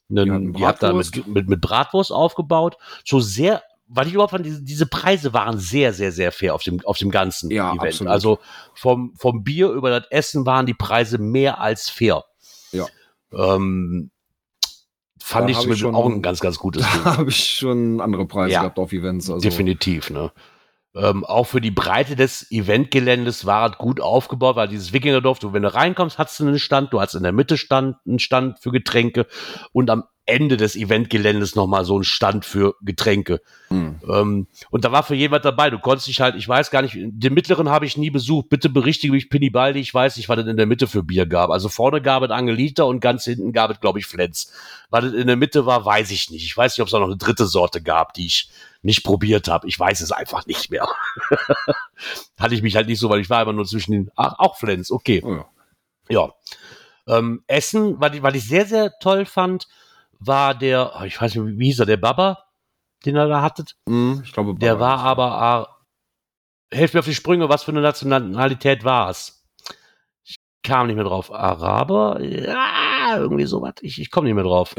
einen, 0.10 0.54
Die 0.54 0.60
die, 0.60 0.66
hat 0.66 0.82
da 0.82 0.93
mit, 0.93 1.28
mit, 1.28 1.49
mit 1.49 1.60
Bratwurst 1.60 2.14
aufgebaut. 2.14 2.78
So 3.04 3.20
sehr, 3.20 3.62
weil 3.88 4.08
ich 4.08 4.14
überhaupt 4.14 4.32
fand, 4.32 4.46
diese, 4.46 4.64
diese 4.64 4.86
Preise 4.86 5.34
waren 5.34 5.58
sehr, 5.60 5.94
sehr, 5.94 6.12
sehr 6.12 6.32
fair 6.32 6.56
auf 6.56 6.64
dem, 6.64 6.80
auf 6.86 6.98
dem 6.98 7.12
ganzen 7.12 7.52
Ja, 7.52 7.70
Event. 7.74 7.82
absolut. 7.90 8.12
Also 8.12 8.40
vom, 8.74 9.14
vom 9.18 9.44
Bier 9.44 9.70
über 9.70 9.90
das 10.00 10.10
Essen 10.10 10.46
waren 10.46 10.66
die 10.66 10.74
Preise 10.74 11.18
mehr 11.18 11.60
als 11.60 11.90
fair. 11.90 12.24
Ja. 12.72 12.88
Ähm, 13.32 14.10
fand 15.20 15.48
Da 15.48 15.52
ich 15.52 15.60
zum 15.60 15.76
schon- 15.76 15.96
auch 15.96 16.06
ein 16.10 16.22
ganz, 16.22 16.40
ganz 16.40 16.58
gutes 16.58 16.84
Ding. 16.92 17.02
Da 17.04 17.18
habe 17.18 17.30
ich 17.30 17.56
schon 17.58 18.02
andere 18.02 18.26
Preise 18.26 18.54
Ja. 18.54 18.60
gehabt 18.62 18.80
auf 18.80 18.92
Events. 18.94 19.30
Also, 19.30 19.42
Definitiv, 19.42 20.10
ne? 20.10 20.32
Ähm, 20.96 21.26
auch 21.26 21.46
für 21.46 21.60
die 21.60 21.72
Breite 21.72 22.16
des 22.16 22.52
Eventgeländes 22.52 23.48
war 23.48 23.72
es 23.72 23.78
gut 23.80 24.00
aufgebaut, 24.00 24.56
weil 24.56 24.68
dieses 24.68 24.94
Wikingerdorf, 24.94 25.40
du, 25.40 25.52
wenn 25.52 25.64
du 25.64 25.74
reinkommst, 25.74 26.20
hast 26.20 26.40
du 26.40 26.46
einen 26.46 26.60
Stand, 26.60 26.94
du 26.94 27.02
hast 27.02 27.16
in 27.16 27.24
der 27.24 27.32
Mitte 27.32 27.58
Stand, 27.58 27.96
einen 28.06 28.20
Stand 28.20 28.60
für 28.60 28.70
Getränke 28.70 29.26
und 29.72 29.90
am 29.90 30.04
Ende 30.26 30.55
des 30.55 30.78
Eventgeländes 30.78 31.55
nochmal 31.55 31.84
so 31.84 31.95
einen 31.95 32.05
Stand 32.05 32.45
für 32.45 32.76
Getränke. 32.82 33.41
Hm. 33.67 33.99
Ähm, 34.07 34.47
und 34.69 34.86
da 34.86 34.91
war 34.93 35.03
für 35.03 35.15
jemand 35.15 35.43
dabei. 35.43 35.69
Du 35.69 35.80
konntest 35.80 36.07
dich 36.07 36.21
halt, 36.21 36.36
ich 36.36 36.47
weiß 36.47 36.71
gar 36.71 36.82
nicht, 36.82 36.95
den 36.95 37.34
mittleren 37.34 37.69
habe 37.69 37.86
ich 37.86 37.97
nie 37.97 38.09
besucht. 38.09 38.47
Bitte 38.47 38.69
berichtige 38.69 39.11
mich, 39.11 39.30
Pinny 39.30 39.49
Baldi. 39.49 39.82
Ich 39.82 39.93
weiß 39.93 40.15
nicht, 40.15 40.30
was 40.30 40.39
es 40.39 40.47
in 40.47 40.55
der 40.55 40.65
Mitte 40.65 40.88
für 40.88 41.03
Bier 41.03 41.26
gab. 41.26 41.49
Also 41.49 41.67
vorne 41.67 42.01
gab 42.01 42.24
es 42.24 42.32
Angelita 42.32 42.84
und 42.84 43.01
ganz 43.01 43.26
hinten 43.26 43.51
gab 43.51 43.69
es, 43.71 43.82
glaube 43.82 43.99
ich, 43.99 44.05
Flens. 44.05 44.53
Was 44.89 45.03
es 45.03 45.13
in 45.13 45.28
der 45.28 45.36
Mitte 45.36 45.65
war, 45.65 45.84
weiß 45.84 46.09
ich 46.11 46.30
nicht. 46.30 46.45
Ich 46.45 46.55
weiß 46.55 46.78
nicht, 46.78 46.82
ob 46.82 46.88
es 46.88 46.93
da 46.93 46.99
noch 46.99 47.07
eine 47.07 47.17
dritte 47.17 47.45
Sorte 47.45 47.82
gab, 47.82 48.13
die 48.13 48.28
ich 48.28 48.49
nicht 48.82 49.03
probiert 49.03 49.49
habe. 49.49 49.67
Ich 49.67 49.78
weiß 49.78 49.99
es 49.99 50.13
einfach 50.13 50.45
nicht 50.45 50.71
mehr. 50.71 50.88
Hatte 52.39 52.55
ich 52.55 52.61
mich 52.61 52.78
halt 52.78 52.88
nicht 52.88 52.99
so, 52.99 53.09
weil 53.09 53.19
ich 53.19 53.30
war 53.30 53.41
immer 53.41 53.53
nur 53.53 53.65
zwischen 53.65 53.91
den, 53.91 54.11
ach, 54.15 54.36
auch 54.38 54.57
Flens, 54.57 54.89
okay. 54.89 55.21
Oh 55.24 55.34
ja. 55.34 55.45
Ja. 56.09 56.34
Ähm, 57.07 57.43
Essen, 57.47 57.99
was 57.99 58.13
ich, 58.13 58.24
was 58.24 58.36
ich 58.36 58.47
sehr, 58.47 58.65
sehr 58.65 58.93
toll 59.01 59.26
fand, 59.26 59.67
war 60.26 60.55
der, 60.55 60.93
oh, 60.99 61.03
ich 61.03 61.19
weiß 61.21 61.36
nicht, 61.36 61.57
wie 61.59 61.65
hieß 61.65 61.80
er, 61.80 61.86
der 61.86 61.97
Baba, 61.97 62.45
den 63.05 63.15
er 63.15 63.28
da 63.28 63.41
hattet. 63.41 63.76
Hm, 63.88 64.21
ich 64.24 64.32
glaube, 64.34 64.55
Der 64.55 64.76
Baba 64.76 64.80
war 64.86 64.95
ist- 64.97 65.03
aber, 65.03 65.32
ah, 65.41 65.78
helft 66.71 66.93
mir 66.93 66.99
auf 67.01 67.05
die 67.05 67.15
Sprünge, 67.15 67.49
was 67.49 67.63
für 67.63 67.71
eine 67.71 67.82
Nationalität 67.82 68.84
war 68.84 69.09
es? 69.09 69.43
Ich 70.24 70.38
kam 70.63 70.88
nicht 70.88 70.95
mehr 70.95 71.05
drauf. 71.05 71.32
Araber? 71.32 72.21
Ja, 72.21 73.17
irgendwie 73.17 73.45
sowas. 73.45 73.74
Ich, 73.82 73.99
ich 73.99 74.09
komme 74.11 74.28
nicht 74.28 74.36
mehr 74.36 74.43
drauf. 74.43 74.74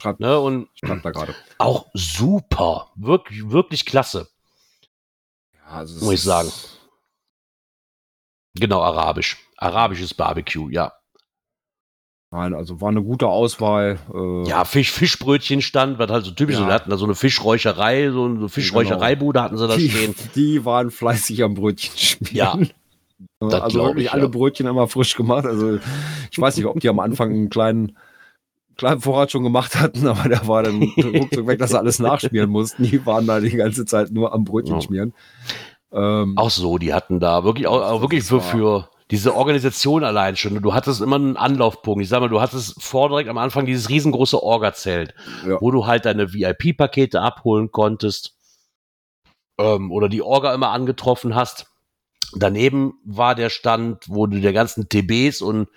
Schreibt, 0.00 0.20
Ne? 0.20 0.38
Und 0.38 0.68
schreibt 0.74 1.04
da 1.04 1.10
gerade. 1.12 1.34
auch 1.58 1.86
super. 1.94 2.90
Wirklich, 2.96 3.48
wirklich 3.50 3.86
klasse. 3.86 4.28
Ja, 5.54 5.66
also 5.78 6.04
Muss 6.04 6.14
ich 6.14 6.22
sagen. 6.22 6.50
Genau, 8.54 8.82
arabisch. 8.82 9.38
Arabisches 9.56 10.12
Barbecue, 10.12 10.68
ja. 10.70 10.92
Nein, 12.32 12.54
also 12.54 12.80
war 12.80 12.88
eine 12.88 13.02
gute 13.02 13.28
Auswahl. 13.28 13.98
Äh, 14.12 14.48
Ja, 14.48 14.64
Fisch, 14.64 14.90
Fischbrötchen 14.90 15.60
stand, 15.60 15.98
was 15.98 16.10
halt 16.10 16.24
so 16.24 16.30
typisch 16.30 16.54
Ja. 16.56 16.62
ist. 16.62 16.66
Wir 16.68 16.74
hatten 16.74 16.90
da 16.90 16.96
so 16.96 17.04
eine 17.04 17.14
Fischräucherei, 17.14 18.10
so 18.10 18.24
eine 18.24 18.48
Fischräuchereibude 18.48 19.42
hatten 19.42 19.58
sie 19.58 19.68
da 19.68 19.76
die, 19.76 19.90
stehen. 19.90 20.14
die 20.34 20.64
waren 20.64 20.90
fleißig 20.90 21.42
am 21.44 21.52
Brötchen 21.54 21.92
schmieren. 21.96 22.34
Ja, 22.34 22.58
das 23.50 23.60
also 23.60 23.82
wirklich 23.84 24.06
ich, 24.06 24.12
alle 24.12 24.22
ja. 24.22 24.28
Brötchen 24.28 24.66
immer 24.66 24.88
frisch 24.88 25.14
gemacht. 25.14 25.44
Also 25.44 25.78
ich 26.30 26.38
weiß 26.40 26.56
nicht, 26.56 26.64
ob 26.66 26.80
die 26.80 26.88
am 26.88 27.00
Anfang 27.00 27.30
einen 27.30 27.50
kleinen, 27.50 27.98
kleinen 28.78 29.02
Vorrat 29.02 29.30
schon 29.30 29.42
gemacht 29.42 29.78
hatten, 29.78 30.06
aber 30.08 30.26
der 30.30 30.48
war 30.48 30.62
dann 30.62 30.80
ruckzuck 31.04 31.46
weg, 31.46 31.58
dass 31.58 31.70
sie 31.72 31.78
alles 31.78 31.98
nachschmieren 31.98 32.48
mussten. 32.48 32.84
Die 32.84 33.04
waren 33.04 33.26
da 33.26 33.40
die 33.40 33.50
ganze 33.50 33.84
Zeit 33.84 34.10
nur 34.10 34.32
am 34.32 34.44
Brötchen 34.44 34.76
Ja. 34.76 34.80
schmieren. 34.80 35.12
Ähm, 35.92 36.38
Auch 36.38 36.48
so, 36.48 36.78
die 36.78 36.94
hatten 36.94 37.20
da 37.20 37.44
wirklich, 37.44 37.66
auch, 37.66 37.82
auch 37.82 38.00
wirklich 38.00 38.24
für, 38.24 38.40
für 38.40 38.88
diese 39.12 39.36
Organisation 39.36 40.02
allein 40.02 40.34
schon. 40.36 40.60
Du 40.60 40.74
hattest 40.74 41.00
immer 41.00 41.16
einen 41.16 41.36
Anlaufpunkt. 41.36 42.02
Ich 42.02 42.08
sag 42.08 42.20
mal, 42.20 42.28
du 42.28 42.40
hattest 42.40 42.82
vor 42.82 43.08
direkt 43.10 43.28
am 43.28 43.38
Anfang 43.38 43.66
dieses 43.66 43.88
riesengroße 43.90 44.42
Orga-Zelt, 44.42 45.14
Ja. 45.46 45.58
wo 45.60 45.70
du 45.70 45.86
halt 45.86 46.06
deine 46.06 46.32
VIP-Pakete 46.32 47.20
abholen 47.20 47.70
konntest 47.70 48.34
ähm, 49.58 49.92
oder 49.92 50.08
die 50.08 50.22
Orga 50.22 50.54
immer 50.54 50.70
angetroffen 50.70 51.34
hast. 51.34 51.66
Daneben 52.34 52.94
war 53.04 53.34
der 53.34 53.50
Stand, 53.50 54.04
wo 54.08 54.26
du 54.26 54.40
der 54.40 54.54
ganzen 54.54 54.88
TBs 54.88 55.42
und 55.42 55.68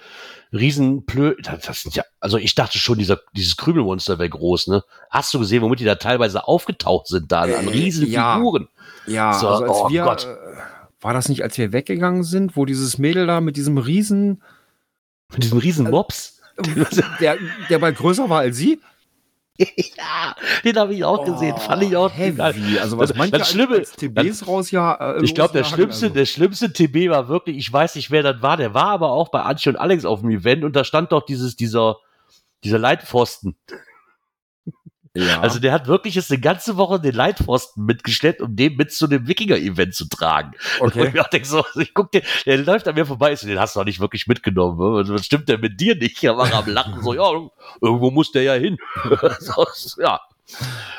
Riesenplö, 0.53 1.35
das, 1.43 1.81
sind 1.81 1.95
ja, 1.95 2.03
also 2.21 2.37
ich 2.37 2.55
dachte 2.55 2.77
schon, 2.77 2.97
dieser, 2.97 3.19
dieses 3.35 3.57
Krümelmonster 3.57 4.17
wäre 4.19 4.29
groß, 4.29 4.67
ne? 4.67 4.83
Hast 5.09 5.33
du 5.33 5.39
gesehen, 5.39 5.61
womit 5.61 5.81
die 5.81 5.83
da 5.85 5.95
teilweise 5.95 6.47
aufgetaucht 6.47 7.07
sind, 7.07 7.29
da 7.33 7.41
an 7.41 7.49
Äh, 7.49 7.57
riesen 7.71 8.07
ja. 8.09 8.35
Figuren? 8.35 8.69
ja, 9.05 9.33
So, 9.33 9.49
also 9.49 9.63
als 9.65 9.71
oh 9.73 9.89
wir, 9.89 10.03
Gott. 10.03 10.23
äh, 10.23 10.55
war 11.05 11.13
das 11.13 11.29
nicht, 11.29 11.43
als 11.43 11.55
wir 11.59 11.71
weggegangen 11.71 12.23
sind, 12.23 12.57
wo 12.57 12.65
dieses 12.65 12.97
Mädel 12.97 13.27
da 13.27 13.39
mit 13.39 13.57
diesem 13.57 13.77
Riesen, 13.77 14.41
Mit 15.31 15.43
diesen 15.43 15.59
riesen 15.59 15.89
Mobs? 15.89 16.41
der, 17.19 17.37
der 17.69 17.79
bald 17.79 17.95
größer 17.97 18.27
war 18.29 18.39
als 18.39 18.57
sie? 18.57 18.81
ja, 19.57 20.35
den 20.65 20.75
habe 20.77 20.93
ich 20.95 21.03
auch 21.05 21.23
gesehen. 21.23 21.55
Fand 21.57 21.83
ich 21.83 21.95
auch 21.95 22.11
heavy. 22.11 22.37
geil. 22.37 22.79
Also 22.81 22.97
was 22.97 23.15
manche 23.15 23.37
das 23.37 23.51
Schlimme- 23.51 23.77
als 23.77 23.91
TBs 23.93 24.47
raus 24.47 24.71
ja. 24.71 25.15
Äh, 25.17 25.23
Ich 25.23 25.35
glaube, 25.35 25.53
der 25.53 25.63
schlimmste, 25.63 26.07
also- 26.07 26.15
der 26.15 26.25
schlimmste 26.25 26.73
TB 26.73 27.09
war 27.09 27.27
wirklich, 27.29 27.55
ich 27.57 27.71
weiß 27.71 27.95
nicht, 27.95 28.09
wer 28.11 28.23
das 28.23 28.41
war, 28.41 28.57
der 28.57 28.73
war 28.73 28.87
aber 28.87 29.11
auch 29.11 29.29
bei 29.29 29.41
Antje 29.43 29.71
und 29.71 29.77
Alex 29.77 30.05
auf 30.05 30.21
dem 30.21 30.29
Event 30.31 30.63
und 30.63 30.75
da 30.75 30.83
stand 30.83 31.11
doch 31.11 31.25
dieses, 31.25 31.55
dieser, 31.55 31.97
dieser 32.63 32.79
Leitpfosten. 32.79 33.55
Ja. 35.15 35.39
Also 35.41 35.59
der 35.59 35.71
hat 35.71 35.87
wirklich 35.87 36.15
jetzt 36.15 36.29
eine 36.31 36.41
ganze 36.41 36.77
Woche 36.77 36.99
den 36.99 37.15
Leitpfosten 37.15 37.85
mitgeschleppt, 37.85 38.41
um 38.41 38.55
den 38.55 38.75
mit 38.75 38.91
zu 38.91 39.07
dem 39.07 39.27
Wikinger-Event 39.27 39.95
zu 39.95 40.07
tragen. 40.09 40.51
Und 40.79 40.89
okay. 40.95 41.07
ich 41.07 41.13
mir 41.13 41.21
auch 41.21 41.29
denke 41.29 41.47
so, 41.47 41.63
ich 41.79 41.93
guck 41.93 42.11
dir, 42.11 42.21
der 42.45 42.57
läuft 42.57 42.87
an 42.87 42.95
mir 42.95 43.05
vorbei, 43.05 43.33
ich 43.33 43.39
so, 43.39 43.47
den 43.47 43.59
hast 43.59 43.75
du 43.75 43.79
doch 43.79 43.85
nicht 43.85 43.99
wirklich 43.99 44.27
mitgenommen. 44.27 44.77
ne? 44.77 45.01
Was- 45.01 45.09
Was 45.09 45.25
stimmt 45.25 45.47
denn 45.49 45.61
mit 45.61 45.79
dir 45.79 45.95
nicht? 45.95 46.23
Er 46.23 46.37
war 46.37 46.53
am 46.53 46.67
Lachen, 46.67 47.01
so, 47.01 47.13
ja, 47.13 47.29
irgendwo 47.81 48.11
muss 48.11 48.31
der 48.31 48.43
ja 48.43 48.53
hin. 48.53 48.77
so, 49.39 49.65
ja. 50.01 50.19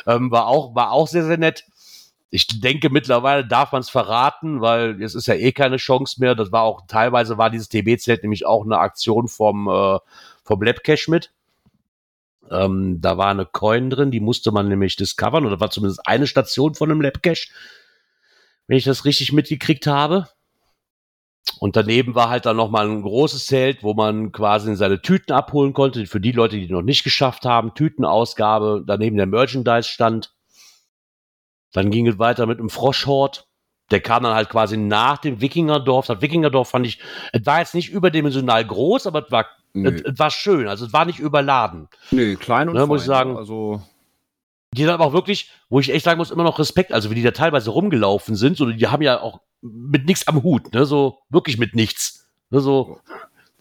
Ähm, 0.06 0.30
war 0.30 0.46
auch, 0.46 0.74
war 0.74 0.90
auch 0.92 1.06
sehr, 1.08 1.24
sehr 1.24 1.38
nett. 1.38 1.64
Ich 2.30 2.46
denke, 2.60 2.90
mittlerweile 2.90 3.46
darf 3.46 3.70
man 3.72 3.80
es 3.80 3.88
verraten, 3.90 4.60
weil 4.60 5.00
es 5.02 5.14
ist 5.14 5.26
ja 5.26 5.34
eh 5.34 5.52
keine 5.52 5.76
Chance 5.76 6.20
mehr. 6.20 6.34
Das 6.34 6.50
war 6.50 6.62
auch, 6.62 6.82
teilweise 6.88 7.38
war 7.38 7.50
dieses 7.50 7.68
TB-Zelt 7.68 8.22
nämlich 8.22 8.44
auch 8.46 8.64
eine 8.64 8.78
Aktion 8.78 9.28
vom, 9.28 9.68
äh, 9.68 9.98
vom 10.42 10.62
Labcash 10.62 11.06
mit. 11.08 11.30
Ähm, 12.50 13.00
da 13.00 13.18
war 13.18 13.28
eine 13.28 13.46
Coin 13.46 13.90
drin, 13.90 14.10
die 14.10 14.20
musste 14.20 14.52
man 14.52 14.68
nämlich 14.68 14.96
discovern, 14.96 15.46
oder 15.46 15.60
war 15.60 15.70
zumindest 15.70 16.06
eine 16.06 16.26
Station 16.26 16.74
von 16.74 16.90
einem 16.90 17.00
Labcash, 17.00 17.50
wenn 18.66 18.78
ich 18.78 18.84
das 18.84 19.04
richtig 19.04 19.32
mitgekriegt 19.32 19.86
habe. 19.86 20.28
Und 21.60 21.76
daneben 21.76 22.14
war 22.14 22.28
halt 22.28 22.44
dann 22.44 22.56
nochmal 22.56 22.88
ein 22.88 23.02
großes 23.02 23.46
Zelt, 23.46 23.82
wo 23.82 23.94
man 23.94 24.32
quasi 24.32 24.74
seine 24.76 25.00
Tüten 25.00 25.32
abholen 25.32 25.72
konnte, 25.72 26.06
für 26.06 26.20
die 26.20 26.32
Leute, 26.32 26.56
die 26.56 26.68
noch 26.68 26.82
nicht 26.82 27.04
geschafft 27.04 27.44
haben, 27.44 27.74
Tütenausgabe, 27.74 28.84
daneben 28.86 29.16
der 29.16 29.26
Merchandise-Stand. 29.26 30.34
Dann 31.72 31.90
ging 31.90 32.06
es 32.08 32.18
weiter 32.18 32.46
mit 32.46 32.58
einem 32.58 32.70
Froschhort. 32.70 33.45
Der 33.90 34.00
kam 34.00 34.24
dann 34.24 34.34
halt 34.34 34.48
quasi 34.48 34.76
nach 34.76 35.18
dem 35.18 35.40
Wikingerdorf. 35.40 36.06
Das 36.06 36.20
Wikingerdorf 36.20 36.70
fand 36.70 36.86
ich, 36.86 36.98
es 37.32 37.46
war 37.46 37.60
jetzt 37.60 37.74
nicht 37.74 37.90
überdimensional 37.90 38.64
groß, 38.64 39.06
aber 39.06 39.24
es 39.24 39.30
war, 39.30 39.46
es, 39.74 40.02
es 40.02 40.18
war 40.18 40.30
schön. 40.30 40.66
Also 40.68 40.86
es 40.86 40.92
war 40.92 41.04
nicht 41.04 41.18
überladen. 41.20 41.88
nö, 42.10 42.36
klein 42.36 42.68
und 42.68 42.74
Ne, 42.74 42.86
muss 42.86 43.02
ich 43.02 43.06
fein, 43.06 43.16
sagen. 43.16 43.36
Also, 43.36 43.80
Die 44.74 44.84
dann 44.84 44.94
aber 44.94 45.04
auch 45.04 45.12
wirklich, 45.12 45.50
wo 45.68 45.78
ich 45.80 45.92
echt 45.92 46.04
sagen 46.04 46.18
muss, 46.18 46.30
immer 46.30 46.42
noch 46.44 46.58
Respekt, 46.58 46.92
also 46.92 47.10
wie 47.10 47.14
die 47.14 47.22
da 47.22 47.30
teilweise 47.30 47.70
rumgelaufen 47.70 48.34
sind, 48.34 48.56
so, 48.56 48.66
die 48.66 48.86
haben 48.88 49.02
ja 49.02 49.20
auch 49.20 49.40
mit 49.62 50.04
nichts 50.06 50.26
am 50.28 50.42
Hut, 50.42 50.74
ne, 50.74 50.84
so 50.84 51.18
wirklich 51.30 51.56
mit 51.58 51.74
nichts. 51.74 52.26
Ne, 52.50 52.60
so, 52.60 52.98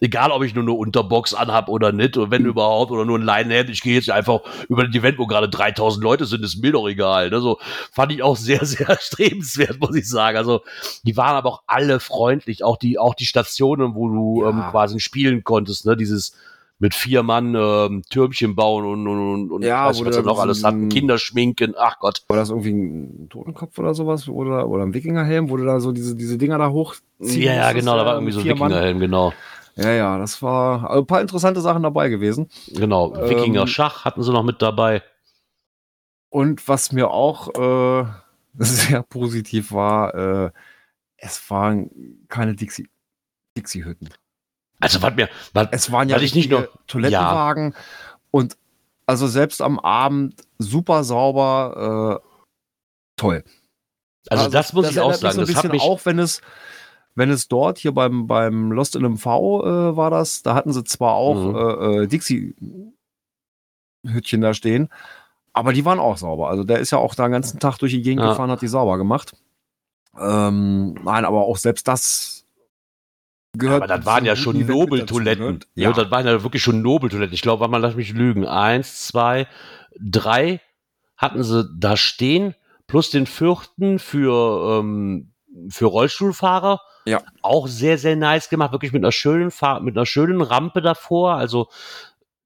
egal 0.02 0.32
ob 0.32 0.44
ich 0.44 0.54
nur 0.54 0.64
eine 0.64 0.74
Unterbox 0.74 1.34
anhab 1.34 1.70
oder 1.70 1.92
nicht, 1.92 2.18
oder 2.18 2.32
wenn 2.32 2.46
überhaupt, 2.46 2.92
oder 2.92 3.06
nur 3.06 3.18
ein 3.18 3.24
Leinenhemd, 3.24 3.70
ich 3.70 3.82
gehe 3.82 3.96
jetzt 3.96 4.10
einfach 4.10 4.42
über 4.70 4.84
ein 4.84 4.94
Event, 4.94 5.18
wo 5.18 5.26
gerade 5.28 5.50
3000 5.50 6.04
Leute 6.04 6.26
sind, 6.26 6.44
ist 6.44 6.62
mir 6.62 6.74
doch 6.74 6.88
egal. 6.88 7.30
Ne, 7.30 7.40
so, 7.42 7.58
fand 7.92 8.12
ich 8.12 8.22
auch 8.24 8.36
sehr, 8.38 8.66
sehr 8.66 8.90
erstrebenswert, 8.90 9.80
muss 9.80 9.96
ich 9.96 10.08
sagen. 10.10 10.38
Also, 10.38 10.62
die 11.04 11.16
waren 11.18 11.36
aber 11.36 11.50
auch 11.50 11.62
alle 11.68 12.00
freundlich, 12.00 12.64
auch 12.64 12.78
die, 12.78 13.00
auch 13.00 13.16
die 13.16 13.26
Stationen, 13.26 13.96
wo 13.96 14.10
du 14.10 14.44
Ja. 14.44 14.50
ähm, 14.50 14.64
quasi 14.72 15.00
spielen 15.00 15.44
konntest, 15.44 15.86
ne, 15.86 15.96
dieses 15.96 16.36
mit 16.78 16.94
vier 16.94 17.24
Mann 17.24 17.56
ähm, 17.56 18.04
Türmchen 18.10 18.54
bauen 18.54 18.86
und, 18.86 19.08
und, 19.08 19.50
und, 19.50 19.64
Ja, 19.64 19.86
weiß 19.88 20.04
was 20.04 20.14
sie 20.16 20.22
noch 20.24 20.40
alles 20.40 20.66
hatten, 20.66 20.90
Kinder 20.90 21.18
schminken, 21.18 21.74
ach 21.78 22.00
Gott. 22.00 22.24
war 22.28 22.36
das 22.36 22.50
irgendwie 22.50 22.72
ein 22.72 23.28
Totenkopf 23.30 23.80
oder 23.80 23.94
sowas? 23.94 24.28
Oder, 24.28 24.68
oder 24.68 24.84
ein 24.84 24.94
Wikingerhelm, 24.94 25.50
wo 25.50 25.56
du 25.56 25.64
da 25.64 25.80
so 25.80 25.94
diese, 25.94 26.18
diese 26.18 26.38
Dinger 26.38 26.58
da 26.58 26.70
hochziehen 26.70 27.44
Ja, 27.44 27.54
ja, 27.54 27.72
genau, 27.72 27.96
da 27.96 28.06
war 28.06 28.16
irgendwie 28.16 28.34
so 28.34 28.42
ein? 28.42 28.46
Wikingerhelm, 28.48 29.00
genau. 29.00 29.32
Ja, 29.78 29.92
ja, 29.92 30.18
das 30.18 30.42
war 30.42 30.90
also 30.90 31.02
ein 31.02 31.08
paar 31.08 31.22
interessante 31.22 31.60
Sachen 31.62 31.84
dabei 31.84 32.08
gewesen. 32.10 32.50
Genau, 32.68 33.14
Ähm, 33.16 33.30
Wikinger 33.30 33.68
Schach 33.68 34.06
hatten 34.06 34.24
sie 34.24 34.32
noch 34.32 34.44
mit 34.44 34.62
dabei. 34.62 35.04
Und 36.30 36.68
was 36.68 36.92
mir 36.92 37.10
auch 37.12 37.50
äh, 37.56 38.06
sehr 38.58 39.04
positiv 39.04 39.72
war, 39.72 40.16
äh, 40.46 40.52
es 41.18 41.50
waren 41.50 41.90
keine 42.30 42.56
Dixie, 42.56 42.90
Dixie-Hütten. 43.58 44.10
Also, 44.80 45.02
was 45.02 45.16
mir, 45.16 45.30
was, 45.54 45.68
Es 45.72 45.92
waren 45.92 46.10
ja 46.10 46.18
ich 46.20 46.36
nicht 46.36 46.50
nur- 46.50 46.70
Toilettenwagen 46.88 47.74
und 48.32 48.58
also 49.08 49.28
selbst 49.28 49.62
am 49.62 49.80
Abend 49.80 50.36
super 50.58 51.04
sauber, 51.04 52.22
äh, 52.22 52.28
toll. 53.18 53.44
also, 54.30 54.50
das 54.50 54.74
muss 54.74 54.90
ich 54.90 55.00
auch 55.00 55.14
sagen, 55.14 55.36
so 55.36 55.42
ein 55.42 55.48
das 55.48 55.56
hat 55.64 55.72
mich, 55.72 55.82
auch, 55.82 56.06
wenn 56.06 56.20
es, 56.20 56.42
wenn 57.16 57.30
es 57.30 57.48
dort 57.48 57.78
hier 57.80 57.94
beim, 57.94 58.28
beim 58.28 58.72
Lost 58.72 58.96
in 58.96 59.04
MV 59.06 59.26
äh, 59.26 59.96
war 59.98 60.10
das, 60.12 60.44
da 60.44 60.54
hatten 60.54 60.74
sie 60.74 60.84
zwar 60.84 61.14
auch 61.14 61.36
Mhm. 61.36 61.56
äh, 61.56 62.04
äh, 62.04 62.08
Dixie-Hütchen 62.08 64.42
da 64.42 64.54
stehen, 64.54 64.90
aber 65.54 65.74
die 65.74 65.86
waren 65.86 66.00
auch 66.00 66.18
sauber. 66.18 66.50
Also 66.50 66.64
der 66.64 66.80
ist 66.80 66.92
ja 66.92 66.98
auch 66.98 67.16
da 67.16 67.26
den 67.28 67.32
ganzen 67.32 67.60
Tag 67.60 67.78
durch 67.78 67.94
die 67.94 68.02
Gegend 68.02 68.24
Ja. 68.24 68.32
gefahren, 68.32 68.52
hat 68.52 68.62
die 68.62 68.68
sauber 68.68 68.98
gemacht. 68.98 69.36
Ähm, 70.20 70.94
nein, 71.04 71.26
aber 71.26 71.44
auch 71.46 71.58
selbst 71.58 71.88
das 71.88 72.32
Gehört 73.58 73.84
Aber 73.84 73.88
das 73.96 74.06
waren 74.06 74.26
ja 74.26 74.36
schon 74.36 74.66
Nobeltoiletten. 74.66 75.46
ne? 75.46 75.60
Ja. 75.76 75.94
das 75.94 76.12
waren 76.12 76.26
ja 76.28 76.44
wirklich 76.44 76.62
schon 76.62 76.82
Nobeltoiletten. 76.82 77.34
Ich 77.34 77.42
glaube, 77.42 77.66
mal, 77.70 77.78
lass 77.78 77.96
mich 77.96 78.12
lügen. 78.12 78.46
Eins, 78.46 79.08
zwei, 79.08 79.48
drei 79.98 80.60
hatten 81.16 81.42
sie 81.42 81.64
da 81.80 81.96
stehen, 81.96 82.54
plus 82.86 83.12
den 83.12 83.26
vierten 83.26 83.98
für, 84.00 84.80
ähm, 84.82 85.32
für 85.70 85.86
Rollstuhlfahrer. 85.86 86.82
Ja. 87.06 87.22
Auch 87.42 87.68
sehr, 87.68 87.98
sehr 87.98 88.16
nice 88.16 88.50
gemacht. 88.50 88.72
Wirklich 88.72 88.92
mit 88.94 89.04
einer 89.04 89.12
schönen, 89.12 89.52
Fahr 89.52 89.80
mit 89.80 89.96
einer 89.96 90.06
schönen 90.06 90.42
Rampe 90.42 90.82
davor. 90.82 91.36
Also, 91.36 91.70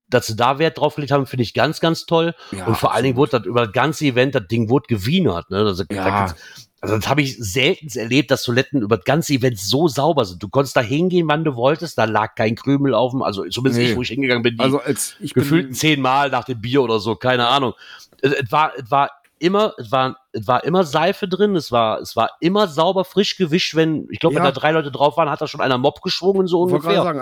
dass 0.09 0.27
sie 0.27 0.35
da 0.35 0.59
Wert 0.59 0.77
drauf 0.79 0.95
gelegt 0.95 1.11
haben, 1.11 1.25
finde 1.27 1.43
ich 1.43 1.53
ganz, 1.53 1.79
ganz 1.79 2.05
toll. 2.05 2.33
Ja, 2.51 2.65
und 2.65 2.75
vor 2.77 2.93
allen 2.93 3.03
Dingen 3.03 3.15
wurde 3.15 3.37
das 3.39 3.45
über 3.45 3.65
das 3.65 3.73
ganze 3.73 4.05
Event, 4.05 4.35
das 4.35 4.47
Ding 4.47 4.69
wurde 4.69 4.87
gewienert. 4.87 5.49
Ne? 5.51 5.57
Also, 5.57 5.83
da 5.83 5.95
Ja. 5.95 6.25
gibt's- 6.25 6.41
also 6.81 6.95
das 6.95 7.09
habe 7.09 7.21
ich 7.21 7.35
selten 7.37 7.89
erlebt, 7.97 8.31
dass 8.31 8.43
Toiletten 8.43 8.81
über 8.81 8.95
das 8.95 9.03
ganze 9.05 9.33
Event 9.33 9.59
so 9.59 9.89
sauber 9.89 10.23
sind. 10.23 10.41
Du 10.41 10.47
konntest 10.47 10.77
da 10.77 10.81
hingehen, 10.81 11.27
wann 11.27 11.43
du 11.43 11.55
wolltest, 11.55 11.97
da 11.97 12.05
lag 12.05 12.35
kein 12.35 12.55
Krümel 12.55 12.93
auf 12.93 13.11
dem, 13.11 13.21
also 13.21 13.43
zumindest 13.49 13.81
Nee. 13.83 13.91
ich, 13.91 13.97
wo 13.97 14.01
ich 14.01 14.07
hingegangen 14.07 14.43
bin, 14.43 14.57
Also 14.59 14.79
als 14.79 15.15
ich 15.19 15.33
gefühlt 15.33 15.75
zehnmal 15.75 16.29
nach 16.29 16.45
dem 16.45 16.61
Bier 16.61 16.81
oder 16.81 16.99
so, 16.99 17.17
keine 17.17 17.47
Ahnung. 17.49 17.73
Es, 18.21 18.31
es 18.31 18.51
war, 18.51 18.71
es 18.77 18.89
war 18.89 19.11
immer, 19.39 19.73
es 19.77 19.91
war, 19.91 20.17
es 20.31 20.47
war 20.47 20.63
immer 20.63 20.83
Seife 20.83 21.27
drin, 21.27 21.55
es 21.55 21.71
war, 21.71 21.99
es 21.99 22.15
war 22.15 22.31
immer 22.39 22.67
sauber, 22.67 23.03
frisch 23.05 23.37
gewischt, 23.37 23.75
wenn, 23.75 24.07
ich 24.11 24.19
glaube, 24.19 24.35
wenn 24.35 24.43
Ja. 24.43 24.51
da 24.51 24.59
drei 24.59 24.71
Leute 24.71 24.91
drauf 24.91 25.17
waren, 25.17 25.29
hat 25.29 25.41
da 25.41 25.47
schon 25.47 25.61
einer 25.61 25.77
Mob 25.77 26.01
geschwungen, 26.01 26.47
so 26.47 26.61
ungefähr. 26.61 27.01
sagen, 27.03 27.21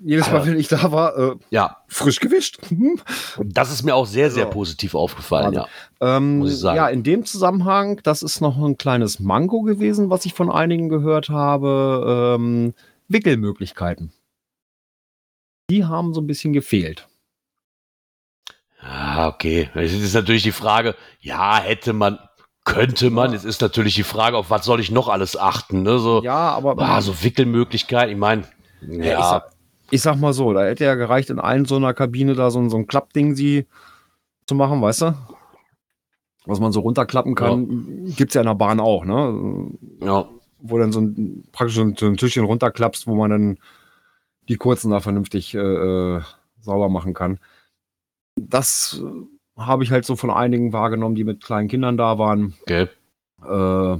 jedes 0.00 0.30
Mal, 0.30 0.46
wenn 0.46 0.56
ich 0.60 0.68
da 0.68 0.92
war, 0.92 1.16
äh, 1.18 1.34
Ja, 1.50 1.78
frisch 1.88 2.20
gewischt. 2.20 2.58
Und 2.70 3.02
das 3.58 3.72
ist 3.72 3.82
mir 3.82 3.96
auch 3.96 4.06
sehr, 4.06 4.30
sehr 4.30 4.44
So. 4.44 4.50
positiv 4.50 4.94
aufgefallen, 4.94 5.46
Wahnsinn. 5.56 5.64
ja. 6.00 6.16
Ähm, 6.16 6.38
Muss 6.38 6.52
ich 6.52 6.58
sagen. 6.60 6.76
Ja, 6.76 6.88
in 6.88 7.02
dem 7.02 7.24
Zusammenhang, 7.24 7.98
das 8.04 8.22
ist 8.22 8.40
noch 8.40 8.56
ein 8.62 8.78
kleines 8.78 9.18
Manko 9.18 9.62
gewesen, 9.62 10.08
was 10.08 10.24
ich 10.24 10.34
von 10.34 10.52
einigen 10.52 10.88
gehört 10.88 11.30
habe. 11.30 12.36
Ähm, 12.38 12.74
Wickelmöglichkeiten. 13.08 14.12
Die 15.70 15.84
haben 15.84 16.14
so 16.14 16.20
ein 16.20 16.26
bisschen 16.28 16.52
gefehlt. 16.52 17.07
Ja, 18.82 19.28
okay. 19.28 19.70
Es 19.74 19.92
ist 19.92 20.14
natürlich 20.14 20.42
die 20.44 20.52
Frage, 20.52 20.94
ja, 21.20 21.58
hätte 21.58 21.92
man, 21.92 22.18
könnte 22.64 23.10
man, 23.10 23.32
es 23.32 23.44
ist 23.44 23.60
natürlich 23.60 23.94
die 23.94 24.02
Frage, 24.04 24.36
auf 24.36 24.50
was 24.50 24.64
soll 24.64 24.80
ich 24.80 24.90
noch 24.90 25.08
alles 25.08 25.36
achten, 25.36 25.82
ne? 25.82 25.98
So, 25.98 26.22
Ja, 26.22 26.50
aber 26.50 26.78
ah, 26.78 27.00
so 27.00 27.22
Wickelmöglichkeit, 27.22 28.10
ich 28.10 28.16
meine, 28.16 28.44
Ja, 28.80 29.04
ja, 29.04 29.18
Ich, 29.18 29.24
sag, 29.24 29.50
ich 29.90 30.02
sag 30.02 30.16
mal 30.16 30.32
so, 30.32 30.52
da 30.52 30.64
hätte 30.64 30.84
ja 30.84 30.94
gereicht, 30.94 31.30
in 31.30 31.40
allen 31.40 31.64
so 31.64 31.76
einer 31.76 31.94
Kabine 31.94 32.34
da 32.34 32.50
so, 32.50 32.60
ein- 32.60 32.70
so 32.70 32.76
ein 32.76 32.86
Klappding 32.86 33.34
sie 33.34 33.66
zu 34.46 34.54
machen, 34.54 34.80
weißt 34.80 35.02
du? 35.02 35.14
Was 36.46 36.60
man 36.60 36.72
so 36.72 36.80
runterklappen 36.80 37.34
kann, 37.34 38.14
gibt's 38.16 38.34
ja 38.34 38.40
in 38.40 38.46
der 38.46 38.54
Bahn 38.54 38.80
auch, 38.80 39.04
ne? 39.04 39.70
ja, 40.00 40.26
Wo 40.60 40.78
dann 40.78 40.92
so 40.92 41.00
ein 41.00 41.44
praktisch 41.52 41.76
so 41.76 41.82
ein, 41.82 41.94
so 41.96 42.06
ein 42.06 42.16
Tischchen 42.16 42.44
runterklappst, 42.44 43.06
wo 43.06 43.14
man 43.14 43.30
dann 43.30 43.58
die 44.48 44.56
kurzen 44.56 44.90
da 44.90 45.00
vernünftig 45.00 45.54
äh, 45.54 45.58
äh, 45.58 46.20
sauber 46.60 46.88
machen 46.88 47.12
kann. 47.12 47.38
Das 48.48 49.02
habe 49.56 49.84
ich 49.84 49.90
halt 49.90 50.04
so 50.04 50.16
von 50.16 50.30
einigen 50.30 50.72
wahrgenommen, 50.72 51.14
die 51.14 51.24
mit 51.24 51.42
kleinen 51.42 51.68
Kindern 51.68 51.96
da 51.96 52.18
waren. 52.18 52.54
okay. 52.62 52.88
Äh, 53.42 53.98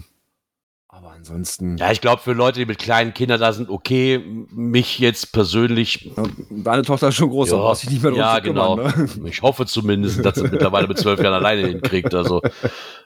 aber 0.99 1.13
ansonsten. 1.13 1.77
Ja, 1.77 1.93
ich 1.93 2.01
glaube, 2.01 2.21
für 2.21 2.33
Leute, 2.33 2.59
die 2.59 2.67
mit 2.67 2.79
kleinen 2.79 3.15
Kindern 3.15 3.39
da 3.39 3.53
sind, 3.53 3.71
okay, 3.71 4.19
mich 4.51 4.99
jetzt 4.99 5.33
persönlich, 5.33 6.11
Deine 6.51 6.83
Tochter 6.83 7.09
ist 7.09 7.15
schon 7.15 7.31
groß, 7.31 7.51
Ja, 7.51 7.57
brauchst 7.57 7.85
dich 7.85 7.91
nicht 7.91 8.03
mehr 8.03 8.13
ja, 8.15 8.35
zu 8.37 8.43
kümmern, 8.43 8.77
genau. 8.79 8.89
Ne? 8.89 9.09
ich 9.29 9.43
hoffe 9.43 9.67
zumindest, 9.67 10.25
dass 10.25 10.35
sie 10.35 10.49
mittlerweile 10.49 10.89
mit 10.89 10.99
zwölf 10.99 11.21
Jahren 11.21 11.35
alleine 11.35 11.69
hinkriegt. 11.69 12.15
Also, 12.15 12.43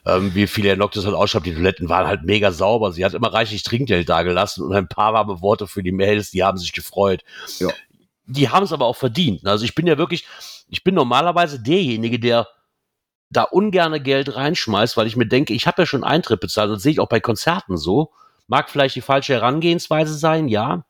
ähm, 0.07 0.35
wie 0.35 0.47
viele 0.47 0.71
Herr 0.71 0.77
Noctis 0.77 1.05
halt 1.05 1.15
ausschreibt, 1.15 1.45
die 1.45 1.53
Toiletten 1.53 1.91
waren 1.91 2.07
halt 2.07 2.23
mega 2.23 2.51
sauber. 2.51 2.93
Sie 2.93 3.05
hat 3.05 3.13
immer 3.13 3.33
reichlich 3.33 3.63
Trinkgeld 3.63 4.09
dagelassen 4.09 4.65
und 4.65 4.73
ein 4.73 4.89
paar 4.89 5.13
warme 5.13 5.43
Worte 5.43 5.67
für 5.67 5.83
die 5.83 5.93
Mails, 5.93 6.31
die 6.31 6.43
haben 6.43 6.57
sich 6.57 6.73
gefreut. 6.73 7.23
Ja. 7.59 7.69
Die 8.25 8.49
haben 8.49 8.63
es 8.63 8.73
aber 8.73 8.87
auch 8.87 8.97
verdient. 8.97 9.47
Also, 9.47 9.67
ich 9.67 9.75
bin 9.75 9.87
ja 9.87 9.99
wirklich, 9.99 10.25
ich 10.73 10.83
bin 10.83 10.95
normalerweise 10.95 11.61
derjenige, 11.61 12.19
der 12.19 12.49
da 13.29 13.43
ungerne 13.43 14.01
Geld 14.01 14.35
reinschmeißt, 14.35 14.97
weil 14.97 15.07
ich 15.07 15.17
mir 15.17 15.27
denke, 15.27 15.53
ich 15.53 15.67
habe 15.67 15.83
ja 15.83 15.87
schon 15.87 16.03
Eintritt 16.03 16.41
bezahlt. 16.41 16.71
Das 16.71 16.83
sehe 16.83 16.93
ich 16.93 17.01
auch 17.01 17.09
bei 17.09 17.21
Konzerten 17.21 17.77
so. 17.77 18.11
Mag 18.47 18.71
vielleicht 18.71 18.97
die 18.97 19.03
falsche 19.03 19.35
Herangehensweise 19.35 20.15
sein, 20.15 20.49
ja. 20.49 20.85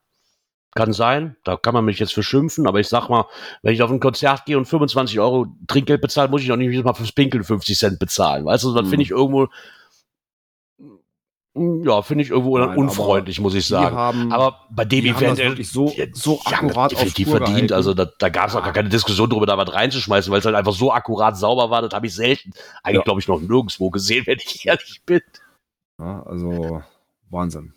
Kann 0.73 0.93
sein, 0.93 1.35
da 1.43 1.57
kann 1.57 1.73
man 1.73 1.85
mich 1.85 1.99
jetzt 1.99 2.13
für 2.13 2.23
schimpfen, 2.23 2.65
aber 2.65 2.79
ich 2.79 2.87
sag 2.87 3.07
mal, 3.09 3.25
wenn 3.61 3.73
ich 3.73 3.83
auf 3.83 3.91
ein 3.91 3.99
Konzert 3.99 4.45
gehe 4.45 4.57
und 4.57 4.65
25 4.65 5.19
Euro 5.19 5.47
Trinkgeld 5.67 6.01
bezahle, 6.01 6.29
muss 6.29 6.41
ich 6.41 6.51
auch 6.51 6.55
nicht 6.55 6.83
Mal 6.83 6.93
fürs 6.95 7.11
Pinkeln 7.11 7.43
50 7.43 7.77
Cent 7.77 7.99
bezahlen. 7.99 8.45
Weißt 8.45 8.63
du, 8.63 8.73
das 8.73 8.85
Mhm. 8.85 8.89
finde 8.89 9.03
ich 9.03 9.11
irgendwo, 9.11 9.49
ja, 11.55 12.01
finde 12.01 12.23
ich 12.23 12.31
irgendwo 12.31 12.57
Nein, 12.57 12.77
unfreundlich, 12.77 13.39
muss 13.39 13.53
ich 13.53 13.67
sagen. 13.67 13.95
haben, 13.95 14.31
Aber 14.33 14.61
bei 14.71 14.85
dem 14.85 15.05
Event, 15.05 15.37
wirklich 15.37 15.69
so, 15.69 15.93
ja, 15.95 16.05
so 16.13 16.41
akkurat 16.45 16.91
auf 16.93 16.99
definitiv 16.99 17.29
verdient. 17.29 17.49
gehalten. 17.55 17.73
Also 17.73 17.93
da, 17.93 18.05
da 18.05 18.29
gab 18.29 18.49
es 18.49 18.55
auch 18.55 18.63
gar 18.63 18.73
keine 18.73 18.89
Diskussion 18.89 19.29
darüber, 19.29 19.45
da 19.45 19.57
was 19.57 19.71
reinzuschmeißen, 19.71 20.31
weil 20.31 20.39
es 20.39 20.45
halt 20.45 20.55
einfach 20.55 20.73
so 20.73 20.91
akkurat 20.91 21.37
sauber 21.37 21.69
war. 21.69 21.83
Das 21.83 21.93
habe 21.93 22.07
ich 22.07 22.15
selten, 22.15 22.51
eigentlich 22.81 22.97
Ja. 22.99 23.03
glaube 23.03 23.19
ich 23.19 23.27
noch 23.27 23.39
nirgendwo 23.39 23.91
gesehen, 23.91 24.23
wenn 24.27 24.39
ich 24.39 24.65
ehrlich 24.65 25.01
bin. 25.05 25.21
ja, 25.99 26.23
also 26.23 26.81
Wahnsinn. 27.29 27.73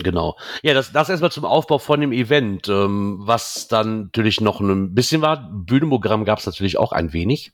Genau. 0.00 0.36
Ja, 0.62 0.74
das, 0.74 0.92
das 0.92 1.08
erstmal 1.08 1.32
zum 1.32 1.44
Aufbau 1.44 1.78
von 1.78 2.00
dem 2.00 2.12
Event. 2.12 2.68
Ähm, 2.68 3.16
was 3.18 3.66
dann 3.66 4.02
natürlich 4.02 4.40
noch 4.40 4.60
ein 4.60 4.94
bisschen 4.94 5.22
war, 5.22 5.50
Bühnenprogramm 5.52 6.24
gab 6.24 6.38
es 6.38 6.46
natürlich 6.46 6.78
auch 6.78 6.92
ein 6.92 7.12
wenig. 7.12 7.50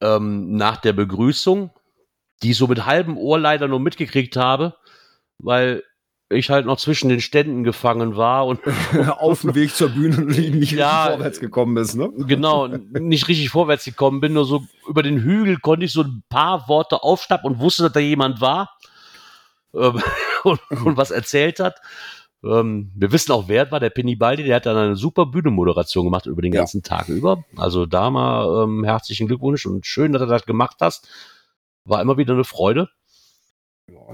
Ähm, 0.00 0.56
nach 0.56 0.76
der 0.76 0.92
Begrüßung, 0.92 1.70
die 2.42 2.50
ich 2.52 2.56
so 2.56 2.66
mit 2.66 2.86
halbem 2.86 3.16
Ohr 3.16 3.38
leider 3.38 3.68
nur 3.68 3.80
mitgekriegt 3.80 4.36
habe, 4.36 4.74
weil 5.38 5.82
ich 6.30 6.50
halt 6.50 6.66
noch 6.66 6.78
zwischen 6.78 7.08
den 7.08 7.20
Ständen 7.20 7.64
gefangen 7.64 8.16
war 8.16 8.46
und 8.46 8.60
auf 9.08 9.42
dem 9.42 9.54
Weg 9.54 9.74
zur 9.74 9.90
Bühne 9.90 10.16
und 10.16 10.26
nicht 10.28 10.72
Ja. 10.72 11.10
vorwärts 11.10 11.38
gekommen 11.40 11.74
bist, 11.74 11.96
ne? 11.96 12.10
genau 12.26 12.66
nicht 12.66 13.28
richtig 13.28 13.50
vorwärts 13.50 13.84
gekommen 13.84 14.20
bin, 14.20 14.32
nur 14.32 14.44
so 14.44 14.62
über 14.88 15.02
den 15.02 15.20
Hügel 15.20 15.58
konnte 15.58 15.84
ich 15.86 15.92
so 15.92 16.02
ein 16.02 16.22
paar 16.28 16.68
Worte 16.68 17.02
aufschnappen 17.02 17.52
und 17.52 17.58
wusste, 17.60 17.84
dass 17.84 17.92
da 17.92 18.00
jemand 18.00 18.40
war 18.40 18.70
ähm, 19.74 20.00
und, 20.44 20.60
und 20.70 20.96
was 20.96 21.10
erzählt 21.10 21.60
hat. 21.60 21.76
Ähm, 22.42 22.90
wir 22.94 23.10
wissen 23.12 23.32
auch, 23.32 23.48
wer 23.48 23.70
war, 23.70 23.80
der 23.80 23.90
Penny 23.90 24.16
Baldi, 24.16 24.44
der 24.44 24.56
hat 24.56 24.66
dann 24.66 24.76
eine 24.76 24.96
super 24.96 25.26
Bühnenmoderation 25.26 26.04
gemacht 26.04 26.26
über 26.26 26.42
den 26.42 26.52
Ja. 26.52 26.60
ganzen 26.60 26.82
Tag 26.82 27.08
über. 27.08 27.44
Also 27.56 27.86
da 27.86 28.10
mal 28.10 28.64
ähm, 28.64 28.84
herzlichen 28.84 29.26
Glückwunsch 29.28 29.66
und 29.66 29.86
schön, 29.86 30.12
dass 30.12 30.20
du 30.22 30.26
das 30.28 30.44
gemacht 30.46 30.76
hast. 30.80 31.08
War 31.84 32.00
immer 32.00 32.16
wieder 32.16 32.34
eine 32.34 32.44
Freude. 32.44 32.88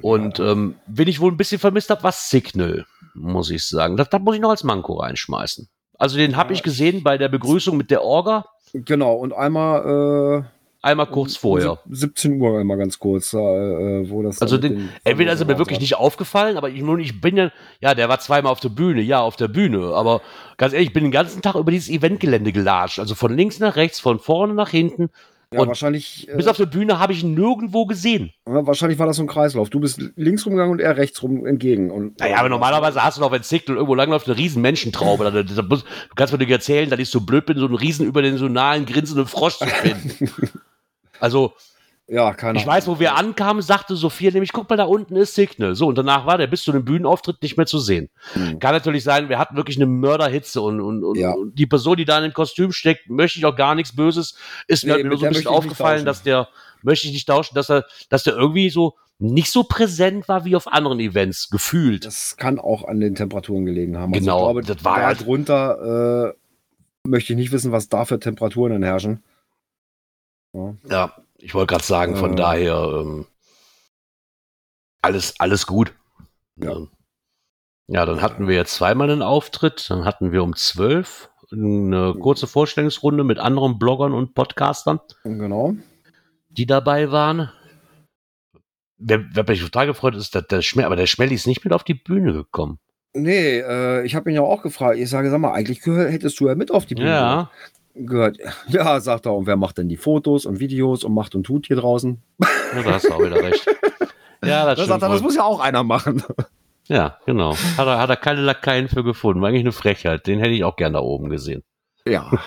Und 0.03 0.41
ähm, 0.41 0.75
wen 0.87 1.09
ich 1.09 1.21
wohl 1.21 1.31
ein 1.31 1.37
bisschen 1.37 1.61
vermisst 1.61 1.91
habe, 1.91 2.03
war 2.03 2.13
Signal, 2.13 2.87
muss 3.15 3.51
ich 3.51 3.65
sagen. 3.67 3.97
Das, 3.97 4.09
das 4.11 4.21
muss 4.21 4.35
ich 4.35 4.41
noch 4.41 4.51
als 4.51 4.65
Manko 4.65 4.95
reinschmeißen. 4.95 5.69
Also 5.97 6.17
den 6.17 6.37
habe 6.37 6.51
Ja. 6.53 6.55
ich 6.57 6.63
gesehen 6.65 7.05
bei 7.05 7.19
der 7.19 7.29
Begrüßung 7.29 7.77
mit 7.77 7.91
der 7.91 8.03
Orga, 8.03 8.47
genau, 8.73 9.15
und 9.15 9.33
einmal 9.33 10.45
einmal 10.83 11.07
äh, 11.07 11.11
kurz 11.11 11.37
vorher. 11.37 11.79
sieb- 11.89 12.19
17 12.19 12.41
Uhr 12.41 12.59
einmal 12.59 12.79
ganz 12.79 12.99
kurz, 12.99 13.33
äh, 13.35 13.37
wo 14.11 14.23
das 14.23 14.41
Also 14.43 14.57
den, 14.59 14.77
den- 14.77 14.89
entweder 15.05 15.35
ist 15.35 15.41
er 15.41 15.47
mir 15.47 15.59
wirklich 15.59 15.79
nicht 15.79 15.95
aufgefallen, 15.97 16.57
aber 16.57 16.71
ich, 16.71 16.81
nun, 16.83 16.99
ich 16.99 17.21
bin 17.21 17.37
ja, 17.37 17.53
ja, 17.81 17.95
der 17.95 18.09
war 18.09 18.19
zweimal 18.19 18.51
auf 18.51 18.61
der 18.61 18.71
Bühne, 18.71 19.03
ja, 19.03 19.21
auf 19.21 19.37
der 19.37 19.49
Bühne, 19.49 19.95
aber 19.95 20.23
ganz 20.57 20.73
ehrlich, 20.73 20.89
ich 20.89 20.95
bin 20.95 21.05
den 21.05 21.13
ganzen 21.13 21.43
Tag 21.43 21.55
über 21.55 21.71
dieses 21.71 21.91
Eventgelände 21.91 22.51
gelatscht, 22.51 22.99
also 22.99 23.15
von 23.15 23.37
links 23.37 23.61
nach 23.61 23.77
rechts, 23.77 24.01
von 24.01 24.19
vorne 24.19 24.55
nach 24.55 24.71
hinten, 24.71 25.11
Ja, 25.53 25.61
und 25.63 25.67
wahrscheinlich, 25.69 26.29
äh, 26.29 26.37
bis 26.37 26.47
auf 26.47 26.57
der 26.59 26.67
Bühne 26.67 27.01
habe 27.01 27.13
ich 27.13 27.25
ihn 27.25 27.35
nirgendwo 27.35 27.85
gesehen. 27.85 28.31
ja, 28.47 28.65
wahrscheinlich 28.69 29.01
war 29.01 29.07
das 29.09 29.17
so 29.17 29.23
ein 29.25 29.27
Kreislauf. 29.27 29.69
Du 29.69 29.81
bist 29.81 30.01
links 30.15 30.47
rumgegangen 30.47 30.71
und 30.71 30.81
er 30.81 30.97
rechts 30.97 31.21
rum 31.25 31.45
entgegen. 31.45 31.91
Und, 31.91 32.21
Naja, 32.21 32.37
aber 32.39 32.49
normalerweise 32.49 33.03
hast 33.03 33.17
du 33.19 33.21
doch, 33.23 33.33
wenn 33.33 33.43
Signal 33.43 33.77
irgendwo 33.77 33.97
langläuft, 33.97 34.29
eine 34.29 34.39
riesen 34.39 34.63
Menschentraube. 34.63 35.25
Da- 35.25 35.31
da- 35.33 35.43
da 35.43 35.63
muss- 35.63 35.83
Du 35.83 36.15
kannst 36.15 36.33
mir 36.33 36.39
nicht 36.39 36.51
erzählen, 36.51 36.89
dass 36.89 37.01
ich 37.01 37.09
so 37.09 37.21
blöd 37.23 37.47
bin, 37.47 37.59
so 37.59 37.67
einen 37.67 37.75
riesen 37.75 38.07
überdimensionalen, 38.07 38.87
grinsenden 38.87 39.27
Frosch 39.27 39.57
zu 39.59 39.67
finden. 39.67 40.31
Also, 41.23 41.53
Ja, 42.13 42.35
keine 42.35 42.59
ich 42.59 42.67
weiß, 42.67 42.89
wo 42.89 42.99
wir 42.99 43.15
ankamen, 43.15 43.63
sagte 43.63 43.95
Sophia 43.95 44.33
nämlich, 44.33 44.53
guck 44.53 44.69
mal, 44.69 44.75
da 44.77 44.83
unten 44.85 45.15
ist 45.15 45.37
Signal. 45.37 45.77
So, 45.77 45.87
und 45.87 45.97
danach 45.97 46.27
war 46.27 46.39
der 46.39 46.49
bis 46.49 46.63
zu 46.63 46.73
dem 46.73 46.85
Bühnenauftritt 46.85 47.41
nicht 47.41 47.57
mehr 47.57 47.67
zu 47.67 47.79
sehen. 47.79 48.11
Hm. 48.33 48.59
Kann 48.59 48.73
natürlich 48.75 49.05
sein, 49.05 49.29
wir 49.29 49.39
hatten 49.39 49.55
wirklich 49.55 49.77
eine 49.77 49.87
Mörderhitze 49.87 50.61
und, 50.61 50.81
und, 50.81 51.05
und, 51.05 51.17
Ja. 51.17 51.31
und 51.33 51.57
die 51.57 51.67
Person, 51.67 51.97
die 51.97 52.05
da 52.05 52.17
in 52.19 52.25
dem 52.25 52.33
Kostüm 52.33 52.73
steckt, 52.73 53.09
möchte 53.09 53.39
ich 53.39 53.47
auch 53.47 53.55
gar 53.55 53.77
nichts 53.77 53.95
Böses. 53.95 54.35
Ist 54.67 54.83
mir 54.83 54.89
Nee, 54.89 54.95
halt 55.03 55.07
nur 55.07 55.19
so 55.19 55.27
ein 55.27 55.33
bisschen 55.33 55.47
aufgefallen, 55.47 56.05
dass 56.05 56.25
der, 56.25 56.49
möchte 56.83 57.07
ich 57.07 57.13
nicht 57.13 57.29
tauschen, 57.29 57.55
dass 57.55 57.71
er, 57.71 57.85
dass 58.09 58.25
der 58.25 58.35
irgendwie 58.35 58.71
so 58.71 58.97
nicht 59.21 59.53
so 59.53 59.63
präsent 59.63 60.27
war 60.27 60.45
wie 60.45 60.57
auf 60.57 60.67
anderen 60.67 60.99
Events, 60.99 61.49
gefühlt. 61.51 62.07
Das 62.07 62.37
kann 62.39 62.59
auch 62.59 62.89
an 62.89 62.99
den 62.99 63.15
Temperaturen 63.15 63.67
gelegen 63.67 63.97
haben. 63.99 64.13
Genau, 64.13 64.49
Also 64.49 64.59
ich 64.61 64.67
glaube, 64.67 64.75
das 64.79 64.85
war 64.85 64.99
da 64.99 65.07
halt- 65.07 65.25
drunter 65.27 66.33
äh, 66.35 67.09
möchte 67.09 67.35
ich 67.35 67.37
nicht 67.37 67.53
wissen, 67.53 67.71
was 67.71 67.89
da 67.89 68.05
für 68.05 68.19
Temperaturen 68.19 68.73
dann 68.73 68.83
herrschen. 68.83 69.23
Ja. 70.53 70.75
Ja, 70.91 71.13
ich 71.41 71.55
wollte 71.55 71.73
gerade 71.73 71.85
sagen, 71.85 72.17
von 72.17 72.33
Äh. 72.35 72.37
daher 72.37 72.77
ähm, 73.03 73.27
alles, 75.03 75.39
alles 75.41 75.67
gut. 75.67 75.95
Ja. 76.57 76.73
Ähm, 76.73 76.89
ja, 77.89 78.07
dann 78.07 78.23
hatten 78.23 78.47
wir 78.47 78.55
jetzt 78.55 78.75
zweimal 78.75 79.11
einen 79.11 79.23
Auftritt. 79.23 79.91
Dann 79.91 80.05
hatten 80.05 80.31
wir 80.33 80.43
um 80.45 80.55
zwölf 80.55 81.31
eine 81.53 82.15
kurze 82.21 82.47
Vorstellungsrunde 82.47 83.25
mit 83.25 83.39
anderen 83.41 83.79
Bloggern 83.81 84.13
und 84.13 84.35
Podcastern, 84.35 85.01
Genau. 85.25 85.75
die 86.49 86.67
dabei 86.67 87.11
waren. 87.11 87.51
Wer, 88.99 89.25
wer 89.35 89.45
mich 89.49 89.61
total 89.61 89.87
gefreut 89.87 90.15
ist, 90.15 90.35
dass 90.37 90.47
der 90.47 90.63
Schmel, 90.63 90.85
aber 90.85 90.95
der 90.95 91.07
Schmelly 91.07 91.35
ist 91.35 91.49
nicht 91.49 91.65
mit 91.65 91.73
auf 91.73 91.83
die 91.83 91.95
Bühne 91.95 92.33
gekommen. 92.33 92.79
Nee, 93.15 93.59
äh, 93.59 94.05
ich 94.05 94.15
habe 94.15 94.31
ihn 94.31 94.37
ja 94.37 94.43
auch 94.43 94.63
gefragt. 94.63 94.99
Ich 94.99 95.11
sage, 95.11 95.31
sag 95.31 95.41
mal, 95.41 95.53
eigentlich 95.53 95.85
hättest 95.85 96.39
du 96.39 96.47
ja 96.47 96.55
mit 96.55 96.71
auf 96.71 96.87
die 96.87 96.95
Bühne 96.95 97.09
Ja. 97.09 97.51
Gehört. 97.95 98.39
Ja, 98.69 99.01
sagt 99.01 99.27
er. 99.27 99.35
Und 99.35 99.47
wer 99.47 99.57
macht 99.57 99.79
denn 99.79 99.89
die 99.89 99.97
Fotos 99.97 100.47
und 100.47 100.61
Videos 100.61 101.05
und 101.05 101.15
macht 101.15 101.35
und 101.35 101.45
tut 101.45 101.67
hier 101.67 101.77
draußen? 101.77 102.23
ja, 102.41 102.83
da 102.83 102.93
hast 102.93 103.07
du 103.07 103.13
auch 103.13 103.21
wieder 103.21 103.43
recht. 103.43 103.67
Ja, 104.43 104.65
das 104.65 104.79
Da 104.79 104.85
sagt 104.87 105.03
er, 105.03 105.11
das 105.11 105.21
muss 105.21 105.37
ja 105.37 105.45
auch 105.45 105.61
einer 105.61 105.83
machen. 105.83 106.23
Ja, 106.89 107.19
genau. 107.27 107.55
Hat 107.77 107.87
er, 107.87 107.99
hat 107.99 108.09
er 108.09 108.17
keine 108.17 108.41
Lakaien 108.41 108.89
für 108.89 109.05
gefunden. 109.05 109.43
War 109.43 109.51
eigentlich 109.51 109.61
eine 109.61 109.73
Frechheit. 109.73 110.27
Den 110.27 110.39
hätte 110.39 110.53
ich 110.53 110.65
auch 110.65 110.77
gern 110.77 110.95
da 110.95 111.01
oben 111.01 111.29
gesehen. 111.29 111.63
Ja. 112.07 112.31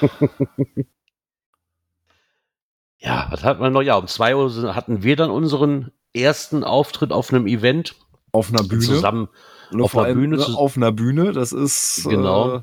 Ja, 3.00 3.28
was 3.32 3.44
hatten 3.44 3.62
wir 3.62 3.70
noch? 3.70 3.82
Ja, 3.82 3.96
um 3.96 4.08
zwei 4.08 4.36
Uhr 4.36 4.76
hatten 4.76 5.04
wir 5.04 5.16
dann 5.16 5.30
unseren 5.30 5.92
ersten 6.14 6.64
Auftritt 6.64 7.12
auf 7.12 7.34
einem 7.34 7.48
Event 7.48 7.96
Auf 8.32 8.50
einer 8.50 8.64
Bühne. 8.64 8.82
zusammen. 8.82 9.28
Auf 9.78 9.98
einer 9.98 10.14
Bühne 10.14 10.38
ne, 10.38 10.44
zu- 10.44 10.56
auf 10.58 10.78
einer 10.78 10.92
Bühne, 10.92 11.32
das 11.34 11.52
ist, 11.52 12.06
Genau. 12.08 12.58
äh, 12.58 12.62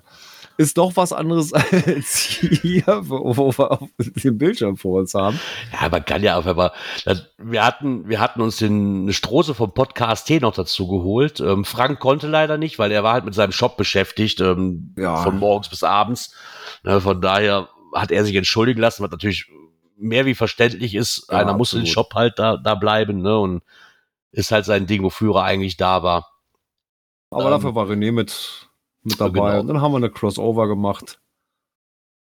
ist 0.60 0.76
doch 0.76 0.94
was 0.96 1.12
anderes 1.14 1.52
als 1.86 2.16
hier, 2.18 2.84
wo, 3.04 3.56
wir 3.56 3.70
auf 3.72 3.88
den 3.98 4.36
Bildschirm 4.36 4.76
vor 4.76 5.00
uns 5.00 5.14
haben. 5.14 5.40
Ja, 5.72 5.88
man 5.88 6.04
kann 6.04 6.22
ja 6.22 6.36
auch, 6.36 6.44
aber 6.44 6.74
wir 7.38 7.64
hatten, 7.64 8.08
wir 8.08 8.20
hatten 8.20 8.42
uns 8.42 8.58
den 8.58 9.02
eine 9.04 9.12
Stroße 9.14 9.54
vom 9.54 9.72
Podcast 9.72 10.26
T 10.26 10.38
noch 10.38 10.54
dazu 10.54 10.86
geholt. 10.86 11.40
Ähm, 11.40 11.64
Frank 11.64 11.98
konnte 11.98 12.26
leider 12.26 12.58
nicht, 12.58 12.78
weil 12.78 12.92
er 12.92 13.02
war 13.02 13.14
halt 13.14 13.24
mit 13.24 13.34
seinem 13.34 13.52
Shop 13.52 13.78
beschäftigt, 13.78 14.40
ähm, 14.42 14.94
Ja. 14.98 15.16
von 15.22 15.38
morgens 15.38 15.70
bis 15.70 15.82
abends. 15.82 16.34
Ne, 16.84 17.00
von 17.00 17.22
daher 17.22 17.68
hat 17.94 18.10
er 18.10 18.24
sich 18.24 18.34
entschuldigen 18.36 18.80
lassen, 18.80 19.02
was 19.02 19.10
natürlich 19.10 19.46
mehr 19.96 20.26
wie 20.26 20.34
verständlich 20.34 20.94
ist. 20.94 21.26
Ja, 21.30 21.38
Einer 21.38 21.54
muss 21.54 21.70
absolut. 21.70 21.86
im 21.88 21.92
Shop 21.92 22.14
halt 22.14 22.38
da, 22.38 22.58
da 22.58 22.74
bleiben, 22.74 23.22
ne, 23.22 23.38
und 23.38 23.62
ist 24.30 24.50
halt 24.52 24.66
sein 24.66 24.86
Ding, 24.86 25.02
wofür 25.02 25.36
er 25.36 25.44
eigentlich 25.44 25.78
da 25.78 26.02
war. 26.02 26.28
Aber 27.30 27.44
Ähm, 27.46 27.50
dafür 27.50 27.74
war 27.74 27.86
René 27.86 28.12
mit, 28.12 28.68
mit 29.02 29.20
dabei. 29.20 29.32
genau. 29.50 29.60
Und 29.60 29.66
dann 29.68 29.80
haben 29.80 29.92
wir 29.92 29.96
eine 29.98 30.10
Crossover 30.10 30.68
gemacht. 30.68 31.20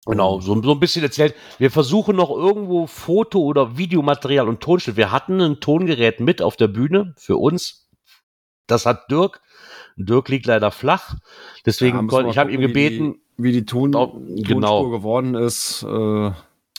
Genau, 0.05 0.39
so, 0.39 0.59
so 0.61 0.71
ein 0.71 0.79
bisschen 0.79 1.03
erzählt. 1.03 1.35
Wir 1.57 1.69
versuchen 1.71 2.15
noch 2.15 2.29
irgendwo 2.31 2.87
Foto- 2.87 3.41
oder 3.41 3.77
Videomaterial 3.77 4.47
und 4.47 4.61
Tonschnitt. 4.61 4.95
Wir 4.95 5.11
hatten 5.11 5.39
ein 5.41 5.59
Tongerät 5.59 6.19
mit 6.19 6.41
auf 6.41 6.55
der 6.55 6.67
Bühne 6.69 7.13
für 7.17 7.37
uns. 7.37 7.89
Das 8.65 8.85
hat 8.85 9.11
Dirk. 9.11 9.41
Dirk 9.97 10.29
liegt 10.29 10.45
leider 10.45 10.71
flach. 10.71 11.15
Deswegen 11.65 11.97
Ja, 11.97 12.07
konnte 12.07 12.29
ich 12.31 12.37
habe 12.37 12.51
ihm 12.51 12.61
gucken, 12.61 12.69
wie 12.75 12.83
gebeten, 12.89 13.21
Die, 13.37 13.43
wie 13.43 13.51
die 13.51 13.65
Ton, 13.65 13.91
Genau. 13.91 14.79
Tonspur 14.79 14.91
geworden 14.91 15.35
ist. 15.35 15.83
Äh, 15.83 16.31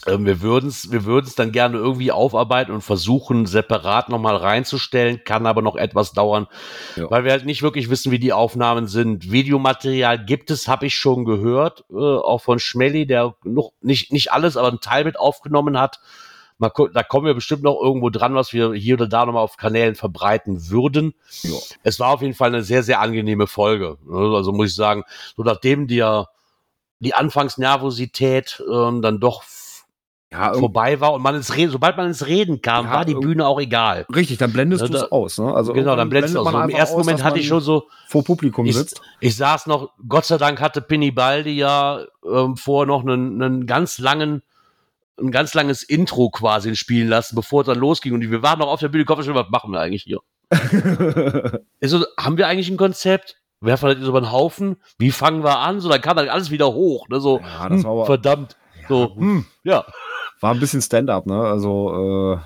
wir 0.07 0.41
würden 0.41 0.69
es 0.69 0.91
wir 0.91 1.05
würden's 1.05 1.35
dann 1.35 1.51
gerne 1.51 1.77
irgendwie 1.77 2.11
aufarbeiten 2.11 2.71
und 2.71 2.81
versuchen, 2.81 3.45
separat 3.45 4.09
nochmal 4.09 4.35
reinzustellen. 4.35 5.23
Kann 5.23 5.45
aber 5.45 5.61
noch 5.61 5.75
etwas 5.75 6.13
dauern, 6.13 6.47
Ja. 6.95 7.09
weil 7.11 7.23
wir 7.23 7.31
halt 7.31 7.45
nicht 7.45 7.61
wirklich 7.61 7.89
wissen, 7.89 8.11
wie 8.11 8.19
die 8.19 8.33
Aufnahmen 8.33 8.87
sind. 8.87 9.31
Videomaterial 9.31 10.23
gibt 10.25 10.49
es, 10.51 10.67
habe 10.67 10.85
ich 10.87 10.95
schon 10.95 11.25
gehört, 11.25 11.85
äh, 11.91 11.95
auch 11.95 12.41
von 12.41 12.59
Schmelly, 12.59 13.05
der 13.05 13.35
noch 13.43 13.71
nicht, 13.81 14.11
nicht 14.11 14.31
alles, 14.31 14.57
aber 14.57 14.69
einen 14.69 14.81
Teil 14.81 15.03
mit 15.03 15.19
aufgenommen 15.19 15.77
hat. 15.79 15.99
Mal 16.57 16.71
da 16.93 17.01
kommen 17.01 17.25
wir 17.25 17.33
bestimmt 17.33 17.63
noch 17.63 17.79
irgendwo 17.81 18.09
dran, 18.11 18.35
was 18.35 18.53
wir 18.53 18.73
hier 18.73 18.93
oder 18.95 19.07
da 19.07 19.25
nochmal 19.25 19.43
auf 19.43 19.57
Kanälen 19.57 19.95
verbreiten 19.95 20.69
würden. 20.69 21.15
ja. 21.41 21.57
Es 21.83 21.99
war 21.99 22.09
auf 22.09 22.21
jeden 22.21 22.35
Fall 22.35 22.49
eine 22.49 22.61
sehr, 22.63 22.83
sehr 22.83 23.01
angenehme 23.01 23.47
Folge. 23.47 23.97
Also 24.11 24.51
muss 24.51 24.69
ich 24.69 24.75
sagen, 24.75 25.03
so 25.35 25.43
nachdem 25.43 25.87
die, 25.87 26.03
die 26.99 27.13
Anfangsnervosität 27.15 28.63
ähm, 28.71 29.01
dann 29.01 29.19
doch 29.19 29.41
Ja, 30.33 30.53
vorbei 30.53 31.01
war 31.01 31.11
und 31.13 31.21
man 31.21 31.35
ins 31.35 31.53
Reden, 31.57 31.71
sobald 31.71 31.97
man 31.97 32.07
ins 32.07 32.25
Reden 32.25 32.61
kam, 32.61 32.85
Ja, 32.85 32.93
war 32.93 33.05
die 33.05 33.15
Bühne 33.15 33.45
auch 33.45 33.59
egal. 33.59 34.05
richtig, 34.15 34.37
dann 34.37 34.53
blendest 34.53 34.81
Ja, 34.83 34.87
du 34.87 34.95
es 34.95 35.11
aus. 35.11 35.37
Ne? 35.39 35.53
Also 35.53 35.73
genau, 35.73 35.97
dann 35.97 36.07
blendest 36.07 36.35
du 36.35 36.41
blendet 36.41 36.61
aus. 36.61 36.69
Im 36.69 36.75
ersten 36.75 36.95
aus, 36.99 37.05
Moment 37.05 37.23
hatte 37.23 37.39
ich 37.39 37.47
schon 37.47 37.59
so, 37.59 37.89
vor 38.07 38.23
Publikum 38.23 38.65
ich, 38.65 38.75
sitzt. 38.77 39.01
ich 39.19 39.35
saß 39.35 39.67
noch, 39.67 39.89
Gott 40.07 40.23
sei 40.23 40.37
Dank 40.37 40.61
hatte 40.61 40.81
Pinny 40.81 41.11
Baldi 41.11 41.51
ja 41.57 42.05
ähm, 42.25 42.55
vorher 42.55 42.87
noch 42.87 43.01
einen, 43.01 43.41
einen 43.41 43.65
ganz 43.65 43.99
langen, 43.99 44.41
ein 45.19 45.31
ganz 45.31 45.53
langes 45.53 45.83
Intro 45.83 46.29
quasi 46.29 46.77
spielen 46.77 47.09
lassen, 47.09 47.35
bevor 47.35 47.61
es 47.61 47.67
dann 47.67 47.77
losging. 47.79 48.13
Und 48.13 48.21
wir 48.21 48.41
waren 48.41 48.59
noch 48.59 48.67
auf 48.69 48.79
der 48.79 48.87
Bühne, 48.87 49.03
Kopf 49.03 49.25
schon, 49.25 49.35
was 49.35 49.49
machen 49.49 49.71
wir 49.73 49.81
eigentlich 49.81 50.03
hier? 50.03 50.19
Also, 51.81 52.05
haben 52.17 52.37
wir 52.37 52.47
eigentlich 52.47 52.69
ein 52.69 52.77
Konzept? 52.77 53.37
Werfen 53.59 53.89
wir 53.89 53.95
das 53.95 54.07
über 54.07 54.21
den 54.21 54.31
Haufen? 54.31 54.77
Wie 54.97 55.11
fangen 55.11 55.43
wir 55.43 55.59
an? 55.59 55.79
So, 55.81 55.89
dann 55.89 56.01
kam 56.01 56.15
dann 56.15 56.29
alles 56.29 56.51
wieder 56.51 56.71
hoch. 56.73 57.07
Ne? 57.09 57.19
So, 57.19 57.39
Ja, 57.39 57.69
das 57.69 57.83
hm, 57.83 58.05
verdammt. 58.05 58.55
so, 58.87 59.15
Hm, 59.15 59.45
ja. 59.63 59.85
War 60.41 60.53
ein 60.53 60.59
bisschen 60.59 60.81
Stand-up, 60.81 61.25
ne? 61.25 61.39
Also, 61.39 62.35
äh, 62.35 62.39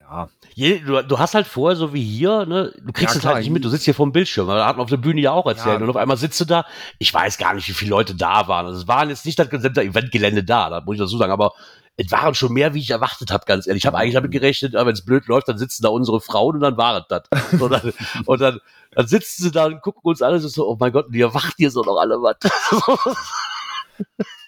ja. 0.00 0.28
Je, 0.54 0.78
du, 0.78 1.02
du 1.02 1.18
hast 1.18 1.34
halt 1.34 1.46
vorher, 1.46 1.76
so 1.76 1.92
wie 1.92 2.02
hier, 2.02 2.46
ne, 2.46 2.72
du 2.78 2.92
kriegst 2.92 3.14
Ja, 3.14 3.20
es 3.20 3.26
halt 3.26 3.38
nicht 3.38 3.50
mit, 3.50 3.64
du 3.64 3.68
sitzt 3.70 3.84
hier 3.84 3.94
vom 3.94 4.12
Bildschirm, 4.12 4.48
aber 4.48 4.58
da 4.58 4.66
hat 4.66 4.76
man 4.76 4.84
auf 4.84 4.90
der 4.90 4.98
Bühne 4.98 5.20
ja 5.20 5.32
auch 5.32 5.46
erzählt. 5.46 5.78
Ja. 5.78 5.82
Und 5.82 5.90
auf 5.90 5.96
einmal 5.96 6.16
sitzt 6.16 6.40
du 6.40 6.44
da, 6.44 6.64
ich 6.98 7.12
weiß 7.12 7.38
gar 7.38 7.54
nicht, 7.54 7.68
wie 7.68 7.72
viele 7.72 7.90
Leute 7.90 8.14
da 8.14 8.46
waren. 8.46 8.66
Also 8.66 8.80
es 8.80 8.86
waren 8.86 9.08
jetzt 9.08 9.26
nicht 9.26 9.38
das 9.38 9.48
gesamte 9.48 9.82
Eventgelände 9.82 10.44
da, 10.44 10.70
da 10.70 10.80
muss 10.82 10.94
ich 10.94 11.00
dazu 11.00 11.16
sagen, 11.16 11.32
aber 11.32 11.54
es 11.96 12.10
waren 12.12 12.34
schon 12.34 12.52
mehr, 12.52 12.74
wie 12.74 12.80
ich 12.80 12.90
erwartet 12.90 13.30
habe, 13.30 13.44
ganz 13.46 13.66
ehrlich. 13.66 13.82
Ich 13.82 13.86
habe 13.86 13.96
eigentlich 13.98 14.14
damit 14.14 14.30
gerechnet, 14.30 14.74
wenn 14.74 14.88
es 14.88 15.04
blöd 15.04 15.26
läuft, 15.26 15.48
dann 15.48 15.58
sitzen 15.58 15.82
da 15.82 15.88
unsere 15.88 16.20
Frauen 16.20 16.56
und 16.56 16.60
dann 16.60 16.76
war 16.76 16.98
es 16.98 17.04
das. 17.08 17.22
So, 17.58 17.68
dann, 17.68 17.92
und 18.26 18.40
dann, 18.40 18.60
dann 18.92 19.06
sitzen 19.06 19.44
sie 19.44 19.50
da 19.50 19.66
und 19.66 19.80
gucken 19.80 20.02
uns 20.04 20.20
alle 20.22 20.38
so, 20.40 20.68
oh 20.68 20.76
mein 20.78 20.92
Gott, 20.92 21.06
ihr 21.12 21.32
wacht 21.32 21.54
hier 21.56 21.70
so 21.70 21.82
noch 21.82 21.96
alle 21.96 22.16
was. 22.20 22.36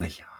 Naja. 0.00 0.35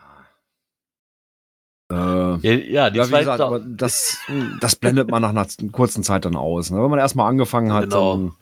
Äh, 1.91 1.95
ja, 1.95 2.37
ja, 2.39 2.91
die 2.91 2.99
ja, 2.99 3.05
wie 3.05 3.09
zweite, 3.09 3.19
gesagt, 3.25 3.41
aber 3.41 3.61
das, 3.61 4.19
das 4.61 4.75
blendet 4.77 5.11
man 5.11 5.23
nach 5.23 5.29
einer 5.31 5.47
kurzen 5.73 6.03
Zeit 6.03 6.25
dann 6.25 6.35
aus. 6.37 6.71
Ne? 6.71 6.83
Wenn 6.83 6.91
man 6.91 6.99
erstmal 6.99 7.29
angefangen 7.29 7.73
hat, 7.73 7.85
Genau. 7.85 8.13
dann 8.17 8.33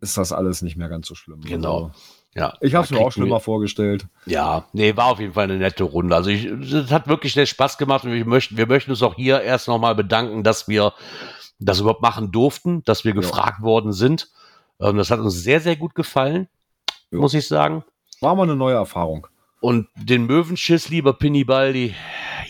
ist 0.00 0.16
das 0.16 0.32
alles 0.32 0.62
nicht 0.62 0.76
mehr 0.76 0.88
ganz 0.88 1.08
so 1.08 1.14
schlimm. 1.14 1.40
Genau. 1.40 1.74
Also, 1.86 1.90
ja, 2.34 2.54
ich 2.60 2.74
habe 2.74 2.84
es 2.84 2.90
mir 2.90 2.98
auch 3.00 3.12
schlimmer 3.12 3.40
vorgestellt. 3.40 4.06
Ja, 4.26 4.64
nee, 4.72 4.96
war 4.96 5.06
auf 5.06 5.20
jeden 5.20 5.34
Fall 5.34 5.44
eine 5.44 5.58
nette 5.58 5.84
Runde. 5.84 6.14
Also 6.16 6.30
ich, 6.30 6.44
es 6.46 6.90
hat 6.90 7.06
wirklich 7.08 7.34
sehr 7.34 7.46
Spaß 7.46 7.76
gemacht 7.78 8.04
und 8.04 8.12
wir 8.12 8.24
möchten, 8.24 8.56
wir 8.56 8.66
möchten 8.66 8.90
uns 8.92 9.02
auch 9.02 9.16
hier 9.16 9.42
erst 9.42 9.68
nochmal 9.68 9.94
bedanken, 9.94 10.42
dass 10.42 10.66
wir 10.68 10.92
das 11.58 11.80
überhaupt 11.80 12.00
machen 12.02 12.32
durften, 12.32 12.82
dass 12.84 13.04
wir 13.04 13.12
Ja. 13.12 13.20
gefragt 13.20 13.60
worden 13.62 13.92
sind. 13.92 14.30
Ähm, 14.80 14.96
das 14.96 15.10
hat 15.10 15.20
uns 15.20 15.34
sehr, 15.34 15.60
sehr 15.60 15.76
gut 15.76 15.94
gefallen, 15.94 16.48
Ja. 17.10 17.18
muss 17.18 17.34
ich 17.34 17.46
sagen. 17.46 17.84
War 18.20 18.34
mal 18.34 18.44
eine 18.44 18.56
neue 18.56 18.74
Erfahrung. 18.76 19.26
Und 19.60 19.88
den 19.94 20.26
Möwenschiss, 20.26 20.88
lieber 20.88 21.12
Pinny 21.12 21.44
Baldi, 21.44 21.94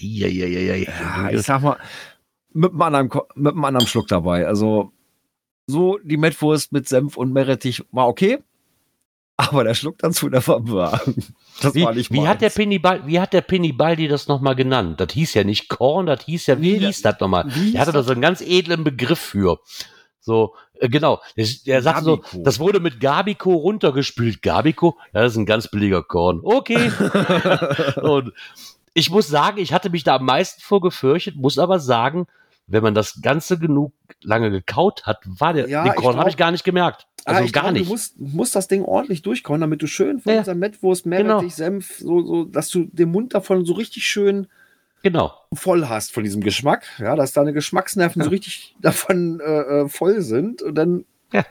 ja, 0.02 0.26
ja, 0.28 0.46
ja, 0.46 0.74
ja, 0.74 1.30
ich 1.30 1.42
sag 1.42 1.62
mal, 1.62 1.76
mit 2.52 2.72
einem 2.72 2.82
anderen, 2.82 3.10
mit 3.34 3.52
einem 3.52 3.64
anderen 3.64 3.86
Schluck 3.86 4.08
dabei. 4.08 4.46
Also, 4.46 4.92
so 5.66 5.98
die 6.02 6.16
Mettwurst 6.16 6.72
mit 6.72 6.88
Senf 6.88 7.16
und 7.16 7.32
Meerrettich 7.32 7.84
war 7.92 8.08
okay. 8.08 8.38
Aber 9.36 9.64
der 9.64 9.74
Schluck 9.74 9.98
dazu, 9.98 10.28
der 10.28 10.46
war, 10.46 11.00
das 11.62 11.74
Wie, 11.74 11.82
war 11.82 11.94
nicht 11.94 12.12
wie, 12.12 12.26
hat 12.28 12.42
der 12.42 12.50
Baldi, 12.50 13.06
wie 13.06 13.18
hat 13.18 13.32
der 13.32 13.40
Pinny 13.40 13.72
Baldi 13.72 14.06
das 14.06 14.28
nochmal 14.28 14.54
genannt? 14.54 15.00
Das 15.00 15.12
hieß 15.12 15.34
ja 15.34 15.44
nicht 15.44 15.68
Korn, 15.68 16.06
das 16.06 16.24
hieß 16.24 16.46
ja, 16.46 16.60
wie 16.60 16.72
Nee, 16.78 16.86
hieß 16.86 17.02
das 17.02 17.18
nochmal? 17.18 17.44
wie 17.48 17.72
Der 17.72 17.80
hatte 17.80 17.92
da 17.92 18.02
so 18.02 18.12
einen 18.12 18.20
ganz 18.20 18.40
edlen 18.40 18.84
Begriff 18.84 19.18
für. 19.18 19.58
So, 20.20 20.54
äh, 20.78 20.88
genau. 20.88 21.20
Der, 21.36 21.46
der 21.66 21.82
sagte 21.82 22.04
so, 22.04 22.22
das 22.34 22.60
wurde 22.60 22.78
mit 22.78 23.00
Gabico 23.00 23.54
runtergespült. 23.54 24.42
Gabico? 24.42 24.96
Ja, 25.12 25.22
das 25.22 25.32
ist 25.32 25.38
ein 25.38 25.46
ganz 25.46 25.68
billiger 25.68 26.02
Korn. 26.02 26.40
Okay. 26.44 26.92
Und 28.02 28.32
ich 28.94 29.10
muss 29.10 29.28
sagen, 29.28 29.58
ich 29.58 29.72
hatte 29.72 29.90
mich 29.90 30.04
da 30.04 30.16
am 30.16 30.26
meisten 30.26 30.60
vorgefürchtet, 30.60 31.36
muss 31.36 31.58
aber 31.58 31.78
sagen, 31.80 32.26
wenn 32.66 32.82
man 32.82 32.94
das 32.94 33.20
Ganze 33.22 33.58
genug 33.58 33.92
lange 34.22 34.50
gekaut 34.50 35.04
hat, 35.06 35.18
war 35.26 35.52
der, 35.52 35.68
Ja, 35.68 35.84
den 35.84 35.94
Korn 35.94 36.16
habe 36.16 36.30
ich 36.30 36.36
gar 36.36 36.50
nicht 36.50 36.64
gemerkt. 36.64 37.06
Also 37.24 37.40
Ah, 37.42 37.44
ich 37.44 37.52
gar 37.52 37.64
glaub, 37.64 37.74
nicht. 37.74 37.86
Du 37.86 37.90
musst, 37.92 38.18
musst 38.18 38.54
das 38.56 38.68
Ding 38.68 38.84
ordentlich 38.84 39.22
durchkauen, 39.22 39.60
damit 39.60 39.82
du 39.82 39.86
schön 39.86 40.20
von 40.20 40.32
Ja. 40.32 40.40
dieser 40.40 40.54
Mettwurst, 40.54 41.06
Meerrettich, 41.06 41.28
Genau. 41.38 41.48
Senf, 41.48 41.98
so, 41.98 42.24
so, 42.24 42.44
dass 42.44 42.68
du 42.70 42.84
den 42.90 43.10
Mund 43.10 43.34
davon 43.34 43.64
so 43.64 43.74
richtig 43.74 44.06
schön 44.06 44.46
Genau. 45.02 45.32
voll 45.54 45.88
hast 45.88 46.12
von 46.12 46.22
diesem 46.24 46.40
Geschmack. 46.42 46.84
Ja, 46.98 47.16
dass 47.16 47.32
deine 47.32 47.52
Geschmacksnerven 47.52 48.22
so 48.22 48.30
richtig 48.30 48.74
davon 48.80 49.40
äh, 49.40 49.82
äh, 49.82 49.88
voll 49.88 50.20
sind. 50.20 50.62
Und 50.62 50.74
dann 50.76 51.04
Ja. 51.32 51.44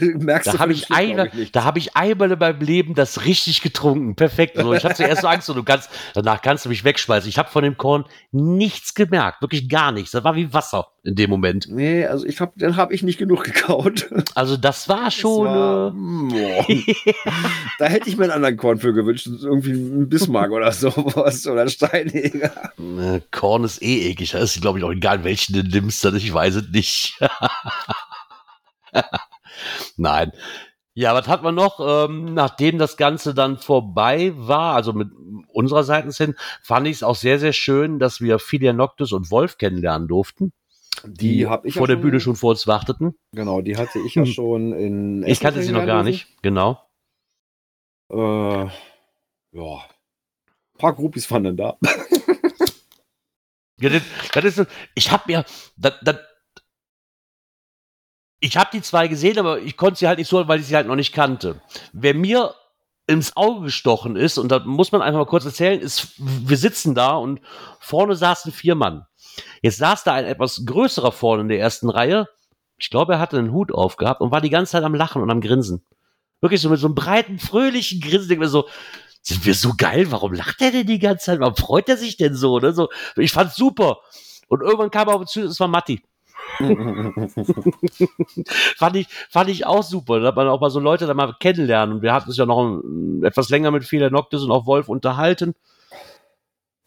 merkst 0.18 0.54
Da 0.54 0.58
habe 0.58 0.72
ich, 0.72 0.90
eine, 0.90 1.30
ich, 1.34 1.52
da 1.52 1.64
hab 1.64 1.76
ich 1.76 1.96
einmal 1.96 2.30
in 2.32 2.38
meinem 2.38 2.60
Leben 2.60 2.94
das 2.94 3.24
richtig 3.24 3.62
getrunken. 3.62 4.14
Perfekt. 4.14 4.58
Also 4.58 4.72
ich 4.72 4.84
hatte 4.84 4.94
zuerst 4.96 5.22
so 5.22 5.28
Angst, 5.28 5.46
so, 5.46 5.54
du 5.54 5.62
kannst, 5.62 5.90
danach 6.14 6.42
kannst 6.42 6.64
du 6.64 6.68
mich 6.68 6.84
wegschmeißen. 6.84 7.28
Ich 7.28 7.38
habe 7.38 7.50
von 7.50 7.62
dem 7.64 7.76
Korn 7.76 8.04
nichts 8.32 8.94
gemerkt, 8.94 9.42
wirklich 9.42 9.68
gar 9.68 9.92
nichts. 9.92 10.10
Das 10.12 10.24
war 10.24 10.34
wie 10.36 10.52
Wasser 10.52 10.88
in 11.02 11.14
dem 11.16 11.28
Moment. 11.30 11.66
Nee, 11.68 12.06
also 12.06 12.24
ich 12.26 12.40
hab, 12.40 12.52
dann 12.56 12.76
habe 12.76 12.94
ich 12.94 13.02
nicht 13.02 13.18
genug 13.18 13.44
gekaut. 13.44 14.08
Also 14.34 14.56
das 14.56 14.88
war 14.88 15.04
Das 15.04 15.14
schon. 15.14 15.46
war- 15.46 15.94
äh, 16.34 16.94
da 17.78 17.86
hätte 17.86 18.08
ich 18.08 18.16
mir 18.16 18.24
einen 18.24 18.32
anderen 18.32 18.56
Korn 18.56 18.78
für 18.78 18.92
gewünscht. 18.92 19.26
Irgendwie 19.26 19.72
ein 19.72 20.08
Bismarck 20.08 20.50
oder 20.50 20.72
sowas. 20.72 21.46
Oder 21.46 21.62
ein 21.62 21.68
Steinjäger. 21.68 22.50
äh, 22.78 23.20
Korn 23.30 23.64
ist 23.64 23.80
eh 23.82 24.10
eklig. 24.10 24.32
Da 24.32 24.38
ist, 24.38 24.60
glaube 24.60 24.78
ich, 24.78 24.84
auch 24.84 24.90
egal, 24.92 25.22
welchen 25.24 25.52
du 25.54 25.62
nimmst. 25.62 26.04
Ich 26.04 26.32
weiß 26.32 26.54
es 26.56 26.68
nicht. 26.70 27.18
Nein. 29.96 30.32
Ja, 30.96 31.12
was 31.14 31.26
hat 31.26 31.42
man 31.42 31.54
noch? 31.56 31.80
Ähm, 31.80 32.34
nachdem 32.34 32.78
das 32.78 32.96
Ganze 32.96 33.34
dann 33.34 33.58
vorbei 33.58 34.32
war, 34.36 34.76
also 34.76 34.92
mit 34.92 35.08
unserer 35.48 35.82
Seite 35.82 36.10
hin, 36.10 36.36
fand 36.62 36.86
ich 36.86 36.96
es 36.98 37.02
auch 37.02 37.16
sehr, 37.16 37.40
sehr 37.40 37.52
schön, 37.52 37.98
dass 37.98 38.20
wir 38.20 38.38
Filia 38.38 38.72
Noctis 38.72 39.10
und 39.12 39.30
Wolf 39.32 39.58
kennenlernen 39.58 40.06
durften. 40.06 40.52
die, 41.04 41.46
hab 41.48 41.64
ich 41.64 41.74
vor 41.74 41.82
ja 41.82 41.86
der 41.88 41.94
schon- 41.96 42.02
Bühne 42.02 42.20
schon 42.20 42.36
vor 42.36 42.50
uns 42.50 42.68
warteten. 42.68 43.16
Genau, 43.32 43.60
die 43.60 43.76
hatte 43.76 43.98
ich 43.98 44.14
ja 44.14 44.24
schon 44.24 44.72
in. 44.72 45.24
Ich 45.26 45.40
kannte 45.40 45.62
sie 45.62 45.72
noch 45.72 45.84
gar 45.84 46.04
nicht, 46.04 46.28
genau. 46.42 46.80
Äh, 48.12 48.16
ja. 48.66 48.70
Ein 49.56 50.78
paar 50.78 50.92
Groupies 50.94 51.28
waren 51.30 51.42
dann 51.44 51.56
da. 51.56 51.76
Ja, 53.80 53.90
das, 53.90 54.02
das 54.32 54.44
ist, 54.58 54.68
ich 54.94 55.10
habe 55.10 55.24
mir, 55.26 55.44
das, 55.76 55.94
das, 56.02 56.16
ich 58.44 58.58
habe 58.58 58.68
die 58.74 58.82
zwei 58.82 59.08
gesehen, 59.08 59.38
aber 59.38 59.60
ich 59.60 59.78
konnte 59.78 59.98
sie 59.98 60.06
halt 60.06 60.18
nicht 60.18 60.28
so, 60.28 60.46
weil 60.46 60.60
ich 60.60 60.66
sie 60.66 60.76
halt 60.76 60.86
noch 60.86 60.96
nicht 60.96 61.14
kannte. 61.14 61.62
Wer 61.94 62.12
mir 62.12 62.54
ins 63.06 63.38
Auge 63.38 63.64
gestochen 63.64 64.16
ist, 64.16 64.36
und 64.36 64.50
da 64.52 64.58
muss 64.58 64.92
man 64.92 65.00
einfach 65.00 65.20
mal 65.20 65.26
kurz 65.26 65.46
erzählen, 65.46 65.80
ist, 65.80 66.12
wir 66.18 66.58
sitzen 66.58 66.94
da 66.94 67.16
und 67.16 67.40
vorne 67.80 68.14
saßen 68.14 68.52
vier 68.52 68.74
Mann. 68.74 69.06
Jetzt 69.62 69.78
saß 69.78 70.04
da 70.04 70.12
ein 70.12 70.26
etwas 70.26 70.62
größerer 70.66 71.10
vorne 71.10 71.40
in 71.40 71.48
der 71.48 71.58
ersten 71.58 71.88
Reihe. 71.88 72.28
Ich 72.76 72.90
glaube, 72.90 73.14
er 73.14 73.18
hatte 73.18 73.38
einen 73.38 73.52
Hut 73.52 73.72
aufgehabt 73.72 74.20
und 74.20 74.30
war 74.30 74.42
die 74.42 74.50
ganze 74.50 74.72
Zeit 74.72 74.84
am 74.84 74.94
Lachen 74.94 75.22
und 75.22 75.30
am 75.30 75.40
Grinsen. 75.40 75.82
Wirklich 76.42 76.60
so 76.60 76.68
mit 76.68 76.80
so 76.80 76.86
einem 76.86 76.94
breiten, 76.94 77.38
fröhlichen 77.38 77.98
Grinsen. 78.02 78.28
Denk 78.28 78.40
mir 78.40 78.48
so, 78.48 78.68
sind 79.22 79.46
wir 79.46 79.54
so 79.54 79.72
geil? 79.74 80.10
Warum 80.10 80.34
lacht 80.34 80.60
er 80.60 80.70
denn 80.70 80.86
die 80.86 80.98
ganze 80.98 81.24
Zeit? 81.24 81.40
Warum 81.40 81.56
freut 81.56 81.88
er 81.88 81.96
sich 81.96 82.18
denn 82.18 82.34
so? 82.34 82.58
Ne? 82.58 82.74
so 82.74 82.90
ich 83.16 83.32
fand's 83.32 83.56
super. 83.56 84.00
Und 84.48 84.60
irgendwann 84.60 84.90
kam 84.90 85.08
er 85.08 85.14
auf 85.14 85.22
uns 85.22 85.30
zu, 85.30 85.40
es 85.40 85.60
war 85.60 85.68
Matti. 85.68 86.02
fand, 88.76 88.96
ich, 88.96 89.08
fand 89.30 89.50
ich 89.50 89.66
auch 89.66 89.82
super. 89.82 90.20
Da 90.20 90.28
hat 90.28 90.36
man 90.36 90.48
auch 90.48 90.60
mal 90.60 90.70
so 90.70 90.80
Leute 90.80 91.06
da 91.06 91.14
mal 91.14 91.34
kennenlernen. 91.38 91.96
Und 91.96 92.02
wir 92.02 92.12
hatten 92.12 92.28
uns 92.28 92.36
ja 92.36 92.46
noch 92.46 92.62
ein, 92.62 93.24
etwas 93.24 93.48
länger 93.48 93.70
mit 93.70 93.84
Fehler 93.84 94.10
Noctis 94.10 94.42
und 94.42 94.50
auch 94.50 94.66
Wolf 94.66 94.88
unterhalten. 94.88 95.54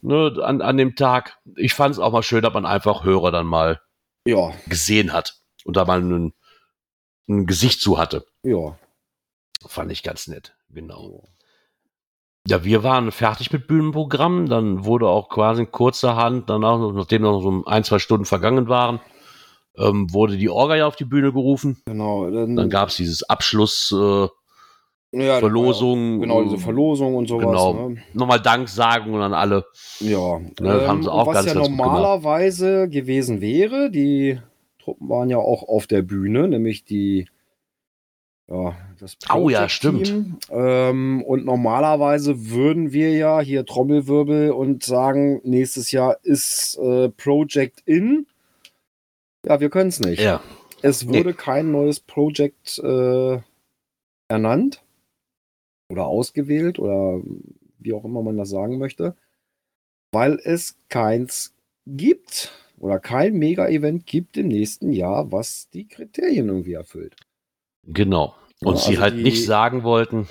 Ne, 0.01 0.37
an, 0.43 0.61
an 0.61 0.77
dem 0.77 0.95
Tag. 0.95 1.37
Ich 1.55 1.73
fand 1.73 1.95
es 1.95 1.99
auch 1.99 2.11
mal 2.11 2.23
schön, 2.23 2.43
dass 2.43 2.53
man 2.53 2.65
einfach 2.65 3.03
Hörer 3.03 3.31
dann 3.31 3.47
mal 3.47 3.81
ja, 4.25 4.51
gesehen 4.67 5.11
hat 5.11 5.37
und 5.65 5.75
da 5.75 5.85
mal 5.85 6.01
ein, 6.01 6.33
ein 7.27 7.45
Gesicht 7.45 7.81
zu 7.81 7.97
hatte. 7.97 8.25
ja. 8.43 8.77
Fand 9.65 9.91
ich 9.91 10.03
ganz 10.03 10.27
nett. 10.27 10.55
Genau. 10.69 11.27
Ja, 12.47 12.63
wir 12.63 12.83
waren 12.83 13.11
fertig 13.11 13.51
mit 13.51 13.67
Bühnenprogramm. 13.67 14.47
Dann 14.47 14.85
wurde 14.85 15.07
auch 15.07 15.29
quasi 15.29 15.65
kurzerhand, 15.65 16.49
danach, 16.49 16.93
nachdem 16.93 17.23
noch 17.23 17.41
so 17.41 17.63
ein, 17.65 17.83
zwei 17.83 17.99
Stunden 17.99 18.25
vergangen 18.25 18.69
waren, 18.69 19.01
ähm, 19.77 20.13
wurde 20.13 20.37
die 20.37 20.49
Orga 20.49 20.75
ja 20.75 20.87
auf 20.87 20.95
die 20.95 21.05
Bühne 21.05 21.31
gerufen. 21.31 21.77
Genau. 21.85 22.29
Dann, 22.29 22.55
Dann 22.55 22.69
gab 22.69 22.89
es 22.89 22.97
dieses 22.97 23.23
Abschluss, 23.23 23.93
äh, 23.95 24.27
ja, 25.11 25.39
Verlosung. 25.39 26.19
Genau, 26.19 26.43
diese 26.43 26.57
Verlosung 26.57 27.15
und 27.15 27.27
sowas. 27.27 27.45
Genau. 27.45 27.89
Ne? 27.89 27.97
Nochmal 28.13 28.41
Danksagung 28.41 29.21
an 29.21 29.33
alle. 29.33 29.65
Ja, 29.99 30.39
Ne, 30.59 30.87
haben 30.87 31.03
sie 31.03 31.11
auch 31.11 31.21
und 31.21 31.27
was 31.27 31.35
ganz, 31.35 31.47
ja 31.47 31.53
ganz 31.53 31.69
normalerweise 31.69 32.89
gewesen 32.89 33.39
wäre, 33.39 33.89
die 33.89 34.39
Truppen 34.79 35.09
waren 35.09 35.29
ja 35.29 35.37
auch 35.37 35.63
auf 35.63 35.87
der 35.87 36.01
Bühne, 36.01 36.47
nämlich 36.47 36.83
die 36.83 37.27
ja, 38.49 38.77
das 38.99 39.17
Oh 39.33 39.49
ja, 39.49 39.67
Project-Team. 39.67 40.37
Ähm, 40.51 41.21
und 41.23 41.45
normalerweise 41.45 42.49
würden 42.49 42.93
wir 42.93 43.11
ja 43.11 43.41
hier 43.41 43.65
Trommelwirbel 43.65 44.51
und 44.51 44.83
sagen, 44.83 45.41
nächstes 45.43 45.91
Jahr 45.91 46.17
ist 46.23 46.77
äh, 46.77 47.09
Project 47.09 47.81
in. 47.85 48.25
Ja, 49.47 49.59
wir 49.59 49.69
können 49.69 49.89
es 49.89 49.99
nicht. 49.99 50.19
Ja. 50.21 50.41
Es 50.81 51.07
wurde 51.07 51.33
kein 51.33 51.71
neues 51.71 51.99
Project 51.99 52.79
äh, 52.79 53.39
ernannt 54.27 54.83
oder 55.89 56.05
ausgewählt 56.05 56.79
oder 56.79 57.21
wie 57.79 57.93
auch 57.93 58.03
immer 58.03 58.21
man 58.21 58.37
das 58.37 58.49
sagen 58.49 58.77
möchte, 58.77 59.15
weil 60.11 60.39
es 60.43 60.77
keins 60.89 61.53
gibt 61.85 62.51
oder 62.77 62.99
kein 62.99 63.35
Mega-Event 63.35 64.05
gibt 64.05 64.37
im 64.37 64.49
nächsten 64.49 64.91
Jahr, 64.91 65.31
was 65.31 65.69
die 65.69 65.87
Kriterien 65.87 66.49
irgendwie 66.49 66.73
erfüllt. 66.73 67.15
Genau. 67.83 68.35
Und 68.61 68.75
Ja, 68.75 68.81
sie 68.81 68.87
also 68.89 69.01
halt 69.01 69.17
die- 69.17 69.23
nicht 69.23 69.45
sagen 69.45 69.83
wollten, 69.83 70.27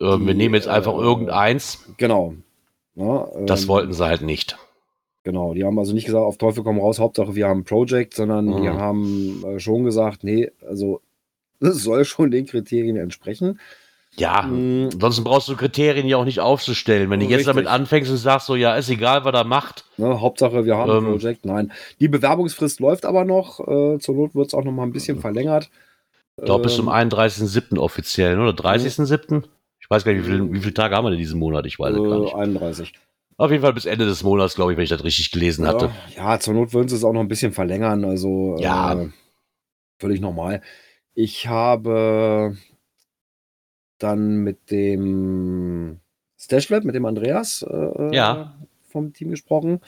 äh, 0.00 0.04
wir 0.04 0.18
die, 0.18 0.34
nehmen 0.34 0.54
jetzt 0.54 0.68
einfach 0.68 0.94
äh, 0.94 1.00
irgendeins. 1.02 1.84
Genau. 1.96 2.34
Ja, 2.94 3.28
Das 3.46 3.62
ähm, 3.62 3.68
wollten 3.68 3.92
sie 3.92 4.04
halt 4.06 4.22
nicht. 4.22 4.56
Genau, 5.24 5.54
die 5.54 5.64
haben 5.64 5.78
also 5.78 5.92
nicht 5.92 6.06
gesagt, 6.06 6.24
auf 6.24 6.36
Teufel 6.38 6.64
komm 6.64 6.80
raus, 6.80 6.98
Hauptsache 6.98 7.34
wir 7.36 7.46
haben 7.46 7.60
ein 7.60 7.64
Project, 7.64 8.14
sondern 8.14 8.46
die 8.46 8.68
Mhm. 8.68 8.76
haben 8.78 9.44
äh, 9.46 9.60
schon 9.60 9.84
gesagt, 9.84 10.24
nee, 10.24 10.50
also 10.68 11.00
es 11.60 11.82
soll 11.84 12.04
schon 12.04 12.30
den 12.30 12.46
Kriterien 12.46 12.96
entsprechen. 12.96 13.60
Ja, 14.16 14.42
Mhm. 14.42 14.90
ansonsten 14.92 15.24
brauchst 15.24 15.48
du 15.48 15.56
Kriterien 15.56 16.06
ja 16.06 16.18
auch 16.18 16.24
nicht 16.26 16.40
aufzustellen. 16.40 17.08
Wenn 17.08 17.20
du 17.20 17.26
jetzt 17.26 17.38
Richtig. 17.38 17.46
damit 17.54 17.66
anfängst 17.66 18.10
und 18.10 18.18
sagst, 18.18 18.46
so, 18.46 18.56
ja, 18.56 18.74
ist 18.76 18.90
egal, 18.90 19.24
was 19.24 19.32
er 19.32 19.44
macht. 19.44 19.86
Ne, 19.96 20.20
Hauptsache, 20.20 20.66
wir 20.66 20.76
haben 20.76 20.90
Ähm. 20.90 21.06
ein 21.14 21.18
Projekt. 21.18 21.46
Nein, 21.46 21.72
die 21.98 22.08
Bewerbungsfrist 22.08 22.80
läuft 22.80 23.06
aber 23.06 23.24
noch. 23.24 23.60
Äh, 23.60 23.98
zur 24.00 24.14
Not 24.16 24.34
wird 24.34 24.48
es 24.48 24.54
auch 24.54 24.64
noch 24.64 24.72
mal 24.72 24.82
ein 24.82 24.92
bisschen 24.92 25.20
verlängert. 25.20 25.70
Ich 26.36 26.44
glaube, 26.44 26.64
bis 26.64 26.76
zum 26.76 26.88
Ähm, 26.88 26.94
31.07. 26.94 27.78
offiziell, 27.78 28.36
ne? 28.36 28.42
oder 28.42 28.52
30.07. 28.52 29.44
Ich 29.80 29.88
weiß 29.88 30.04
gar 30.04 30.12
nicht, 30.12 30.26
wie, 30.26 30.30
viel, 30.30 30.52
wie 30.52 30.60
viele 30.60 30.74
Tage 30.74 30.94
haben 30.96 31.04
wir 31.06 31.10
denn 31.10 31.18
diesen 31.18 31.38
Monat? 31.38 31.64
Ich 31.66 31.78
weiß 31.78 31.94
es 31.94 32.02
gar 32.02 32.16
äh, 32.16 32.20
nicht. 32.20 32.34
31. 32.34 32.92
Auf 33.36 33.50
jeden 33.50 33.62
Fall 33.62 33.72
bis 33.72 33.86
Ende 33.86 34.04
des 34.04 34.22
Monats, 34.22 34.54
glaube 34.54 34.72
ich, 34.72 34.76
wenn 34.76 34.84
ich 34.84 34.90
das 34.90 35.04
richtig 35.04 35.30
gelesen 35.30 35.66
hatte. 35.66 35.90
Ja, 36.14 36.32
ja, 36.34 36.38
zur 36.40 36.54
Not 36.54 36.72
würden 36.74 36.88
sie 36.88 36.96
es 36.96 37.04
auch 37.04 37.12
noch 37.12 37.20
ein 37.20 37.28
bisschen 37.28 37.52
verlängern. 37.52 38.04
Also 38.04 38.56
Ja. 38.58 39.02
äh, 39.02 39.08
völlig 39.98 40.20
normal. 40.20 40.62
Ich 41.14 41.46
habe 41.48 42.56
dann 43.98 44.36
mit 44.38 44.70
dem 44.70 46.00
Stashlab, 46.38 46.84
mit 46.84 46.94
dem 46.94 47.06
Andreas 47.06 47.64
äh, 47.68 48.14
Ja. 48.14 48.54
vom 48.88 49.12
Team 49.12 49.30
gesprochen 49.30 49.80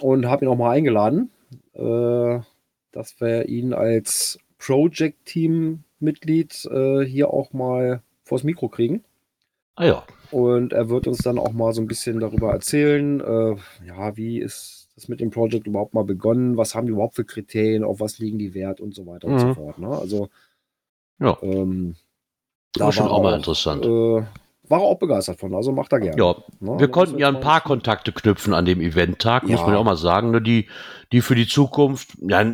und 0.00 0.26
habe 0.26 0.44
ihn 0.44 0.48
auch 0.50 0.56
mal 0.56 0.70
eingeladen, 0.72 1.30
äh, 1.74 2.40
dass 2.92 3.20
wir 3.20 3.48
ihn 3.48 3.72
als 3.74 4.38
Project-Team-Mitglied 4.58 6.64
äh, 6.66 7.04
hier 7.04 7.30
auch 7.30 7.52
mal 7.52 8.02
vors 8.24 8.44
Mikro 8.44 8.68
kriegen. 8.68 9.04
Ah 9.76 9.86
ja. 9.86 10.04
Und 10.34 10.72
er 10.72 10.88
wird 10.88 11.06
uns 11.06 11.18
dann 11.18 11.38
auch 11.38 11.52
mal 11.52 11.72
so 11.72 11.80
ein 11.80 11.86
bisschen 11.86 12.18
darüber 12.18 12.50
erzählen, 12.50 13.20
äh, 13.20 13.54
ja, 13.86 14.16
wie 14.16 14.40
ist 14.40 14.88
das 14.96 15.06
mit 15.06 15.20
dem 15.20 15.30
Project 15.30 15.68
überhaupt 15.68 15.94
mal 15.94 16.02
begonnen, 16.02 16.56
was 16.56 16.74
haben 16.74 16.86
die 16.88 16.92
überhaupt 16.92 17.14
für 17.14 17.24
Kriterien, 17.24 17.84
auf 17.84 18.00
was 18.00 18.18
liegen 18.18 18.36
die 18.40 18.52
Wert 18.52 18.80
und 18.80 18.96
so 18.96 19.06
weiter 19.06 19.28
und 19.28 19.38
so 19.38 19.46
Mhm. 19.46 19.54
fort. 19.54 19.78
Ne? 19.78 19.88
Also, 19.88 20.28
Ja. 21.20 21.38
ähm, 21.40 21.94
Das 22.72 22.88
ist 22.88 22.94
schon 22.96 23.04
war 23.06 23.12
auch 23.12 23.22
mal 23.22 23.30
er 23.34 23.36
interessant. 23.36 23.84
Äh, 23.84 23.88
war 23.88 24.80
er 24.80 24.86
auch 24.86 24.98
begeistert 24.98 25.38
von, 25.38 25.54
also 25.54 25.70
macht 25.70 25.92
er 25.92 26.00
gerne. 26.00 26.20
Ja, 26.20 26.34
ne? 26.58 26.80
wir 26.80 26.88
Das 26.88 26.90
konnten 26.90 27.18
ja 27.20 27.28
ein 27.28 27.38
paar 27.38 27.60
Kontakte 27.60 28.10
knüpfen 28.10 28.54
an 28.54 28.64
dem 28.64 28.80
Eventtag, 28.80 29.44
muss 29.44 29.60
Ja. 29.60 29.66
man 29.66 29.74
ja 29.74 29.80
auch 29.80 29.84
mal 29.84 29.96
sagen, 29.96 30.32
ne, 30.32 30.42
die, 30.42 30.68
die 31.12 31.20
für 31.20 31.36
die 31.36 31.46
Zukunft 31.46 32.08
ja, 32.22 32.44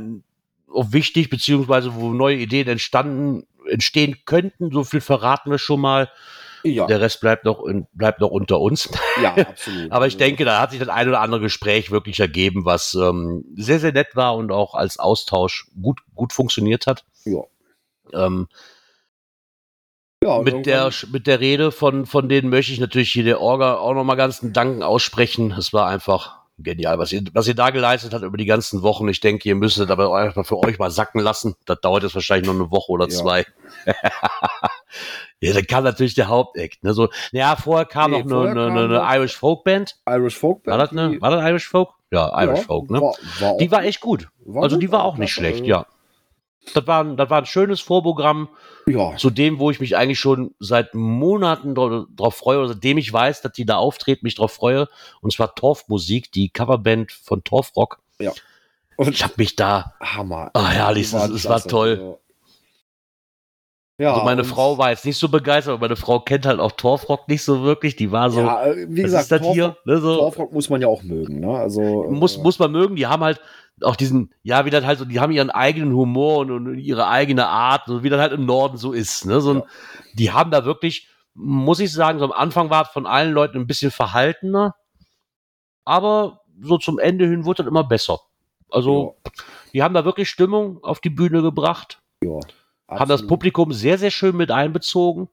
auch 0.71 0.93
wichtig, 0.93 1.31
beziehungsweise 1.31 1.95
wo 1.95 2.13
neue 2.13 2.37
Ideen 2.37 2.69
entstanden, 2.69 3.47
entstehen 3.71 4.19
könnten. 4.27 4.71
So 4.71 4.85
viel 4.85 5.01
verraten 5.01 5.51
wir 5.51 5.59
schon 5.59 5.81
mal. 5.81 6.11
Ja, 6.63 6.87
Der 6.87 7.01
Rest 7.01 7.21
bleibt 7.21 7.45
noch, 7.45 7.65
in, 7.65 7.87
bleibt 7.93 8.21
noch 8.21 8.31
unter 8.31 8.61
uns. 8.61 8.91
ja, 9.23 9.35
absolut. 9.37 9.91
Aber 9.91 10.07
ich 10.07 10.17
denke, 10.17 10.45
da 10.45 10.61
hat 10.61 10.71
sich 10.71 10.81
das 10.81 10.89
ein 10.89 11.09
oder 11.09 11.21
andere 11.21 11.41
Gespräch 11.41 11.91
wirklich 11.91 12.21
ergeben, 12.21 12.65
was 12.65 12.95
ähm, 12.95 13.45
sehr, 13.57 13.81
sehr 13.81 13.93
nett 13.93 14.15
war 14.15 14.37
und 14.37 14.53
auch 14.53 14.75
als 14.75 14.99
Austausch 14.99 15.67
gut, 15.81 16.01
gut 16.15 16.33
funktioniert 16.33 16.87
hat. 16.87 17.05
Ja. 17.25 17.43
Ähm, 18.13 18.49
ja, 20.23 20.43
mit, 20.43 20.67
der, 20.67 20.91
mit 21.13 21.27
der 21.27 21.41
Rede 21.41 21.73
von, 21.73 22.05
von 22.05 22.29
denen 22.29 22.51
möchte 22.51 22.73
ich 22.73 22.81
natürlich 22.81 23.11
hier 23.11 23.25
der 23.25 23.41
Orga 23.41 23.77
auch 23.77 23.95
nochmal 23.95 24.17
ganz 24.17 24.43
einen 24.43 24.53
Danken 24.53 24.83
aussprechen. 24.83 25.53
Es 25.53 25.73
war 25.73 25.87
einfach 25.87 26.40
genial, 26.63 26.99
was 26.99 27.13
ihr, 27.13 27.23
was 27.33 27.47
ihr 27.49 27.55
da 27.55 27.71
geleistet 27.71 28.13
habt 28.15 28.25
über 28.25 28.37
die 28.37 28.47
ganzen 28.47 28.83
Wochen. 28.83 29.09
Ich 29.09 29.21
denke, 29.21 29.49
ihr 29.49 29.55
müsst 29.55 29.79
es 29.79 29.91
aber 29.91 30.15
einfach 30.17 30.45
für 30.47 30.59
euch 30.59 30.79
mal 30.79 30.91
sacken 30.91 31.21
lassen. 31.21 31.55
Das 31.67 31.81
dauert 31.81 32.03
jetzt 32.03 32.15
wahrscheinlich 32.15 32.47
noch 32.47 32.55
eine 32.55 32.71
Woche 32.71 32.91
oder 32.93 33.09
Ja. 33.09 33.17
zwei. 33.17 33.47
ja, 35.41 35.53
dann 35.53 35.67
kam 35.67 35.85
natürlich 35.85 36.15
der 36.15 36.29
Hauptakt. 36.29 36.83
Ne? 36.85 36.93
So, 36.95 37.09
ja, 37.33 37.57
vorher 37.57 37.87
kam 37.87 38.11
Nee, 38.11 38.19
noch 38.19 38.25
eine, 38.25 38.31
vorher 38.31 38.51
eine, 38.51 38.67
kam 38.67 38.77
eine 38.79 38.89
noch- 38.99 39.15
Irish 39.15 39.37
Folk 39.37 39.65
Band. 39.65 39.97
Irish 40.09 40.37
Folk 40.39 40.67
War 40.67 40.79
das, 40.79 40.91
eine, 40.91 41.21
war 41.21 41.31
das 41.31 41.49
Irish 41.49 41.69
Folk? 41.69 41.91
Ja, 42.11 42.43
Irish 42.43 42.59
ja, 42.61 42.65
Folk, 42.65 42.91
ne? 42.91 43.01
War, 43.01 43.15
war 43.41 43.57
Die 43.59 43.71
war 43.71 43.85
echt 43.85 44.01
gut. 44.01 44.29
war 44.45 44.63
also 44.65 44.77
die 44.77 44.91
war 44.91 45.05
auch 45.05 45.17
nicht 45.17 45.33
schlecht, 45.33 45.65
ja. 45.65 45.87
Das 46.75 46.87
war, 46.87 47.03
ein- 47.03 47.17
das 47.17 47.31
war 47.31 47.39
ein 47.39 47.47
schönes 47.47 47.81
Vorprogramm 47.81 48.49
Ja, 48.87 49.17
zu 49.17 49.31
dem, 49.31 49.59
wo 49.59 49.71
ich 49.71 49.81
mich 49.81 49.97
eigentlich 49.97 50.21
schon 50.21 50.55
seit 50.61 50.95
Monaten 50.95 51.75
drauf 51.75 52.37
freue, 52.37 52.59
oder 52.59 52.69
seitdem 52.69 52.99
ich 52.99 53.13
weiß, 53.13 53.41
dass 53.43 53.53
die 53.53 53.65
da 53.65 53.77
auftreten, 53.77 54.21
mich 54.25 54.35
drauf 54.35 54.53
freue. 54.53 54.89
Und 55.21 55.33
zwar 55.33 55.55
Torf-Musik, 55.55 56.31
die 56.33 56.51
Coverband 56.51 57.13
von 57.13 57.43
Torfrock. 57.45 57.99
und 58.97 59.09
Ich 59.09 59.23
habe 59.25 59.35
mich 59.39 59.57
da, 59.57 59.95
Hammer. 60.01 60.51
Ah, 60.53 60.69
herrlich, 60.69 61.07
es- 61.07 61.15
war 61.49 61.63
toll. 61.63 61.91
also. 61.93 62.21
Ja, 64.01 64.15
also 64.15 64.25
meine 64.25 64.45
Frau 64.45 64.79
war 64.79 64.89
jetzt 64.89 65.05
nicht 65.05 65.19
so 65.19 65.29
begeistert, 65.29 65.75
aber 65.75 65.83
meine 65.83 65.97
Frau 65.97 66.21
kennt 66.21 66.47
halt 66.47 66.59
auch 66.59 66.73
Torfrock 66.73 67.29
nicht 67.29 67.45
so 67.45 67.63
wirklich. 67.63 67.97
Die 67.97 68.11
war 68.11 68.31
so, 68.31 68.41
ja, 68.41 68.65
äh, 68.65 68.87
wie 68.89 69.03
gesagt, 69.03 69.25
ist 69.25 69.33
das 69.33 69.47
hier? 69.53 69.65
Torfrock, 69.65 69.87
Ne, 69.87 69.99
so, 69.99 70.17
Torfrock 70.17 70.53
muss 70.55 70.71
man 70.71 70.81
ja 70.81 70.89
auch 70.89 71.03
mögen. 71.03 71.41
Ne? 71.41 71.51
Also, 71.51 72.07
muss, 72.09 72.39
äh, 72.39 72.41
muss 72.41 72.59
man 72.59 72.73
mögen. 72.73 72.97
Die 72.97 73.07
haben 73.07 73.23
halt 73.23 73.43
auch 73.83 73.97
diesen, 73.97 74.33
ja, 74.43 74.65
wie 74.65 74.71
das 74.71 74.87
halt 74.87 75.01
so, 75.01 75.05
die 75.05 75.21
haben 75.21 75.33
ihren 75.33 75.51
eigenen 75.51 75.95
Humor 75.95 76.39
und, 76.39 76.51
und 76.51 76.79
ihre 76.79 77.09
eigene 77.09 77.47
Art, 77.47 77.83
so 77.87 78.03
wie 78.03 78.09
das 78.09 78.19
halt 78.19 78.33
im 78.33 78.47
Norden 78.47 78.79
so 78.79 78.93
ist. 78.93 79.27
Ne? 79.27 79.43
So, 79.43 79.55
Ja. 79.57 79.65
Die 80.15 80.33
haben 80.33 80.51
da 80.51 80.65
wirklich, 80.65 81.09
muss 81.35 81.79
ich 81.79 81.93
sagen, 81.93 82.21
so 82.21 82.25
am 82.25 82.33
Anfang 82.33 82.71
war 82.71 82.85
es 82.85 82.89
von 82.89 83.07
allen 83.07 83.35
Leuten 83.35 83.59
ein 83.59 83.67
bisschen 83.67 83.91
verhaltener, 83.91 84.77
aber 85.85 86.41
so 86.63 86.79
zum 86.79 86.99
Ende 86.99 87.27
hin 87.27 87.45
wurde 87.45 87.65
das 87.65 87.71
immer 87.71 87.85
besser. 87.85 88.19
Also, 88.71 89.17
die 89.75 89.83
haben 89.83 89.93
da 89.93 90.07
wirklich 90.07 90.31
Stimmung 90.31 90.83
auf 90.83 91.01
die 91.01 91.11
Bühne 91.11 91.43
gebracht. 91.43 92.01
Ja. 92.25 92.39
Haben 92.91 93.09
das 93.09 93.21
absolut. 93.21 93.29
Publikum 93.29 93.73
sehr, 93.73 93.99
sehr 93.99 94.11
schön 94.11 94.37
mit 94.37 94.51
einbezogen. 94.51 95.29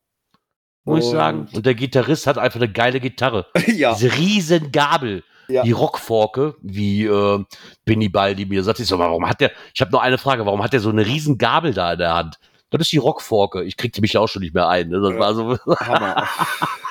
Muss 0.86 1.00
ich 1.00 1.06
Und- 1.06 1.12
sagen. 1.12 1.48
Und 1.54 1.66
der 1.66 1.76
Gitarrist 1.76 2.28
hat 2.28 2.38
einfach 2.38 2.60
eine 2.60 2.72
geile 2.72 3.00
Gitarre. 3.00 3.48
ja. 3.68 3.94
Diese 3.94 4.14
riesen 4.16 4.72
Gabel. 4.72 5.24
Ja. 5.50 5.64
Die 5.64 5.72
Rockforke, 5.72 6.56
wie 6.62 7.06
äh, 7.06 7.44
Benny 7.86 8.10
Baldi 8.10 8.46
mir 8.46 8.64
sagt. 8.64 8.80
Ich 8.80 8.88
so, 8.88 9.00
warum 9.00 9.28
hat 9.30 9.40
der, 9.40 9.52
ich 9.74 9.80
habe 9.80 9.92
noch 9.92 10.02
eine 10.02 10.18
Frage, 10.18 10.46
warum 10.46 10.62
hat 10.62 10.74
der 10.74 10.82
so 10.82 10.90
eine 10.90 11.06
riesen 11.06 11.38
Gabel 11.38 11.74
da 11.74 11.94
in 11.94 12.00
der 12.00 12.14
Hand? 12.16 12.38
Das 12.70 12.82
ist 12.82 12.92
die 12.92 12.98
Rockforke. 12.98 13.64
Ich 13.64 13.78
kriegte 13.78 14.02
mich 14.02 14.18
auch 14.18 14.28
schon 14.28 14.42
nicht 14.42 14.54
mehr 14.54 14.68
ein. 14.68 14.90
Ne? 14.90 15.00
Das 15.00 15.18
war 15.18 15.34
so, 15.34 15.58
Hammer. 15.80 16.28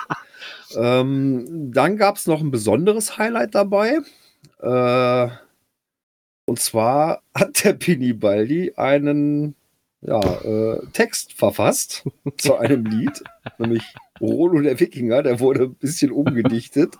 ähm, 0.77 1.71
dann 1.71 1.99
gab 1.99 2.17
es 2.17 2.27
noch 2.27 2.41
ein 2.41 2.51
besonderes 2.51 3.19
Highlight 3.19 3.55
dabei. 3.55 3.99
Äh, 4.61 5.29
und 6.47 6.59
zwar 6.59 7.23
hat 7.35 7.65
der 7.65 7.75
Pini 7.75 8.13
Baldi 8.15 8.73
einen 8.77 9.55
ja, 10.03 10.21
äh, 10.21 10.81
Text 10.93 11.33
verfasst 11.33 12.05
zu 12.39 12.57
einem 12.57 12.85
Lied, 12.85 13.23
nämlich 13.59 13.83
Rolo 14.21 14.61
der 14.61 14.79
Wikinger. 14.81 15.23
Der 15.23 15.41
wurde 15.41 15.65
ein 15.65 15.75
bisschen 15.75 16.11
umgedichtet. 16.13 16.95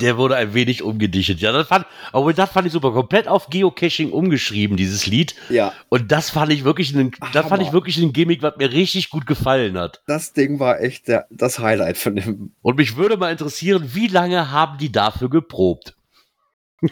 der 0.00 0.16
wurde 0.16 0.36
ein 0.36 0.54
wenig 0.54 0.82
umgedichtet. 0.82 1.38
Ja, 1.40 1.52
das 1.52 1.68
fand, 1.68 1.86
aber 2.12 2.32
das 2.32 2.50
fand 2.50 2.66
ich 2.66 2.72
super. 2.72 2.92
Komplett 2.92 3.28
auf 3.28 3.50
Geocaching 3.50 4.10
umgeschrieben, 4.10 4.76
dieses 4.76 5.06
Lied. 5.06 5.34
Ja, 5.50 5.72
Und 5.90 6.10
das 6.10 6.30
fand 6.30 6.50
ich 6.52 6.64
wirklich 6.64 6.94
ein, 6.94 7.12
das 7.32 7.46
fand 7.46 7.62
ich 7.62 7.72
wirklich 7.72 7.98
ein 7.98 8.12
Gimmick, 8.12 8.42
was 8.42 8.56
mir 8.56 8.72
richtig 8.72 9.10
gut 9.10 9.26
gefallen 9.26 9.78
hat. 9.78 10.02
das 10.06 10.32
Ding 10.32 10.58
war 10.60 10.80
echt 10.80 11.08
der, 11.08 11.26
das 11.30 11.58
Highlight 11.58 11.98
von 11.98 12.16
dem. 12.16 12.52
Und 12.62 12.78
mich 12.78 12.96
würde 12.96 13.16
mal 13.16 13.30
interessieren, 13.30 13.90
wie 13.94 14.08
lange 14.08 14.50
haben 14.50 14.78
die 14.78 14.90
dafür 14.90 15.28
geprobt? 15.30 15.94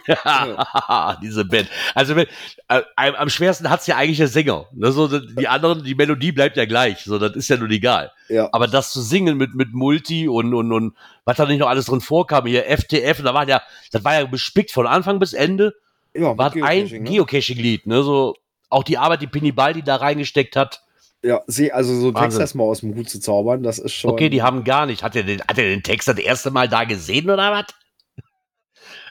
Diese 1.21 1.45
Band. 1.45 1.69
Also 1.95 2.15
wenn, 2.15 2.27
äh, 2.67 2.81
am 2.95 3.29
schwersten 3.29 3.69
hat's 3.69 3.87
ja 3.87 3.97
eigentlich 3.97 4.17
der 4.17 4.27
Sänger. 4.27 4.67
Ne? 4.73 4.91
So, 4.91 5.07
die 5.07 5.47
anderen, 5.47 5.83
die 5.83 5.95
Melodie 5.95 6.31
bleibt 6.31 6.57
ja 6.57 6.65
gleich. 6.65 7.03
So, 7.03 7.19
das 7.19 7.35
ist 7.35 7.49
ja 7.49 7.57
nun 7.57 7.71
egal. 7.71 8.11
Ja, 8.29 8.49
Aber 8.51 8.67
das 8.67 8.91
zu 8.91 9.01
singen 9.01 9.37
mit, 9.37 9.55
mit 9.55 9.73
Multi 9.73 10.27
und, 10.27 10.53
und, 10.53 10.71
und 10.71 10.95
was 11.25 11.37
da 11.37 11.45
nicht 11.45 11.59
noch 11.59 11.67
alles 11.67 11.85
drin 11.85 12.01
vorkam, 12.01 12.45
hier 12.45 12.65
FTF, 12.65 13.21
da 13.23 13.33
war 13.33 13.47
ja, 13.47 13.61
das 13.91 14.03
war 14.03 14.13
ja 14.13 14.25
bespickt 14.25 14.71
von 14.71 14.87
Anfang 14.87 15.19
bis 15.19 15.33
Ende, 15.33 15.73
ja 16.13 16.37
war 16.37 16.53
ein 16.55 16.87
ne? 16.87 17.01
Geocaching-Lied, 17.01 17.87
ne? 17.87 18.03
So, 18.03 18.35
auch 18.69 18.83
die 18.83 18.97
Arbeit, 18.97 19.21
die 19.21 19.27
Pinny 19.27 19.51
Baldi 19.51 19.83
da 19.83 19.97
reingesteckt 19.97 20.55
hat. 20.55 20.81
Ja, 21.21 21.41
seh, 21.47 21.71
also 21.71 21.93
so 21.95 22.07
einen 22.07 22.15
Text 22.15 22.23
Wahnsinn. 22.23 22.41
erstmal 22.41 22.67
aus 22.67 22.81
dem 22.81 22.95
Hut 22.95 23.09
zu 23.09 23.19
zaubern, 23.19 23.63
das 23.63 23.79
ist 23.79 23.93
schon. 23.93 24.11
Okay, 24.11 24.29
die 24.29 24.41
haben 24.41 24.65
gar 24.65 24.85
nicht. 24.85 25.03
Hat 25.03 25.15
er 25.15 25.23
den, 25.23 25.41
hat 25.41 25.57
er 25.57 25.63
den 25.63 25.81
Text 25.81 26.07
das 26.07 26.17
erste 26.17 26.51
Mal 26.51 26.67
da 26.67 26.83
gesehen 26.83 27.29
oder 27.29 27.51
was? 27.51 27.65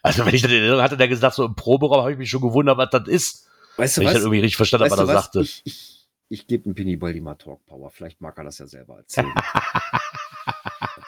Also, 0.02 0.26
wenn 0.26 0.34
ich 0.34 0.42
das 0.42 0.50
in 0.50 0.58
Erinnerung 0.58 0.82
hatte, 0.82 0.96
der 0.96 1.08
gesagt, 1.08 1.36
so 1.36 1.44
im 1.44 1.54
Proberaum 1.54 2.00
habe 2.00 2.12
ich 2.12 2.18
mich 2.18 2.28
schon 2.30 2.40
gewundert, 2.42 2.76
was 2.76 2.90
das 2.90 3.06
ist. 3.08 3.48
weißt 3.76 3.96
du 3.96 4.00
Wenn 4.00 4.08
ich 4.08 4.08
was? 4.08 4.14
das 4.14 4.22
irgendwie 4.24 4.40
richtig 4.40 4.56
verstanden 4.56 4.84
Weißt 4.84 4.92
was 4.98 5.08
er 5.08 5.14
was? 5.14 5.24
sagte. 5.24 5.40
Ich, 5.40 5.62
ich, 5.64 6.08
ich 6.28 6.46
gebe 6.46 6.64
dem 6.64 6.74
Pini 6.74 6.96
Baldi 6.96 7.20
mal 7.20 7.34
Talk 7.36 7.64
Power. 7.66 7.90
Vielleicht 7.90 8.20
mag 8.20 8.36
er 8.38 8.44
das 8.44 8.58
ja 8.58 8.66
selber 8.66 8.96
erzählen. 8.98 9.32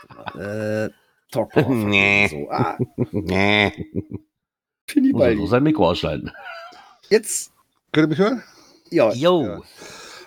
Warte 0.09 0.37
mal, 0.39 0.87
äh, 0.87 0.91
Talk 1.33 1.51
Power. 1.51 1.69
Nee. 1.75 2.29
so. 2.29 2.49
Ah, 2.51 2.79
Nee. 3.13 3.73
Muss 4.95 4.97
er 4.97 5.03
so 5.13 5.19
Baldi. 5.19 5.47
sein 5.49 5.63
Mikro 5.63 5.89
ausschalten. 5.91 6.31
Jetzt, 7.11 7.53
Könnt 7.93 8.07
ihr 8.07 8.09
mich 8.09 8.19
hören? 8.19 8.43
ja, 8.91 9.13
Jo. 9.13 9.43
Ja. 9.45 9.61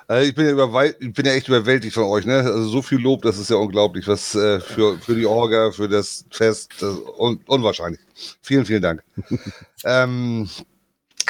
Äh, 0.09 0.25
ich, 0.27 0.35
bin 0.35 0.45
ja 0.45 0.51
überwal- 0.53 0.95
ich 0.99 1.13
bin 1.13 1.25
ja 1.25 1.33
echt 1.33 1.47
überwältigt 1.47 1.93
von 1.93 2.03
euch. 2.05 2.25
Ne? 2.25 2.37
Also 2.37 2.67
so 2.69 2.81
viel 2.81 2.99
Lob, 2.99 3.23
das 3.23 3.37
ist 3.37 3.49
ja 3.49 3.57
unglaublich. 3.57 4.07
Was 4.07 4.35
äh, 4.35 4.59
für, 4.59 4.97
für 4.99 5.15
die 5.15 5.25
Orga, 5.25 5.71
für 5.71 5.89
das 5.89 6.25
Fest, 6.31 6.71
das 6.79 6.97
un 7.17 7.39
unwahrscheinlich. 7.45 7.99
Vielen, 8.41 8.65
vielen 8.65 8.81
Dank. 8.81 9.03
ähm, 9.83 10.49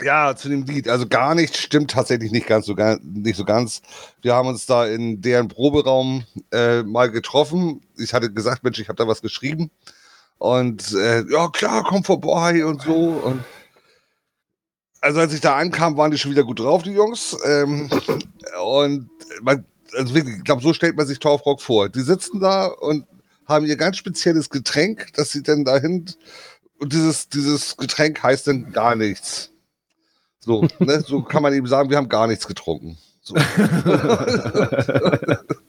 ja, 0.04 0.36
zu 0.36 0.50
dem 0.50 0.64
Lied. 0.66 0.88
Also 0.90 1.08
gar 1.08 1.34
nichts 1.34 1.58
stimmt 1.60 1.90
tatsächlich 1.92 2.32
nicht 2.32 2.46
ganz 2.46 2.68
so, 2.68 2.76
ga- 2.76 3.00
nicht 3.02 3.36
so 3.38 3.46
ganz. 3.46 3.82
Wir 4.22 4.36
haben 4.36 4.48
uns 4.48 4.66
da 4.68 4.86
in 4.86 5.22
deren 5.22 5.48
Proberaum 5.48 6.24
äh, 6.52 6.84
mal 6.84 7.10
getroffen. 7.10 7.82
Ich 7.98 8.14
hatte 8.14 8.32
gesagt, 8.32 8.64
Mensch, 8.64 8.80
ich 8.80 8.90
habe 8.90 8.98
da 8.98 9.08
was 9.08 9.22
geschrieben. 9.24 9.72
Und 10.38 10.94
äh, 10.94 11.24
ja, 11.32 11.48
klar, 11.50 11.84
komm 11.84 12.04
vorbei 12.04 12.64
und 12.64 12.84
so. 12.84 12.94
Und 12.94 13.44
also 15.02 15.20
als 15.20 15.34
ich 15.34 15.42
da 15.42 15.56
ankam, 15.56 15.98
waren 15.98 16.12
die 16.12 16.18
schon 16.18 16.32
wieder 16.32 16.44
gut 16.44 16.60
drauf, 16.60 16.84
die 16.84 16.92
Jungs. 16.92 17.38
Ähm, 17.46 17.90
und 18.64 19.10
man, 19.42 19.66
also 19.96 20.14
wirklich, 20.14 20.38
ich 20.38 20.44
glaube, 20.44 20.62
so 20.62 20.74
stellt 20.74 20.98
man 20.98 21.08
sich 21.08 21.20
Torfrock 21.20 21.62
vor. 21.62 21.90
Die 21.90 22.02
sitzen 22.02 22.40
da 22.40 22.66
und 22.66 23.06
haben 23.46 23.66
ihr 23.66 23.78
ganz 23.78 23.98
spezielles 23.98 24.50
Getränk, 24.50 25.14
das 25.14 25.32
sie 25.32 25.44
dann 25.44 25.66
dahin. 25.66 26.06
Und 26.80 26.94
dieses, 26.94 27.30
dieses 27.30 27.78
Getränk 27.78 28.22
heißt 28.22 28.48
dann 28.48 28.72
gar 28.72 28.96
nichts. 28.96 29.52
So, 30.40 30.68
ne, 30.80 31.04
so 31.06 31.24
kann 31.24 31.44
man 31.44 31.54
eben 31.54 31.68
sagen, 31.68 31.90
wir 31.90 31.98
haben 31.98 32.10
gar 32.10 32.28
nichts 32.28 32.48
getrunken. 32.48 32.98
So. 33.22 33.36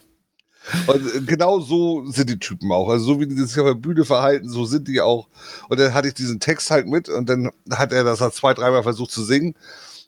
Und 0.87 1.27
genau 1.27 1.61
so 1.61 2.05
sind 2.11 2.31
die 2.31 2.39
Typen 2.39 2.71
auch. 2.73 2.89
Also 2.89 3.05
so 3.05 3.21
wie 3.21 3.27
die 3.27 3.37
sich 3.37 3.59
auf 3.59 3.67
der 3.67 3.75
Bühne 3.75 4.05
verhalten, 4.05 4.49
so 4.49 4.65
sind 4.65 4.89
die 4.89 5.01
auch. 5.01 5.29
Und 5.69 5.81
dann 5.81 5.95
hatte 5.95 6.09
ich 6.09 6.15
diesen 6.15 6.41
Text 6.41 6.71
halt 6.71 6.87
mit 6.87 7.09
und 7.09 7.29
dann 7.29 7.51
hat 7.71 7.93
er 7.93 8.05
das 8.05 8.21
halt 8.21 8.35
zwei, 8.35 8.55
dreimal 8.55 8.83
versucht 8.83 9.11
zu 9.11 9.23
singen. 9.23 9.55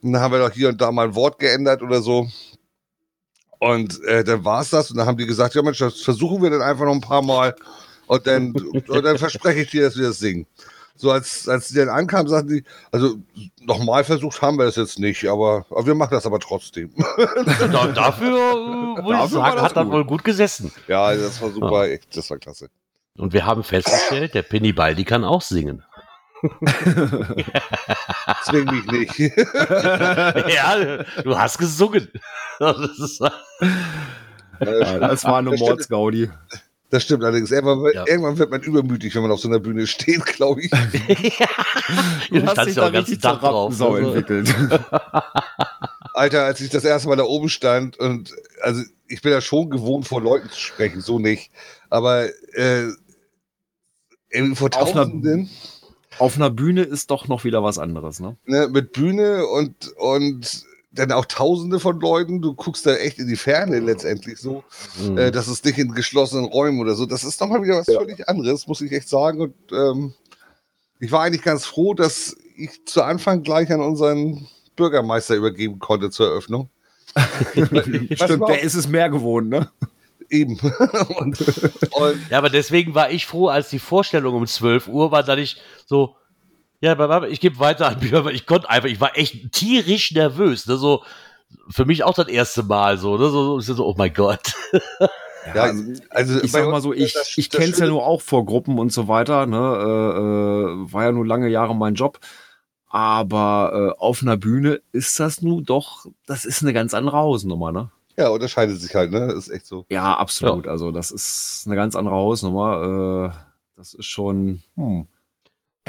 Und 0.03 0.13
dann 0.13 0.23
haben 0.23 0.33
wir 0.33 0.39
doch 0.39 0.53
hier 0.53 0.71
und 0.71 0.81
da 0.81 0.93
mal 0.93 1.09
ein 1.09 1.15
Wort 1.15 1.39
geändert 1.39 1.83
oder 1.83 2.03
so. 2.03 2.29
Und 3.59 4.03
äh, 4.05 4.25
dann 4.25 4.45
war 4.45 4.63
es 4.63 4.71
das. 4.71 4.91
Und 4.91 4.97
dann 4.97 5.07
haben 5.07 5.19
die 5.19 5.27
gesagt, 5.27 5.55
ja 5.55 5.63
Mensch, 5.63 5.79
das 5.79 6.01
versuchen 6.01 6.43
wir 6.43 6.51
dann 6.51 6.63
einfach 6.63 6.85
noch 6.85 6.95
ein 6.95 7.01
paar 7.01 7.23
Mal. 7.23 7.55
Und 8.07 8.27
dann, 8.27 8.53
und 8.53 9.05
dann 9.05 9.19
verspreche 9.19 9.61
ich 9.61 9.71
dir, 9.71 9.83
dass 9.83 9.97
wir 9.97 10.09
das 10.09 10.19
singen. 10.19 10.47
So 11.01 11.11
als, 11.11 11.49
als 11.49 11.69
die 11.69 11.77
dann 11.77 11.89
ankamen, 11.89 12.29
sagten 12.29 12.49
die, 12.49 12.63
also 12.93 13.17
nochmal 13.63 14.05
versucht 14.05 14.43
haben 14.43 14.59
wir 14.59 14.67
das 14.67 14.77
jetzt 14.77 14.99
nicht, 14.99 15.27
aber, 15.27 15.65
aber 15.71 15.87
wir 15.87 15.95
machen 15.95 16.13
das 16.13 16.27
aber 16.27 16.39
trotzdem. 16.41 16.93
Da, 17.73 17.87
dafür, 17.87 18.37
äh, 18.99 19.01
muss 19.01 19.13
ich 19.15 19.19
Dafür 19.19 19.29
sagen, 19.29 19.57
das 19.57 19.65
hat 19.65 19.85
gut. 19.85 19.93
wohl 19.93 20.05
gut 20.05 20.25
gesessen. 20.25 20.71
ja, 20.89 21.15
das 21.15 21.41
war 21.41 21.51
super, 21.51 21.89
echt, 21.89 22.15
das 22.15 22.29
war 22.29 22.37
klasse. 22.37 22.69
Und 23.17 23.33
wir 23.33 23.47
haben 23.47 23.65
festgestellt, 23.65 24.35
der 24.35 24.43
Penny 24.43 24.75
Baldi 24.75 25.05
kann 25.05 25.25
auch 25.25 25.41
singen. 25.41 25.83
Zwing 28.45 28.65
mich 28.67 28.87
nicht. 28.87 29.19
ja, 30.55 31.05
du 31.23 31.39
hast 31.39 31.57
gesungen. 31.59 32.09
Das 32.59 32.79
ist, 32.99 33.21
Ja, 33.21 34.99
das 34.99 35.25
war 35.25 35.39
eine. 35.39 35.51
Mordsgaudi. 35.51 36.31
Das 36.91 37.05
stimmt 37.05 37.23
allerdings. 37.25 37.51
Irgendwann, 37.53 37.83
wird- 37.83 37.95
Ja. 37.95 38.05
irgendwann 38.07 38.37
wird 38.39 38.51
man 38.51 38.63
übermütig, 38.63 39.15
wenn 39.15 39.23
man 39.23 39.31
auf 39.31 39.41
so 39.41 39.49
einer 39.49 39.61
Bühne 39.61 39.87
steht, 39.87 40.25
glaube 40.37 40.63
ich. 40.63 40.71
Du 40.71 42.47
hast 42.47 42.67
dich 42.67 42.75
ja 42.77 42.83
da 42.83 42.91
den 42.91 42.93
ganzen 42.95 43.21
Tag 43.21 43.41
drauf, 43.41 43.71
Rampensau 43.81 43.95
also. 43.95 44.13
entwickelt. 44.13 44.55
Alter, 46.15 46.45
als 46.45 46.61
ich 46.61 46.71
das 46.71 46.85
erste 46.85 47.09
Mal 47.09 47.17
da 47.17 47.23
oben 47.25 47.49
stand 47.49 47.97
und 47.99 48.35
also 48.61 48.83
ich 49.07 49.23
bin 49.23 49.33
ja 49.33 49.41
schon 49.41 49.71
gewohnt, 49.71 50.07
vor 50.07 50.21
Leuten 50.21 50.49
zu 50.51 50.59
sprechen, 50.59 51.01
so 51.01 51.19
nicht. 51.19 51.51
Aber 51.89 52.27
äh, 52.55 52.89
irgendwie 54.31 54.57
vor 54.57 54.69
Auf 54.75 54.93
einer- 54.95 55.05
Tausenden 55.05 55.51
Auf 56.19 56.37
einer 56.37 56.51
Bühne 56.51 56.83
ist 56.83 57.11
doch 57.11 57.29
noch 57.29 57.45
wieder 57.45 57.63
was 57.63 57.79
anderes, 57.79 58.21
ne? 58.21 58.37
ne, 58.45 58.69
mit 58.69 58.93
Bühne 58.93 59.47
und, 59.47 59.93
und 59.97 60.65
dann 60.93 61.13
auch 61.13 61.25
Tausende 61.25 61.79
von 61.79 62.01
Leuten. 62.01 62.43
Du 62.43 62.55
guckst 62.55 62.85
da 62.87 62.95
echt 62.95 63.19
in 63.19 63.29
die 63.29 63.37
Ferne 63.37 63.79
letztendlich 63.81 64.39
so. 64.39 64.65
Mhm. 64.99 65.19
Äh, 65.19 65.31
das 65.31 65.49
ist 65.49 65.65
nicht 65.65 65.79
in 65.79 65.93
geschlossenen 65.93 66.47
Räumen 66.47 66.81
oder 66.81 66.95
so. 66.95 67.07
Das 67.07 67.25
ist 67.25 67.41
doch 67.41 67.47
mal 67.47 67.63
wieder 67.63 67.79
was 67.79 67.87
völlig 67.87 68.29
anderes, 68.29 68.67
muss 68.67 68.81
ich 68.81 68.93
echt 68.93 69.09
sagen. 69.09 69.41
Und 69.41 69.55
ähm, 69.73 70.15
ich 70.99 71.13
war 71.13 71.23
eigentlich 71.23 71.43
ganz 71.43 71.65
froh, 71.65 71.95
dass 71.95 72.37
ich 72.57 72.85
zu 72.87 73.03
Anfang 73.03 73.43
gleich 73.43 73.71
an 73.73 73.81
unseren 73.81 74.47
Bürgermeister 74.77 75.35
übergeben 75.35 75.79
konnte 75.79 76.11
zur 76.11 76.29
Eröffnung. 76.29 76.71
Stimmt, 77.53 78.49
der 78.49 78.63
ist 78.63 78.75
es 78.75 78.89
mehr 78.89 79.11
gewohnt, 79.11 79.49
ne? 79.49 79.71
Eben. 80.29 80.59
und, 81.19 81.41
und 81.93 82.31
Ja, 82.31 82.39
aber 82.39 82.51
deswegen 82.51 82.95
war 82.95 83.11
ich 83.11 83.27
froh, 83.27 83.49
als 83.49 83.71
die 83.71 83.79
Vorstellung 83.79 84.35
um 84.35 84.47
12 84.47 84.89
Uhr 84.89 85.11
war, 85.11 85.23
dass 85.23 85.39
ich 85.39 85.61
so, 85.87 86.17
ja, 86.81 86.93
aber 86.99 87.29
ich 87.29 87.41
gebe 87.41 87.59
weiter 87.59 87.89
an 87.89 88.01
Björn, 88.01 88.25
weil 88.25 88.35
ich 88.35 88.47
konnte 88.47 88.69
einfach, 88.71 88.89
ich 88.89 89.01
war 89.01 89.17
echt 89.17 89.53
tierisch 89.53 90.13
nervös. 90.13 90.67
Ne? 90.67 90.77
So, 90.77 91.03
für 91.69 91.85
mich 91.85 92.05
auch 92.05 92.15
das 92.15 92.29
erste 92.29 92.63
Mal 92.63 92.99
so, 92.99 93.17
ne? 93.19 93.29
so, 93.31 93.61
so, 93.61 93.75
so 93.75 93.87
oh 93.87 93.95
mein 93.97 94.13
Gott. 94.15 94.55
ja, 95.55 95.63
also, 95.63 95.83
also 96.11 96.41
ich 96.43 96.53
sag 96.53 96.69
mal 96.71 96.81
so, 96.81 96.93
ich, 96.93 97.13
das- 97.13 97.37
ich 97.37 97.51
kenne 97.51 97.71
es 97.73 97.79
ja 97.79 97.87
nur 97.87 98.07
auch 98.07 98.23
vor 98.23 98.45
Gruppen 98.47 98.79
und 98.79 98.93
so 98.93 99.09
weiter. 99.09 99.47
Ne? 99.47 99.57
Äh, 99.57 99.61
äh, 99.61 100.93
war 100.93 101.05
ja 101.05 101.13
nur 101.13 101.27
lange 101.27 101.49
Jahre 101.49 101.75
mein 101.75 101.95
Job. 101.95 102.19
Aber 102.93 103.95
äh, 103.97 104.01
auf 104.01 104.21
einer 104.23 104.37
Bühne 104.37 104.81
ist 104.91 105.21
das 105.21 105.43
nun 105.43 105.65
doch, 105.65 106.07
das 106.27 106.45
ist 106.45 106.63
eine 106.63 106.73
ganz 106.73 106.93
andere 106.93 107.17
Hausnummer, 107.19 107.71
ne? 107.71 107.91
Ja, 108.19 108.29
unterscheidet 108.31 108.81
sich 108.81 108.93
halt, 108.97 109.13
ne? 109.13 109.33
Ist 109.33 109.49
echt 109.49 109.65
so. 109.65 109.87
Ja, 109.89 110.15
absolut. 110.17 110.67
Also 110.67 110.91
das 110.91 111.13
ist 111.13 111.63
eine 111.67 111.77
ganz 111.77 111.95
andere 111.95 112.17
Hausnummer. 112.17 113.33
Äh, 113.33 113.39
das 113.77 113.95
ist 113.95 114.07
schon. 114.07 114.63
Hm. 114.77 115.07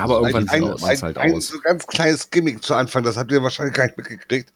Ja, 0.09 0.15
aber 0.15 0.27
irgendwann 0.27 0.49
ein, 0.49 0.61
sieht 0.61 0.61
man 0.61 0.73
es 0.75 0.83
ein, 0.83 1.01
halt 1.07 1.17
ein 1.17 1.35
aus. 1.35 1.47
so 1.47 1.59
ganz 1.59 1.87
kleines 1.87 2.29
Gimmick 2.29 2.63
zu 2.63 2.75
Anfang, 2.75 3.03
das 3.03 3.17
habt 3.17 3.31
ihr 3.31 3.41
wahrscheinlich 3.43 3.75
gar 3.75 3.85
nicht 3.85 3.97
mitgekriegt. 3.97 4.51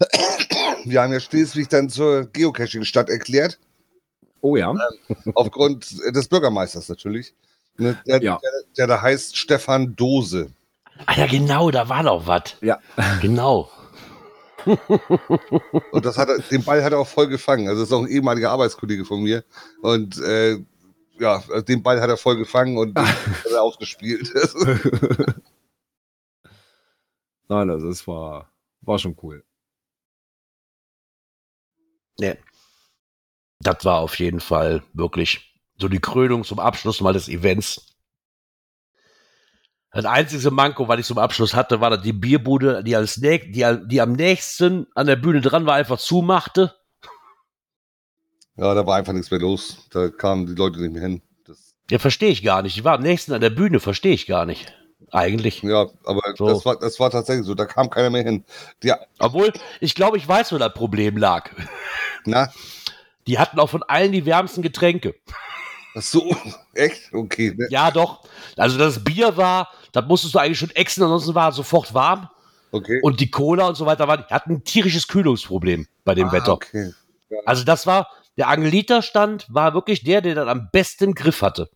Wir 0.84 1.02
haben 1.02 1.12
ja 1.12 1.20
Schleswig 1.20 1.68
dann 1.68 1.88
zur 1.88 2.26
Geocaching-Stadt 2.32 3.08
erklärt, 3.10 3.58
Oh 4.42 4.56
ja. 4.56 4.72
aufgrund 5.34 5.90
des 6.14 6.28
Bürgermeisters 6.28 6.88
natürlich, 6.88 7.34
ne, 7.78 7.98
der, 8.06 8.22
Ja. 8.22 8.38
der, 8.42 8.50
der 8.76 8.86
da 8.86 9.02
heißt 9.02 9.36
Stefan 9.36 9.96
Dose. 9.96 10.50
Ah 11.06 11.14
ja, 11.16 11.26
genau, 11.26 11.70
da 11.70 11.88
war 11.88 12.02
noch 12.02 12.26
was. 12.26 12.56
Ja. 12.60 12.78
Genau. 13.20 13.70
Und 15.92 16.04
das 16.04 16.18
hat 16.18 16.28
er, 16.28 16.38
den 16.40 16.64
Ball 16.64 16.82
hat 16.82 16.92
er 16.92 16.98
auch 16.98 17.06
voll 17.06 17.28
gefangen. 17.28 17.68
Also 17.68 17.82
das 17.82 17.88
ist 17.88 17.94
auch 17.94 18.02
ein 18.02 18.08
ehemaliger 18.08 18.50
Arbeitskollege 18.50 19.04
von 19.04 19.22
mir. 19.22 19.44
Und 19.80 20.18
äh, 20.18 20.58
ja, 21.18 21.42
den 21.62 21.82
Ball 21.82 22.00
hat 22.00 22.08
er 22.08 22.16
voll 22.16 22.36
gefangen 22.36 22.78
und 22.78 22.98
hat 22.98 23.50
er 23.50 23.62
ausgespielt. 23.62 24.32
Nein, 27.48 27.70
also 27.70 27.88
es 27.88 28.06
war, 28.06 28.52
war 28.80 28.98
schon 28.98 29.16
cool. 29.22 29.44
Nee. 32.18 32.36
Das 33.60 33.84
war 33.84 34.00
auf 34.00 34.18
jeden 34.18 34.40
Fall 34.40 34.82
wirklich 34.92 35.54
so 35.78 35.88
die 35.88 36.00
Krönung 36.00 36.44
zum 36.44 36.58
Abschluss 36.58 37.00
mal 37.00 37.12
des 37.12 37.28
Events. 37.28 37.94
Das 39.92 40.04
einzige 40.04 40.50
Manko, 40.50 40.88
was 40.88 41.00
ich 41.00 41.06
zum 41.06 41.18
Abschluss 41.18 41.54
hatte, 41.54 41.80
war, 41.80 41.90
dass 41.90 42.02
die 42.02 42.12
Bierbude, 42.12 42.84
die, 42.84 42.96
als 42.96 43.14
die, 43.14 43.50
die 43.52 44.00
am 44.00 44.12
nächsten 44.12 44.86
an 44.94 45.06
der 45.06 45.16
Bühne 45.16 45.40
dran 45.40 45.64
war, 45.64 45.74
einfach 45.74 45.98
zumachte. 45.98 46.74
Ja, 48.56 48.74
da 48.74 48.86
war 48.86 48.96
einfach 48.96 49.12
nichts 49.12 49.30
mehr 49.30 49.40
los. 49.40 49.86
Da 49.90 50.08
kamen 50.08 50.46
die 50.46 50.54
Leute 50.54 50.80
nicht 50.80 50.92
mehr 50.92 51.02
hin. 51.02 51.22
Das, 51.46 51.74
Ja, 51.90 51.98
verstehe 51.98 52.30
ich 52.30 52.42
gar 52.42 52.62
nicht. 52.62 52.76
Die 52.76 52.84
war 52.84 52.94
am 52.94 53.02
nächsten 53.02 53.32
an 53.32 53.40
der 53.40 53.50
Bühne, 53.50 53.80
verstehe 53.80 54.12
ich 54.14 54.26
gar 54.26 54.46
nicht. 54.46 54.72
Eigentlich. 55.12 55.62
ja, 55.62 55.86
aber 56.04 56.20
So. 56.36 56.48
das, 56.48 56.64
war, 56.64 56.76
das 56.78 56.98
war 56.98 57.10
tatsächlich 57.10 57.46
so. 57.46 57.54
Da 57.54 57.64
kam 57.66 57.90
keiner 57.90 58.10
mehr 58.10 58.24
hin. 58.24 58.44
Die, 58.82 58.92
Obwohl, 59.18 59.52
ich 59.80 59.94
glaube, 59.94 60.16
ich 60.16 60.26
weiß, 60.26 60.52
wo 60.52 60.58
das 60.58 60.72
Problem 60.74 61.16
lag. 61.16 61.50
na, 62.24 62.50
Die 63.26 63.38
hatten 63.38 63.60
auch 63.60 63.68
von 63.70 63.82
allen 63.84 64.12
die 64.12 64.26
wärmsten 64.26 64.62
Getränke. 64.62 65.14
ach 65.94 66.02
so, 66.02 66.34
echt? 66.74 67.12
Okay. 67.12 67.54
Ne? 67.56 67.68
Ja, 67.70 67.90
doch. 67.90 68.24
Also 68.56 68.78
das 68.78 69.04
Bier 69.04 69.36
war, 69.36 69.68
das 69.92 70.06
musstest 70.06 70.34
du 70.34 70.38
eigentlich 70.38 70.58
schon 70.58 70.70
exen, 70.70 71.02
ansonsten 71.04 71.34
war 71.34 71.50
es 71.50 71.56
sofort 71.56 71.94
warm. 71.94 72.28
Okay. 72.72 72.98
Und 73.02 73.20
die 73.20 73.30
Cola 73.30 73.68
und 73.68 73.76
so 73.76 73.86
weiter 73.86 74.08
war, 74.08 74.16
die 74.18 74.34
hatten 74.34 74.54
ein 74.54 74.64
tierisches 74.64 75.06
Kühlungsproblem 75.06 75.86
bei 76.04 76.14
dem 76.16 76.28
Ah, 76.28 76.32
Wetter. 76.32 76.52
Okay. 76.54 76.92
Also 77.44 77.62
das 77.64 77.86
war, 77.86 78.08
der 78.36 78.48
Angelita-Stand 78.48 79.46
war 79.48 79.74
wirklich 79.74 80.02
der, 80.02 80.20
der 80.20 80.34
dann 80.34 80.48
am 80.48 80.68
besten 80.72 81.04
im 81.04 81.14
Griff 81.14 81.42
hatte. 81.42 81.68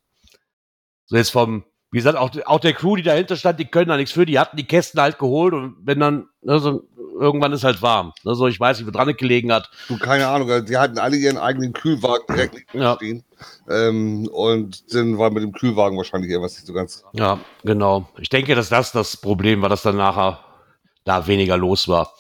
So 1.07 1.17
jetzt 1.17 1.31
vom, 1.31 1.65
wie 1.91 1.99
gesagt, 1.99 2.17
auch, 2.19 2.31
auch 2.47 2.61
der 2.61 2.73
Crew, 2.73 2.97
die 2.97 3.03
dahinter 3.03 3.37
stand, 3.37 3.59
die 3.59 3.65
können 3.65 3.89
da 3.89 3.97
nichts 3.97 4.13
für, 4.13 4.27
die 4.27 4.39
hatten 4.39 4.57
die 4.57 4.67
Kästen 4.67 5.01
halt 5.01 5.19
geholt 5.19 5.55
und 5.55 5.77
wenn 5.83 5.99
dann, 6.01 6.29
also, 6.47 6.83
irgendwann 7.19 7.53
ist 7.53 7.65
halt 7.65 7.83
warm. 7.83 8.13
Also 8.25 8.47
ich 8.47 8.59
weiß 8.59 8.79
nicht, 8.79 8.87
wo 8.87 8.91
dran 8.91 9.15
gelegen 9.15 9.53
hat. 9.53 9.71
Du, 9.89 9.99
keine 9.99 10.27
Ahnung, 10.29 10.51
also 10.51 10.65
die 10.65 10.77
hatten 10.79 10.99
alle 10.99 11.17
ihren 11.17 11.37
eigenen 11.37 11.73
Kühlwagen 11.73 12.25
direkt 12.29 12.73
Ja. 12.73 12.95
stehen. 12.97 13.25
Ähm, 13.69 14.27
und 14.33 14.95
dann 14.95 15.19
war 15.19 15.31
mit 15.31 15.43
dem 15.43 15.53
Kühlwagen 15.53 15.97
wahrscheinlich 15.99 16.31
etwas 16.31 16.55
nicht 16.55 16.67
so 16.67 16.73
ganz. 16.73 17.05
Ja, 17.13 17.39
genau. 17.63 18.09
Ich 18.19 18.29
denke, 18.31 18.55
dass 18.55 18.69
das 18.71 18.93
das 18.93 19.17
Problem 19.19 19.61
war, 19.61 19.69
dass 19.69 19.83
dann 19.83 19.97
nachher 19.97 20.39
da 21.05 21.27
weniger 21.27 21.57
los 21.59 21.89
war. 21.89 22.13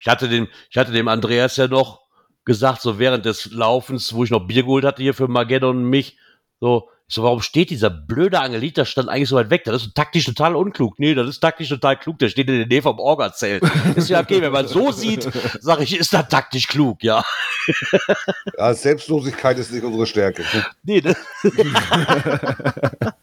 Ich 0.00 0.06
hatte 0.06 0.28
dem, 0.28 0.48
ich 0.70 0.76
hatte 0.76 0.92
dem 0.92 1.08
Andreas 1.08 1.56
ja 1.56 1.68
noch 1.68 2.00
gesagt, 2.46 2.80
so 2.80 2.98
während 2.98 3.26
des 3.26 3.52
Laufens, 3.52 4.14
wo 4.14 4.24
ich 4.24 4.30
noch 4.30 4.46
Bier 4.46 4.62
geholt 4.62 4.84
hatte 4.84 5.02
hier 5.02 5.12
für 5.12 5.28
Mageddon 5.28 5.76
und 5.76 5.90
mich, 5.90 6.16
so, 6.60 6.88
so, 7.08 7.22
warum 7.22 7.40
steht 7.40 7.70
dieser 7.70 7.90
blöde 7.90 8.40
Angelita-Stand 8.40 9.08
eigentlich 9.08 9.28
so 9.28 9.36
weit 9.36 9.50
weg? 9.50 9.62
Das 9.64 9.82
ist 9.82 9.94
taktisch 9.94 10.24
total 10.24 10.56
unklug. 10.56 10.98
Nee, 10.98 11.14
das 11.14 11.28
ist 11.28 11.38
taktisch 11.38 11.68
total 11.68 11.96
klug. 11.96 12.18
Der 12.18 12.28
steht 12.28 12.48
in 12.48 12.56
der 12.56 12.66
Nähe 12.66 12.82
vom 12.82 12.98
Orga-Zelt. 12.98 13.62
Ist 13.96 14.08
ja 14.08 14.20
okay, 14.20 14.42
wenn 14.42 14.50
man 14.50 14.66
so 14.66 14.90
sieht, 14.90 15.28
sage 15.60 15.84
ich, 15.84 15.96
ist 15.96 16.12
das 16.12 16.28
taktisch 16.28 16.66
klug, 16.66 17.04
ja. 17.04 17.22
Ja, 18.58 18.74
Selbstlosigkeit 18.74 19.58
ist 19.58 19.72
nicht 19.72 19.84
unsere 19.84 20.06
Stärke. 20.06 20.44
Nee, 20.82 21.00
ne? 21.00 21.16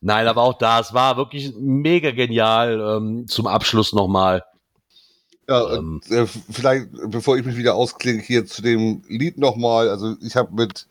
Nein, 0.00 0.26
aber 0.26 0.42
auch 0.42 0.58
da, 0.58 0.80
es 0.80 0.92
war 0.94 1.16
wirklich 1.16 1.52
mega 1.58 2.10
genial 2.10 2.98
ähm, 2.98 3.26
zum 3.28 3.46
Abschluss 3.46 3.92
nochmal. 3.92 4.44
Ja, 5.48 5.60
und, 5.62 6.08
äh, 6.10 6.26
vielleicht, 6.26 6.88
bevor 7.08 7.36
ich 7.36 7.44
mich 7.44 7.56
wieder 7.56 7.74
ausklinge, 7.74 8.22
hier 8.22 8.46
zu 8.46 8.62
dem 8.62 9.02
Lied 9.08 9.38
nochmal. 9.38 9.88
Also 9.88 10.14
ich 10.22 10.36
habe 10.36 10.54
mit, 10.54 10.86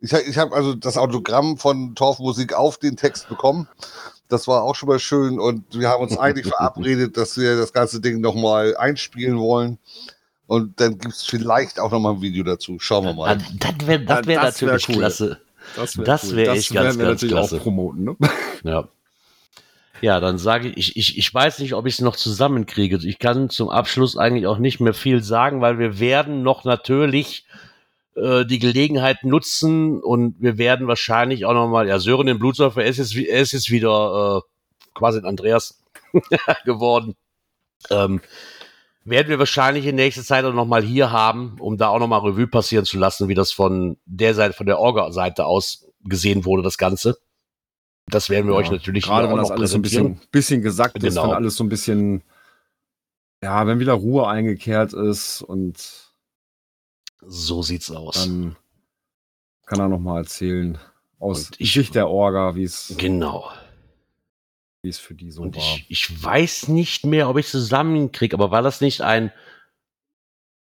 ich, 0.00 0.12
hab- 0.12 0.26
ich 0.26 0.36
habe 0.38 0.54
also 0.54 0.74
das 0.74 0.96
Autogramm 0.98 1.56
von 1.56 1.94
Torfmusik 1.94 2.52
auf 2.52 2.78
den 2.78 2.96
Text 2.96 3.28
bekommen. 3.28 3.66
Das 4.28 4.46
war 4.48 4.62
auch 4.62 4.74
schon 4.74 4.88
mal 4.88 4.98
schön 4.98 5.38
und 5.38 5.64
wir 5.78 5.88
haben 5.88 6.02
uns 6.02 6.18
eigentlich 6.18 6.46
verabredet, 6.54 7.16
dass 7.16 7.36
wir 7.38 7.56
das 7.56 7.72
ganze 7.72 8.00
Ding 8.00 8.20
nochmal 8.20 8.76
einspielen 8.76 9.38
wollen. 9.38 9.78
Und 10.46 10.78
dann 10.80 10.98
gibt 10.98 11.14
es 11.14 11.22
vielleicht 11.22 11.80
auch 11.80 11.90
nochmal 11.90 12.14
ein 12.14 12.20
Video 12.20 12.44
dazu. 12.44 12.78
Schauen 12.78 13.04
wir 13.06 13.14
mal. 13.14 13.38
Das 13.58 13.86
wäre 13.86 14.04
das 14.04 14.26
wär 14.26 14.34
Ja, 14.34 14.42
das 14.44 14.60
wär 14.60 14.68
natürlich 14.68 14.88
cool. 14.90 14.94
klasse. 14.96 15.40
Das 15.76 15.92
Das 15.94 16.36
wär 16.36 16.52
echt 16.52 16.72
ganz, 16.74 16.84
werden 16.84 16.98
wir 16.98 17.06
ganz 17.06 17.22
natürlich 17.22 17.34
klasse. 17.34 17.56
auch 17.56 17.62
promoten, 17.62 18.04
ne? 18.04 18.16
Ja. 18.64 18.88
Ja, 20.00 20.20
dann 20.20 20.38
sage 20.38 20.68
ich, 20.68 20.96
ich, 20.96 21.16
ich, 21.16 21.32
weiß 21.32 21.60
nicht, 21.60 21.74
ob 21.74 21.86
ich 21.86 21.94
es 21.94 22.00
noch 22.00 22.16
zusammenkriege. 22.16 22.98
Ich 23.04 23.18
kann 23.18 23.48
zum 23.48 23.70
Abschluss 23.70 24.16
eigentlich 24.16 24.46
auch 24.46 24.58
nicht 24.58 24.80
mehr 24.80 24.94
viel 24.94 25.22
sagen, 25.22 25.60
weil 25.60 25.78
wir 25.78 26.00
werden 26.00 26.42
noch 26.42 26.64
natürlich 26.64 27.46
äh, 28.16 28.44
die 28.44 28.58
Gelegenheit 28.58 29.24
nutzen 29.24 30.00
und 30.00 30.36
wir 30.40 30.58
werden 30.58 30.88
wahrscheinlich 30.88 31.46
auch 31.46 31.54
nochmal, 31.54 31.88
ja, 31.88 31.98
Sören 31.98 32.26
den 32.26 32.38
Blutsäufer, 32.38 32.82
er 32.82 32.90
ist 32.90 32.98
jetzt, 32.98 33.16
er 33.16 33.40
ist 33.40 33.52
jetzt 33.52 33.70
wieder 33.70 34.42
äh, 34.42 34.94
quasi 34.94 35.18
ein 35.18 35.26
Andreas 35.26 35.82
geworden. 36.64 37.14
Ähm, 37.90 38.20
werden 39.04 39.28
wir 39.28 39.38
wahrscheinlich 39.38 39.86
in 39.86 39.96
nächster 39.96 40.22
Zeit 40.22 40.44
auch 40.44 40.54
nochmal 40.54 40.82
hier 40.82 41.12
haben, 41.12 41.56
um 41.60 41.76
da 41.76 41.88
auch 41.88 41.98
nochmal 41.98 42.20
Revue 42.20 42.46
passieren 42.46 42.84
zu 42.84 42.98
lassen, 42.98 43.28
wie 43.28 43.34
das 43.34 43.52
von 43.52 43.98
der 44.06 44.34
Seite, 44.34 44.54
von 44.54 44.66
der 44.66 44.78
Orga-Seite 44.78 45.44
aus 45.44 45.86
gesehen 46.04 46.44
wurde, 46.44 46.62
das 46.62 46.78
Ganze. 46.78 47.18
Das 48.06 48.28
werden 48.30 48.46
wir 48.46 48.54
euch 48.54 48.70
natürlich 48.70 49.04
Gerade 49.04 49.28
wenn 49.28 49.36
das 49.36 49.48
noch 49.48 49.56
alles 49.56 49.70
so 49.70 49.78
ein 49.78 49.82
bisschen, 49.82 50.20
bisschen 50.30 50.62
gesackt 50.62 50.96
ist, 51.02 51.14
Genau. 51.14 51.28
wenn 51.28 51.36
alles 51.36 51.56
so 51.56 51.64
ein 51.64 51.68
bisschen, 51.68 52.22
ja, 53.42 53.66
wenn 53.66 53.78
wieder 53.80 53.94
Ruhe 53.94 54.28
eingekehrt 54.28 54.92
ist 54.92 55.42
und 55.42 56.12
So 57.26 57.62
sieht's 57.62 57.90
aus. 57.90 58.14
dann 58.14 58.56
kann 59.66 59.80
er 59.80 59.88
nochmal 59.88 60.22
erzählen 60.22 60.78
aus 61.18 61.46
Und 61.48 61.60
ich- 61.60 61.72
Sicht 61.72 61.94
der 61.94 62.08
Orga, 62.08 62.54
wie 62.54 62.64
es 62.64 62.94
Genau. 62.98 63.50
wie 64.82 64.90
es 64.90 64.98
für 64.98 65.14
die 65.14 65.30
so 65.30 65.40
Und 65.40 65.56
war. 65.56 65.62
ich, 65.62 65.86
ich 65.88 66.22
weiß 66.22 66.68
nicht 66.68 67.06
mehr, 67.06 67.30
ob 67.30 67.38
ich 67.38 67.48
zusammenkriege, 67.48 68.34
aber 68.36 68.50
war 68.50 68.60
das 68.60 68.82
nicht 68.82 69.00
ein, 69.00 69.32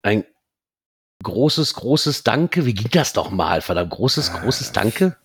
ein 0.04 0.24
großes, 1.24 1.74
großes 1.74 2.22
Danke? 2.24 2.68
Wie 2.68 2.76
ging 2.76 2.90
das 2.92 3.14
doch 3.14 3.32
mal? 3.32 3.62
Verdammt, 3.62 3.90
großes, 3.92 4.32
großes 4.34 4.72
Danke? 4.74 5.18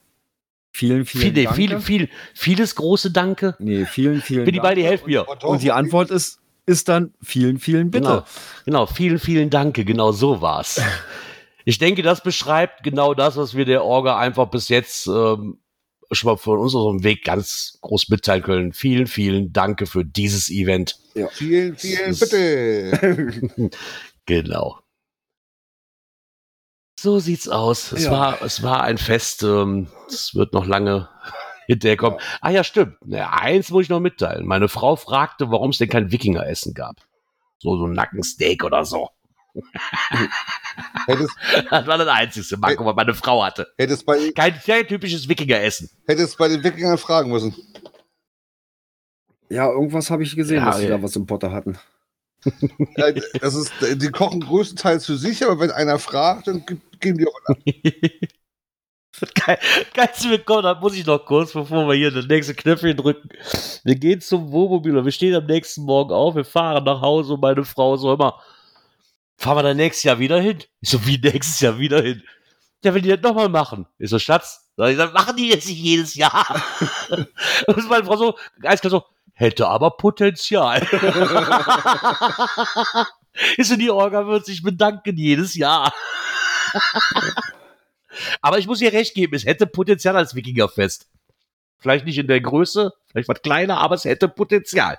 Vielen, 0.77 1.07
vielen 1.07 1.35
Viele, 1.35 1.45
Dank. 1.45 1.57
viele, 1.57 1.81
viel, 1.81 2.09
vieles 2.35 2.75
große 2.75 3.11
Danke. 3.11 3.57
Nee, 3.59 3.87
vielen, 3.87 4.21
vielen 4.21 4.45
Bin 4.45 4.53
die 4.53 4.61
bei 4.61 4.75
dir, 4.75 4.85
helft 4.85 5.07
mir. 5.07 5.27
Und 5.43 5.63
die 5.63 5.73
Antwort 5.73 6.11
ist, 6.11 6.39
ist 6.67 6.91
dann 6.91 7.15
vielen, 7.23 7.59
vielen 7.59 7.91
Bitte. 7.91 8.05
Genau, 8.07 8.25
genau, 8.67 8.87
vielen, 8.87 9.19
vielen 9.19 9.49
Danke. 9.49 9.87
Genau 9.87 10.13
so 10.13 10.43
war's. 10.43 10.81
Ich 11.69 11.79
denke, 11.79 12.03
das 12.03 12.23
beschreibt 12.23 12.85
genau 12.85 13.13
das, 13.13 13.37
was 13.37 13.57
wir 13.57 13.65
der 13.65 13.83
Orga 13.83 14.17
einfach 14.21 14.49
bis 14.49 14.69
jetzt 14.69 15.09
ähm, 15.09 15.59
schon 16.13 16.31
mal 16.31 16.37
von 16.37 16.61
unserem 16.61 17.03
Weg 17.03 17.25
ganz 17.25 17.79
groß 17.81 18.09
mitteilen 18.09 18.45
können. 18.45 18.73
Vielen, 18.73 19.09
vielen 19.09 19.53
Danke 19.53 19.87
für 19.87 20.05
dieses 20.05 20.49
Event. 20.49 20.97
Vielen, 21.33 21.77
vielen 21.77 22.17
Bitte. 22.17 23.41
Genau. 24.27 24.79
So 26.99 27.19
sieht's 27.19 27.49
aus. 27.49 27.93
Es 27.93 28.05
Ja. 28.05 28.11
war, 28.11 28.43
es 28.43 28.63
war 28.63 28.83
ein 28.83 28.99
Fest. 28.99 29.43
Ähm, 29.43 29.89
es 30.09 30.35
wird 30.35 30.53
noch 30.55 30.67
lange 30.67 31.09
hinterherkommen. 31.67 32.19
Ah 32.41 32.51
ja, 32.51 32.65
stimmt. 32.65 32.97
Na, 33.05 33.31
eins 33.33 33.71
muss 33.71 33.85
ich 33.85 33.89
noch 33.91 34.01
mitteilen. 34.01 34.47
Meine 34.47 34.69
Frau 34.69 34.97
fragte, 34.97 35.51
warum 35.51 35.71
es 35.71 35.79
denn 35.79 35.89
kein 35.91 36.11
Wikingeressen 36.11 36.73
gab. 36.75 36.97
So, 37.59 37.77
so 37.77 37.87
ein 37.87 37.93
Nackensteak 37.93 38.65
oder 38.65 38.85
so. 38.85 39.11
hättest, 41.07 41.31
Das 41.71 41.87
war 41.87 41.99
das 41.99 42.09
einzige 42.09 42.57
Manko, 42.59 42.85
was 42.85 42.97
meine 42.97 43.15
Frau 43.15 43.43
hatte. 43.45 43.67
hättest, 43.79 44.05
bei, 44.07 44.31
Kein, 44.35 44.55
kein 44.65 44.87
typisches 44.87 45.29
Wikingeressen. 45.29 45.91
hättest 46.07 46.37
bei 46.39 46.49
den 46.49 46.63
Wikingern 46.65 46.99
fragen 46.99 47.31
müssen. 47.31 47.55
Ja, 49.49 49.71
irgendwas 49.71 50.11
habe 50.11 50.23
ich 50.23 50.35
gesehen, 50.35 50.59
Ja, 50.59 50.67
dass 50.67 50.79
sie 50.79 50.85
ja. 50.89 50.97
da 50.97 51.03
was 51.03 51.15
im 51.17 51.27
Potter 51.27 51.53
hatten. 51.53 51.79
Das 53.41 53.55
ist, 53.55 53.73
die 53.81 54.09
kochen 54.11 54.41
größtenteils 54.41 55.07
für 55.07 55.17
sich, 55.17 55.45
aber 55.45 55.59
wenn 55.59 55.71
einer 55.71 55.99
fragt, 55.99 56.47
dann 56.49 56.65
ge- 56.67 56.77
geben 57.01 57.19
die 57.19 57.27
auch. 57.27 57.33
Geil, 59.35 59.59
geilste 59.95 60.29
willkommen, 60.31 60.65
da 60.65 60.75
muss 60.75 60.95
ich 60.95 61.07
noch 61.07 61.25
kurz, 61.25 61.53
bevor 61.53 61.89
wir 61.89 61.95
hier 61.95 62.11
das 62.11 62.27
nächste 62.27 62.55
Knöpfchen 62.55 62.97
drücken. 62.97 63.31
Wir 63.85 63.95
gehen 63.95 64.21
zum 64.21 64.53
Wohnmobil 64.53 64.97
und 64.97 65.05
wir 65.07 65.13
stehen 65.13 65.35
am 65.35 65.47
nächsten 65.47 65.85
Morgen 65.85 66.13
auf, 66.13 66.35
wir 66.35 66.45
fahren 66.45 66.85
nach 66.85 67.01
Hause 67.01 67.35
und 67.35 67.41
meine 67.41 67.65
Frau 67.65 67.97
so 67.97 68.13
immer, 68.13 68.39
fahren 69.39 69.57
wir 69.57 69.63
dann 69.63 69.79
nächstes 69.79 70.03
Jahr 70.05 70.19
wieder 70.19 70.39
hin? 70.41 70.59
Ich 70.81 70.91
so, 70.91 71.07
wie 71.07 71.17
nächstes 71.19 71.61
Jahr 71.61 71.79
wieder 71.79 72.03
hin? 72.03 72.23
Ja, 72.85 72.93
wenn 72.93 73.03
die 73.03 73.09
das 73.09 73.23
nochmal 73.23 73.49
machen. 73.49 73.87
Ich 73.99 74.11
so, 74.11 74.19
Schatz, 74.19 74.69
sag 74.77 74.91
ich, 74.91 74.99
dann 74.99 75.15
machen 75.15 75.35
die 75.37 75.49
das 75.49 75.67
nicht 75.67 75.79
jedes 75.79 76.15
Jahr. 76.15 76.63
und 77.67 77.89
meine 77.89 78.05
Frau 78.05 78.17
so, 78.17 78.37
eiskalt 78.63 78.91
so, 78.93 79.05
hätte 79.33 79.67
aber 79.67 79.93
Potenzial. 79.93 80.81
Ist 83.57 83.71
so, 83.71 83.77
die 83.77 83.91
Orga 83.91 84.27
wird 84.27 84.47
sich 84.47 84.63
bedanken 84.63 85.17
jedes 85.17 85.55
Jahr. 85.55 85.93
Aber 88.41 88.59
ich 88.59 88.67
muss 88.67 88.81
ihr 88.81 88.93
recht 88.93 89.15
geben, 89.15 89.35
es 89.35 89.45
hätte 89.45 89.67
Potenzial 89.67 90.17
als 90.17 90.35
Wikingerfest. 90.35 91.09
Vielleicht 91.79 92.07
nicht 92.07 92.19
in 92.19 92.27
der 92.27 92.41
Größe, 92.41 92.93
vielleicht 93.11 93.29
was 93.29 93.43
kleiner, 93.43 93.79
aber 93.79 93.95
es 93.95 94.05
hätte 94.05 94.29
Potenzial. 94.29 94.99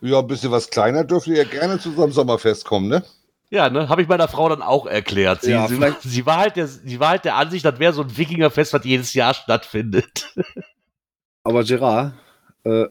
Ja, 0.00 0.20
ein 0.20 0.26
bisschen 0.26 0.50
was 0.50 0.70
kleiner 0.70 1.04
dürft 1.04 1.26
ihr 1.26 1.36
ja 1.36 1.44
gerne 1.44 1.78
zu 1.78 1.90
unserem 1.90 2.12
Sommerfest 2.12 2.64
kommen, 2.64 2.88
ne? 2.88 3.04
Ja, 3.48 3.70
ne, 3.70 3.88
habe 3.88 4.02
ich 4.02 4.08
meiner 4.08 4.28
Frau 4.28 4.48
dann 4.48 4.62
auch 4.62 4.86
erklärt. 4.86 5.42
Sie, 5.42 5.52
Ja, 5.52 5.68
sie, 5.68 5.78
sie, 6.02 6.26
war 6.26 6.38
halt 6.38 6.56
der, 6.56 6.66
sie 6.66 6.98
war 6.98 7.10
halt 7.10 7.24
der 7.24 7.36
Ansicht, 7.36 7.64
das 7.64 7.78
wäre 7.78 7.92
so 7.92 8.02
ein 8.02 8.16
Wikingerfest, 8.16 8.72
was 8.72 8.84
jedes 8.84 9.14
Jahr 9.14 9.34
stattfindet. 9.34 10.34
Aber 11.44 11.62
Gerard, 11.62 12.14
äh, 12.64 12.86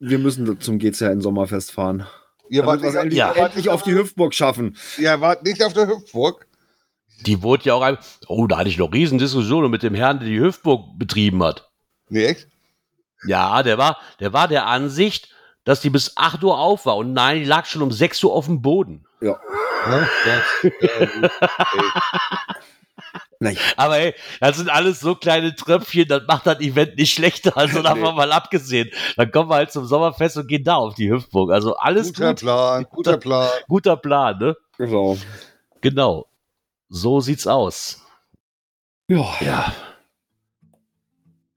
wir 0.00 0.18
müssen 0.18 0.60
zum 0.60 0.78
GCN 0.80 1.20
Sommerfest 1.20 1.70
fahren. 1.70 2.06
Ihr 2.48 2.66
wart, 2.66 2.82
nicht, 2.82 2.96
endlich, 2.96 3.18
ja. 3.18 3.32
endlich 3.32 3.70
auf 3.70 3.84
die 3.84 3.94
Hüftburg 3.94 4.34
schaffen. 4.34 4.76
ihr 4.98 5.20
wart 5.20 5.44
nicht 5.44 5.62
auf 5.62 5.72
der 5.72 5.86
Hüpfburg. 5.86 6.48
Die 7.26 7.42
wurde 7.42 7.64
ja 7.64 7.74
auch 7.74 7.82
ein. 7.82 7.98
Oh, 8.28 8.46
da 8.46 8.58
hatte 8.58 8.68
ich 8.68 8.78
noch 8.78 8.92
Riesendiskussionen 8.92 9.70
mit 9.70 9.82
dem 9.82 9.94
Herrn, 9.94 10.18
der 10.20 10.28
die 10.28 10.40
Hüftburg 10.40 10.98
betrieben 10.98 11.42
hat. 11.42 11.68
Nee, 12.08 12.24
echt? 12.26 12.48
Ja, 13.26 13.62
der 13.62 13.76
war, 13.78 13.98
der 14.20 14.32
war 14.32 14.48
der 14.48 14.66
Ansicht, 14.66 15.28
dass 15.64 15.80
die 15.80 15.90
bis 15.90 16.16
8 16.16 16.42
Uhr 16.42 16.58
auf 16.58 16.86
war. 16.86 16.96
Und 16.96 17.12
nein, 17.12 17.40
die 17.40 17.44
lag 17.44 17.66
schon 17.66 17.82
um 17.82 17.92
6 17.92 18.24
Uhr 18.24 18.32
auf 18.32 18.46
dem 18.46 18.62
Boden. 18.62 19.04
Ja, 19.20 19.38
das, 20.24 20.72
äh. 20.72 21.28
Nein. 23.38 23.56
Aber 23.76 23.94
hey, 23.94 24.14
das 24.40 24.56
sind 24.56 24.68
alles 24.70 25.00
so 25.00 25.14
kleine 25.14 25.54
Tröpfchen, 25.54 26.08
das 26.08 26.22
macht 26.26 26.46
das 26.46 26.60
Event 26.60 26.96
nicht 26.96 27.12
schlechter, 27.12 27.56
also 27.56 27.82
davon 27.82 28.00
Nee. 28.02 28.12
mal 28.12 28.32
abgesehen. 28.32 28.90
Dann 29.16 29.30
kommen 29.30 29.48
wir 29.50 29.56
halt 29.56 29.72
zum 29.72 29.86
Sommerfest 29.86 30.36
und 30.38 30.46
gehen 30.48 30.64
da 30.64 30.76
auf 30.76 30.94
die 30.94 31.10
Hüftburg. 31.10 31.50
Also 31.50 31.76
alles 31.76 32.08
guter 32.08 32.28
gut, 32.30 32.40
Plan, 32.40 32.86
guter 32.90 33.16
Plan. 33.18 33.48
guter 33.68 33.96
Plan, 33.96 34.38
ne? 34.38 34.56
Genau. 34.78 35.16
Genau. 35.80 36.26
So 36.90 37.20
sieht's 37.20 37.46
aus. 37.46 38.04
Ja, 39.08 39.24
Ja. 39.40 39.72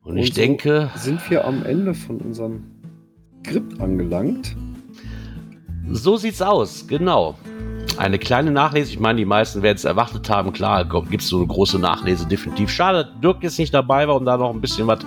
Und 0.03 0.11
Und 0.13 0.17
ich 0.17 0.29
so- 0.33 0.41
denke, 0.41 0.89
sind 0.95 1.27
wir 1.29 1.45
am 1.45 1.65
Ende 1.65 1.93
von 1.93 2.17
unserem 2.19 2.63
Skript 3.45 3.79
angelangt. 3.79 4.55
so 5.89 6.17
sieht's 6.17 6.41
aus, 6.41 6.87
genau. 6.87 7.35
Eine 7.97 8.19
kleine 8.19 8.51
Nachlese, 8.51 8.91
ich 8.91 8.99
meine, 8.99 9.17
die 9.19 9.25
meisten 9.25 9.61
werden 9.61 9.75
es 9.77 9.85
erwartet 9.85 10.29
haben, 10.29 10.51
klar, 10.51 10.83
gibt 11.09 11.21
es 11.23 11.29
so 11.29 11.37
eine 11.37 11.47
große 11.47 11.79
Nachlese, 11.79 12.27
definitiv. 12.27 12.69
Schade, 12.69 13.13
Dirk 13.23 13.43
jetzt 13.43 13.59
nicht 13.59 13.73
dabei 13.73 14.07
war, 14.07 14.15
um 14.15 14.25
da 14.25 14.35
noch 14.37 14.49
ein 14.53 14.61
bisschen 14.61 14.87
was 14.87 14.99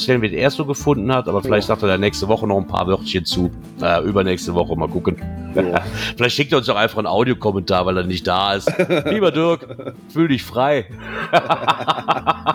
erzählen, 0.00 0.22
wie 0.22 0.34
er 0.34 0.50
so 0.50 0.64
gefunden 0.64 1.12
hat, 1.14 1.28
aber 1.28 1.42
vielleicht 1.42 1.68
Ja. 1.68 1.74
sagt 1.74 1.82
er 1.82 1.88
da 1.88 1.98
nächste 1.98 2.28
Woche 2.28 2.46
noch 2.46 2.56
ein 2.56 2.66
paar 2.66 2.86
Wörtchen 2.86 3.24
zu. 3.24 3.50
Äh, 3.82 4.02
übernächste 4.04 4.54
Woche, 4.54 4.76
mal 4.76 4.88
gucken. 4.88 5.16
Ja. 5.54 5.82
Vielleicht 6.16 6.36
schickt 6.36 6.52
er 6.52 6.58
uns 6.58 6.68
auch 6.68 6.76
einfach 6.76 6.98
einen 6.98 7.08
Audiokommentar, 7.08 7.84
weil 7.84 7.96
er 7.96 8.04
nicht 8.04 8.24
da 8.26 8.54
ist. 8.54 8.72
Lieber 9.06 9.32
Dirk, 9.32 9.94
fühl 10.08 10.28
dich 10.28 10.44
frei. 10.44 10.86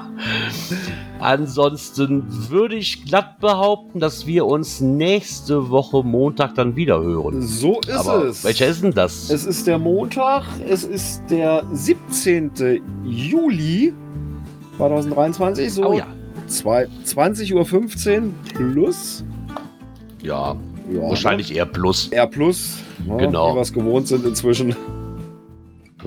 Ansonsten 1.19 2.23
würde 2.49 2.75
ich 2.75 3.05
glatt 3.05 3.39
behaupten, 3.39 3.99
dass 3.99 4.27
wir 4.27 4.45
uns 4.45 4.81
nächste 4.81 5.69
Woche 5.69 6.03
Montag 6.03 6.55
dann 6.55 6.75
wieder 6.75 7.01
hören. 7.01 7.41
So 7.41 7.79
ist 7.81 7.91
Aber 7.91 8.25
es. 8.25 8.43
welcher 8.43 8.67
ist 8.67 8.83
denn 8.83 8.93
das? 8.93 9.29
Es 9.29 9.45
ist 9.45 9.67
der 9.67 9.79
Montag, 9.79 10.43
es 10.67 10.83
ist 10.83 11.23
der 11.29 11.63
17. 11.73 12.51
Juli 13.03 13.93
2023, 14.77 15.73
so 15.73 15.85
oh 15.85 15.93
ja. 15.93 16.05
Zwei- 16.47 16.87
20.15 17.05 17.53
Uhr 18.23 18.33
plus. 18.53 19.23
Ja, 20.23 20.55
Ja, 20.93 21.01
wahrscheinlich 21.09 21.55
eher 21.55 21.65
Plus. 21.65 22.09
R 22.09 22.27
plus, 22.27 22.77
ne, 23.07 23.17
Genau. 23.17 23.51
wie 23.51 23.55
wir 23.55 23.61
es 23.61 23.73
gewohnt 23.73 24.07
sind 24.07 24.25
inzwischen. 24.25 24.75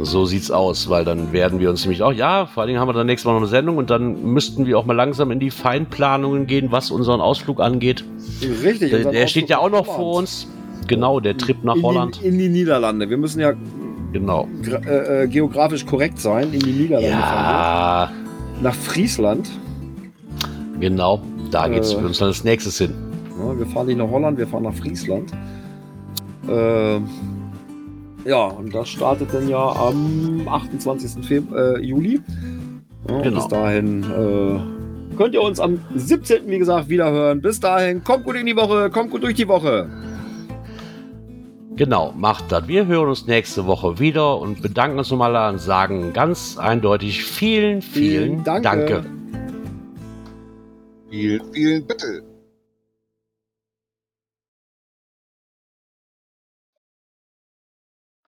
So 0.00 0.24
sieht's 0.26 0.52
aus, 0.52 0.88
weil 0.88 1.04
dann 1.04 1.32
werden 1.32 1.58
wir 1.58 1.70
uns 1.70 1.82
nämlich 1.84 2.02
auch, 2.02 2.12
ja, 2.12 2.46
vor 2.46 2.60
allen 2.62 2.68
Dingen 2.68 2.78
haben 2.80 2.88
wir 2.88 2.92
dann 2.92 3.06
nächstes 3.06 3.26
Mal 3.26 3.32
noch 3.32 3.40
eine 3.40 3.48
Sendung 3.48 3.78
und 3.78 3.90
dann 3.90 4.22
müssten 4.32 4.64
wir 4.66 4.78
auch 4.78 4.86
mal 4.86 4.92
langsam 4.94 5.32
in 5.32 5.40
die 5.40 5.50
Feinplanungen 5.50 6.46
gehen, 6.46 6.68
was 6.70 6.92
unseren 6.92 7.20
Ausflug 7.20 7.60
angeht. 7.60 8.04
Richtig. 8.62 8.90
Der, 8.92 9.10
der 9.10 9.26
steht 9.26 9.48
ja 9.48 9.58
auch 9.58 9.70
noch 9.70 9.86
vor 9.86 10.14
uns. 10.18 10.46
Genau, 10.86 11.18
der 11.18 11.36
Trip 11.36 11.64
nach 11.64 11.74
in 11.74 11.82
Holland. 11.82 12.20
Die, 12.22 12.28
in 12.28 12.38
die 12.38 12.48
Niederlande. 12.48 13.10
Wir 13.10 13.16
müssen 13.16 13.40
ja 13.40 13.54
Genau. 14.12 14.46
äh, 14.86 15.24
äh, 15.24 15.26
geografisch 15.26 15.84
korrekt 15.84 16.20
sein. 16.20 16.52
In 16.52 16.60
die 16.60 16.70
Niederlande 16.70 17.10
fahren 17.18 17.44
Ja, 17.44 18.10
wir. 18.54 18.62
Nach 18.62 18.74
Friesland. 18.76 19.50
Genau. 20.80 21.20
Da 21.50 21.68
geht's 21.68 21.92
Äh. 21.92 21.98
für 21.98 22.06
uns 22.06 22.18
dann 22.18 22.28
als 22.28 22.44
nächstes 22.44 22.78
hin. 22.78 22.94
Ja, 23.38 23.58
wir 23.58 23.66
fahren 23.66 23.86
nicht 23.86 23.98
nach 23.98 24.10
Holland, 24.10 24.36
wir 24.38 24.46
fahren 24.46 24.64
nach 24.64 24.74
Friesland. 24.74 25.32
Ähm, 26.48 27.06
ja, 28.24 28.46
und 28.46 28.74
das 28.74 28.88
startet 28.88 29.32
dann 29.32 29.48
ja 29.48 29.58
am 29.58 30.46
28. 30.48 31.24
Feb 31.24 31.52
äh, 31.52 31.78
Juli. 31.80 32.20
Ja, 33.08 33.20
Genau. 33.22 33.36
Bis 33.36 33.48
dahin 33.48 34.02
äh, 34.02 35.16
könnt 35.16 35.34
ihr 35.34 35.42
uns 35.42 35.60
am 35.60 35.78
17. 35.94 36.48
wie 36.48 36.58
gesagt 36.58 36.88
wiederhören. 36.88 37.40
Bis 37.40 37.60
dahin, 37.60 38.02
kommt 38.04 38.24
gut 38.24 38.36
in 38.36 38.46
die 38.46 38.56
Woche, 38.56 38.90
kommt 38.90 39.10
gut 39.10 39.22
durch 39.22 39.34
die 39.34 39.48
Woche. 39.48 39.88
Genau, 41.76 42.12
macht 42.16 42.50
das. 42.50 42.66
Wir 42.66 42.86
hören 42.86 43.08
uns 43.08 43.26
nächste 43.28 43.66
Woche 43.66 44.00
wieder 44.00 44.38
und 44.40 44.62
bedanken 44.62 44.98
uns 44.98 45.10
nochmal 45.12 45.52
und 45.52 45.60
sagen 45.60 46.12
ganz 46.12 46.58
eindeutig 46.58 47.22
vielen, 47.24 47.82
vielen, 47.82 48.24
Vielen 48.42 48.44
Dank. 48.44 48.64
Danke. 48.64 49.04
Vielen, 51.10 51.52
vielen 51.54 51.86
bitte. 51.86 52.27